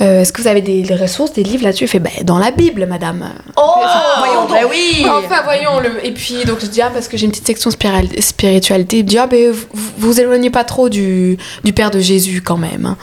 Est-ce 0.00 0.32
que 0.32 0.42
vous 0.42 0.48
avez 0.48 0.62
des, 0.62 0.82
des 0.82 0.94
ressources, 0.94 1.32
des 1.32 1.42
livres 1.42 1.64
là-dessus? 1.64 1.84
Il 1.84 1.88
fait, 1.88 1.98
ben, 1.98 2.12
dans 2.22 2.38
la 2.38 2.50
Bible, 2.50 2.86
madame. 2.86 3.30
Oh, 3.56 3.74
Voyons 4.18 4.42
donc. 4.42 4.50
ben 4.50 4.66
oui. 4.68 5.06
Enfin, 5.08 5.42
voyons. 5.44 5.80
Le... 5.80 6.04
Et 6.04 6.12
puis, 6.12 6.44
donc, 6.44 6.58
je 6.60 6.66
dis, 6.66 6.82
ah, 6.82 6.90
parce 6.92 7.08
que 7.08 7.16
j'ai 7.16 7.26
une 7.26 7.30
petite 7.30 7.46
section 7.46 7.70
spiritualité. 7.70 8.98
Il 8.98 9.04
me 9.04 9.08
dit, 9.08 9.18
ah, 9.18 9.26
ben, 9.26 9.50
vous 9.52 9.66
vous 9.72 10.14
vous 10.14 10.20
éloignez 10.20 10.50
pas 10.50 10.64
trop 10.64 10.88
du, 10.88 11.38
du 11.64 11.72
Père 11.72 11.90
de 11.90 12.00
Jésus 12.00 12.42
quand 12.42 12.56
même. 12.56 12.96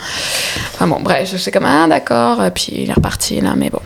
Enfin, 0.74 0.88
bon, 0.88 1.00
bref, 1.00 1.30
je 1.32 1.38
sais 1.38 1.52
comme, 1.52 1.66
ah, 1.66 1.88
d'accord. 1.88 2.40
Puis, 2.54 2.72
il 2.76 2.90
est 2.90 2.94
reparti 2.94 3.40
là, 3.42 3.54
mais 3.56 3.70
bon. 3.70 3.80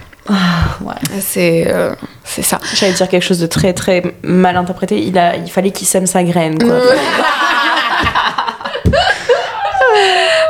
ouais. 0.81 0.93
C'est 1.21 1.65
euh, 1.67 1.93
c'est 2.23 2.41
ça. 2.41 2.59
J'allais 2.73 2.93
dire 2.93 3.07
quelque 3.07 3.21
chose 3.23 3.39
de 3.39 3.45
très 3.47 3.73
très 3.73 4.01
mal 4.23 4.57
interprété. 4.57 4.97
Il, 4.99 5.17
a, 5.19 5.35
il 5.35 5.51
fallait 5.51 5.71
qu'il 5.71 5.85
sème 5.87 6.07
sa 6.07 6.23
graine. 6.23 6.57
Quoi. 6.57 6.79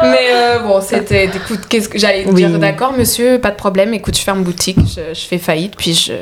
Mais 0.01 0.27
euh, 0.31 0.59
bon, 0.59 0.81
c'était. 0.81 1.25
Écoute, 1.25 1.61
qu'est-ce 1.69 1.87
que 1.89 1.97
j'allais 1.97 2.25
Oui. 2.27 2.45
dire 2.45 2.59
D'accord, 2.59 2.93
monsieur, 2.93 3.39
pas 3.39 3.51
de 3.51 3.55
problème. 3.55 3.93
Écoute, 3.93 4.15
je 4.17 4.21
ferme 4.21 4.43
boutique, 4.43 4.77
je, 4.79 5.13
je 5.17 5.25
fais 5.25 5.37
faillite, 5.37 5.75
puis 5.77 5.93
je, 5.93 6.13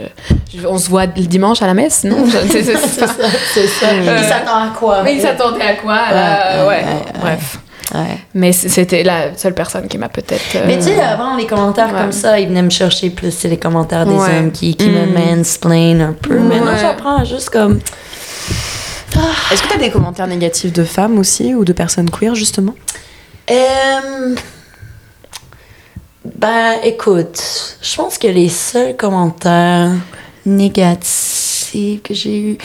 je- 0.55 0.67
on 0.67 0.77
se 0.77 0.89
voit 0.89 1.05
le 1.05 1.23
dimanche 1.25 1.61
à 1.61 1.67
la 1.67 1.73
messe, 1.73 2.03
non? 2.03 2.25
C'est- 2.49 2.63
ça. 2.63 3.07
C'est 3.53 3.67
ça. 3.67 3.87
Euh, 3.87 4.17
il 4.21 4.23
s'attend 4.27 4.55
à 4.55 4.67
quoi? 4.77 5.01
Mais 5.03 5.15
il 5.15 5.21
s'attendait 5.21 5.63
à 5.63 5.73
quoi? 5.75 5.93
Ouais, 6.11 6.59
ouais, 6.61 6.67
ouais, 6.67 6.83
ouais, 6.83 7.19
bref. 7.19 7.57
Ouais. 7.93 8.17
Mais 8.33 8.51
c'était 8.53 9.03
la 9.03 9.35
seule 9.37 9.53
personne 9.53 9.87
qui 9.87 9.97
m'a 9.97 10.09
peut-être. 10.09 10.55
euh, 10.55 10.63
Mais 10.65 10.77
tu 10.77 10.83
sais, 10.85 10.99
avant, 11.01 11.35
les 11.35 11.45
commentaires 11.45 11.93
ouais. 11.93 11.99
comme 12.01 12.11
ça, 12.11 12.39
ils 12.39 12.47
venaient 12.47 12.61
me 12.61 12.69
chercher 12.69 13.09
plus, 13.09 13.31
c'est 13.31 13.49
les 13.49 13.57
commentaires 13.57 14.05
des 14.05 14.13
Ouais. 14.15 14.37
hommes 14.39 14.51
qui, 14.51 14.75
qui 14.75 14.89
Mm. 14.89 14.93
me 14.93 15.35
mansplain 15.35 15.99
un 15.99 16.13
peu. 16.13 16.39
Maintenant, 16.39 16.77
j'apprends 16.79 17.23
juste 17.25 17.49
comme... 17.49 17.79
Est-ce 19.51 19.61
que 19.61 19.67
tu 19.67 19.73
as 19.75 19.77
des 19.77 19.91
commentaires 19.91 20.27
négatifs 20.27 20.73
de 20.73 20.83
femmes 20.83 21.19
aussi 21.19 21.53
ou 21.53 21.63
de 21.65 21.73
personnes 21.73 22.09
queer 22.09 22.33
justement? 22.35 22.73
Euh, 23.51 24.35
ben, 26.25 26.75
écoute, 26.83 27.77
je 27.81 27.95
pense 27.95 28.17
que 28.17 28.27
les 28.27 28.49
seuls 28.49 28.95
commentaires 28.95 29.91
négatifs 30.45 32.01
que 32.03 32.13
j'ai 32.13 32.39
eus, 32.39 32.57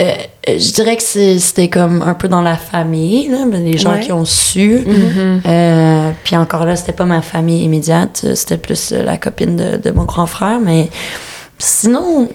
euh, 0.00 0.14
je 0.48 0.72
dirais 0.72 0.96
que 0.96 1.02
c'était 1.02 1.68
comme 1.68 2.00
un 2.02 2.14
peu 2.14 2.26
dans 2.28 2.40
la 2.42 2.56
famille, 2.56 3.28
là, 3.28 3.44
ben, 3.46 3.62
les 3.64 3.76
gens 3.76 3.92
Ouais. 3.92 4.00
qui 4.00 4.12
ont 4.12 4.24
su. 4.24 4.78
Mhm. 4.86 5.42
Euh, 5.46 6.10
puis 6.24 6.36
encore 6.36 6.64
là, 6.64 6.76
c'était 6.76 6.92
pas 6.92 7.04
ma 7.04 7.20
famille 7.22 7.62
immédiate, 7.64 8.24
c'était 8.34 8.56
plus 8.56 8.92
euh, 8.92 9.02
la 9.02 9.18
copine 9.18 9.56
de, 9.56 9.76
de 9.76 9.90
mon 9.90 10.04
grand 10.04 10.26
frère, 10.26 10.60
mais 10.60 10.88
sinon, 11.58 12.28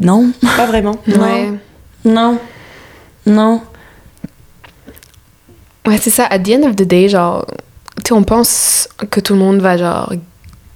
non, 0.00 0.30
Pas 0.56 0.66
vraiment. 0.66 0.96
Ouais. 1.06 1.52
non, 2.04 2.38
non. 3.26 3.60
Ouais, 5.86 5.98
c'est 6.00 6.10
ça. 6.10 6.26
At 6.28 6.40
the 6.40 6.50
end 6.50 6.68
of 6.68 6.76
the 6.76 6.82
day, 6.82 7.08
genre, 7.08 7.46
tu 8.04 8.12
on 8.12 8.22
pense 8.22 8.88
que 9.10 9.20
tout 9.20 9.32
le 9.34 9.38
monde 9.38 9.60
va, 9.60 9.76
genre, 9.76 10.12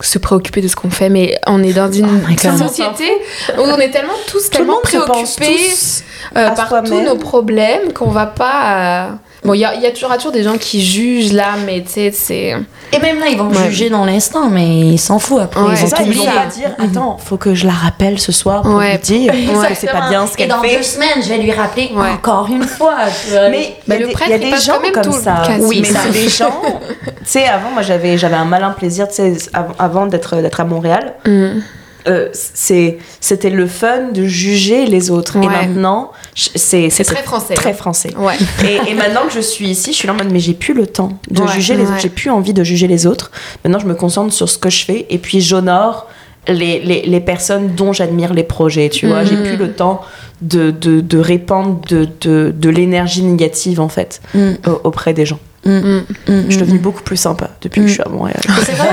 se 0.02 0.18
préoccuper 0.18 0.60
de 0.60 0.68
ce 0.68 0.76
qu'on 0.76 0.90
fait, 0.90 1.08
mais 1.08 1.38
on 1.46 1.62
est 1.62 1.72
dans 1.72 1.90
une 1.90 2.06
Oh 2.06 2.28
God. 2.28 2.58
société 2.68 3.10
où 3.56 3.60
on 3.62 3.78
est 3.78 3.90
tellement 3.90 4.12
tous 4.26 4.50
Tout 4.50 4.58
tellement 4.58 4.80
préoccupés 4.82 5.70
tous 5.70 6.02
euh, 6.36 6.50
par 6.50 6.82
tous 6.82 7.00
nos 7.00 7.16
problèmes 7.16 7.92
qu'on 7.92 8.10
va 8.10 8.26
pas. 8.26 9.06
euh, 9.06 9.10
Bon, 9.44 9.54
il 9.54 9.58
y 9.58 9.64
a, 9.64 9.74
il 9.74 9.80
y 9.82 9.86
a 9.86 9.90
toujours, 9.90 10.14
toujours 10.16 10.30
des 10.30 10.44
gens 10.44 10.56
qui 10.56 10.80
jugent 10.80 11.32
là, 11.32 11.54
mais 11.66 11.82
tu 11.82 11.90
sais, 11.90 12.10
c'est. 12.12 12.54
Et 12.92 12.98
même 13.00 13.18
là, 13.18 13.26
ils 13.28 13.36
vont 13.36 13.48
Ouais. 13.48 13.64
juger 13.70 13.90
dans 13.90 14.04
l'instant, 14.04 14.48
mais 14.48 14.68
ils 14.92 14.98
s'en 14.98 15.18
foutent 15.18 15.40
après. 15.40 15.60
Ouais, 15.60 15.74
ils 15.82 15.88
ça, 15.88 15.96
ils 16.04 16.12
vont 16.16 16.24
pas 16.24 16.46
dire 16.46 16.70
Attends, 16.78 17.16
faut 17.18 17.36
que 17.38 17.52
je 17.52 17.66
la 17.66 17.72
rappelle 17.72 18.20
ce 18.20 18.30
soir 18.30 18.62
pour 18.62 18.74
Ouais. 18.76 18.92
lui 18.92 18.98
dire 18.98 19.32
que 19.68 19.74
c'est 19.74 19.90
pas 19.90 20.08
bien 20.08 20.28
ce 20.28 20.34
Et 20.34 20.36
qu'elle 20.36 20.48
dans 20.48 20.62
fait. 20.62 20.76
deux 20.76 20.82
semaines, 20.84 21.20
je 21.24 21.28
vais 21.28 21.38
lui 21.38 21.50
rappeler 21.50 21.90
Ouais. 21.92 22.10
encore 22.10 22.48
une 22.50 22.62
fois. 22.62 22.98
tu 23.24 23.32
vois. 23.32 23.48
Mais 23.48 23.76
Bah, 23.88 23.94
il 23.94 23.94
y 23.94 23.96
a 23.96 23.98
le 24.02 24.06
des- 24.06 24.12
prêtre, 24.12 24.30
il 24.30 24.42
y 24.42 24.52
a 24.52 24.56
des 24.56 24.62
gens 24.62 24.78
comme 24.94 25.12
ça. 25.12 25.42
Oui, 25.60 25.80
mais 25.82 25.88
ça. 25.88 25.98
c'est 26.04 26.12
des 26.12 26.28
gens. 26.28 26.62
Tu 26.62 27.08
sais, 27.24 27.46
avant, 27.48 27.70
moi, 27.72 27.82
j'avais 27.82 28.16
j'avais 28.18 28.36
un 28.36 28.44
malin 28.44 28.70
plaisir, 28.70 29.08
tu 29.08 29.14
sais, 29.14 29.34
av- 29.54 29.74
avant 29.78 30.06
d'être 30.06 30.36
d'être 30.36 30.60
à 30.60 30.64
Montréal. 30.64 31.14
Mm. 31.26 31.60
Euh, 32.08 32.28
c'était 32.32 33.50
le 33.50 33.66
fun 33.66 34.10
de 34.12 34.24
juger 34.24 34.86
les 34.86 35.10
autres. 35.10 35.36
Et 35.36 35.46
maintenant, 35.46 36.12
c'est 36.34 36.88
très 36.88 37.22
français. 37.22 37.54
très 37.54 37.74
français. 37.74 38.14
Ouais. 38.16 38.34
Et, 38.68 38.90
et 38.90 38.94
maintenant 38.94 39.22
que 39.26 39.32
je 39.32 39.40
suis 39.40 39.66
ici, 39.68 39.92
je 39.92 39.96
suis 39.98 40.06
là 40.08 40.14
en 40.14 40.16
mode 40.16 40.32
mais 40.32 40.40
j'ai 40.40 40.54
plus 40.54 40.74
le 40.74 40.86
temps 40.86 41.18
de 41.30 41.42
Ouais, 41.42 41.48
juger 41.52 41.74
les 41.74 41.84
autres, 41.84 42.00
j'ai 42.00 42.08
plus 42.08 42.30
envie 42.30 42.52
de 42.54 42.64
juger 42.64 42.86
les 42.86 43.06
autres. 43.06 43.30
Maintenant, 43.64 43.78
je 43.78 43.86
me 43.86 43.94
concentre 43.94 44.32
sur 44.32 44.48
ce 44.48 44.58
que 44.58 44.70
je 44.70 44.84
fais 44.84 45.06
et 45.10 45.18
puis 45.18 45.40
j'honore 45.40 46.08
les, 46.48 46.80
les, 46.80 47.02
les 47.02 47.20
personnes 47.20 47.74
dont 47.76 47.92
j'admire 47.92 48.34
les 48.34 48.42
projets, 48.42 48.88
tu 48.88 49.06
vois. 49.06 49.22
J'ai 49.24 49.36
Mhm. 49.36 49.42
plus 49.44 49.56
le 49.56 49.72
temps 49.72 50.00
de, 50.40 50.70
de, 50.72 51.00
de 51.00 51.18
répandre 51.18 51.80
de, 51.88 52.08
de, 52.20 52.52
de 52.56 52.68
l'énergie 52.68 53.22
négative 53.22 53.80
en 53.80 53.88
fait 53.88 54.20
Mm. 54.34 54.52
au- 54.66 54.80
auprès 54.84 55.14
des 55.14 55.24
gens. 55.26 55.38
Mm. 55.64 55.70
Mm. 55.70 56.02
Je 56.26 56.50
suis 56.50 56.60
devenue 56.60 56.78
beaucoup 56.78 57.02
plus 57.02 57.16
sympa 57.16 57.50
depuis 57.60 57.82
que 57.82 57.86
je 57.86 57.92
suis 57.92 58.02
à 58.02 58.08
Montréal. 58.08 58.40
C'est 58.64 58.72
vrai, 58.72 58.88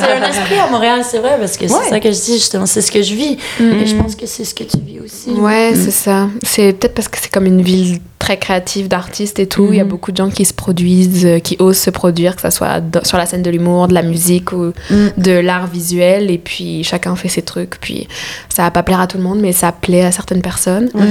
c'est 0.00 0.12
un 0.12 0.22
esprit 0.30 0.58
à 0.58 0.70
Montréal, 0.70 1.00
c'est 1.08 1.18
vrai, 1.18 1.36
parce 1.40 1.56
que 1.56 1.64
Ouais. 1.64 1.70
c'est 1.84 1.90
ça 1.90 1.98
que 2.00 2.12
je 2.12 2.20
dis, 2.20 2.34
justement, 2.34 2.66
c'est 2.66 2.82
ce 2.82 2.92
que 2.92 3.02
je 3.02 3.14
vis. 3.14 3.36
Et 3.60 3.86
je 3.86 3.96
pense 3.96 4.14
que 4.14 4.26
c'est 4.26 4.44
ce 4.44 4.54
que 4.54 4.62
tu 4.64 4.78
vis 4.78 5.00
aussi. 5.00 5.30
Ouais, 5.30 5.72
c'est 5.74 5.90
ça. 5.90 6.28
C'est 6.44 6.72
peut-être 6.72 6.94
parce 6.94 7.08
que 7.08 7.18
c'est 7.20 7.32
comme 7.32 7.46
une 7.46 7.62
ville 7.62 7.98
très 8.20 8.38
créative 8.38 8.88
d'artistes 8.88 9.38
et 9.38 9.46
tout. 9.46 9.68
Il 9.70 9.76
y 9.76 9.80
a 9.80 9.84
beaucoup 9.84 10.12
de 10.12 10.16
gens 10.16 10.30
qui 10.30 10.44
se 10.44 10.54
produisent, 10.54 11.26
euh, 11.26 11.38
qui 11.40 11.56
osent 11.58 11.76
se 11.78 11.90
produire, 11.90 12.36
que 12.36 12.42
ce 12.42 12.50
soit 12.50 12.80
sur 13.02 13.18
la 13.18 13.26
scène 13.26 13.42
de 13.42 13.50
l'humour, 13.50 13.88
de 13.88 13.94
la 13.94 14.02
musique 14.02 14.52
ou 14.52 14.72
Mm. 14.90 15.08
de 15.18 15.32
l'art 15.32 15.66
visuel. 15.66 16.30
Et 16.30 16.38
puis 16.38 16.84
chacun 16.84 17.16
fait 17.16 17.28
ses 17.28 17.42
trucs. 17.42 17.78
Puis 17.80 18.06
ça 18.54 18.62
va 18.62 18.70
pas 18.70 18.82
plaire 18.82 19.00
à 19.00 19.06
tout 19.08 19.18
le 19.18 19.24
monde, 19.24 19.40
mais 19.40 19.52
ça 19.52 19.72
plaît 19.72 20.04
à 20.04 20.12
certaines 20.12 20.42
personnes. 20.42 20.88
Mm. 20.94 21.04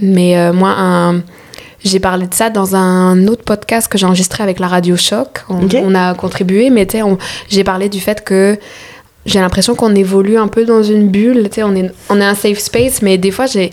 Mais 0.00 0.36
euh, 0.38 0.52
moi, 0.52 0.70
un- 0.76 1.20
j'ai 1.84 2.00
parlé 2.00 2.26
de 2.26 2.34
ça 2.34 2.50
dans 2.50 2.76
un 2.76 3.26
autre 3.28 3.42
podcast 3.42 3.88
que 3.88 3.96
j'ai 3.98 4.06
enregistré 4.06 4.42
avec 4.42 4.58
la 4.60 4.68
Radio 4.68 4.96
Choc. 4.96 5.44
On, 5.48 5.94
a 5.94 6.14
contribué, 6.14 6.70
mais 6.70 6.86
tu 6.86 6.98
sais, 6.98 7.02
on- 7.02 7.18
j'ai 7.48 7.64
parlé 7.64 7.88
du 7.88 8.00
fait 8.00 8.22
que 8.22 8.58
j'ai 9.26 9.40
l'impression 9.40 9.74
qu'on 9.74 9.94
évolue 9.94 10.36
un 10.38 10.48
peu 10.48 10.64
dans 10.64 10.82
une 10.82 11.08
bulle. 11.08 11.48
Tu 11.50 11.56
sais, 11.56 11.62
on 11.62 11.74
est, 11.74 11.90
on 12.08 12.20
est 12.20 12.24
un 12.24 12.34
safe 12.34 12.58
space, 12.58 13.02
mais 13.02 13.18
des 13.18 13.30
fois, 13.30 13.46
j'ai, 13.46 13.72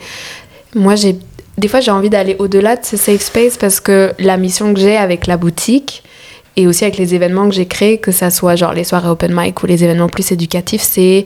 moi, 0.76 0.96
j'ai, 0.96 1.18
des 1.58 1.68
fois, 1.68 1.80
j'ai 1.80 1.92
envie 1.92 2.10
d'aller 2.10 2.36
au-delà 2.40 2.76
de 2.76 2.86
ce 2.86 2.98
safe 2.98 3.22
space 3.22 3.58
parce 3.58 3.80
que 3.80 4.14
la 4.20 4.38
mission 4.38 4.74
que 4.74 4.80
j'ai 4.80 4.98
avec 4.98 5.28
la 5.28 5.38
boutique 5.38 6.04
et 6.58 6.66
aussi 6.66 6.84
avec 6.84 6.98
les 6.98 7.14
événements 7.14 7.48
que 7.48 7.54
j'ai 7.54 7.68
créés, 7.68 8.00
que 8.00 8.12
ça 8.12 8.32
soit 8.32 8.56
genre 8.56 8.74
les 8.74 8.84
soirées 8.84 9.10
open 9.10 9.32
mic 9.34 9.62
ou 9.62 9.68
les 9.68 9.84
événements 9.84 10.10
plus 10.10 10.32
éducatifs, 10.32 10.82
c'est 10.82 11.24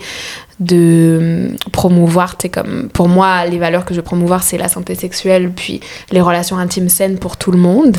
de 0.59 0.77
euh, 1.21 1.47
promouvoir, 1.71 2.37
tu 2.37 2.49
comme 2.49 2.89
pour 2.89 3.07
moi, 3.07 3.45
les 3.45 3.57
valeurs 3.57 3.85
que 3.85 3.93
je 3.93 3.99
veux 3.99 4.03
promouvoir, 4.03 4.43
c'est 4.43 4.57
la 4.57 4.67
santé 4.67 4.93
sexuelle, 4.93 5.49
puis 5.55 5.79
les 6.11 6.19
relations 6.19 6.57
intimes 6.57 6.89
saines 6.89 7.17
pour 7.17 7.37
tout 7.37 7.51
le 7.51 7.57
monde. 7.57 7.97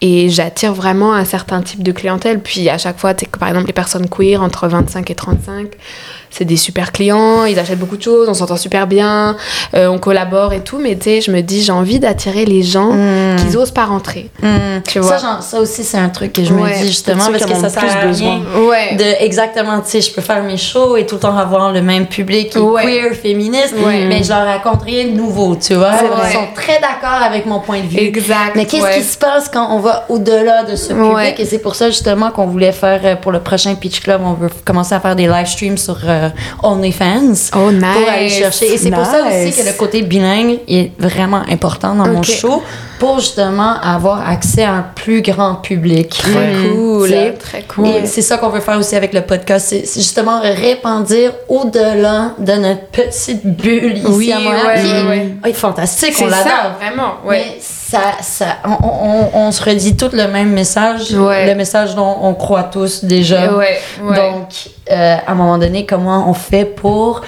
Et 0.00 0.30
j'attire 0.30 0.72
vraiment 0.72 1.12
un 1.12 1.24
certain 1.24 1.60
type 1.60 1.82
de 1.82 1.90
clientèle. 1.90 2.40
Puis 2.40 2.70
à 2.70 2.78
chaque 2.78 2.98
fois, 2.98 3.14
par 3.38 3.48
exemple, 3.48 3.66
les 3.66 3.72
personnes 3.72 4.08
queer 4.08 4.40
entre 4.40 4.68
25 4.68 5.10
et 5.10 5.14
35, 5.16 5.76
c'est 6.30 6.44
des 6.44 6.56
super 6.56 6.92
clients, 6.92 7.44
ils 7.44 7.58
achètent 7.58 7.78
beaucoup 7.78 7.96
de 7.96 8.02
choses, 8.02 8.28
on 8.28 8.34
s'entend 8.34 8.56
super 8.56 8.86
bien, 8.86 9.36
euh, 9.74 9.88
on 9.88 9.98
collabore 9.98 10.52
et 10.52 10.60
tout. 10.60 10.78
Mais 10.78 10.96
tu 10.96 11.04
sais, 11.04 11.20
je 11.20 11.30
me 11.30 11.40
dis, 11.40 11.62
j'ai 11.62 11.72
envie 11.72 11.98
d'attirer 11.98 12.44
les 12.44 12.62
gens 12.62 12.92
Mm. 12.92 13.36
qui 13.50 13.56
osent 13.56 13.70
pas 13.72 13.84
rentrer. 13.84 14.30
Mm. 14.42 14.46
Tu 14.86 14.94
ça, 14.94 15.00
vois. 15.00 15.18
genre, 15.18 15.42
ça 15.42 15.58
aussi, 15.60 15.82
c'est 15.84 15.98
un 15.98 16.08
truc 16.08 16.32
que 16.32 16.44
je 16.44 16.52
Ouais. 16.54 16.70
me 16.70 16.78
dis 16.82 16.86
justement 16.88 17.26
parce 17.30 17.44
que 17.44 17.54
ça 17.54 17.68
sert 17.68 17.86
plus 18.00 18.08
besoin. 18.08 18.40
Ouais. 18.68 18.94
de 18.96 19.24
exactement, 19.24 19.80
tu 19.80 19.90
sais, 19.90 20.00
je 20.00 20.12
peux 20.12 20.20
faire 20.22 20.42
mes 20.42 20.56
shows 20.56 20.96
et 20.96 21.04
tout 21.06 21.16
le 21.16 21.20
temps 21.20 21.36
avoir 21.36 21.72
le 21.72 21.82
même 21.82 22.06
public 22.06 22.50
qui 22.50 22.58
est 22.58 22.60
Ouais. 22.60 22.82
queer, 22.84 23.14
féministe, 23.14 23.74
mais 23.84 24.22
je 24.22 24.28
leur 24.28 24.44
raconte 24.46 24.82
rien 24.82 25.06
de 25.06 25.10
nouveau, 25.12 25.56
tu 25.56 25.74
vois. 25.74 25.92
Ils 26.26 26.32
sont 26.32 26.48
très 26.54 26.80
d'accord 26.80 27.22
avec 27.22 27.46
mon 27.46 27.60
point 27.60 27.80
de 27.80 27.86
vue. 27.88 27.98
Exact. 27.98 28.52
Mais 28.54 28.66
qu'est-ce 28.66 28.96
qui 28.98 29.02
se 29.04 29.18
passe 29.18 29.48
quand 29.48 29.68
on 29.74 29.80
va 29.80 30.04
au-delà 30.08 30.62
de 30.64 30.76
ce 30.76 30.92
public? 30.92 31.34
Et 31.38 31.44
c'est 31.44 31.58
pour 31.58 31.74
ça 31.74 31.88
justement 31.90 32.30
qu'on 32.30 32.46
voulait 32.46 32.72
faire 32.72 33.00
euh, 33.04 33.16
pour 33.16 33.32
le 33.32 33.40
prochain 33.40 33.74
Pitch 33.74 34.00
Club, 34.00 34.20
on 34.24 34.34
veut 34.34 34.50
commencer 34.64 34.94
à 34.94 35.00
faire 35.00 35.16
des 35.16 35.26
live 35.26 35.46
streams 35.46 35.78
sur 35.78 35.98
euh, 36.06 36.19
OnlyFans. 36.62 37.50
Oh, 37.56 37.70
nice. 37.72 37.82
Pour 37.82 38.08
aller 38.08 38.28
chercher. 38.28 38.74
Et 38.74 38.78
c'est 38.78 38.90
pour 38.90 39.04
ça 39.04 39.22
aussi 39.26 39.52
que 39.60 39.66
le 39.66 39.72
côté 39.76 40.02
bilingue 40.02 40.58
est 40.68 40.90
vraiment 40.98 41.42
important 41.50 41.94
dans 41.94 42.06
mon 42.06 42.22
show 42.22 42.62
pour 42.98 43.18
justement 43.18 43.74
avoir 43.80 44.28
accès 44.28 44.64
à 44.64 44.72
un 44.72 44.82
plus 44.94 45.22
grand 45.22 45.54
public. 45.56 46.10
Très 46.10 46.52
cool. 46.70 47.08
Tu 47.08 47.14
sais. 47.14 47.32
Très 47.32 47.62
cool. 47.62 47.86
Et 47.86 48.06
c'est 48.06 48.20
ça 48.22 48.36
qu'on 48.36 48.50
veut 48.50 48.60
faire 48.60 48.78
aussi 48.78 48.94
avec 48.94 49.14
le 49.14 49.22
podcast, 49.22 49.68
c'est 49.70 50.00
justement 50.00 50.40
répandir 50.42 51.32
au-delà 51.48 52.32
de 52.38 52.52
notre 52.52 52.86
petite 52.88 53.44
bulle 53.46 53.96
ici 53.98 54.06
Oui, 54.08 54.32
à 54.32 54.38
Montréal, 54.40 54.66
ouais, 54.66 54.82
ouais, 55.02 55.08
ouais. 55.08 55.28
oh, 55.44 55.48
est 55.48 55.52
fantastique, 55.54 56.14
on 56.16 56.24
C'est 56.24 56.30
l'adore. 56.30 56.44
ça, 56.46 56.76
vraiment. 56.78 57.14
Ouais. 57.24 57.42
Mais 57.54 57.58
ça, 57.90 58.00
ça, 58.22 58.56
on, 58.64 58.76
on- 58.82 59.30
on 59.46 59.52
se 59.52 59.62
redit 59.62 59.96
tout 59.96 60.10
le 60.12 60.28
même 60.28 60.50
message, 60.50 61.12
Ouais. 61.12 61.46
le 61.46 61.54
message 61.54 61.94
dont 61.94 62.16
on 62.22 62.34
croit 62.34 62.64
tous 62.64 63.04
déjà. 63.04 63.52
Ouais, 63.54 63.78
ouais. 64.02 64.16
Donc, 64.16 64.48
euh, 64.90 65.16
à 65.26 65.32
un 65.32 65.34
moment 65.34 65.58
donné, 65.58 65.86
comment 65.86 66.28
on 66.28 66.34
fait 66.34 66.64
pour 66.64 67.22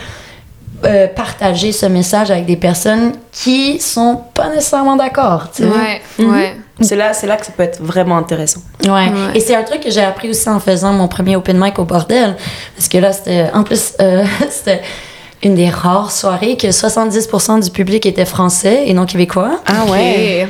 euh, 0.84 1.06
partager 1.08 1.70
ce 1.72 1.86
message 1.86 2.30
avec 2.30 2.46
des 2.46 2.56
personnes 2.56 3.12
qui 3.30 3.78
sont 3.80 4.20
pas 4.34 4.48
nécessairement 4.48 4.96
d'accord, 4.96 5.48
tu 5.54 5.62
sais? 5.62 5.68
ouais, 5.68 6.26
ouais. 6.26 6.56
C'est 6.80 6.96
là, 6.96 7.12
c'est 7.12 7.26
là 7.28 7.36
que 7.36 7.46
ça 7.46 7.52
peut 7.56 7.62
être 7.62 7.80
vraiment 7.80 8.16
intéressant. 8.16 8.60
Ouais. 8.84 8.90
Ouais. 8.90 9.10
Et 9.34 9.40
c'est 9.40 9.54
un 9.54 9.62
truc 9.62 9.80
que 9.80 9.90
j'ai 9.90 10.02
appris 10.02 10.28
aussi 10.30 10.48
en 10.48 10.58
faisant 10.58 10.92
mon 10.92 11.06
premier 11.06 11.36
open 11.36 11.56
mic 11.56 11.78
au 11.78 11.84
bordel. 11.84 12.36
Parce 12.76 12.88
que 12.88 12.98
là, 12.98 13.12
c'était. 13.12 13.50
En 13.54 13.62
plus, 13.62 13.92
euh, 14.00 14.24
c'était 14.50 14.80
une 15.44 15.54
des 15.56 15.68
rares 15.68 16.12
soirées 16.12 16.56
que 16.56 16.68
70% 16.68 17.64
du 17.64 17.70
public 17.70 18.06
était 18.06 18.24
français 18.24 18.84
et 18.86 18.94
non 18.94 19.06
québécois. 19.06 19.60
Ah 19.66 19.84
Ok. 19.88 19.94
Et 19.96 20.46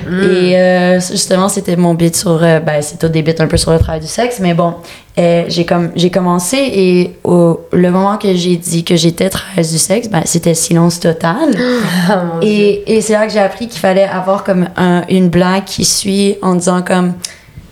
euh, 0.59 1.01
justement, 1.01 1.49
c'était 1.49 1.77
mon 1.77 1.95
bit 1.95 2.15
sur. 2.15 2.43
euh, 2.43 2.61
ben, 2.61 2.83
c'est 2.83 2.99
tout 2.99 3.09
des 3.09 3.23
bits 3.23 3.35
un 3.39 3.47
peu 3.47 3.57
sur 3.57 3.73
le 3.73 3.79
travail 3.79 4.01
du 4.01 4.07
sexe, 4.07 4.39
mais 4.41 4.53
bon, 4.55 4.75
euh, 5.19 5.45
j'ai 5.49 5.65
comme 5.65 5.91
j'ai 5.97 6.11
commencé 6.11 6.57
et 6.59 7.17
au, 7.25 7.61
le 7.73 7.91
moment 7.91 8.17
que 8.19 8.35
j'ai 8.35 8.57
dit 8.57 8.85
que 8.85 8.97
j'étais 8.97 9.31
travailleuse 9.31 9.73
du 9.73 9.79
sexe, 9.79 10.09
ben, 10.09 10.23
c'était 10.27 10.55
silence 10.55 11.01
total. 11.01 11.51
Ah. 12.09 12.25
Et, 12.43 12.97
et 12.97 13.01
c'est 13.01 13.13
là 13.15 13.27
que 13.27 13.33
j'ai 13.33 13.39
appris 13.39 13.69
qu'il 13.69 13.81
fallait 13.81 14.05
avoir 14.09 14.45
comme 14.45 14.69
un- 14.77 15.05
une 15.09 15.29
blague 15.29 15.65
qui 15.65 15.85
suit 15.85 16.37
en 16.43 16.55
disant 16.57 16.83
comme 16.83 17.15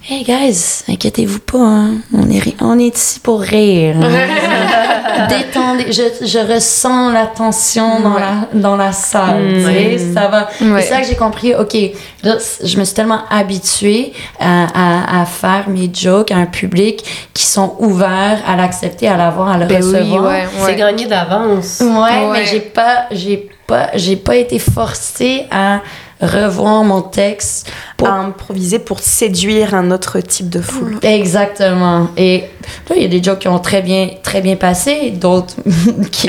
Hey 0.08 0.24
guys, 0.24 0.82
inquiétez-vous 0.88 1.40
pas, 1.40 1.58
hein. 1.58 1.90
on, 2.14 2.28
est, 2.30 2.54
on 2.62 2.78
est 2.78 2.96
ici 2.96 3.20
pour 3.20 3.40
rire. 3.40 3.96
hein. 4.00 4.08
Détendez, 5.28 5.92
je, 5.92 6.26
je 6.26 6.38
ressens 6.55 7.11
la 7.11 7.26
tension 7.26 8.01
dans, 8.01 8.14
Ouais. 8.14 8.20
la, 8.20 8.61
dans 8.61 8.76
la 8.76 8.92
salle, 8.92 9.42
tu 9.55 9.64
sais, 9.64 9.98
ça 10.14 10.28
va. 10.28 10.48
Ouais. 10.61 10.82
C'est 10.82 10.90
là 10.90 11.01
que 11.01 11.07
j'ai 11.07 11.16
compris, 11.16 11.55
ok, 11.55 11.76
là, 12.22 12.34
je 12.62 12.76
me 12.78 12.84
suis 12.84 12.94
tellement 12.94 13.20
habituée 13.30 14.12
à, 14.38 14.66
à, 14.74 15.22
à 15.22 15.26
faire 15.26 15.68
mes 15.68 15.90
jokes 15.92 16.30
à 16.30 16.36
un 16.36 16.46
public 16.46 17.05
qui 17.34 17.44
sont 17.46 17.76
ouverts 17.78 18.38
à 18.46 18.57
l'accepter, 18.57 19.09
à 19.09 19.16
l'avoir, 19.16 19.48
à 19.51 19.59
le 19.59 19.66
Ben 19.66 19.82
oui, 19.82 19.92
recevoir. 19.98 20.24
ouais, 20.24 20.44
C'est 20.64 20.76
gagné 20.76 21.07
d'avance. 21.07 21.80
Ouais, 21.80 21.88
Ouais. 21.90 22.30
mais 22.32 22.46
j'ai 22.46 22.61
pas, 22.61 23.07
j'ai 23.11 23.48
pas, 23.66 23.88
j'ai 23.94 24.16
pas 24.16 24.36
été 24.36 24.59
forcée 24.59 25.46
à 25.51 25.80
revoir 26.20 26.84
mon 26.84 27.02
texte. 27.02 27.70
Pour... 27.96 28.08
À 28.08 28.12
improviser 28.20 28.78
pour 28.78 29.00
séduire 29.00 29.74
un 29.74 29.90
autre 29.90 30.20
type 30.20 30.48
de 30.48 30.60
foule. 30.60 30.98
Exactement. 31.02 32.08
Et 32.16 32.44
là, 32.88 32.96
il 32.96 33.02
y 33.02 33.04
a 33.04 33.08
des 33.08 33.22
jokes 33.22 33.40
qui 33.40 33.48
ont 33.48 33.58
très 33.58 33.82
bien, 33.82 34.08
très 34.22 34.40
bien 34.40 34.56
passé, 34.56 35.10
d'autres 35.10 35.54
qui 36.12 36.28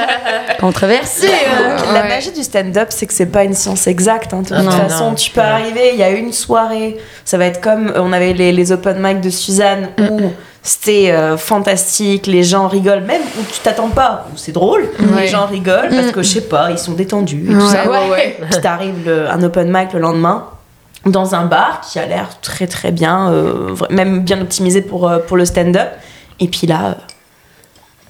controversés. 0.60 1.28
hein. 1.50 1.76
La 1.92 2.02
Ouais. 2.02 2.08
magie 2.08 2.32
du 2.32 2.42
stand-up, 2.42 2.88
c'est 2.90 3.06
que 3.06 3.12
c'est 3.14 3.26
pas 3.26 3.44
une 3.44 3.54
science 3.54 3.86
exacte. 3.86 4.32
hein. 4.34 4.42
De 4.42 4.48
toute 4.48 4.56
Non, 4.58 4.70
façon, 4.70 5.10
non. 5.10 5.14
tu 5.14 5.30
peux 5.30 5.40
arriver, 5.40 5.90
il 5.92 5.98
y 5.98 6.02
a 6.02 6.10
une 6.10 6.32
soirée, 6.32 6.96
ça 7.24 7.38
va 7.38 7.46
être 7.46 7.60
comme 7.60 7.88
euh, 7.88 8.00
on 8.02 8.12
avait 8.12 8.32
les, 8.32 8.52
les 8.52 8.72
open 8.72 8.96
mic 9.00 9.20
de 9.20 9.30
Suzanne 9.30 9.88
où 9.98 10.30
c'était 10.62 11.10
euh, 11.10 11.36
fantastique, 11.36 12.26
les 12.28 12.42
gens 12.44 12.68
rigolent, 12.68 13.02
même 13.02 13.22
où 13.38 13.42
tu 13.52 13.58
t'attends 13.60 13.88
pas, 13.88 14.26
où 14.32 14.36
c'est 14.36 14.52
drôle, 14.52 14.82
Ouais. 15.00 15.22
les 15.22 15.28
gens 15.28 15.46
rigolent 15.46 15.88
parce 15.90 16.12
que 16.12 16.22
je 16.22 16.28
sais 16.28 16.40
pas, 16.42 16.70
ils 16.70 16.78
sont 16.78 16.92
détendus 16.92 17.46
et 17.48 17.52
tout 17.52 17.60
Ouais, 17.60 17.72
ça. 17.72 17.90
ouais. 18.10 18.38
Puis 18.50 18.60
t'arrives 18.60 19.26
un 19.30 19.42
open 19.42 19.70
mic 19.72 19.92
le 19.92 19.98
lendemain 20.00 20.46
dans 21.04 21.34
un 21.34 21.46
bar 21.46 21.80
qui 21.80 21.98
a 21.98 22.06
l'air 22.06 22.28
très 22.42 22.68
très 22.68 22.92
bien, 22.92 23.30
euh, 23.32 23.74
même 23.90 24.20
bien 24.20 24.40
optimisé 24.40 24.82
pour, 24.82 25.08
euh, 25.08 25.18
pour 25.18 25.36
le 25.36 25.44
stand-up. 25.44 25.88
Et 26.38 26.46
puis 26.46 26.68
là, 26.68 26.96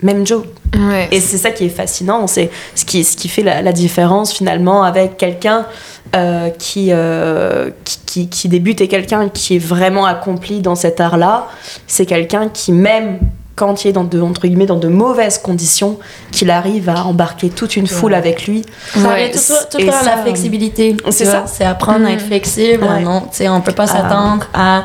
même 0.02 0.26
Joe. 0.26 0.44
Ouais. 0.76 1.08
Et 1.10 1.20
c'est 1.20 1.38
ça 1.38 1.50
qui 1.50 1.64
est 1.66 1.68
fascinant, 1.68 2.26
c'est 2.26 2.50
ce 2.74 2.84
qui, 2.84 3.04
ce 3.04 3.16
qui 3.16 3.28
fait 3.28 3.42
la, 3.42 3.62
la 3.62 3.72
différence 3.72 4.32
finalement 4.32 4.82
avec 4.82 5.16
quelqu'un 5.16 5.66
euh, 6.14 6.50
qui, 6.50 6.88
euh, 6.90 7.70
qui, 7.84 7.98
qui- 8.06 8.28
qui 8.28 8.48
débute 8.48 8.80
et 8.80 8.88
quelqu'un 8.88 9.28
qui 9.28 9.56
est 9.56 9.64
vraiment 9.64 10.04
accompli 10.06 10.60
dans 10.60 10.74
cet 10.74 11.00
art-là. 11.00 11.48
C'est 11.86 12.06
quelqu'un 12.06 12.48
qui, 12.48 12.72
même 12.72 13.18
quand 13.54 13.84
il 13.84 13.88
est 13.88 13.92
dans 13.92 14.04
de, 14.04 14.20
entre 14.20 14.42
guillemets, 14.46 14.64
dans 14.66 14.78
de 14.78 14.88
mauvaises 14.88 15.36
conditions, 15.38 15.98
qu'il 16.30 16.50
arrive 16.50 16.88
à 16.88 17.04
embarquer 17.04 17.50
toute 17.50 17.76
une 17.76 17.86
foule 17.86 18.14
avec 18.14 18.46
lui. 18.46 18.62
Ça 18.94 19.08
Ouais. 19.08 19.30
tout, 19.30 19.38
tout 19.38 19.90
ça, 19.90 20.02
la 20.16 20.22
flexibilité. 20.22 20.96
c'est 21.10 21.26
ça. 21.26 21.44
C'est 21.46 21.64
apprendre 21.64 22.06
à 22.06 22.12
être 22.12 22.22
flexible. 22.24 22.82
Ouais. 22.82 23.02
Non, 23.02 23.20
tu 23.20 23.28
sais, 23.32 23.48
on 23.50 23.60
peut 23.60 23.72
pas 23.72 23.84
Ah. 23.84 23.86
s'attendre 23.86 24.46
à 24.54 24.84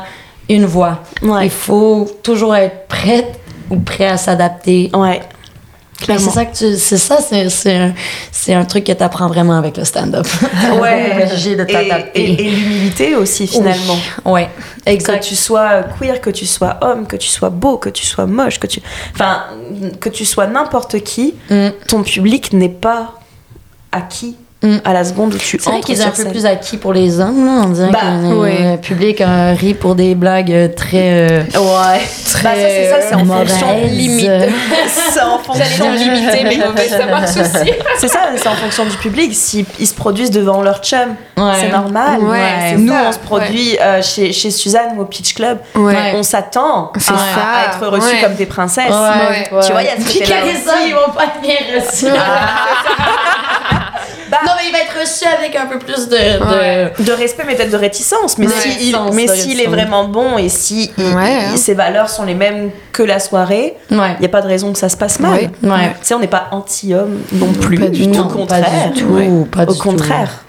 une 0.50 0.66
voix. 0.66 1.00
Ouais. 1.22 1.46
Il 1.46 1.50
faut 1.50 2.06
toujours 2.22 2.54
être 2.56 2.86
prête 2.88 3.37
ou 3.70 3.76
prêt 3.80 4.06
à 4.06 4.16
s'adapter. 4.16 4.90
Ouais. 4.94 5.20
C'est 6.00 6.18
ça 6.20 6.44
que 6.44 6.56
tu, 6.56 6.76
c'est 6.78 6.96
ça, 6.96 7.18
c'est, 7.20 7.48
c'est 7.50 7.74
un, 7.74 7.92
c'est 8.30 8.54
un 8.54 8.64
truc 8.64 8.84
que 8.84 8.92
tu 8.92 9.02
apprends 9.02 9.26
vraiment 9.26 9.58
avec 9.58 9.76
le 9.76 9.84
stand-up. 9.84 10.28
Ouais. 10.80 11.24
obligé 11.26 11.56
de 11.56 11.64
Et, 11.64 11.66
t'adapter. 11.66 12.22
et- 12.22 12.46
et 12.46 12.50
l'humilité 12.50 13.16
aussi 13.16 13.48
finalement. 13.48 13.96
Ouais, 14.24 14.48
Que 14.86 14.92
exact. 14.92 15.24
tu 15.24 15.34
sois 15.34 15.82
queer, 15.98 16.20
que 16.20 16.30
tu 16.30 16.46
sois 16.46 16.76
homme, 16.82 17.04
que 17.08 17.16
tu 17.16 17.26
sois 17.26 17.50
beau, 17.50 17.78
que 17.78 17.88
tu 17.88 18.06
sois 18.06 18.26
moche, 18.26 18.60
que 18.60 18.68
tu, 18.68 18.80
enfin, 19.12 19.42
que 20.00 20.08
tu 20.08 20.24
sois 20.24 20.46
n'importe 20.46 21.00
qui, 21.00 21.34
Mm. 21.50 21.70
ton 21.88 22.04
public 22.04 22.52
n'est 22.52 22.68
pas 22.68 23.14
acquis 23.90 24.36
Mm. 24.60 24.78
à 24.84 24.92
la 24.92 25.04
seconde 25.04 25.34
où 25.34 25.38
tu 25.38 25.56
C'est 25.58 25.68
vrai 25.70 25.76
entres 25.78 25.86
qu'ils 25.86 25.96
sont 25.98 26.08
un 26.08 26.10
peu 26.10 26.24
plus 26.24 26.44
acquis 26.44 26.78
pour 26.78 26.92
les 26.92 27.20
hommes, 27.20 27.46
là. 27.46 27.62
On 27.64 27.68
dirait 27.68 27.90
Bah, 27.92 28.00
que 28.20 28.28
le 28.30 28.36
ouais. 28.38 28.76
public 28.78 29.20
euh, 29.20 29.54
rit 29.56 29.74
pour 29.74 29.94
des 29.94 30.16
blagues 30.16 30.50
euh, 30.52 30.66
très. 30.66 31.28
euh, 31.30 31.42
Ouais. 31.54 32.00
Bah, 32.00 32.00
ça, 32.04 32.50
c'est 32.54 32.90
ça, 32.90 32.96
c'est 33.08 33.14
en 33.14 33.24
fonction. 33.24 33.76
limite. 33.86 34.28
C'est 35.12 35.20
en 35.22 35.38
fonction 35.38 35.90
limité, 35.92 36.44
mais 36.44 36.56
mauvais, 36.56 36.88
ça 36.88 37.06
marche 37.06 37.30
aussi. 37.36 37.72
C'est 37.98 38.08
ça, 38.08 38.20
c'est 38.36 38.48
en 38.48 38.54
fonction 38.54 38.84
du 38.84 38.96
public. 38.96 39.32
Si 39.34 39.64
ils 39.80 39.86
se 39.86 39.94
produisent 39.94 40.30
devant 40.30 40.60
leur 40.62 40.80
chum, 40.82 41.14
Ouais. 41.36 41.52
c'est 41.60 41.68
normal. 41.70 42.20
Ouais, 42.20 42.38
c'est 42.70 42.76
Nous, 42.76 42.92
ça, 42.92 43.04
on 43.08 43.12
se 43.12 43.18
produit 43.18 43.76
euh, 43.80 44.02
chez, 44.02 44.32
chez 44.32 44.50
Suzanne 44.50 44.90
ou 44.96 45.02
au 45.02 45.04
Pitch 45.06 45.34
Club. 45.34 45.58
Ouais. 45.76 46.12
On 46.14 46.22
s'attend 46.22 46.92
C'est 46.98 47.12
à, 47.12 47.16
ça. 47.16 47.22
à 47.22 47.66
être 47.76 47.86
reçus 47.88 48.14
Ouais. 48.14 48.20
comme 48.22 48.34
des 48.34 48.46
princesses. 48.46 48.90
Ouais, 48.90 49.48
Ouais. 49.56 49.60
Tu 49.64 49.72
vois, 49.72 49.82
il 49.82 49.86
y 49.86 49.88
a 49.88 49.96
ce 50.00 50.06
côté-là 50.18 50.40
que 50.42 50.46
les 50.46 50.52
aussi. 50.52 50.68
hommes, 50.68 50.86
ils 50.88 50.94
vont 50.94 51.12
pas 51.14 51.24
être 51.24 51.40
bien 51.40 51.80
reçus. 51.80 52.06
Mais 54.58 54.64
il 54.68 54.72
va 54.72 54.78
être 54.80 54.98
reçu 55.00 55.24
avec 55.24 55.54
un 55.56 55.66
peu 55.66 55.78
plus 55.78 56.08
de. 56.08 56.16
de- 56.16 56.58
Ouais. 56.58 56.92
de 56.98 57.12
respect, 57.12 57.44
mais 57.46 57.54
peut-être 57.54 57.70
de 57.70 57.76
réticence. 57.76 58.38
Mais 58.38 58.46
Ouais, 58.46 58.52
si 58.60 58.68
il- 58.68 58.72
réticence, 58.96 59.14
mais 59.14 59.26
s'il 59.28 59.60
est 59.60 59.66
vraiment 59.66 60.04
bon 60.08 60.36
et 60.38 60.48
si 60.48 60.90
il- 60.98 61.04
Ouais, 61.14 61.32
il- 61.32 61.54
hein. 61.54 61.56
ses 61.56 61.74
valeurs 61.74 62.08
sont 62.08 62.24
les 62.24 62.34
mêmes 62.34 62.70
que 62.92 63.02
la 63.02 63.20
soirée, 63.20 63.74
Ouais. 63.90 64.14
il 64.16 64.20
n'y 64.20 64.26
a 64.26 64.28
pas 64.30 64.42
de 64.42 64.48
raison 64.48 64.72
que 64.72 64.78
ça 64.78 64.88
se 64.88 64.96
passe 64.96 65.20
mal. 65.20 65.32
Ouais. 65.32 65.50
Ouais. 65.62 65.88
Tu 66.00 66.06
sais, 66.06 66.14
on 66.14 66.18
n'est 66.20 66.26
pas 66.26 66.48
anti-homme 66.50 67.20
non 67.32 67.52
plus. 67.52 67.78
Pas 67.78 67.86
du 67.88 68.02
Au 68.18 68.24
contraire. 68.24 68.64
Pas 68.64 68.88
du 68.90 69.00
tout. 69.02 69.48
Pas 69.50 69.62
Au 69.62 69.66
tout. 69.74 69.78
contraire. 69.82 70.44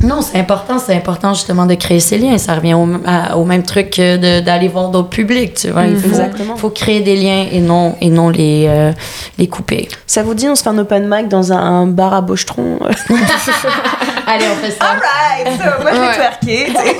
Non, 0.00 0.22
c'est 0.22 0.38
important, 0.38 0.78
c'est 0.78 0.94
important 0.94 1.34
justement 1.34 1.66
de 1.66 1.74
créer 1.74 1.98
ces 1.98 2.18
liens. 2.18 2.38
Ça 2.38 2.54
revient 2.54 2.74
au, 2.74 2.86
à- 3.04 3.36
au 3.36 3.44
même 3.44 3.64
truc 3.64 3.90
que 3.90 4.16
de- 4.16 4.40
d'aller 4.44 4.68
voir 4.68 4.90
d'autres 4.90 5.08
publics, 5.08 5.54
tu 5.54 5.70
vois. 5.70 5.86
Il 5.86 5.96
faut, 5.96 6.06
Exactement. 6.08 6.56
faut 6.56 6.70
créer 6.70 7.00
des 7.00 7.16
liens 7.16 7.46
et 7.50 7.58
non, 7.60 7.96
et 8.00 8.08
non 8.08 8.28
les, 8.28 8.66
euh, 8.68 8.92
les 9.38 9.48
couper. 9.48 9.88
Ça 10.06 10.22
vous 10.22 10.34
dit, 10.34 10.48
on 10.48 10.54
se 10.54 10.62
fait 10.62 10.68
un 10.68 10.78
open 10.78 11.08
mic 11.12 11.26
dans 11.28 11.52
un, 11.52 11.56
un 11.58 11.86
bar 11.86 12.14
à 12.14 12.20
Bochetron 12.20 12.78
Allez, 14.28 14.44
on 14.52 14.56
fait 14.64 14.70
ça. 14.70 14.84
Alright, 14.84 15.60
so, 15.60 15.82
moi 15.82 15.90
je 15.92 15.98
vais 16.00 16.06
Ouais. 16.06 16.14
twerker. 16.14 16.66
tu 16.66 16.72
sais. 16.72 16.96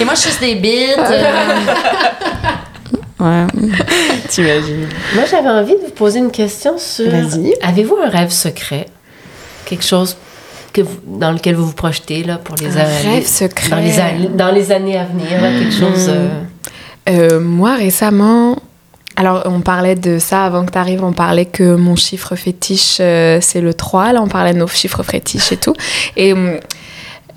Et 0.00 0.04
moi, 0.04 0.14
je 0.14 0.20
suis 0.20 0.38
des 0.38 0.54
bites. 0.56 0.98
euh. 0.98 1.74
Ouais. 3.20 3.46
T'imagines. 4.28 4.88
Moi, 5.14 5.24
j'avais 5.30 5.48
envie 5.48 5.74
de 5.74 5.84
vous 5.86 5.92
poser 5.92 6.18
une 6.18 6.30
question 6.30 6.76
sur. 6.76 7.08
Vas-y. 7.10 7.54
Avez-vous 7.62 7.96
un 8.04 8.08
rêve 8.10 8.30
secret? 8.30 8.86
Quelque 9.64 9.84
chose 9.84 10.16
que 10.72 10.80
vous- 10.82 10.98
dans 11.06 11.32
lequel 11.32 11.54
vous 11.54 11.66
vous 11.66 11.72
projetez 11.74 12.22
là, 12.24 12.38
pour 12.38 12.56
les 12.56 12.66
Un 12.76 12.80
années. 12.80 13.14
rêve 13.16 13.26
secret. 13.26 13.68
Dans 13.70 13.76
les, 13.76 13.98
années- 14.00 14.28
dans 14.34 14.50
les 14.50 14.72
années 14.72 14.98
à 14.98 15.04
venir, 15.04 15.40
là, 15.40 15.48
quelque 15.58 15.74
chose. 15.74 16.08
euh, 16.08 16.28
Euh, 17.08 17.40
moi, 17.40 17.74
récemment, 17.76 18.56
alors 19.16 19.42
on 19.46 19.60
parlait 19.60 19.96
de 19.96 20.18
ça 20.18 20.44
avant 20.44 20.64
que 20.64 20.70
tu 20.72 20.78
arrives, 20.78 21.02
on 21.02 21.12
parlait 21.12 21.46
que 21.46 21.74
mon 21.74 21.96
chiffre 21.96 22.36
fétiche, 22.36 22.98
euh, 23.00 23.38
c'est 23.40 23.60
le 23.60 23.74
3. 23.74 24.12
Là, 24.12 24.22
on 24.22 24.28
parlait 24.28 24.52
de 24.52 24.58
nos 24.58 24.68
chiffres 24.68 25.02
fétiches 25.02 25.50
et 25.52 25.56
tout. 25.56 25.74
Et 26.16 26.32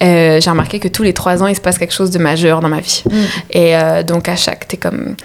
euh, 0.03 0.39
j'ai 0.41 0.49
remarqué 0.49 0.79
que 0.79 0.87
tous 0.87 1.03
les 1.03 1.13
3 1.13 1.41
ans, 1.41 1.47
il 1.47 1.55
se 1.55 1.61
passe 1.61 1.77
quelque 1.77 1.93
chose 1.93 2.11
de 2.11 2.19
majeur 2.19 2.59
dans 2.59 2.69
ma 2.69 2.79
vie. 2.79 3.03
Et 3.49 3.75
euh, 3.75 4.03
donc, 4.03 4.29
à 4.29 4.35
chaque, 4.35 4.67
t'es 4.67 4.77
comme. 4.77 5.15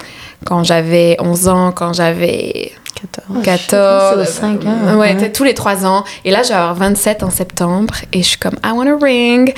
Quand 0.45 0.64
j'avais 0.64 1.16
11 1.20 1.49
ans, 1.49 1.72
quand 1.72 1.93
j'avais 1.93 2.72
14. 3.01 3.43
14. 3.45 4.14
c'est 4.14 4.20
aux 4.20 4.24
cinq 4.24 4.64
ans, 4.66 4.97
Ouais, 4.97 5.16
t'es 5.16 5.32
tous 5.32 5.45
les 5.45 5.55
3 5.55 5.86
ans. 5.86 6.05
Et 6.24 6.30
là, 6.30 6.43
je 6.43 6.49
vais 6.49 6.55
avoir 6.55 6.74
27 6.74 7.22
en 7.22 7.30
septembre. 7.30 7.95
Et 8.12 8.22
je 8.22 8.28
suis 8.28 8.38
comme, 8.38 8.57
I 8.64 8.72
want 8.72 8.86
a 8.86 8.97
ring. 9.01 9.55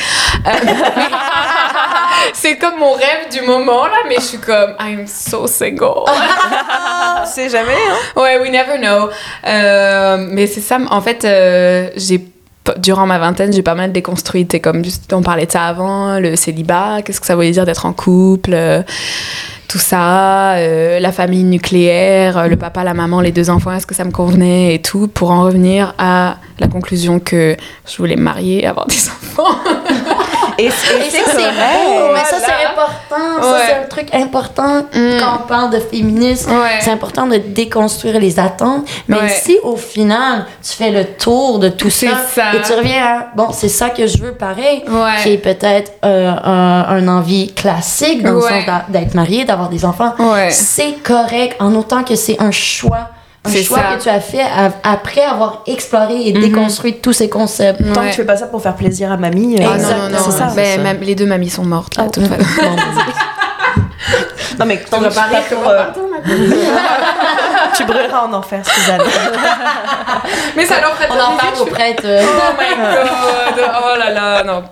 Euh, 0.46 0.50
c'est 2.32 2.56
comme 2.56 2.78
mon 2.78 2.92
rêve 2.92 3.30
du 3.32 3.42
moment, 3.42 3.86
là. 3.86 3.96
Mais 4.08 4.16
je 4.16 4.22
suis 4.22 4.38
comme, 4.38 4.74
I'm 4.80 5.06
so 5.06 5.46
single. 5.46 6.04
Tu 7.24 7.32
sais 7.32 7.48
jamais, 7.48 7.72
hein? 7.72 8.20
ouais, 8.20 8.38
we 8.40 8.50
never 8.50 8.78
know. 8.78 9.08
Euh, 9.46 10.28
mais 10.30 10.46
c'est 10.46 10.60
ça, 10.60 10.78
en 10.90 11.00
fait, 11.00 11.24
euh, 11.24 11.88
j'ai. 11.96 12.26
Durant 12.76 13.06
ma 13.06 13.18
vingtaine, 13.18 13.52
j'ai 13.52 13.62
pas 13.62 13.74
mal 13.74 13.90
déconstruit. 13.90 14.46
T'es 14.46 14.60
comme, 14.60 14.84
juste, 14.84 15.12
on 15.12 15.22
parlait 15.22 15.46
de 15.46 15.50
ça 15.50 15.64
avant, 15.64 16.20
le 16.20 16.36
célibat, 16.36 17.02
qu'est-ce 17.02 17.20
que 17.20 17.26
ça 17.26 17.34
voulait 17.34 17.50
dire 17.50 17.66
d'être 17.66 17.86
en 17.86 17.92
couple, 17.92 18.52
euh, 18.54 18.82
tout 19.72 19.78
ça, 19.78 20.56
euh, 20.56 21.00
la 21.00 21.12
famille 21.12 21.44
nucléaire, 21.44 22.36
euh, 22.36 22.46
le 22.46 22.56
papa, 22.56 22.84
la 22.84 22.92
maman, 22.92 23.22
les 23.22 23.32
deux 23.32 23.48
enfants, 23.48 23.72
est-ce 23.72 23.86
que 23.86 23.94
ça 23.94 24.04
me 24.04 24.10
convenait 24.10 24.74
et 24.74 24.82
tout, 24.82 25.08
pour 25.08 25.30
en 25.30 25.44
revenir 25.44 25.94
à 25.96 26.36
la 26.58 26.68
conclusion 26.68 27.20
que 27.20 27.56
je 27.90 27.96
voulais 27.96 28.16
me 28.16 28.22
marier, 28.22 28.66
avoir 28.66 28.86
des 28.86 28.96
enfants. 29.08 29.56
Et, 30.58 30.64
et 30.64 30.66
Et 30.66 30.70
c'est 30.70 31.18
ça, 31.18 31.30
c'est 31.30 31.36
correct. 31.36 31.84
beau, 31.86 32.12
mais 32.14 32.24
ça, 32.24 32.36
c'est 32.38 32.66
important. 32.66 33.42
Ça, 33.42 33.58
c'est 33.66 33.74
un 33.74 33.86
truc 33.88 34.14
important 34.14 34.82
Mm. 34.92 35.18
quand 35.20 35.40
on 35.42 35.46
parle 35.46 35.70
de 35.70 35.78
féminisme. 35.80 36.50
Ouais. 36.50 36.78
C'est 36.80 36.90
important 36.90 37.26
de 37.26 37.36
déconstruire 37.36 38.18
les 38.20 38.38
attentes. 38.38 38.86
Mais 39.08 39.16
Ouais. 39.16 39.28
si, 39.28 39.58
au 39.62 39.76
final, 39.76 40.46
tu 40.62 40.72
fais 40.76 40.90
le 40.90 41.04
tour 41.04 41.58
de 41.58 41.68
tout 41.68 41.90
ça, 41.90 42.06
ça. 42.34 42.54
et 42.54 42.60
tu 42.62 42.72
reviens 42.72 43.04
à, 43.04 43.26
bon, 43.34 43.48
c'est 43.52 43.68
ça 43.68 43.90
que 43.90 44.06
je 44.06 44.18
veux, 44.18 44.32
pareil, 44.32 44.84
qui 45.22 45.32
est 45.32 45.38
peut-être 45.38 45.92
euh, 46.04 46.30
un, 46.44 46.84
un 46.88 47.08
envie 47.08 47.52
classique, 47.52 48.22
dans 48.22 48.32
le 48.34 48.40
sens 48.40 48.64
d'être 48.88 49.14
marié, 49.14 49.44
d'avoir 49.44 49.68
des 49.68 49.84
enfants. 49.84 50.14
C'est 50.50 51.02
correct, 51.02 51.56
en 51.60 51.74
autant 51.74 52.02
que 52.04 52.14
c'est 52.16 52.40
un 52.40 52.50
choix. 52.50 53.08
Un 53.44 53.50
C'est 53.50 53.62
choix 53.64 53.78
ça. 53.78 53.90
Mhm. 53.90 53.98
que 53.98 54.02
tu 54.04 54.08
as 54.08 54.20
fait 54.20 54.44
après 54.84 55.22
avoir 55.22 55.62
exploré 55.66 56.28
et 56.28 56.32
déconstruit 56.32 56.98
tous 57.00 57.12
ces 57.12 57.28
concepts. 57.28 57.80
Tant 57.92 58.00
Ouais. 58.00 58.06
que 58.06 58.10
tu 58.12 58.16
fais 58.20 58.24
pas 58.24 58.36
ça 58.36 58.46
pour 58.46 58.62
faire 58.62 58.76
plaisir 58.76 59.10
à 59.10 59.16
mamie. 59.16 59.56
euh, 59.60 59.64
Ah 59.64 59.68
non, 59.70 59.74
Exact, 59.74 59.96
non, 59.96 60.08
non. 60.10 60.18
c'est 60.24 60.30
ça. 60.30 60.44
Ben, 60.54 60.64
c'est 60.64 60.76
ça. 60.76 60.82
même 60.82 61.00
les 61.00 61.14
deux 61.16 61.26
mamies 61.26 61.50
sont 61.50 61.64
mortes, 61.64 61.96
là, 61.96 62.04
toute 62.08 62.26
façon. 62.26 62.44
Non, 64.58 64.66
mais 64.66 64.78
tant 64.78 65.00
que 65.00 65.08
tu 65.08 65.14
pas 65.14 65.28
pour, 65.50 65.68
euh, 65.68 65.82
tu 67.74 67.84
brûleras 67.84 68.26
en 68.26 68.32
enfer, 68.34 68.60
Suzanne. 68.64 69.00
Mais 70.56 70.66
ça 70.66 70.80
leur 70.80 70.94
ferait 70.94 71.08
On 71.10 71.14
en 71.14 71.36
parle 71.36 71.54
aux 71.62 71.66
prêtres. 71.66 72.04
Oh 72.04 72.52
my 72.58 72.76
god! 72.76 73.64
Oh 73.82 73.98
là 73.98 74.10
là, 74.10 74.44
non. 74.44 74.62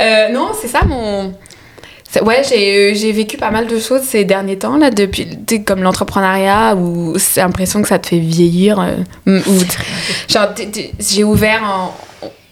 Euh, 0.00 0.28
non, 0.30 0.50
c'est 0.60 0.68
ça 0.68 0.80
mon. 0.86 1.32
Ouais, 2.22 2.42
j'ai 2.48 2.94
j'ai 2.94 3.12
vécu 3.12 3.36
pas 3.36 3.50
mal 3.50 3.66
de 3.66 3.78
choses 3.78 4.02
ces 4.02 4.24
derniers 4.24 4.56
temps, 4.58 4.78
là, 4.78 4.90
depuis, 4.90 5.28
tu 5.46 5.56
sais, 5.56 5.62
comme 5.62 5.82
l'entrepreneuriat, 5.82 6.74
où 6.74 7.18
c'est 7.18 7.40
l'impression 7.40 7.82
que 7.82 7.88
ça 7.88 7.98
te 7.98 8.06
fait 8.08 8.18
vieillir. 8.18 8.80
euh, 8.80 8.96
j'ai 10.98 11.24
ouvert 11.24 11.62
en, 11.64 11.94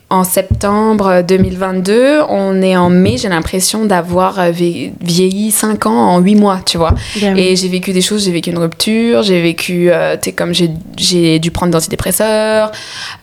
en 0.09 0.23
septembre 0.23 1.23
2022, 1.27 2.21
on 2.29 2.63
est 2.63 2.77
en 2.77 2.91
mai, 2.91 3.17
j'ai 3.19 3.29
l'impression 3.29 3.87
d'avoir 3.87 4.39
euh, 4.39 4.51
vie- 4.51 4.93
vieilli 5.01 5.51
5 5.51 5.87
ans 5.87 6.11
en 6.11 6.21
8 6.21 6.37
mois, 6.37 6.61
tu 6.65 6.79
vois. 6.79 6.95
Et 7.37 7.57
j'ai 7.57 7.67
vécu 7.67 7.93
des 7.93 8.01
choses, 8.01 8.25
j'ai 8.25 8.31
vécu 8.31 8.51
une 8.51 8.59
rupture, 8.59 9.25
j'ai 9.25 9.43
vécu, 9.43 9.91
euh, 9.91 10.15
tu 10.15 10.31
sais, 10.31 10.33
comme 10.33 10.53
j'ai, 10.55 11.39
dû 11.41 11.51
prendre 11.51 11.73
d'antidépresseurs, 11.73 12.71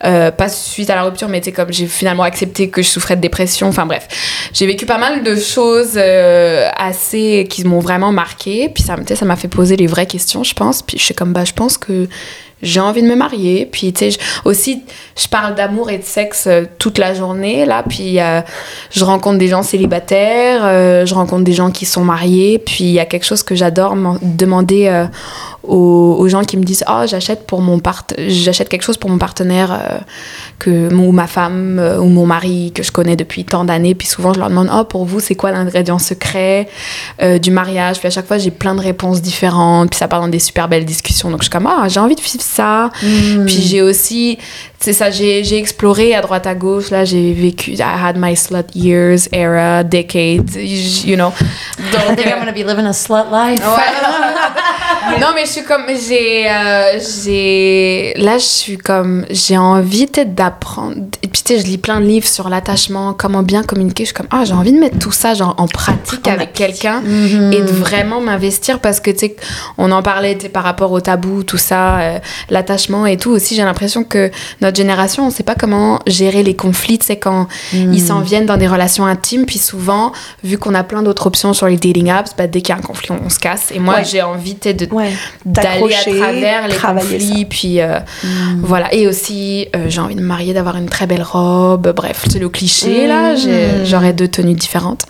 euh, 0.04 0.30
pas 0.30 0.50
suite 0.50 0.90
à 0.90 0.94
la 0.94 1.04
rupture, 1.04 1.28
mais 1.30 1.40
tu 1.40 1.46
sais, 1.46 1.52
comme 1.52 1.72
j'ai 1.72 1.86
finalement 1.86 2.22
accepté 2.22 2.68
que 2.68 2.82
je 2.82 2.88
souffrais 2.88 3.16
de 3.16 3.22
dépression, 3.22 3.66
enfin 3.68 3.86
bref. 3.86 4.06
J'ai 4.52 4.66
vécu 4.66 4.84
pas 4.84 4.98
mal 4.98 5.22
de 5.22 5.36
choses 5.36 5.94
euh, 5.96 6.68
assez, 6.76 7.46
qui 7.48 7.64
m'ont 7.64 7.80
vraiment 7.80 8.12
marqué, 8.12 8.68
puis 8.68 8.82
ça 8.82 8.96
m'a 9.24 9.36
fait 9.36 9.48
poser 9.48 9.76
les 9.76 9.86
vraies 9.86 10.06
questions, 10.06 10.44
je 10.44 10.52
pense, 10.52 10.82
puis 10.82 10.98
je 10.98 11.02
suis 11.04 11.14
comme, 11.14 11.32
bah, 11.32 11.44
je 11.46 11.52
pense 11.54 11.78
que 11.78 12.08
j'ai 12.64 12.80
envie 12.80 13.02
de 13.02 13.06
me 13.06 13.14
marier, 13.14 13.68
puis 13.70 13.92
tu 13.92 14.10
sais, 14.10 14.18
aussi, 14.44 14.82
je 15.16 15.28
parle 15.28 15.54
d'amour 15.54 15.90
et 15.90 15.98
de 15.98 16.04
sexe 16.04 16.46
euh, 16.46 16.64
toute 16.78 16.98
la 16.98 17.14
journée, 17.14 17.64
là, 17.66 17.84
puis 17.88 18.20
euh, 18.20 18.40
je 18.90 19.04
rencontre 19.04 19.38
des 19.38 19.48
gens 19.48 19.62
célibataires, 19.62 20.62
euh, 20.64 21.06
je 21.06 21.14
rencontre 21.14 21.44
des 21.44 21.52
gens 21.52 21.70
qui 21.70 21.86
sont 21.86 22.04
mariés, 22.04 22.58
puis 22.58 22.84
il 22.84 22.92
y 22.92 23.00
a 23.00 23.06
quelque 23.06 23.24
chose 23.24 23.42
que 23.42 23.54
j'adore 23.54 23.94
demander 24.22 25.06
aux, 25.66 26.16
aux 26.18 26.28
gens 26.28 26.42
qui 26.42 26.56
me 26.56 26.64
disent 26.64 26.84
oh 26.88 27.02
j'achète 27.06 27.46
pour 27.46 27.60
mon 27.60 27.78
part 27.78 28.04
j'achète 28.28 28.68
quelque 28.68 28.82
chose 28.82 28.96
pour 28.96 29.10
mon 29.10 29.18
partenaire 29.18 29.72
euh, 29.72 29.98
que 30.58 30.92
ou 30.92 31.12
ma 31.12 31.26
femme 31.26 31.78
euh, 31.78 31.98
ou 31.98 32.08
mon 32.08 32.26
mari 32.26 32.72
que 32.74 32.82
je 32.82 32.92
connais 32.92 33.16
depuis 33.16 33.44
tant 33.44 33.64
d'années. 33.64 33.94
Puis 33.94 34.08
souvent 34.08 34.32
je 34.32 34.38
leur 34.38 34.48
demande 34.48 34.70
oh 34.72 34.84
pour 34.84 35.04
vous 35.04 35.20
c'est 35.20 35.34
quoi 35.34 35.50
l'ingrédient 35.50 35.98
secret 35.98 36.68
euh, 37.22 37.38
du 37.38 37.50
mariage? 37.50 37.98
Puis 37.98 38.08
à 38.08 38.10
chaque 38.10 38.26
fois 38.26 38.38
j'ai 38.38 38.50
plein 38.50 38.74
de 38.74 38.80
réponses 38.80 39.22
différentes. 39.22 39.90
Puis 39.90 39.98
ça 39.98 40.08
part 40.08 40.20
dans 40.20 40.28
des 40.28 40.38
super 40.38 40.68
belles 40.68 40.84
discussions. 40.84 41.30
Donc 41.30 41.40
je 41.40 41.44
suis 41.44 41.50
comme 41.50 41.66
ah 41.66 41.88
j'ai 41.88 42.00
envie 42.00 42.16
de 42.16 42.20
vivre 42.20 42.42
ça. 42.42 42.90
Puis 43.00 43.62
j'ai 43.62 43.82
aussi 43.82 44.38
c'est 44.78 44.92
ça 44.92 45.10
j'ai 45.10 45.56
exploré 45.56 46.14
à 46.14 46.20
droite 46.20 46.46
à 46.46 46.54
gauche. 46.54 46.90
Là 46.90 47.04
j'ai 47.04 47.32
vécu 47.32 47.72
I 47.72 47.82
had 47.82 48.16
my 48.16 48.36
slut 48.36 48.66
years 48.74 49.28
era 49.32 49.82
decades 49.82 50.54
you 50.56 51.16
know. 51.16 51.32
I 51.78 51.92
donc 51.92 52.16
think 52.16 52.28
I'm 52.28 52.38
gonna 52.38 52.52
be 52.52 52.66
living 52.66 52.86
a 52.86 52.92
slut 52.92 53.30
life. 53.30 53.60
Ouais. 53.60 54.24
non, 55.20 55.28
mais 55.34 55.46
je 55.46 55.50
suis 55.54 55.64
comme. 55.64 55.86
J'ai. 55.88 56.50
euh, 56.50 56.98
j'ai 57.00 58.14
là, 58.16 58.38
je 58.38 58.44
suis 58.44 58.78
comme. 58.78 59.24
J'ai 59.30 59.56
envie 59.56 60.06
d'apprendre. 60.06 61.06
Puis 61.34 61.42
tu 61.42 61.52
sais, 61.54 61.60
je 61.60 61.66
lis 61.66 61.78
plein 61.78 62.00
de 62.00 62.06
livres 62.06 62.28
sur 62.28 62.48
l'attachement, 62.48 63.12
comment 63.12 63.42
bien 63.42 63.64
communiquer. 63.64 64.04
Je 64.04 64.10
suis 64.10 64.14
comme, 64.14 64.28
ah, 64.30 64.44
j'ai 64.44 64.52
envie 64.52 64.72
de 64.72 64.78
mettre 64.78 65.00
tout 65.00 65.10
ça 65.10 65.34
genre 65.34 65.56
en 65.58 65.66
pratique 65.66 66.28
avec 66.28 66.52
quelqu'un 66.52 67.02
et 67.04 67.60
de 67.60 67.72
vraiment 67.72 68.20
m'investir 68.20 68.78
parce 68.78 69.00
que 69.00 69.10
tu 69.10 69.18
sais, 69.18 69.36
on 69.76 69.90
en 69.90 70.00
parlait 70.00 70.36
par 70.36 70.62
rapport 70.62 70.92
au 70.92 71.00
tabou, 71.00 71.42
tout 71.42 71.56
ça, 71.58 71.98
euh, 71.98 72.18
l'attachement 72.50 73.04
et 73.04 73.16
tout. 73.16 73.30
Aussi, 73.32 73.56
j'ai 73.56 73.64
l'impression 73.64 74.04
que 74.04 74.30
notre 74.60 74.76
génération, 74.76 75.26
on 75.26 75.30
sait 75.30 75.42
pas 75.42 75.56
comment 75.56 75.98
gérer 76.06 76.44
les 76.44 76.54
conflits, 76.54 77.00
tu 77.00 77.06
sais, 77.06 77.16
quand 77.16 77.48
ils 77.72 78.00
s'en 78.00 78.20
viennent 78.20 78.46
dans 78.46 78.56
des 78.56 78.68
relations 78.68 79.04
intimes. 79.04 79.44
Puis 79.44 79.58
souvent, 79.58 80.12
vu 80.44 80.56
qu'on 80.56 80.74
a 80.76 80.84
plein 80.84 81.02
d'autres 81.02 81.26
options 81.26 81.52
sur 81.52 81.66
les 81.66 81.76
dating 81.78 82.10
apps, 82.10 82.30
bah, 82.38 82.46
dès 82.46 82.60
qu'il 82.60 82.68
y 82.68 82.72
a 82.72 82.80
un 82.80 82.82
conflit, 82.86 83.08
on, 83.10 83.26
on 83.26 83.28
se 83.28 83.40
casse. 83.40 83.72
Et 83.74 83.80
moi, 83.80 83.94
Ouais. 83.96 84.04
j'ai 84.04 84.22
envie 84.22 84.54
de 84.54 84.86
Ouais. 84.92 85.10
d'aller 85.44 85.94
à 85.94 86.14
travers 86.20 86.68
les 86.68 86.76
conflits 86.76 87.44
puis 87.44 87.80
euh, 87.80 87.98
voilà 88.60 88.92
et 88.94 89.06
aussi 89.08 89.66
euh, 89.74 89.86
j'ai 89.88 90.00
envie 90.00 90.14
de 90.14 90.20
me 90.20 90.26
marier 90.26 90.52
d'avoir 90.54 90.76
une 90.76 90.88
très 90.88 91.06
belle 91.06 91.22
robe 91.24 91.92
bref 91.94 92.24
c'est 92.30 92.38
le 92.38 92.48
cliché 92.48 93.06
là 93.06 93.34
J'ai- 93.34 93.84
j'aurais 93.84 94.12
deux 94.12 94.28
tenues 94.28 94.54
différentes 94.54 95.02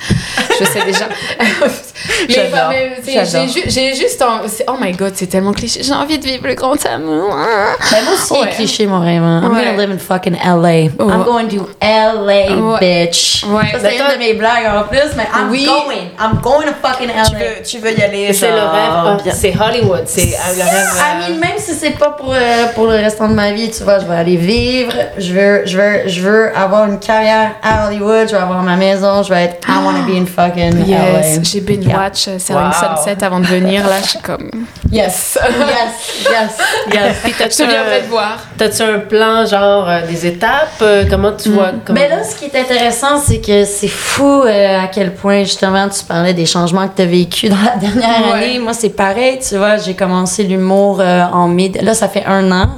je 0.61 0.65
sais 0.65 0.85
déjà 0.85 1.09
Mais- 2.29 3.25
j'ai 3.25 3.49
ju- 3.49 3.63
j'ai 3.67 3.95
juste 3.95 4.21
en- 4.23 4.41
oh 4.69 4.77
my 4.81 4.93
god 4.93 5.13
c'est 5.15 5.27
tellement 5.27 5.53
cliché 5.53 5.83
j'ai 5.83 5.93
envie 5.93 6.19
de 6.19 6.25
vivre 6.25 6.47
le 6.47 6.55
grand 6.55 6.75
amour 6.87 7.29
moi 7.35 8.15
aussi, 8.15 8.33
Ouais. 8.33 8.49
cliché, 8.51 8.87
mon 8.87 9.01
rêve. 9.01 9.23
hein. 9.23 9.41
I'm 9.45 9.53
Ouais. 9.55 9.65
gonna 9.65 9.77
live 9.87 9.91
in 9.93 9.99
fucking 9.99 10.35
LA. 10.45 10.91
I'm 10.99 11.23
going 11.25 11.49
to 11.49 11.69
LA, 11.81 12.55
Ouais. 12.57 12.81
bitch. 12.81 13.45
Ouais. 13.47 13.71
Ça, 13.73 13.79
c'est 13.89 13.97
une 13.97 14.13
de 14.15 14.19
mes 14.19 14.35
blagues 14.35 14.67
en 14.77 14.83
plus, 14.89 15.15
mais 15.17 15.25
I'm 15.35 15.51
Oui. 15.51 15.65
going. 15.65 16.11
I'm 16.21 16.41
going 16.43 16.67
to 16.67 16.75
fucking 16.83 17.09
LA. 17.09 17.25
Tu 17.25 17.37
veux, 17.37 17.63
tu 17.65 17.79
veux 17.79 17.99
y 17.99 18.03
aller. 18.03 18.33
C'est 18.33 18.51
le 18.51 18.57
rêve, 18.57 19.23
bien. 19.23 19.33
c'est 19.33 19.55
Hollywood, 19.59 20.03
c'est 20.07 20.23
euh, 20.35 20.55
le 20.57 20.63
rêve. 20.65 20.89
I 20.97 21.31
euh, 21.31 21.33
mean, 21.35 21.39
même 21.41 21.59
si 21.59 21.73
c'est 21.75 21.91
pas 21.99 22.11
pour, 22.11 22.33
euh, 22.35 22.67
pour 22.75 22.87
le 22.87 22.97
restant 22.97 23.29
de 23.29 23.35
ma 23.35 23.53
vie, 23.53 23.71
tu 23.71 23.83
vois, 23.85 23.99
je 24.01 24.07
vais 24.07 24.17
aller 24.17 24.37
vivre, 24.37 24.93
je 25.19 25.33
veux, 25.33 25.63
je 25.67 25.79
veux, 25.79 26.09
je 26.09 26.21
veux 26.21 26.57
avoir 26.57 26.87
une 26.87 26.99
carrière 26.99 27.53
à 27.63 27.87
Hollywood, 27.89 28.29
je 28.29 28.35
veux 28.35 28.43
avoir 28.43 28.63
ma 28.63 28.77
maison, 28.77 29.23
je 29.23 29.31
veux 29.33 29.39
être, 29.39 29.67
I 29.69 29.83
wanna 29.85 30.01
be 30.07 30.17
in 30.17 30.27
fucking 30.37 30.44
yes 30.57 31.37
LA. 31.37 31.43
j'ai 31.43 31.61
binge 31.61 31.85
Yeah. 31.85 31.99
watch 31.99 32.25
Selling 32.39 32.63
Wow. 32.63 32.97
Sunset 32.97 33.25
avant 33.25 33.41
de 33.41 33.47
venir 33.47 33.87
là 33.87 33.97
je 34.03 34.09
suis 34.11 34.19
comme 34.21 34.51
Yes, 34.93 35.39
yes, 35.43 36.27
yes, 36.31 36.51
yes. 36.93 37.17
Puis 37.25 37.33
je 37.33 37.39
t'as-tu 37.39 37.57
te 37.57 37.63
viendrai 37.69 37.99
un, 37.99 38.01
te 38.03 38.07
voir 38.11 38.39
t'as-tu 38.57 38.83
un 38.83 38.99
plan, 39.01 39.45
genre 39.45 39.89
euh, 39.89 40.07
des 40.07 40.27
étapes? 40.27 40.69
euh, 40.83 41.05
comment 41.11 41.33
tu 41.33 41.49
vois? 41.51 41.73
Comment... 41.85 41.99
Mais 42.01 42.09
là, 42.09 42.23
ce 42.23 42.37
qui 42.37 42.45
est 42.45 42.57
intéressant, 42.61 43.19
c'est 43.19 43.41
que 43.41 43.65
c'est 43.65 43.89
fou 43.89 44.43
euh, 44.45 44.81
à 44.85 44.87
quel 44.87 45.13
point, 45.15 45.43
justement, 45.43 45.89
tu 45.89 46.05
parlais 46.05 46.33
des 46.35 46.47
changements 46.47 46.87
que 46.87 46.95
tu 46.97 47.03
as 47.03 47.07
vécu 47.07 47.49
dans 47.49 47.57
la 47.65 47.77
dernière 47.77 48.33
Ouais. 48.33 48.45
année. 48.45 48.59
Moi, 48.61 48.73
c'est 48.73 48.91
pareil, 48.91 49.41
tu 49.47 49.57
vois, 49.57 49.79
j'ai 49.79 49.95
commencé 49.95 50.45
l'humour 50.45 50.99
euh, 51.01 51.23
en 51.33 51.49
mai. 51.49 51.73
Là, 51.83 51.95
ça 51.95 52.09
fait 52.09 52.25
un 52.27 52.53
an, 52.53 52.69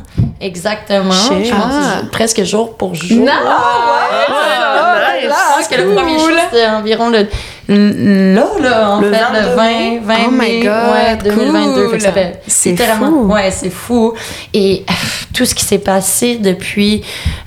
exactement. 0.41 1.13
Je 1.13 1.51
pense 1.51 1.61
Ah. 1.71 2.01
que 2.01 2.07
presque 2.11 2.43
jour 2.45 2.77
pour 2.79 2.95
jour. 2.95 3.27
Ah, 3.29 4.27
nice. 4.29 4.96
Je 5.23 5.29
pense 5.29 5.69
que 5.69 5.81
le 5.83 5.95
premier 5.95 6.19
show, 6.19 6.31
c'était 6.51 6.67
environ 6.67 7.11
le, 7.11 7.27
là, 7.69 8.45
là, 8.61 8.91
en 8.91 9.01
Le 9.01 9.13
fait, 9.13 9.21
22 9.21 9.41
le 9.49 9.55
20, 9.57 10.01
20 10.03 10.15
Oh 10.27 10.31
mai, 10.31 10.61
God, 10.61 10.73
ouais, 10.93 11.17
2022. 11.35 11.89
Fait 11.91 11.97
que 11.97 12.03
ça 12.03 12.11
cool. 12.11 12.21
fait 12.23 12.43
C'est 12.47 12.77
fou. 12.77 13.23
Ouais, 13.33 13.51
c'est 13.51 13.71
fou. 13.71 14.15
Et 14.55 14.85
euh, 14.89 14.93
tout 15.35 15.45
ce 15.45 15.55
qui 15.55 15.65
s'est 15.65 15.79
passé 15.79 16.37
depuis, 16.37 17.03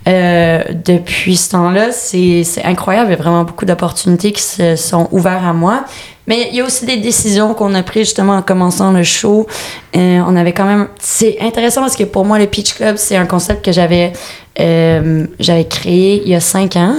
euh, 0.08 0.62
depuis 0.86 1.36
ce 1.38 1.52
temps-là, 1.52 1.92
c'est 1.92 2.44
c'est 2.44 2.64
incroyable. 2.64 3.10
Il 3.12 3.18
y 3.18 3.20
a 3.20 3.22
vraiment 3.22 3.44
beaucoup 3.44 3.66
d'opportunités 3.66 4.32
qui 4.32 4.42
se 4.44 4.76
sont 4.76 5.08
ouvertes 5.12 5.44
à 5.46 5.54
moi. 5.54 5.84
Mais 6.30 6.48
il 6.52 6.56
y 6.56 6.62
a 6.62 6.66
aussi 6.66 6.86
des 6.86 6.98
décisions 6.98 7.54
qu'on 7.54 7.74
a 7.74 7.84
prises 7.84 8.06
justement 8.06 8.38
en 8.38 8.42
commençant 8.42 8.92
le 8.92 9.04
show. 9.04 9.48
Euh, 9.98 10.22
on 10.26 10.36
avait 10.38 10.54
quand 10.54 10.66
même. 10.66 10.88
C'est 11.00 11.38
intéressant 11.42 11.82
parce 11.82 11.96
que 11.96 12.04
pour 12.04 12.24
moi, 12.24 12.40
le 12.40 12.46
Peach 12.46 12.76
Club, 12.76 12.96
c'est 12.98 13.18
un 13.18 13.26
concept 13.26 13.66
que 13.66 13.72
j'avais 13.72 14.14
euh, 14.60 15.26
j'avais 15.40 15.66
créé 15.66 16.22
il 16.24 16.30
y 16.30 16.36
a 16.36 16.42
cinq 16.42 16.76
ans, 16.76 16.96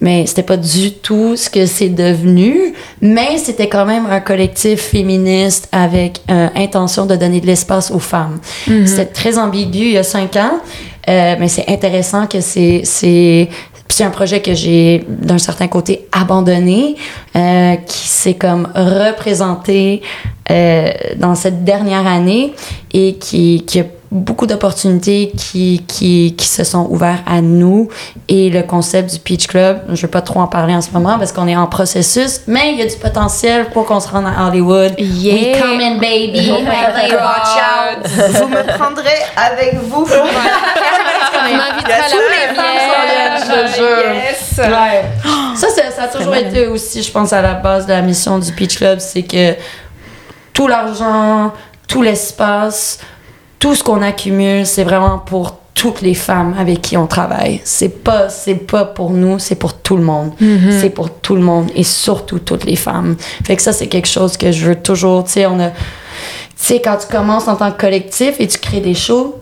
mais 0.00 0.24
c'était 0.26 0.42
pas 0.42 0.56
du 0.56 0.92
tout 0.92 1.36
ce 1.36 1.50
que 1.50 1.66
c'est 1.66 1.90
devenu. 1.90 2.74
Mais 3.02 3.38
c'était 3.38 3.68
quand 3.68 3.84
même 3.84 4.06
un 4.06 4.20
collectif 4.20 4.80
féministe 4.80 5.68
avec 5.72 6.20
euh, 6.30 6.48
intention 6.56 7.04
de 7.04 7.16
donner 7.16 7.40
de 7.40 7.46
l'espace 7.46 7.90
aux 7.90 7.98
femmes. 7.98 8.40
C'était 8.66 9.06
très 9.06 9.38
ambigu 9.38 9.80
il 9.80 9.92
y 9.92 9.98
a 9.98 10.02
cinq 10.02 10.36
ans, 10.36 10.60
euh, 11.08 11.36
mais 11.38 11.48
c'est 11.48 11.68
intéressant 11.68 12.26
que 12.26 12.40
c'est 12.40 13.48
c'est 13.92 14.02
c'est 14.02 14.08
un 14.08 14.10
projet 14.10 14.42
que 14.42 14.52
j'ai 14.52 15.04
d'un 15.06 15.38
certain 15.38 15.68
côté 15.68 16.08
abandonné, 16.10 16.96
euh, 17.36 17.76
qui 17.86 18.08
s'est 18.08 18.34
comme 18.34 18.68
représenté 18.74 20.02
euh, 20.50 20.90
dans 21.16 21.36
cette 21.36 21.62
dernière 21.62 22.04
année 22.04 22.52
et 22.92 23.14
qui, 23.14 23.64
qui 23.64 23.78
a 23.78 23.84
beaucoup 24.10 24.46
d'opportunités 24.46 25.32
qui, 25.36 25.84
qui, 25.86 26.34
qui 26.36 26.46
se 26.48 26.64
sont 26.64 26.86
ouvertes 26.90 27.22
à 27.26 27.40
nous 27.40 27.88
et 28.28 28.50
le 28.50 28.62
concept 28.62 29.12
du 29.12 29.20
Peach 29.20 29.46
Club, 29.46 29.82
je 29.86 29.92
ne 29.92 29.96
vais 29.96 30.08
pas 30.08 30.20
trop 30.20 30.40
en 30.40 30.48
parler 30.48 30.74
en 30.74 30.82
ce 30.82 30.90
moment 30.90 31.16
parce 31.18 31.30
qu'on 31.32 31.46
est 31.46 31.56
en 31.56 31.68
processus, 31.68 32.40
mais 32.48 32.72
il 32.72 32.78
y 32.78 32.82
a 32.82 32.86
du 32.86 32.96
potentiel 32.96 33.66
pour 33.66 33.86
qu'on 33.86 34.00
se 34.00 34.08
rende 34.08 34.26
à 34.26 34.48
Hollywood. 34.48 34.94
Yeah. 34.98 35.34
We 35.34 35.60
coming, 35.62 36.00
baby. 36.00 36.50
Oh 36.52 36.60
my 36.60 36.66
LA, 36.66 37.08
God. 37.08 37.20
watch 37.22 37.56
out. 37.56 38.06
Vous 38.34 38.48
me 38.48 38.76
prendrez 38.76 39.22
avec 39.36 39.76
vous. 39.84 40.04
on 40.04 40.26
m'invitera 43.56 43.64
à 43.64 43.64
Il 43.64 43.64
y 43.64 43.64
a 43.64 43.66
tous 43.66 43.66
les 43.66 43.66
femmes 43.66 43.66
la 43.66 43.68
qui 43.68 43.68
viennent, 43.68 43.68
je 43.68 43.72
te 43.72 43.76
jure. 43.76 44.14
yes 44.14 44.58
Ouais. 44.58 45.56
Ça, 45.56 45.68
ça, 45.68 45.90
ça 45.90 46.02
a 46.04 46.08
toujours 46.08 46.34
été 46.34 46.66
aussi, 46.66 47.02
je 47.02 47.10
pense, 47.10 47.32
à 47.32 47.42
la 47.42 47.54
base 47.54 47.86
de 47.86 47.92
la 47.92 48.02
mission 48.02 48.38
du 48.38 48.52
Peach 48.52 48.76
Club, 48.76 48.98
c'est 49.00 49.22
que 49.22 49.54
tout 50.52 50.68
l'argent, 50.68 51.52
tout 51.88 52.02
l'espace, 52.02 52.98
tout 53.58 53.74
ce 53.74 53.82
qu'on 53.84 54.02
accumule, 54.02 54.66
c'est 54.66 54.84
vraiment 54.84 55.18
pour 55.18 55.58
toutes 55.74 56.02
les 56.02 56.14
femmes 56.14 56.54
avec 56.58 56.82
qui 56.82 56.96
on 56.96 57.06
travaille. 57.06 57.60
C'est 57.64 58.02
pas, 58.04 58.28
c'est 58.28 58.54
pas 58.54 58.84
pour 58.84 59.10
nous, 59.10 59.38
c'est 59.38 59.54
pour 59.54 59.74
tout 59.74 59.96
le 59.96 60.02
monde. 60.02 60.32
C'est 60.80 60.90
pour 60.90 61.10
tout 61.10 61.34
le 61.34 61.40
monde 61.42 61.70
et 61.74 61.82
surtout 61.82 62.38
toutes 62.38 62.64
les 62.64 62.76
femmes. 62.76 63.16
Fait 63.44 63.56
que 63.56 63.62
ça, 63.62 63.72
c'est 63.72 63.88
quelque 63.88 64.08
chose 64.08 64.36
que 64.36 64.52
je 64.52 64.66
veux 64.66 64.76
toujours, 64.76 65.24
tu 65.24 65.32
sais, 65.32 65.46
on 65.46 65.58
a, 65.60 65.70
tu 65.70 65.76
sais, 66.56 66.80
quand 66.80 66.96
tu 66.98 67.06
commences 67.06 67.48
en 67.48 67.56
tant 67.56 67.70
que 67.72 67.80
collectif 67.80 68.34
et 68.38 68.46
tu 68.46 68.58
crées 68.58 68.80
des 68.80 68.94
shows, 68.94 69.41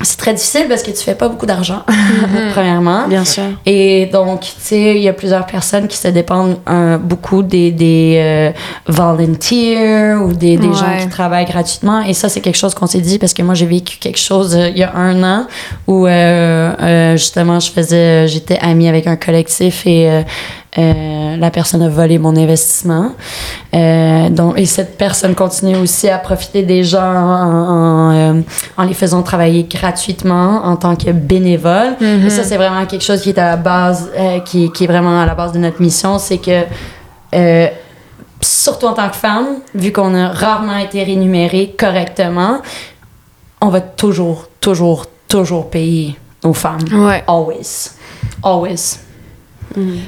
c'est 0.00 0.16
très 0.16 0.32
difficile 0.34 0.66
parce 0.68 0.82
que 0.82 0.90
tu 0.90 0.96
fais 0.96 1.14
pas 1.14 1.28
beaucoup 1.28 1.46
d'argent, 1.46 1.82
premièrement. 2.52 3.06
Bien 3.08 3.24
sûr. 3.24 3.44
Et 3.66 4.06
donc, 4.06 4.40
tu 4.40 4.52
sais, 4.58 4.96
il 4.96 5.02
y 5.02 5.08
a 5.08 5.12
plusieurs 5.12 5.46
personnes 5.46 5.86
qui 5.86 5.96
se 5.96 6.08
dépendent 6.08 6.58
euh, 6.68 6.98
beaucoup 6.98 7.42
des, 7.42 7.70
des 7.70 8.16
euh, 8.16 8.50
volunteers 8.86 10.14
ou 10.14 10.32
des, 10.32 10.56
des 10.56 10.72
gens 10.72 10.96
qui 11.00 11.08
travaillent 11.08 11.44
gratuitement. 11.46 12.02
Et 12.02 12.14
ça, 12.14 12.28
c'est 12.28 12.40
quelque 12.40 12.56
chose 12.56 12.74
qu'on 12.74 12.86
s'est 12.86 13.00
dit 13.00 13.18
parce 13.18 13.34
que 13.34 13.42
moi, 13.42 13.54
j'ai 13.54 13.66
vécu 13.66 13.98
quelque 13.98 14.18
chose 14.18 14.56
euh, 14.56 14.68
il 14.68 14.78
y 14.78 14.82
a 14.82 14.94
un 14.94 15.22
an 15.22 15.46
où, 15.86 16.06
euh, 16.06 16.10
euh, 16.80 17.16
justement, 17.16 17.60
je 17.60 17.70
faisais, 17.70 18.26
j'étais 18.28 18.58
amie 18.58 18.88
avec 18.88 19.06
un 19.06 19.16
collectif 19.16 19.86
et 19.86 20.24
euh, 20.78 21.36
la 21.36 21.50
personne 21.50 21.82
a 21.82 21.88
volé 21.88 22.18
mon 22.18 22.34
investissement. 22.36 23.12
Euh, 23.74 24.30
donc, 24.30 24.58
et 24.58 24.64
cette 24.66 24.96
personne 24.96 25.34
continue 25.34 25.76
aussi 25.76 26.08
à 26.08 26.18
profiter 26.18 26.62
des 26.62 26.82
gens 26.82 27.02
en, 27.02 27.68
en, 27.68 28.12
euh, 28.14 28.40
en 28.78 28.82
les 28.84 28.94
faisant 28.94 29.22
travailler 29.22 29.64
gratuitement 29.64 30.64
en 30.64 30.76
tant 30.76 30.96
que 30.96 31.10
bénévole. 31.10 31.96
Et 32.00 32.30
ça, 32.30 32.42
c'est 32.44 32.56
vraiment 32.56 32.86
quelque 32.86 33.04
chose 33.04 33.20
qui 33.20 33.30
est 33.30 33.38
à 33.38 33.50
la 33.50 33.56
base, 33.56 34.10
qui, 34.46 34.72
qui 34.72 34.84
est 34.84 34.86
vraiment 34.86 35.20
à 35.20 35.26
la 35.26 35.34
base 35.34 35.52
de 35.52 35.58
notre 35.58 35.80
mission, 35.82 36.18
c'est 36.18 36.38
que 36.38 36.62
surtout 38.40 38.86
en 38.86 38.94
tant 38.94 39.08
que 39.08 39.16
femme, 39.16 39.46
vu 39.74 39.92
qu'on 39.92 40.14
a 40.14 40.28
rarement 40.28 40.76
été 40.76 41.02
rémunéré 41.04 41.74
correctement, 41.78 42.58
on 43.60 43.68
va 43.68 43.80
toujours, 43.80 44.48
toujours, 44.60 45.06
toujours 45.28 45.70
payer 45.70 46.16
nos 46.44 46.52
femmes. 46.52 46.80
ouais 46.92 47.22
Always. 47.26 47.92
Always. 48.42 48.98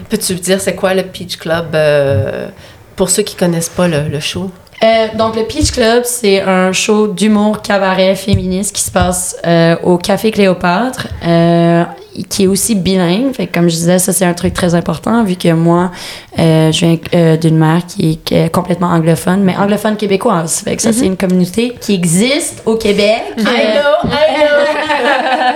Peux-tu 0.09 0.35
me 0.35 0.39
dire 0.39 0.61
c'est 0.61 0.75
quoi 0.75 0.95
le 0.95 1.03
Peach 1.03 1.37
Club 1.39 1.75
euh, 1.75 2.49
pour 2.97 3.11
ceux 3.11 3.23
qui 3.23 3.37
connaissent 3.37 3.69
pas 3.69 3.89
le, 3.89 4.09
le 4.09 4.21
show? 4.21 4.51
Euh, 4.83 5.07
donc, 5.17 5.37
le 5.37 5.45
Peach 5.45 5.73
Club, 5.73 6.03
c'est 6.05 6.41
un 6.43 6.73
show 6.73 7.07
d'humour 7.07 7.63
cabaret 7.63 8.15
féministe 8.17 8.75
qui 8.75 8.83
se 8.83 8.91
passe 8.91 9.37
euh, 9.47 9.77
au 9.83 9.97
Café 9.99 10.31
Cléopâtre, 10.31 11.09
qui 12.29 12.45
est 12.45 12.47
aussi 12.47 12.75
bilingue. 12.75 13.33
Fait 13.35 13.47
comme 13.47 13.69
je 13.69 13.75
disais, 13.75 13.99
ça, 13.99 14.13
c'est 14.13 14.25
un 14.25 14.35
truc 14.35 14.55
très 14.55 14.75
important, 14.75 15.25
vu 15.25 15.37
que 15.37 15.53
moi, 15.53 15.91
euh, 16.39 16.71
je 16.73 16.87
viens 16.87 16.97
euh, 17.15 17.37
d'une 17.37 17.57
mère 17.57 17.83
qui 17.87 18.13
est, 18.13 18.15
qui 18.17 18.35
est 18.35 18.51
complètement 18.51 18.89
anglophone, 18.89 19.43
mais 19.43 19.57
anglophone 19.57 19.97
québécoise. 19.97 20.63
Fait 20.65 20.77
que 20.77 20.83
ça, 20.83 20.93
c'est 20.93 21.07
une 21.07 21.17
communauté 21.17 21.77
qui 21.81 21.95
existe 21.95 22.63
au 22.67 22.77
Québec. 22.77 23.23
I 23.39 23.43
know, 23.43 24.11
I 24.11 24.37
know! 24.37 24.65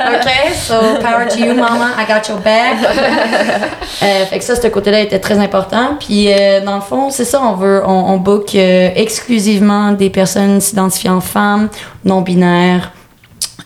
OK, 0.19 0.55
so 0.55 0.75
power 1.01 1.29
to 1.29 1.39
you, 1.39 1.55
mama, 1.55 1.95
I 1.97 2.05
got 2.07 2.29
your 2.29 2.39
back. 2.41 2.79
Euh, 4.01 4.27
fait 4.27 4.39
que 4.39 4.45
ça, 4.45 4.55
ce 4.55 4.69
côté-là 4.69 5.01
était 5.01 5.19
très 5.19 5.39
important. 5.39 5.97
Puis, 5.99 6.33
euh, 6.33 6.65
dans 6.65 6.77
le 6.77 6.81
fond, 6.81 7.11
c'est 7.11 7.25
ça, 7.25 7.43
on 7.43 7.55
veut, 7.55 7.83
on, 7.85 8.13
on 8.13 8.17
book 8.19 8.55
exclusivement 8.55 9.91
des 9.91 10.09
personnes 10.09 10.61
s'identifiant 10.61 11.21
femmes, 11.21 11.69
non-binaires 12.05 12.93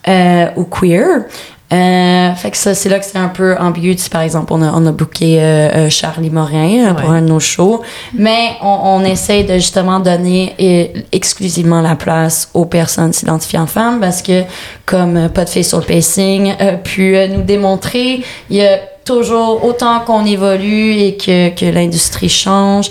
euh, 0.08 0.46
ou 0.56 0.64
queer. 0.64 1.26
Euh, 1.72 2.34
fait 2.34 2.50
que 2.50 2.56
ça, 2.58 2.74
c'est 2.74 2.88
là 2.88 2.98
que 2.98 3.04
c'est 3.04 3.16
un 3.18 3.28
peu 3.28 3.56
ambigu. 3.58 3.96
Tu 3.96 4.02
sais, 4.02 4.10
Par 4.10 4.20
exemple, 4.22 4.52
on 4.52 4.60
a, 4.62 4.70
on 4.74 4.84
a 4.86 4.92
booké 4.92 5.38
euh, 5.40 5.68
euh, 5.74 5.90
Charlie 5.90 6.30
Morin 6.30 6.90
euh, 6.90 6.94
pour 6.94 7.08
Ouais. 7.10 7.16
un 7.16 7.22
de 7.22 7.28
nos 7.28 7.40
shows. 7.40 7.80
Mais 8.14 8.50
on, 8.62 8.78
on 9.00 9.04
essaye 9.04 9.44
de 9.44 9.54
justement 9.54 9.98
donner 10.00 10.54
euh, 10.60 11.00
exclusivement 11.12 11.80
la 11.80 11.96
place 11.96 12.50
aux 12.52 12.66
personnes 12.66 13.12
s'identifiant 13.12 13.66
femmes 13.66 14.00
parce 14.00 14.20
que, 14.22 14.42
comme 14.84 15.28
Pas 15.30 15.44
de 15.44 15.50
fille 15.50 15.64
sur 15.64 15.78
le 15.78 15.84
pacing 15.84 16.52
a 16.58 16.72
pu 16.72 17.16
euh, 17.16 17.28
nous 17.28 17.42
démontrer, 17.42 18.22
il 18.50 18.56
y 18.56 18.62
a 18.66 18.78
toujours, 19.04 19.64
autant 19.64 19.98
qu'on 20.00 20.24
évolue 20.24 20.92
et 20.92 21.16
que, 21.16 21.48
que 21.48 21.64
l'industrie 21.66 22.28
change, 22.28 22.88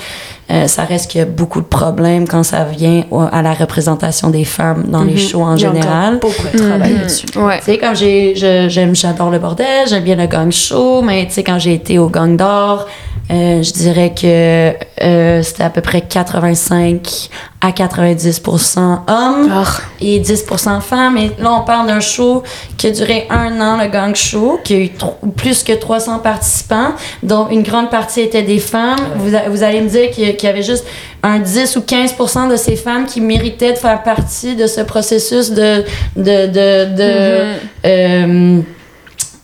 euh, 0.50 0.68
ça 0.68 0.84
reste 0.84 1.10
qu'il 1.12 1.20
y 1.20 1.22
a 1.22 1.26
beaucoup 1.26 1.62
de 1.62 1.66
problèmes 1.66 2.28
quand 2.28 2.44
ça 2.44 2.64
vient 2.66 3.04
au- 3.12 3.22
à 3.32 3.42
la 3.42 3.54
représentation 3.54 4.30
des 4.30 4.44
femmes 4.44 4.84
dans 4.88 5.04
les 5.04 5.18
shows 5.18 5.44
en 5.44 5.56
général. 5.56 6.20
beaucoup 6.20 6.48
de 6.52 6.58
travail 6.58 6.94
là-dessus. 6.96 7.26
Ouais. 7.38 7.60
Tu 7.60 7.66
sais, 7.66 7.78
comme 7.78 7.96
j'ai, 7.96 8.34
j'aime, 8.70 8.96
j'adore 8.96 9.30
le 9.30 9.40
bordel, 9.40 9.88
j'aime 9.88 10.04
bien 10.04 10.16
le 10.16 10.28
gang 10.28 10.52
show, 10.52 11.02
mais 11.02 11.26
tu 11.28 11.34
sais, 11.34 11.44
quand 11.44 11.60
j'ai 11.60 11.74
été 11.76 12.00
au 12.00 12.10
gang 12.10 12.36
d'or, 12.36 12.88
euh, 13.30 13.64
je 13.64 13.72
dirais 13.72 14.14
que 14.19 14.73
euh, 15.03 15.41
c'était 15.43 15.64
à 15.64 15.69
peu 15.69 15.81
près 15.81 16.02
85 16.02 17.30
à 17.61 17.69
90% 17.72 18.80
hommes 19.07 19.49
Ah. 19.52 19.64
et 20.02 20.19
10% 20.19 20.81
femmes. 20.81 21.18
Et 21.18 21.31
là, 21.39 21.53
on 21.53 21.61
parle 21.64 21.88
d'un 21.88 21.99
show 21.99 22.43
qui 22.77 22.88
a 22.88 22.91
duré 22.91 23.27
un 23.30 23.61
an, 23.61 23.77
le 23.81 23.88
gang 23.89 24.15
show, 24.15 24.60
qui 24.64 24.73
a 24.73 24.77
eu 24.80 24.89
plus 25.38 25.64
que 25.64 25.73
300 25.73 26.19
participants, 26.19 26.91
dont 27.23 27.48
une 27.49 27.64
grande 27.64 27.89
partie 27.89 28.22
étaient 28.22 28.41
des 28.43 28.60
femmes. 28.60 28.99
Vous, 29.15 29.31
vous 29.49 29.64
allez 29.64 29.81
me 29.81 29.88
dire 29.89 30.10
qu'il 30.11 30.26
y- 30.43 30.48
avait 30.48 30.64
juste 30.64 30.85
un 31.23 31.39
10 31.39 31.76
ou 31.77 31.81
15 31.81 32.15
de 32.49 32.56
ces 32.57 32.76
femmes 32.76 33.06
qui 33.06 33.22
méritaient 33.22 33.73
de 33.73 33.77
faire 33.77 34.02
partie 34.03 34.56
de 34.56 34.65
ce 34.68 34.81
processus 34.81 35.52
de, 35.52 35.84
de, 36.18 36.48
de, 36.48 36.95
de 36.95 37.53
euh, 37.85 38.61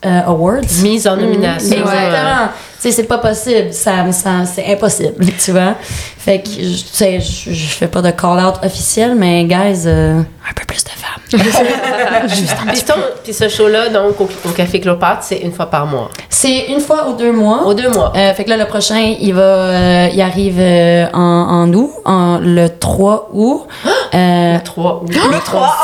euh, 0.06 0.22
awards. 0.26 0.62
Mise 0.82 1.08
en 1.08 1.16
nomination. 1.16 1.78
Exactement. 1.78 2.50
Tu 2.50 2.67
sais, 2.80 2.92
c'est 2.92 3.04
pas 3.04 3.18
possible. 3.18 3.74
Ça, 3.74 4.12
ça, 4.12 4.46
c'est 4.46 4.66
impossible, 4.72 5.26
tu 5.44 5.52
vois. 5.52 5.76
Fait 6.18 6.40
que, 6.42 6.50
je- 6.50 6.84
tu 6.84 6.88
sais, 6.92 7.20
je, 7.22 7.54
je 7.54 7.68
fais 7.68 7.88
pas 7.88 8.02
de 8.02 8.12
call-out 8.12 8.56
officiel, 8.64 9.16
mais 9.16 9.46
guys, 9.46 9.84
euh, 9.86 10.20
un 10.20 10.54
peu 10.56 10.66
plus 10.68 10.84
de 10.84 10.90
femmes. 10.90 11.22
Puis, 12.72 12.82
ton- 12.84 12.94
puis 13.24 13.34
ce 13.34 13.50
show-là, 13.50 13.90
donc, 13.90 14.20
au, 14.22 14.30
au 14.46 14.52
Café 14.52 14.80
Cléopâtre, 14.80 15.24
c'est 15.24 15.38
une 15.38 15.52
fois 15.52 15.66
par 15.68 15.86
mois. 15.86 16.10
C'est 16.30 16.68
une 16.70 16.80
fois 16.80 17.10
ou 17.10 17.14
deux 17.18 17.32
mois. 17.32 17.64
Aux 17.66 17.74
deux 17.74 17.90
mois. 17.90 18.14
Euh, 18.16 18.34
fait 18.34 18.44
que 18.46 18.50
là, 18.50 18.58
le 18.58 18.66
prochain, 18.66 19.16
il 19.20 19.34
va, 19.34 19.42
euh, 19.42 20.10
il 20.14 20.22
arrive 20.22 20.58
euh, 20.60 21.06
en, 21.14 21.20
en 21.20 21.74
août, 21.74 21.92
en, 22.06 22.40
le 22.42 22.68
3 22.70 23.30
août. 23.34 23.64
Euh, 24.14 24.54
Le 24.56 24.64
3 24.64 25.02
août. 25.04 25.10
Le 25.14 25.40
3. 25.44 25.76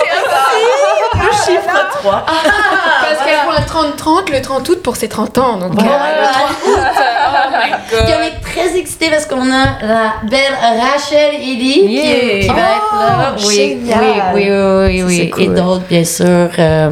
Le 1.23 1.31
chiffre 1.45 1.89
3. 1.99 2.25
Parce 2.25 3.25
qu'elle 3.25 3.39
prend 3.65 3.85
le 3.87 3.91
30-30, 4.21 4.31
le 4.31 4.41
30 4.41 4.69
août 4.69 4.83
pour 4.83 4.95
ses 4.95 5.09
30 5.09 5.37
ans. 5.37 5.57
Donc, 5.57 5.71
euh, 5.79 5.83
Voilà. 5.83 6.21
le 6.21 6.27
30 6.27 6.51
août. 6.67 6.83
Oh 7.35 7.49
my 7.51 7.71
god. 7.89 8.15
on 8.19 8.21
est 8.21 8.39
très 8.55 8.77
excités 8.77 9.09
parce 9.09 9.25
qu'on 9.25 9.49
a 9.51 9.85
la 9.85 10.13
belle 10.30 10.39
Rachel 10.80 11.35
Ellie 11.35 11.73
qui- 11.73 11.93
Yeah. 11.93 12.39
qui, 12.41 12.47
va 12.47 12.53
être 12.53 12.95
là. 12.99 13.35
Oh, 13.38 13.41
oui, 13.47 13.55
génial. 13.55 13.99
oui, 14.35 14.43
oui, 14.49 14.49
oui, 14.49 14.99
Ça, 14.99 15.05
oui, 15.05 15.21
Et 15.21 15.30
cool. 15.30 15.55
d'autres, 15.55 15.84
bien 15.89 16.03
sûr. 16.03 16.25
euh, 16.59 16.91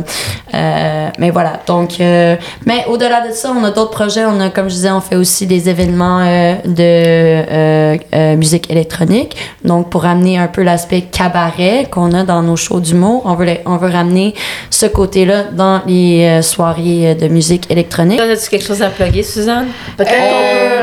euh, 0.54 1.08
mais 1.20 1.30
voilà. 1.30 1.60
Donc, 1.68 2.00
euh, 2.00 2.36
mais 2.66 2.86
au-delà 2.90 3.28
de 3.28 3.32
ça, 3.34 3.52
on 3.58 3.64
a 3.64 3.72
d'autres 3.72 3.92
projets. 3.92 4.26
On 4.26 4.40
a, 4.40 4.50
comme 4.50 4.70
je 4.70 4.76
disais, 4.76 4.92
on 4.92 5.02
fait 5.02 5.16
aussi 5.16 5.46
des 5.48 5.70
événements 5.70 6.20
euh, 6.22 6.56
de 6.66 6.76
euh, 6.80 7.98
euh, 8.14 8.36
musique 8.36 8.70
électronique. 8.70 9.36
Donc, 9.64 9.90
pour 9.90 10.06
amener 10.06 10.38
un 10.38 10.48
peu 10.48 10.64
l'aspect 10.64 11.02
cabaret 11.02 11.88
qu'on 11.90 12.14
a 12.14 12.24
dans 12.24 12.42
nos 12.42 12.56
shows 12.56 12.80
d'humour, 12.80 13.22
on 13.26 13.36
veut, 13.36 13.46
les- 13.46 13.62
on 13.66 13.78
veut 13.78 13.90
ramener 13.90 14.34
ce 14.70 14.86
côté-là 14.88 15.44
dans 15.52 15.82
les 15.86 16.26
euh, 16.26 16.42
soirées 16.42 17.16
de 17.16 17.28
musique 17.28 17.70
électronique. 17.70 18.20
As-tu 18.20 18.50
quelque 18.50 18.66
chose 18.66 18.82
à 18.82 18.90
plugger, 18.90 19.24
Suzanne? 19.24 19.68
Peut-être 19.98 20.12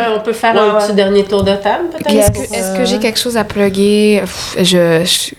Euh, 0.08 0.16
on 0.16 0.20
peut 0.20 0.32
faire 0.32 0.54
ouais, 0.54 0.60
un 0.60 0.74
ouais. 0.74 0.86
petit 0.86 0.94
dernier 0.94 1.24
tour 1.24 1.42
de 1.44 1.54
table, 1.56 1.88
peut-être? 1.90 2.12
Est-ce 2.52 2.76
que, 2.76 2.84
j'ai 2.84 2.98
quelque 2.98 3.18
chose 3.18 3.36
à 3.36 3.44
plugger? 3.44 4.22
Je- 4.56 5.04
je- 5.04 5.34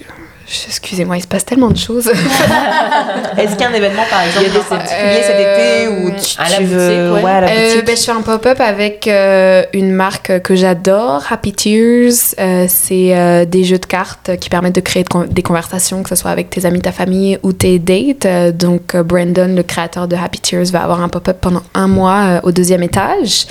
Excusez-moi, 0.67 1.17
il 1.17 1.21
se 1.21 1.27
passe 1.27 1.45
tellement 1.45 1.69
de 1.69 1.77
choses. 1.77 2.07
Est-ce 3.37 3.51
qu'il 3.51 3.61
y 3.61 3.63
a 3.63 3.69
un 3.69 3.73
événement, 3.73 4.01
par 4.09 4.23
exemple, 4.23 4.47
Il 4.47 4.53
y 4.53 4.57
a 4.57 4.59
des- 4.59 4.65
particulier 4.67 5.21
cet 5.21 5.39
été 5.39 5.87
où 5.87 6.11
tu, 6.11 6.35
à 6.41 6.49
la 6.49 6.57
tu 6.57 6.63
veux... 6.63 7.09
boutique, 7.11 7.23
ouais. 7.25 7.31
à 7.31 7.41
la 7.41 7.47
Euh, 7.51 7.81
ben, 7.85 7.95
je 7.95 8.01
fais 8.01 8.11
un 8.11 8.21
pop-up 8.21 8.59
avec 8.59 9.07
euh, 9.07 9.63
une 9.73 9.91
marque 9.91 10.41
que 10.41 10.55
j'adore, 10.55 11.23
Happy 11.29 11.53
Tears. 11.53 12.13
Euh, 12.39 12.65
c'est 12.67 13.15
euh, 13.15 13.45
des 13.45 13.63
jeux 13.63 13.77
de 13.77 13.85
cartes 13.85 14.31
qui 14.39 14.49
permettent 14.49 14.75
de 14.75 14.81
créer 14.81 15.03
de 15.03 15.09
con- 15.09 15.27
des 15.29 15.43
conversations, 15.43 16.01
que 16.03 16.09
ce 16.09 16.15
soit 16.15 16.31
avec 16.31 16.49
tes 16.49 16.65
amis, 16.65 16.81
ta 16.81 16.91
famille 16.91 17.37
ou 17.43 17.53
tes 17.53 17.77
dates. 17.79 18.25
Euh, 18.25 18.51
donc, 18.51 18.95
euh, 18.95 19.03
Brandon, 19.03 19.53
le 19.55 19.63
créateur 19.63 20.07
de 20.07 20.15
Happy 20.15 20.39
Tears, 20.39 20.65
va 20.71 20.81
avoir 20.83 21.01
un 21.01 21.09
pop-up 21.09 21.37
pendant 21.39 21.61
un 21.75 21.87
mois 21.87 22.17
euh, 22.25 22.39
au 22.43 22.51
deuxième 22.51 22.81
étage. 22.83 23.45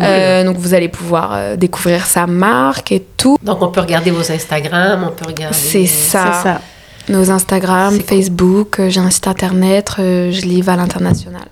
Euh, 0.00 0.44
donc, 0.44 0.56
vous 0.56 0.74
allez 0.74 0.88
pouvoir 0.88 1.30
euh, 1.34 1.56
découvrir 1.56 2.06
sa 2.06 2.26
marque 2.26 2.92
et 2.92 3.02
tout. 3.16 3.36
Donc, 3.42 3.60
on 3.62 3.68
peut 3.68 3.80
regarder 3.80 4.10
vos 4.10 4.30
Instagram, 4.30 5.06
on 5.08 5.12
peut 5.12 5.26
regarder... 5.26 5.56
C'est 5.56 5.86
ça. 6.12 6.32
C'est 6.42 6.48
ça. 6.48 6.60
Nos 7.08 7.30
Instagram. 7.30 7.98
Facebook, 8.00 8.78
euh, 8.78 8.88
j'ai 8.90 9.00
un 9.00 9.10
site 9.10 9.26
internet, 9.26 9.92
euh, 9.98 10.30
je 10.30 10.42
livre 10.42 10.70
à 10.70 10.76
l'international. 10.76 11.42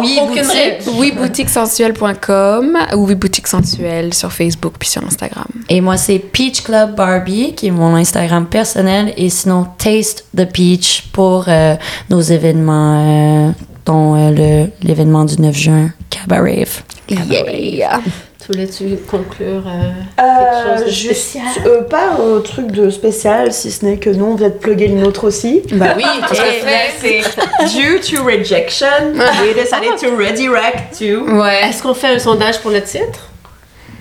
Oui, 0.00 0.18
aucune 0.20 0.42
boutique. 0.42 0.94
Oui, 0.96 1.12
boutiquesensuelle.com 1.12 2.78
ou 2.96 3.06
oui, 3.06 3.14
boutique 3.14 3.46
sensuelle 3.46 4.12
sur 4.14 4.32
Facebook 4.32 4.74
puis 4.78 4.88
sur 4.88 5.02
Instagram. 5.04 5.44
Et 5.68 5.80
moi, 5.80 5.96
c'est 5.96 6.18
Peach 6.18 6.62
Club 6.62 6.94
Barbie, 6.96 7.54
qui 7.54 7.68
est 7.68 7.70
mon 7.70 7.94
Instagram 7.94 8.46
personnel. 8.46 9.12
Et 9.16 9.30
sinon, 9.30 9.66
Taste 9.78 10.24
the 10.36 10.44
Peach 10.44 11.04
pour 11.12 11.44
euh, 11.48 11.76
nos 12.10 12.20
événements, 12.20 13.48
euh, 13.48 13.52
dont 13.86 14.16
euh, 14.16 14.30
le- 14.30 14.70
l'événement 14.86 15.24
du 15.24 15.40
9 15.40 15.54
juin, 15.56 15.90
Cabaret. 16.10 16.66
Yeah! 17.08 18.00
Tu 18.44 18.50
voulais-tu 18.52 18.96
conclure 19.08 19.62
euh, 19.66 19.90
Euh, 20.20 20.22
quelque 20.24 20.76
chose 20.78 20.86
de 20.86 20.90
juste, 20.90 21.30
spécial? 21.30 21.44
euh, 21.66 21.82
pas 21.82 22.10
un 22.18 22.40
truc 22.40 22.72
de 22.72 22.90
spécial, 22.90 23.52
si 23.52 23.70
ce 23.70 23.84
n'est 23.84 23.98
que 23.98 24.10
nous, 24.10 24.24
on 24.24 24.34
vient 24.34 24.48
de 24.48 24.54
plugger 24.54 24.88
le 24.88 25.00
nôtre 25.00 25.24
aussi. 25.24 25.62
Bah 25.74 25.94
oui, 25.96 26.02
tout 26.28 26.32
à 26.34 26.34
fait. 26.34 26.90
c'est 27.00 27.68
due 27.78 28.00
to 28.00 28.24
rejection, 28.24 28.86
we 29.14 29.54
decided 29.54 29.96
to 30.00 30.16
redirect 30.16 30.98
to. 30.98 31.32
Ouais. 31.40 31.60
Est-ce 31.68 31.82
qu'on 31.84 31.94
fait 31.94 32.08
un 32.08 32.18
sondage 32.18 32.58
pour 32.60 32.72
le 32.72 32.82
titre? 32.82 33.28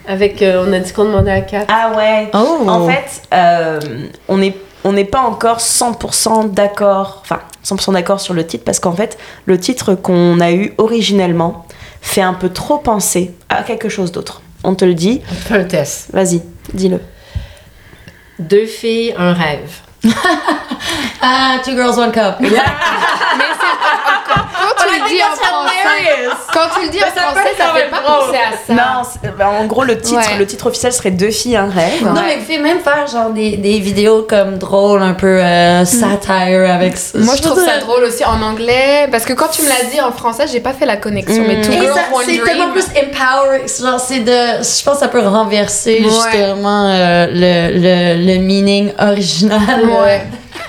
Avec, 0.07 0.41
euh, 0.41 0.65
on 0.67 0.73
a 0.73 0.79
dit 0.79 0.91
qu'on 0.91 1.05
demandait 1.05 1.31
à 1.31 1.41
4. 1.41 1.67
Ah 1.71 1.91
ouais. 1.95 2.31
Oh! 2.33 2.67
En 2.67 2.87
fait, 2.87 3.21
euh, 3.33 3.79
on 4.27 4.37
n'est 4.39 4.55
on 4.83 4.93
n'est 4.93 5.05
pas 5.05 5.19
encore 5.19 5.59
100% 5.59 6.49
d'accord, 6.49 7.19
enfin 7.21 7.39
100% 7.63 7.93
d'accord 7.93 8.19
sur 8.19 8.33
le 8.33 8.43
titre 8.47 8.63
parce 8.65 8.79
qu'en 8.79 8.93
fait, 8.93 9.19
le 9.45 9.59
titre 9.59 9.93
qu'on 9.93 10.39
a 10.39 10.51
eu 10.51 10.73
originellement 10.79 11.67
fait 12.01 12.21
un 12.21 12.33
peu 12.33 12.49
trop 12.49 12.77
penser 12.79 13.33
à 13.49 13.63
quelque 13.63 13.87
chose 13.89 14.11
d'autre. 14.11 14.41
On 14.63 14.75
te 14.75 14.85
le 14.85 14.93
dit, 14.93 15.21
On 15.31 15.35
fait 15.35 15.55
un 15.59 15.63
test. 15.63 16.11
vas-y, 16.11 16.41
dis-le. 16.73 16.99
Deux 18.39 18.65
filles, 18.65 19.13
un 19.17 19.33
rêve. 19.33 19.71
Ah, 21.23 21.57
Two 21.63 21.73
Girls, 21.75 21.99
One 21.99 22.11
Cup. 22.11 22.37
Mais 22.39 22.49
c'est 22.49 22.55
quand 22.55 22.63
tu 24.79 24.85
le 24.99 25.07
dis 25.09 25.21
en 25.21 25.35
français, 25.35 25.60
quand 26.53 26.67
tu 26.75 26.85
le 26.85 26.91
dis 26.91 26.99
en 27.03 27.07
français, 27.19 27.49
ça 27.57 27.73
fait 27.75 27.89
pas 27.89 27.99
penser 28.05 28.37
à 28.37 28.51
ça. 28.67 28.73
Non, 28.73 29.31
bah, 29.37 29.49
en 29.49 29.65
gros, 29.65 29.83
le 29.83 29.99
titre, 29.99 30.19
Ouais. 30.19 30.37
le 30.37 30.45
titre 30.45 30.67
officiel 30.67 30.91
serait 30.93 31.11
Deux 31.11 31.31
filles, 31.31 31.55
un 31.57 31.69
rêve. 31.69 32.03
Non, 32.03 32.21
mais 32.25 32.37
pouvez 32.37 32.59
même 32.59 32.79
faire 32.79 33.05
genre 33.07 33.29
des, 33.31 33.57
des 33.57 33.79
vidéos 33.79 34.25
comme 34.27 34.57
drôles, 34.57 35.01
un 35.01 35.13
peu 35.13 35.27
euh, 35.41 35.85
satire 35.85 36.69
avec 36.73 36.97
ça. 36.97 37.17
Moi, 37.19 37.35
je 37.35 37.41
trouve 37.41 37.63
ça 37.63 37.77
drôle 37.79 38.03
aussi 38.03 38.23
en 38.25 38.41
anglais 38.41 39.07
parce 39.11 39.25
que 39.25 39.33
quand 39.33 39.47
tu 39.49 39.61
me 39.63 39.69
l'as 39.69 39.89
dit 39.91 39.99
en 40.01 40.11
français, 40.11 40.45
j'ai 40.51 40.59
pas 40.59 40.73
fait 40.73 40.85
la 40.85 40.97
connexion. 40.97 41.43
Mais 41.47 41.61
Two 41.61 41.71
Et 41.73 41.79
Girls, 41.81 41.93
ça, 41.95 42.15
One 42.15 42.23
c'est 42.25 42.43
tellement 42.43 42.71
plus 42.71 42.85
empowering. 42.95 43.67
Genre, 43.67 43.99
c'est 43.99 44.19
de. 44.19 44.31
Je 44.63 44.83
pense 44.83 44.93
que 44.95 44.99
ça 44.99 45.07
peut 45.07 45.19
renverser 45.25 46.01
Ouais. 46.01 46.09
justement 46.09 46.87
euh, 46.89 47.27
le, 47.31 47.79
le, 47.79 48.33
le 48.33 48.39
meaning 48.41 48.91
original. 48.99 49.59
Ouais. 50.03 50.21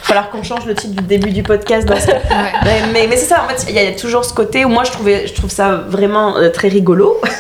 Falloir 0.03 0.31
qu'on 0.31 0.43
change 0.43 0.67
le 0.67 0.75
titre 0.75 0.95
du 0.95 1.03
début 1.03 1.31
du 1.31 1.43
podcast 1.43 1.87
dans 1.89 1.99
ce 1.99 2.07
cas. 2.07 2.13
ouais. 2.13 2.53
Mais, 2.65 2.81
mais, 2.93 3.07
mais 3.09 3.17
c'est 3.17 3.27
ça, 3.27 3.45
en 3.45 3.49
fait, 3.49 3.65
il 3.69 3.75
y, 3.75 3.79
a- 3.79 3.83
il 3.85 3.91
y 3.91 3.95
a 3.95 3.99
toujours 3.99 4.25
ce 4.25 4.33
côté 4.35 4.65
où 4.65 4.69
moi 4.69 4.85
je, 4.85 4.91
trouvais, 4.93 5.27
je 5.27 5.35
trouve 5.35 5.51
ça 5.51 5.83
vraiment 5.89 6.37
euh, 6.37 6.51
très 6.51 6.69
rigolo. 6.69 7.21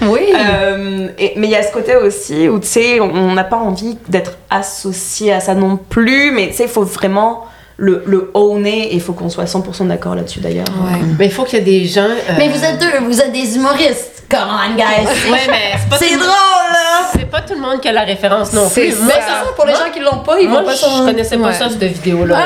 Oui. 0.00 0.32
Euh, 0.34 1.08
et- 1.18 1.34
mais 1.36 1.48
il 1.48 1.50
y 1.50 1.54
a 1.54 1.62
ce 1.62 1.70
côté 1.70 1.96
aussi 1.96 2.48
où 2.48 2.58
tu 2.58 2.66
sais, 2.66 2.98
on 2.98 3.34
n'a 3.34 3.44
pas 3.44 3.58
envie 3.58 3.98
d'être 4.08 4.38
associé 4.48 5.34
à 5.34 5.40
ça 5.40 5.54
non 5.54 5.76
plus, 5.76 6.30
mais 6.30 6.46
tu 6.48 6.54
sais, 6.54 6.62
il 6.62 6.70
faut 6.70 6.82
vraiment 6.84 7.44
le, 7.78 8.02
le 8.06 8.30
owner 8.34 8.88
et 8.92 8.94
il 8.94 9.00
faut 9.02 9.12
qu'on 9.12 9.28
soit 9.28 9.44
100% 9.44 9.86
d'accord 9.88 10.14
là-dessus 10.14 10.40
d'ailleurs. 10.40 10.64
Ouais. 10.82 10.98
Mais 11.18 11.26
il 11.26 11.32
faut 11.32 11.44
qu'il 11.44 11.58
y 11.58 11.62
ait 11.62 11.64
des 11.80 11.84
gens. 11.86 12.02
euh, 12.08 12.32
Mais 12.38 12.48
vous 12.48 12.64
êtes 12.64 12.78
deux, 12.78 13.04
vous 13.06 13.20
êtes 13.20 13.32
des 13.32 13.54
humoristes. 13.56 14.12
Come 14.30 14.40
on, 14.50 14.74
guys. 14.74 15.30
Ouais, 15.30 15.38
mais 15.48 15.72
c'est 15.78 15.88
pas, 15.88 15.98
C'est 15.98 16.06
tout 16.08 16.14
le 16.14 16.18
drôle, 16.18 16.72
là. 16.72 17.08
c'est 17.12 17.30
pas 17.30 17.42
tout 17.42 17.54
le 17.54 17.60
monde 17.60 17.80
qui 17.80 17.86
a 17.88 17.92
la 17.92 18.02
référence 18.02 18.52
non 18.52 18.68
C'est 18.68 18.88
plus. 18.88 18.96
Mais 19.06 19.12
c'est 19.14 19.20
ça, 19.20 19.44
pour 19.54 19.66
les 19.66 19.72
gens 19.74 19.90
qui 19.94 20.00
l'ont 20.00 20.18
pas, 20.18 20.40
ils 20.40 20.48
moi, 20.48 20.60
vont 20.62 20.66
pas 20.66 20.74
je 20.74 21.04
connaissais 21.04 21.36
pas 21.36 21.48
Ouais. 21.48 21.52
ça, 21.54 21.68
cette 21.70 21.80
vidéo-là. 21.84 22.36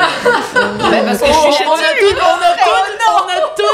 Ben, 0.53 1.03
parce 1.05 1.17
que 1.19 1.25
je 1.27 1.31
suis 1.31 1.53
chez 1.53 1.65
on 1.65 1.73
a 1.73 1.77
tout, 1.77 2.15
on 2.19 2.37
a 2.37 2.53
tout, 2.53 2.69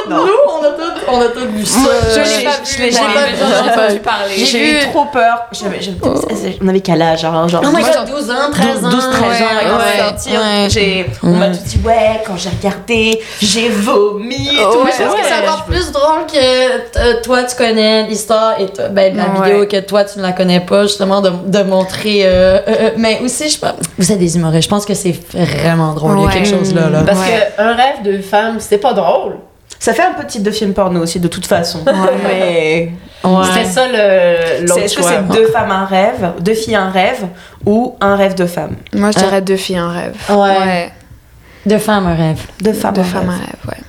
on 0.07 0.11
a 0.11 0.17
tout, 0.19 0.27
nous, 0.27 0.53
on 0.53 0.63
a 0.63 0.69
tout, 0.69 1.01
on 1.09 1.21
a 1.21 1.27
tout 1.29 1.51
vu 1.51 1.65
ça. 1.65 1.79
Je 2.09 2.23
j'ai- 2.23 2.37
l'ai 2.39 2.43
pas 2.45 2.51
je 2.63 2.75
vu, 2.77 2.83
l'ai 2.83 2.91
j'ai 2.91 2.97
jamais 2.97 3.75
pas 3.75 3.87
vu. 3.89 3.99
parler. 3.99 4.35
J'ai 4.37 4.71
eu 4.71 4.79
trop 4.91 5.05
peur. 5.05 5.45
J'avais- 5.51 5.81
j'avais- 5.81 6.57
On 6.61 6.67
avait 6.67 6.79
quel 6.81 7.01
âge 7.01 7.21
genre, 7.21 7.47
genre 7.47 7.61
Oh 7.65 7.69
my 7.69 7.81
Moi, 7.81 7.89
god, 7.89 8.09
12 8.09 8.29
ans, 8.31 8.51
13 8.51 8.83
ans. 8.85 8.89
12, 8.89 9.09
13 9.11 9.21
ans, 9.23 9.45
ouais, 9.45 9.69
quand 9.69 9.77
ouais, 9.77 9.83
c'est 9.95 10.03
sorti, 10.03 10.29
ouais. 10.31 10.67
j'ai- 10.69 11.05
on 11.23 11.27
m'a 11.31 11.47
tout 11.49 11.59
dit, 11.65 11.79
ouais, 11.85 12.21
quand 12.25 12.37
j'ai 12.37 12.49
regardé, 12.49 13.21
j'ai 13.41 13.69
vomi 13.69 14.35
et 14.35 14.63
tout. 14.63 14.87
Je 14.97 15.03
pense 15.03 15.15
que 15.15 15.25
c'est 15.25 15.43
encore 15.47 15.65
je 15.67 15.71
plus 15.73 15.91
drôle 15.91 16.25
que 16.31 16.37
euh, 16.99 17.21
toi 17.23 17.43
tu 17.43 17.55
connais 17.55 18.03
l'histoire 18.03 18.59
et 18.59 18.67
ben, 18.91 19.15
la 19.15 19.25
vidéo 19.41 19.65
que 19.65 19.79
toi 19.81 20.03
tu 20.03 20.17
ne 20.19 20.23
la 20.23 20.31
connais 20.33 20.59
pas 20.59 20.83
justement 20.83 21.21
de, 21.21 21.31
de 21.45 21.63
montrer 21.63 22.21
euh, 22.25 22.59
euh, 22.67 22.89
mais 22.97 23.19
aussi 23.23 23.49
je 23.49 23.59
pense 23.59 23.73
vous 23.97 24.11
êtes 24.11 24.19
des 24.19 24.35
humoristes 24.37 24.63
je 24.63 24.69
pense 24.69 24.85
que 24.85 24.93
c'est 24.93 25.15
vraiment 25.31 25.93
drôle 25.93 26.17
il 26.19 26.23
y 26.25 26.27
a 26.27 26.31
quelque 26.31 26.49
chose 26.49 26.73
là, 26.73 26.89
là. 26.89 27.01
Parce 27.05 27.19
qu'un 27.19 27.73
rêve 27.73 28.03
de 28.03 28.21
femme, 28.21 28.57
c'est 28.59 28.77
pas 28.77 28.93
drôle. 28.93 29.37
Ça 29.79 29.93
fait 29.93 30.03
un 30.03 30.13
peu 30.13 30.25
titre 30.25 30.43
de 30.43 30.51
film 30.51 30.73
porno 30.73 31.01
aussi, 31.01 31.19
de 31.19 31.27
toute 31.27 31.45
façon. 31.45 31.83
Mais. 32.23 32.91
C'était 33.53 33.65
ça 33.65 33.87
le- 33.87 34.67
C'est- 34.67 34.81
Est-ce 34.81 34.95
que 34.97 35.03
c'est 35.03 35.27
deux 35.27 35.47
femmes 35.47 35.71
un 35.71 35.85
rêve, 35.85 36.31
deux 36.39 36.53
filles 36.53 36.75
un 36.75 36.89
rêve, 36.89 37.25
ou 37.65 37.95
un 38.01 38.15
rêve 38.15 38.35
de 38.35 38.45
femme? 38.45 38.75
Moi, 38.93 39.11
je 39.11 39.19
dirais 39.19 39.41
deux 39.41 39.57
filles, 39.57 39.77
un 39.77 39.91
rêve. 39.91 40.15
Ouais. 40.29 40.91
Deux 41.65 41.79
femmes, 41.79 42.07
un 42.07 42.15
rêve. 42.15 42.39
Deux 42.61 42.73
femmes 42.73 42.93
Deux 42.93 43.01
un 43.01 43.03
femmes, 43.03 43.29
un 43.29 43.33
rêve. 43.33 43.41
rêve, 43.41 43.69
ouais. 43.69 43.83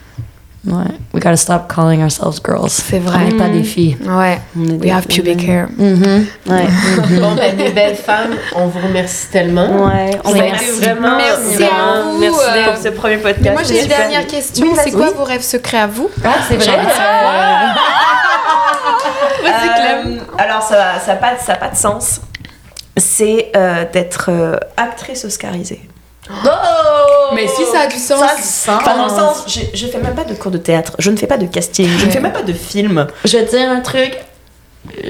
Ouais. 0.66 0.84
We 1.14 1.22
gotta 1.22 1.36
stop 1.36 1.72
calling 1.72 2.02
ourselves 2.02 2.40
girls. 2.44 2.70
C'est 2.70 2.98
vrai. 2.98 3.18
On 3.22 3.28
n'est 3.30 3.36
pas 3.38 3.48
des 3.48 3.62
filles. 3.62 3.96
Ouais. 4.04 4.38
On 4.58 4.64
est 4.66 4.70
We 4.72 4.78
des- 4.80 4.90
have 4.90 5.06
pubic 5.06 5.48
hair. 5.48 5.68
Mhm. 5.78 6.26
Ouais. 6.48 6.66
Bon, 7.20 7.34
ben, 7.34 7.56
les 7.56 7.70
belles 7.70 7.94
femmes, 7.96 8.34
on 8.54 8.66
vous 8.66 8.80
remercie 8.80 9.28
tellement. 9.30 9.86
Ouais, 9.86 10.10
on 10.24 10.34
été 10.34 10.42
merci. 10.50 10.70
vraiment, 10.80 11.16
Merci 11.16 11.64
à 11.64 12.02
vous, 12.02 12.18
merci 12.18 12.38
euh, 12.56 12.64
pour 12.72 12.82
ce 12.82 12.88
premier 12.88 13.16
podcast. 13.18 13.44
Mais 13.44 13.52
moi, 13.52 13.62
j'ai 13.62 13.76
une 13.76 13.82
Super. 13.82 13.98
dernière 13.98 14.26
question. 14.26 14.66
Oui, 14.66 14.72
c'est 14.82 14.90
quoi 14.90 15.10
vos 15.12 15.24
rêves 15.24 15.42
secrets 15.42 15.78
à 15.78 15.86
vous? 15.86 16.10
Ah, 16.24 16.34
c'est 16.48 16.56
vrai. 16.56 16.78
Euh, 19.44 20.18
alors 20.36 20.62
ça 20.62 20.76
n'a 20.94 21.00
ça 21.00 21.14
pas, 21.16 21.36
ça 21.38 21.54
pas 21.56 21.68
de 21.68 21.76
sens. 21.76 22.20
C'est 22.96 23.50
euh, 23.56 23.84
d'être 23.92 24.26
euh, 24.30 24.56
actrice 24.76 25.24
oscarisée. 25.24 25.80
Oh! 26.30 27.34
Mais 27.34 27.46
si, 27.48 27.64
ça 27.66 27.80
a 27.80 27.86
du 27.86 27.96
sens. 27.96 28.22
Ça. 28.42 28.76
Enfin, 28.76 28.96
dans 28.96 29.04
le 29.04 29.10
sens, 29.10 29.44
je, 29.46 29.60
je 29.74 29.86
fais 29.86 29.98
même 29.98 30.14
pas 30.14 30.24
de 30.24 30.34
cours 30.34 30.50
de 30.50 30.58
théâtre, 30.58 30.92
je 30.98 31.10
ne 31.10 31.16
fais 31.16 31.26
pas 31.26 31.38
de 31.38 31.46
casting, 31.46 31.88
je 31.98 32.06
ne 32.06 32.10
fais 32.10 32.20
même 32.20 32.32
pas 32.32 32.42
de 32.42 32.52
film. 32.52 33.06
Je 33.24 33.38
vais 33.38 33.46
te 33.46 33.56
dire 33.56 33.70
un 33.70 33.80
truc. 33.80 34.16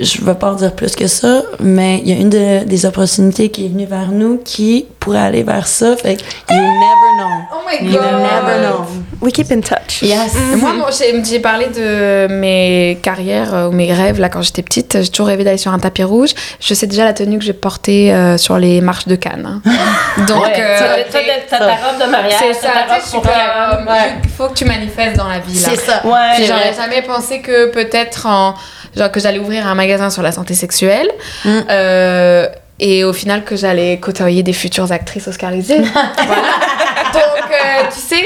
Je 0.01 0.25
vais 0.25 0.35
pas 0.35 0.53
en 0.53 0.55
dire 0.55 0.73
plus 0.75 0.95
que 0.95 1.07
ça, 1.07 1.43
mais 1.61 1.99
il 2.05 2.09
y 2.09 2.13
a 2.13 2.17
une 2.21 2.31
de- 2.31 2.65
des 2.65 2.87
opportunités 2.87 3.49
qui 3.51 3.67
est 3.67 3.69
venue 3.69 3.87
vers 3.87 4.09
nous 4.13 4.39
qui 4.45 4.87
pourrait 5.01 5.19
aller 5.21 5.43
vers 5.43 5.67
ça. 5.67 5.97
Fait 5.97 6.17
que 6.17 6.21
you 6.55 6.61
never 6.61 7.11
know. 7.19 7.45
Oh 7.53 7.57
my 7.67 7.87
You 7.87 8.01
never 8.01 8.59
know. 8.67 8.85
We 9.21 9.33
keep 9.33 9.51
in 9.51 9.61
touch. 9.61 10.03
Yes. 10.03 10.35
Moi, 10.57 10.73
moi, 10.75 10.91
j'ai 10.97 11.23
j'ai 11.25 11.41
parlé 11.41 11.67
de 11.67 12.29
mes 12.29 12.99
carrières 13.03 13.53
euh, 13.55 13.69
ou 13.69 13.73
mes 13.73 13.93
rêves 13.93 14.21
là 14.21 14.29
quand 14.29 14.43
j'étais 14.43 14.63
petite. 14.63 14.99
J'ai 15.03 15.09
toujours 15.09 15.27
rêvé 15.29 15.43
d'aller 15.45 15.59
sur 15.59 15.73
un 15.73 15.79
tapis 15.79 16.05
rouge. 16.05 16.31
Je 16.61 16.75
sais 16.75 16.87
déjà 16.87 17.05
la 17.05 17.13
tenue 17.15 17.39
que 17.39 17.43
je 17.45 17.49
vais 17.53 17.59
porter 17.59 18.13
euh, 18.15 18.37
sur 18.39 18.59
les 18.59 18.81
marches 18.81 19.07
de 19.09 19.17
Cannes. 19.17 19.61
hein. 19.65 19.71
Donc, 20.29 20.45
Ouais, 20.45 20.53
euh, 20.59 21.03
t'as- 21.11 21.59
ta 21.59 21.65
robe 21.75 22.01
de 22.05 22.11
mariage, 22.11 22.35
c'est 22.39 22.53
ça. 22.55 22.69
ta 22.87 22.95
robe 22.95 23.03
pour 23.11 23.23
comme, 23.23 23.89
il 24.25 24.31
faut 24.31 24.49
que 24.49 24.55
tu 24.55 24.65
manifestes 24.65 25.17
dans 25.17 25.29
la 25.29 25.39
vie 25.41 25.59
là. 25.61 25.69
C'est 25.71 25.81
ça. 25.81 26.03
Ouais, 26.05 26.45
j'aurais 26.47 26.75
jamais 26.75 27.03
pensé 27.03 27.41
que 27.41 27.71
peut-être 27.71 28.27
en 28.27 28.55
genre 28.99 29.11
que 29.11 29.21
j'allais 29.21 29.39
ouvrir 29.39 29.67
un 29.67 29.75
magasin 29.75 30.11
sur 30.11 30.23
la 30.23 30.33
santé 30.33 30.55
sexuelle 30.55 31.09
Mm. 31.45 31.49
euh, 31.71 32.47
et 32.81 33.05
au 33.05 33.13
final 33.13 33.45
que 33.45 33.57
j'allais 33.57 33.99
côtoyer 33.99 34.43
des 34.43 34.53
futures 34.53 34.91
actrices 34.93 35.27
oscarisées. 35.29 35.79
voilà. 36.27 36.43
Donc 37.13 37.45
euh, 37.51 37.85
tu 37.93 37.99
sais, 38.01 38.25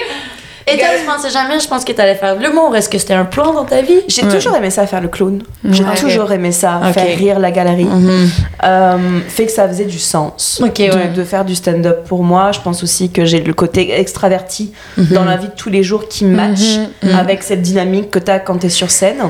Et 0.67 0.79
toi, 0.79 0.89
tu 0.99 1.05
pensais 1.07 1.31
jamais, 1.31 1.59
je 1.59 1.67
pense 1.67 1.85
que 1.85 1.91
t'allais 1.93 2.15
faire 2.15 2.37
de 2.37 2.43
l'humour. 2.45 2.75
Est-ce 2.77 2.89
que 2.89 2.97
c'était 2.99 3.15
un 3.15 3.25
plan 3.25 3.53
dans 3.53 3.65
ta 3.65 3.81
vie? 3.83 4.01
J'ai 4.09 4.23
toujours 4.29 4.55
aimé 4.57 4.71
ça 4.71 4.87
faire 4.87 5.01
le 5.01 5.09
clown. 5.09 5.43
J'ai 5.69 5.83
Ouais. 5.85 5.97
toujours 5.97 6.31
aimé 6.33 6.53
ça, 6.53 6.81
faire 6.95 7.17
rire 7.19 7.39
la 7.41 7.51
galerie. 7.51 7.85
Mhm. 7.85 8.29
Euh, 8.65 8.99
fait 9.29 9.47
que 9.47 9.53
ça 9.53 9.67
faisait 9.67 9.87
du 9.87 9.99
sens 9.99 10.61
Ok, 10.65 10.77
de, 10.77 10.83
ouais. 10.85 11.09
de 11.09 11.25
faire 11.25 11.45
du 11.45 11.55
stand-up 11.57 12.05
pour 12.07 12.23
moi. 12.23 12.53
Je 12.53 12.61
pense 12.61 12.83
aussi 12.85 13.11
que 13.11 13.25
j'ai 13.25 13.41
le 13.41 13.55
côté 13.55 13.99
extraverti 13.99 14.73
dans 14.97 15.25
la 15.25 15.37
vie 15.37 15.49
de 15.49 15.55
tous 15.57 15.71
les 15.71 15.83
jours 15.83 16.09
qui 16.09 16.25
match 16.27 16.61
Mhm, 17.03 17.11
mhm. 17.11 17.19
avec 17.19 17.43
cette 17.43 17.63
dynamique 17.63 18.11
que 18.11 18.19
tu 18.21 18.31
as 18.31 18.39
quand 18.39 18.59
tu 18.59 18.67
es 18.67 18.71
sur 18.71 18.91
scène. 18.91 19.23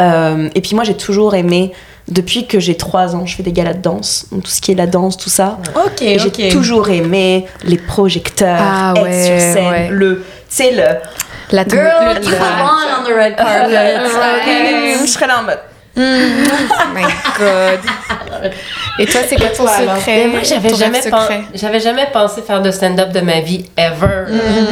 Euh, 0.00 0.48
et 0.54 0.60
puis 0.60 0.74
moi, 0.74 0.84
j'ai 0.84 0.96
toujours 0.96 1.34
aimé, 1.34 1.72
depuis 2.08 2.46
que 2.46 2.58
j'ai 2.58 2.76
3 2.76 3.14
ans, 3.14 3.26
je 3.26 3.36
fais 3.36 3.42
des 3.42 3.52
galas 3.52 3.74
de 3.74 3.82
danse, 3.82 4.26
donc 4.32 4.44
tout 4.44 4.50
ce 4.50 4.60
qui 4.60 4.72
est 4.72 4.74
la 4.74 4.86
danse, 4.86 5.16
tout 5.16 5.30
ça. 5.30 5.58
Ok, 5.76 6.02
Et 6.02 6.18
j'ai 6.18 6.48
toujours 6.48 6.88
aimé 6.88 7.46
les 7.64 7.78
projecteurs, 7.78 8.58
Ah 8.60 8.92
être 8.96 9.02
ouais, 9.02 9.24
sur 9.24 9.38
scène, 9.38 9.68
ouais. 9.68 9.88
le, 9.90 10.16
tu 10.16 10.24
sais, 10.48 10.72
le... 10.72 10.84
la 11.54 11.68
Girl, 11.68 12.14
le 12.14 12.20
belong 12.20 12.36
on 13.00 13.04
the 13.04 13.14
red 13.14 13.36
carpet. 13.36 14.96
Je 15.02 15.06
serais 15.06 15.26
là 15.26 15.40
en 15.40 15.44
mode... 15.44 15.58
Oh 15.96 16.00
my 16.94 17.02
god. 17.38 17.80
Et 18.98 19.06
toi, 19.06 19.20
c'est 19.28 19.36
quoi 19.36 19.48
ton 19.48 19.66
secret? 19.66 19.98
Mais 20.06 20.26
moi, 20.28 20.40
j'avais 20.42 20.74
jamais, 20.74 21.00
pen- 21.02 22.12
pensé 22.12 22.42
faire 22.42 22.62
de 22.62 22.70
stand-up 22.70 23.10
de 23.12 23.20
ma 23.20 23.40
vie, 23.40 23.64
ever. 23.76 24.26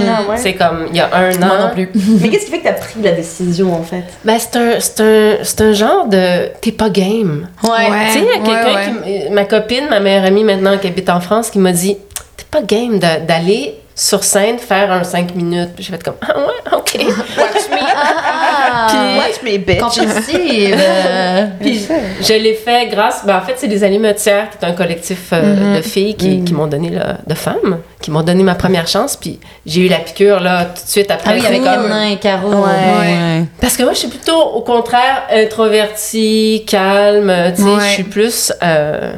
Ah 0.09 0.23
ouais? 0.31 0.37
C'est 0.37 0.55
comme, 0.55 0.87
il 0.91 0.97
y 0.97 1.01
a 1.01 1.09
un 1.15 1.31
an. 1.43 1.47
Moi 1.47 1.59
non 1.59 1.71
plus. 1.73 1.91
Mais 2.21 2.29
qu'est-ce 2.29 2.47
qui 2.47 2.51
fait 2.53 2.59
que 2.59 2.63
tu 2.65 2.69
as 2.69 2.73
pris 2.75 3.03
la 3.03 3.13
décision, 3.13 3.75
en 3.75 3.83
fait? 3.83 4.05
Ben, 4.25 4.39
c'est 4.39 4.57
un, 4.59 4.81
c'est 4.81 5.01
un, 5.01 5.37
c'est 5.43 5.61
un 5.61 5.73
genre 5.73 6.07
de. 6.07 6.49
T'es 6.61 6.73
pas 6.73 6.91
game. 6.91 7.49
Ouais. 7.63 7.71
Ouais. 7.71 8.07
tu 8.07 8.13
sais, 8.13 8.19
il 8.21 8.25
y 8.25 8.29
a 8.29 8.35
quelqu'un 8.63 8.75
ouais. 9.03 9.25
qui. 9.27 9.31
Ma 9.33 9.45
copine, 9.45 9.89
ma 9.89 10.01
meilleure 10.01 10.25
amie 10.25 10.45
maintenant 10.45 10.77
qui 10.79 10.87
habite 10.87 11.11
en 11.11 11.21
France, 11.21 11.51
qui 11.51 11.59
m'a 11.59 11.73
dit 11.73 11.97
T'es 12.37 12.45
pas 12.51 12.63
game 12.63 12.99
de- 12.99 13.27
d'aller 13.27 13.75
sur 13.99 14.23
scène 14.23 14.59
faire 14.59 14.93
un 14.93 15.03
5 15.03 15.35
minutes. 15.35 15.71
Puis 15.75 15.85
j'ai 15.85 15.93
fait 15.93 16.03
comme 16.03 16.15
Ah 16.23 16.39
ouais, 16.39 16.73
ok. 16.79 16.95
Watch 17.37 17.69
me. 17.71 17.79
Ah, 18.01 19.17
Watch 19.19 19.43
me, 19.43 19.59
bitch 19.59 19.81
compétitive. 19.81 20.77
euh, 20.79 21.47
Puis 21.61 21.87
je 22.21 22.33
l'ai 22.35 22.55
fait 22.55 22.87
grâce. 22.89 23.23
Ben, 23.27 23.37
en 23.37 23.41
fait, 23.41 23.55
c'est 23.57 23.67
les 23.67 23.83
Animatières, 23.83 24.51
qui 24.51 24.59
est 24.65 24.69
un 24.69 24.73
collectif 24.73 25.31
euh, 25.33 25.77
de 25.77 25.83
filles 25.83 26.15
qui, 26.15 26.45
qui 26.45 26.55
m'ont 26.55 26.67
donné, 26.69 26.91
là, 26.91 27.17
de 27.27 27.35
femmes, 27.35 27.79
qui 28.01 28.11
m'ont 28.11 28.23
donné 28.23 28.43
ma 28.45 28.55
première 28.55 28.87
chance. 28.87 29.17
Puis 29.17 29.41
j'ai 29.67 29.83
eu 29.87 29.89
la 29.89 29.99
piqûre, 29.99 30.41
là, 30.41 30.67
tout 30.67 30.85
de 30.85 30.89
suite 30.89 31.11
après. 31.11 31.31
Ah 31.33 31.35
oui, 31.35 31.47
avec 31.47 32.13
et 32.13 32.17
Caro. 32.19 32.49
Ouais. 32.51 32.99
ouais. 33.01 33.45
Parce 33.61 33.77
que 33.77 33.83
moi, 33.83 33.93
je 33.95 33.99
suis 33.99 34.09
plutôt, 34.09 34.41
au 34.41 34.61
contraire, 34.61 35.25
introvertie, 35.33 36.65
calme. 36.67 37.33
Tu 37.57 37.63
sais, 37.63 37.69
Ouais. 37.69 37.81
je 37.89 37.93
suis 37.95 38.03
plus 38.05 38.53
euh, 38.63 39.13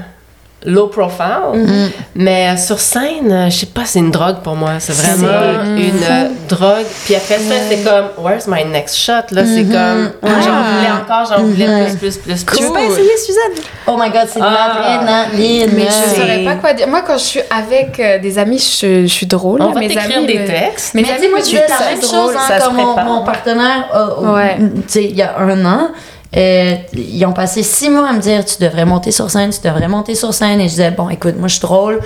low 0.67 0.89
profile. 0.89 1.91
Mais 2.15 2.49
euh, 2.51 2.57
sur 2.57 2.79
scène, 2.81 3.47
je 3.51 3.57
sais 3.57 3.67
pas, 3.67 3.85
c'est 3.87 3.99
une 4.01 4.11
drogue 4.11 4.41
pour 4.43 4.57
moi. 4.57 4.73
C'est 4.79 4.93
vraiment 4.93 5.65
une 5.77 6.03
euh, 6.03 6.29
drogue. 6.49 6.85
Puis 7.05 7.15
après 7.15 7.39
ça, 7.39 7.55
c'est 7.69 7.83
comme, 7.83 8.25
where's 8.25 8.47
my 8.47 8.65
next 8.65 8.97
shot? 8.97 9.13
Là, 9.33 9.43
c'est 9.47 9.65
comme, 9.65 10.11
j'en 10.23 10.63
voulais 10.63 10.91
encore, 10.93 11.27
j'en 11.31 11.43
voulais 11.45 11.67
plus, 11.87 11.97
plus, 11.97 12.17
plus, 12.19 12.45
plus. 12.45 12.57
Tu 12.59 12.65
veux 12.65 12.73
pas 12.73 12.83
essayer, 12.83 13.17
Suzanne? 13.17 13.65
Oh 13.87 13.97
my 13.99 14.11
god, 14.11 14.29
c'est 14.31 14.41
Ah. 14.43 14.75
l'adrénaline. 14.77 15.71
Mais 15.75 15.87
je 15.87 15.91
C'est- 15.91 16.21
saurais 16.21 16.45
pas 16.45 16.55
quoi 16.57 16.73
dire. 16.75 16.89
Moi, 16.89 17.03
quand 17.07 17.15
je 17.19 17.25
suis 17.25 17.41
avec 17.51 17.99
euh, 17.99 18.19
des 18.19 18.39
amis, 18.39 18.59
je, 18.59 19.03
je 19.03 19.07
suis 19.13 19.27
drôle. 19.27 19.63
On 19.63 19.73
va 19.73 19.81
Mes 19.81 19.89
t'écrire 19.89 20.19
amis, 20.19 20.27
des 20.27 20.39
me- 20.41 20.47
textes. 20.47 20.95
Mes 20.95 21.03
Mais 21.03 21.09
tu 21.09 21.15
amis 21.15 21.29
moi, 21.29 21.39
je 21.41 21.57
fais 21.57 21.67
la 21.69 21.91
même 21.91 22.01
chose 22.03 22.35
hein, 22.37 22.59
comme 22.63 22.77
mon, 22.77 23.03
mon 23.05 23.25
partenaire, 23.25 23.89
euh, 23.95 24.35
Ouais. 24.35 24.57
tu 24.59 24.83
sais, 24.89 25.05
il 25.05 25.17
y 25.17 25.23
a 25.23 25.39
un 25.39 25.65
an. 25.65 25.89
Euh, 26.37 26.75
ils 26.95 27.25
ont 27.27 27.33
passé 27.33 27.63
six 27.63 27.91
mois 27.91 28.09
à 28.09 28.13
me 28.13 28.21
dire 28.21 28.45
tu 28.45 28.63
devrais 28.63 28.85
monter 28.85 29.11
sur 29.11 29.31
scène, 29.31 29.51
tu 29.51 29.67
devrais 29.67 29.89
monter 29.89 30.15
sur 30.15 30.33
scène. 30.33 30.61
Et 30.61 30.65
je 30.65 30.71
disais, 30.71 30.91
bon, 30.91 31.09
écoute, 31.09 31.35
moi 31.39 31.49
je 31.49 31.55
suis 31.55 31.63
drôle, 31.63 32.01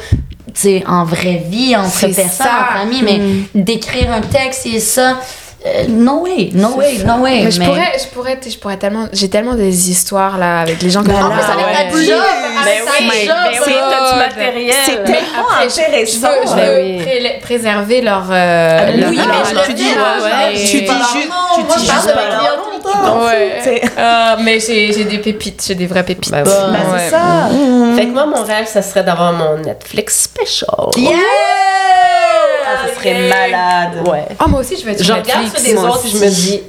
tu 0.47 0.53
sais, 0.55 0.85
en 0.87 1.05
vraie 1.05 1.43
vie, 1.49 1.77
entre 1.77 2.01
personnes, 2.01 2.29
ça. 2.29 2.45
entre 2.71 2.81
amis, 2.83 3.03
mais 3.03 3.21
d'écrire 3.55 4.13
un 4.13 4.21
texte 4.23 4.67
et 4.67 4.81
ça, 4.81 5.19
euh, 5.67 5.85
no 5.89 6.21
way, 6.25 6.51
no 6.53 6.75
way, 6.77 6.99
no 7.07 7.15
way. 7.23 7.43
Mais 7.45 7.51
je 7.51 7.61
pourrais, 7.63 7.93
je 7.99 8.07
pourrais, 8.15 8.39
je 8.47 8.59
pourrais 8.59 8.77
tellement, 8.77 9.07
j'ai 9.13 9.29
tellement 9.31 9.55
des 9.55 9.91
histoires 9.91 10.37
là 10.39 10.61
avec 10.61 10.81
les 10.83 10.91
gens 10.91 11.03
que 11.03 11.11
en 11.11 11.29
là, 11.29 11.35
plus 11.37 11.53
avec 11.53 11.91
ta 11.91 11.95
Oui. 11.97 12.07
job, 12.07 12.21
Mais 12.65 12.71
avec 12.71 12.85
ta 12.85 12.91
oui, 13.01 13.27
job, 13.27 13.35
mais 13.51 13.59
oui, 13.67 13.73
God. 13.73 13.91
t'as 13.91 14.13
du 14.13 14.19
matériel. 14.19 14.75
C'est 14.85 14.99
Mais 14.99 15.05
tellement 15.05 15.49
après, 15.51 15.69
je- 15.71 15.81
intéressant. 15.81 16.29
Je 16.45 16.49
veux, 16.49 16.51
je 16.51 16.57
Ben 16.57 16.69
veux 16.71 16.83
oui. 16.83 16.97
pré- 17.03 17.39
préserver 17.43 18.01
leur. 18.03 18.25
euh, 18.31 18.87
mais 18.91 18.97
leur- 18.99 19.11
oui, 19.11 19.17
leur- 19.17 19.27
mais 19.27 19.55
leur 19.55 19.65
tu 19.65 19.73
dis- 19.75 19.83
image, 19.85 20.23
ouais, 20.23 20.29
ouais, 20.29 20.53
mais- 20.53 20.55
tu 20.55 20.61
dis 20.61 20.87
juste- 20.87 21.33
tu 21.55 21.63
dis 21.63 21.87
je 21.87 21.93
juste 21.93 22.15
Ouais. 23.27 23.83
Euh, 23.99 24.37
mais 24.41 24.61
j'ai 24.61 24.93
j'ai 24.93 25.05
des 25.05 25.19
pépites, 25.19 25.63
j'ai 25.67 25.75
des 25.75 25.87
vraies 25.87 26.03
pépites. 26.05 26.33
Oui. 26.35 26.43
Bah, 26.45 26.51
Ouais. 26.93 26.99
c'est 26.99 27.11
ça. 27.11 27.49
Fait 27.97 28.07
que 28.07 28.13
moi, 28.13 28.27
mon 28.27 28.43
rêve, 28.43 28.67
ça 28.67 28.83
serait 28.83 29.03
d'avoir 29.05 29.33
mon 29.33 29.59
Netflix 29.59 30.23
special. 30.25 30.69
Yeah! 30.97 31.13
Ah, 32.67 32.87
ça 32.89 32.95
serait 32.95 33.29
malade. 33.29 34.07
Ouais. 34.09 34.25
Oh, 34.41 34.49
moi 34.49 34.61
aussi, 34.61 34.77
je 34.79 34.85
vais 34.85 34.93
être 34.93 35.03
Je 35.05 35.13
regarde 35.13 35.47
ceux 35.55 35.63
des 35.63 35.77
autres 35.77 36.05
et 36.07 36.09
je 36.11 36.17
me 36.19 36.29
dis. 36.29 36.63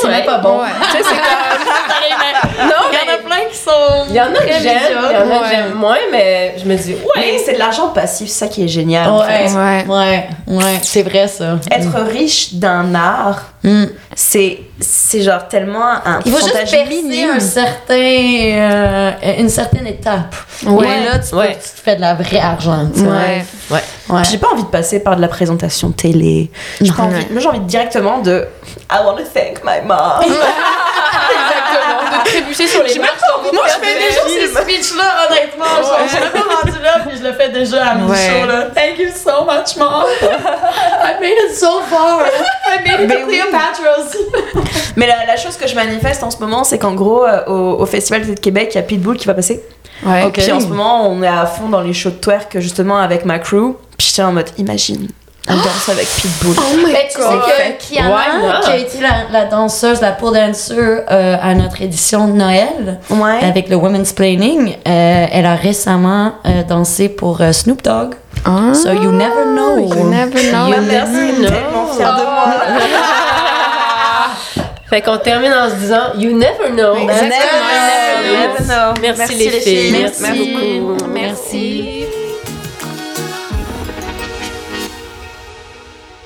C'est 0.00 0.08
même 0.08 0.24
pas 0.24 0.38
bon. 0.38 0.60
Ouais. 0.60 0.68
Tu 0.92 0.98
sais, 0.98 1.02
c'est 1.02 1.14
comme. 1.14 2.68
non, 2.68 2.74
Il 2.92 2.98
y 2.98 3.10
en 3.10 3.14
a 3.14 3.18
plein 3.18 3.48
qui 3.50 3.56
sont. 3.56 4.06
Il 4.10 4.14
y 4.14 4.20
en 4.20 4.26
a 4.26 4.38
que 4.38 4.62
j'aime, 4.62 4.78
il 5.10 5.12
y 5.12 5.16
en 5.16 5.36
a 5.36 5.38
que 5.40 5.48
j'aime 5.50 5.74
moins, 5.74 5.96
mais 6.12 6.54
je 6.62 6.64
me 6.68 6.76
dis, 6.76 6.92
ouais. 6.92 6.98
Mais 7.16 7.38
c'est 7.44 7.54
de 7.54 7.58
l'argent 7.58 7.88
passif, 7.88 8.28
c'est 8.28 8.40
ça 8.44 8.48
qui 8.48 8.64
est 8.64 8.68
génial. 8.68 9.08
en 9.08 9.20
Ouais, 9.20 9.48
fait. 9.48 9.54
Ouais. 9.56 9.84
ouais, 9.88 10.28
ouais, 10.46 10.78
c'est 10.82 11.02
vrai 11.02 11.26
ça. 11.26 11.58
Être 11.70 11.98
riche 12.10 12.54
d'un 12.54 12.94
art, 12.94 13.42
Mm. 13.64 13.84
C'est 14.14 14.60
c'est 14.80 15.22
genre 15.22 15.46
tellement 15.48 15.84
un 16.04 16.20
Il 16.24 16.32
faut 16.32 16.38
juste 16.38 16.52
percer 16.52 16.84
minime. 16.88 17.30
un 17.36 17.40
certain, 17.40 17.94
euh, 17.94 19.10
une 19.38 19.48
certaine 19.48 19.86
étape. 19.86 20.34
Ouais. 20.66 20.86
Et 20.86 21.04
là, 21.04 21.18
tu, 21.18 21.30
peux- 21.30 21.36
Ouais. 21.36 21.56
tu 21.60 21.82
fais 21.82 21.96
de 21.96 22.00
la 22.00 22.14
vraie 22.14 22.38
argent. 22.40 22.88
tu. 22.94 23.00
Ouais. 23.02 23.44
Ouais. 23.70 23.82
Ouais. 24.08 24.22
J'ai 24.30 24.38
pas 24.38 24.48
envie 24.52 24.62
de 24.64 24.68
passer 24.68 25.00
par 25.00 25.16
de 25.16 25.20
la 25.20 25.28
présentation 25.28 25.90
télé. 25.92 26.50
J'ai 26.80 26.92
pas 26.92 27.02
Non. 27.04 27.08
envie. 27.14 27.26
Moi, 27.30 27.40
j'ai 27.40 27.48
envie 27.48 27.60
directement 27.60 28.18
de 28.18 28.46
I 28.90 28.96
want 29.04 29.16
to 29.16 29.24
thank 29.32 29.62
my 29.64 29.86
mom. 29.86 29.96
De 32.18 32.24
trébucher 32.24 32.66
sur 32.66 32.82
les 32.82 32.98
marches 32.98 33.20
Moi, 33.52 33.64
je 33.66 33.86
fais 33.86 33.94
déjà 33.94 34.22
ces 34.26 34.60
speeches-là, 34.60 35.28
honnêtement, 35.28 35.64
je 36.04 36.08
suis 36.08 36.20
même 36.20 36.32
pas 36.32 36.56
rendue 36.56 36.82
là, 36.82 36.98
puis 37.06 37.18
je 37.18 37.22
le 37.24 37.32
fais 37.32 37.48
déjà 37.48 37.82
à 37.82 37.94
shows, 37.94 38.46
là. 38.46 38.62
Thank 38.74 38.98
you 38.98 39.08
so 39.14 39.44
much, 39.44 39.76
mom. 39.76 40.04
I 40.22 41.14
made 41.20 41.50
it 41.50 41.56
so 41.56 41.80
far. 41.90 42.22
I 42.68 42.88
made 42.88 43.00
it 43.00 43.10
to 43.10 43.26
oui. 43.26 43.38
Cleopatra 43.38 43.98
aussi. 44.00 44.18
Mais 44.96 45.06
la, 45.06 45.26
la 45.26 45.36
chose 45.36 45.56
que 45.56 45.66
je 45.66 45.74
manifeste 45.74 46.22
en 46.22 46.30
ce 46.30 46.38
moment, 46.38 46.64
c'est 46.64 46.78
qu'en 46.78 46.94
gros, 46.94 47.24
euh, 47.24 47.44
au, 47.46 47.80
au 47.80 47.86
Festival 47.86 48.26
de 48.26 48.34
Québec, 48.38 48.70
il 48.72 48.76
y 48.76 48.78
a 48.78 48.82
Pitbull 48.82 49.16
qui 49.16 49.26
va 49.26 49.34
passer. 49.34 49.62
Ouais. 50.04 50.30
Puis 50.32 50.50
en 50.52 50.60
ce 50.60 50.66
moment, 50.66 51.08
on 51.10 51.22
est 51.22 51.28
à 51.28 51.46
fond 51.46 51.68
dans 51.68 51.80
les 51.80 51.94
shows 51.94 52.10
de 52.10 52.16
twerk, 52.16 52.58
justement, 52.58 52.98
avec 52.98 53.24
ma 53.24 53.38
crew. 53.38 53.76
Puis 53.96 54.08
j'étais 54.08 54.22
en 54.22 54.32
mode, 54.32 54.48
imagine, 54.58 55.08
Elle 55.48 55.56
danse 55.56 55.88
avec 55.88 56.06
Pitbull. 56.06 56.54
Oh 56.56 56.76
my 56.76 56.84
Mais 56.92 57.08
tu 57.12 57.20
sais 57.20 57.28
que 57.28 57.72
Kiana, 57.94 58.60
qui 58.62 58.70
a 58.70 58.76
été 58.76 59.00
la, 59.00 59.24
la 59.32 59.44
danseuse, 59.46 60.00
la 60.00 60.12
pole 60.12 60.34
dancer 60.36 61.02
euh, 61.10 61.36
à 61.42 61.54
notre 61.54 61.82
édition 61.82 62.28
de 62.28 62.32
Noël, 62.34 63.00
Ouais. 63.10 63.40
avec 63.42 63.68
le 63.68 63.74
Women's 63.76 64.12
Planning, 64.12 64.76
euh, 64.86 65.26
elle 65.32 65.46
a 65.46 65.56
récemment 65.56 66.34
euh, 66.46 66.62
dansé 66.62 67.08
pour 67.08 67.40
euh, 67.40 67.50
Snoop 67.52 67.82
Dogg. 67.82 68.14
Ah, 68.44 68.72
So 68.72 68.92
you 68.92 69.10
never 69.10 69.44
know. 69.44 69.78
You 69.78 70.04
never 70.08 70.40
know. 70.50 70.68
You 70.68 70.80
Merci, 70.82 71.12
never 71.12 71.32
know. 71.38 71.48
tellement 71.48 71.86
fière 71.96 72.16
de 72.16 72.22
moi. 72.22 72.44
Fait 74.90 75.00
qu'on 75.00 75.16
termine 75.18 75.52
en 75.54 75.70
se 75.70 75.74
disant 75.76 76.12
You 76.18 76.36
never 76.36 76.70
know. 76.76 76.94
Exactement. 76.96 77.32
Never 78.22 78.64
know. 78.68 78.92
Merci, 79.00 79.18
Merci 79.18 79.34
les 79.36 79.44
les 79.50 79.60
filles. 79.60 79.76
filles. 79.90 80.02
Merci, 80.02 80.22
Merci. 80.22 80.80
beaucoup. 80.80 81.06
Merci. 81.12 82.01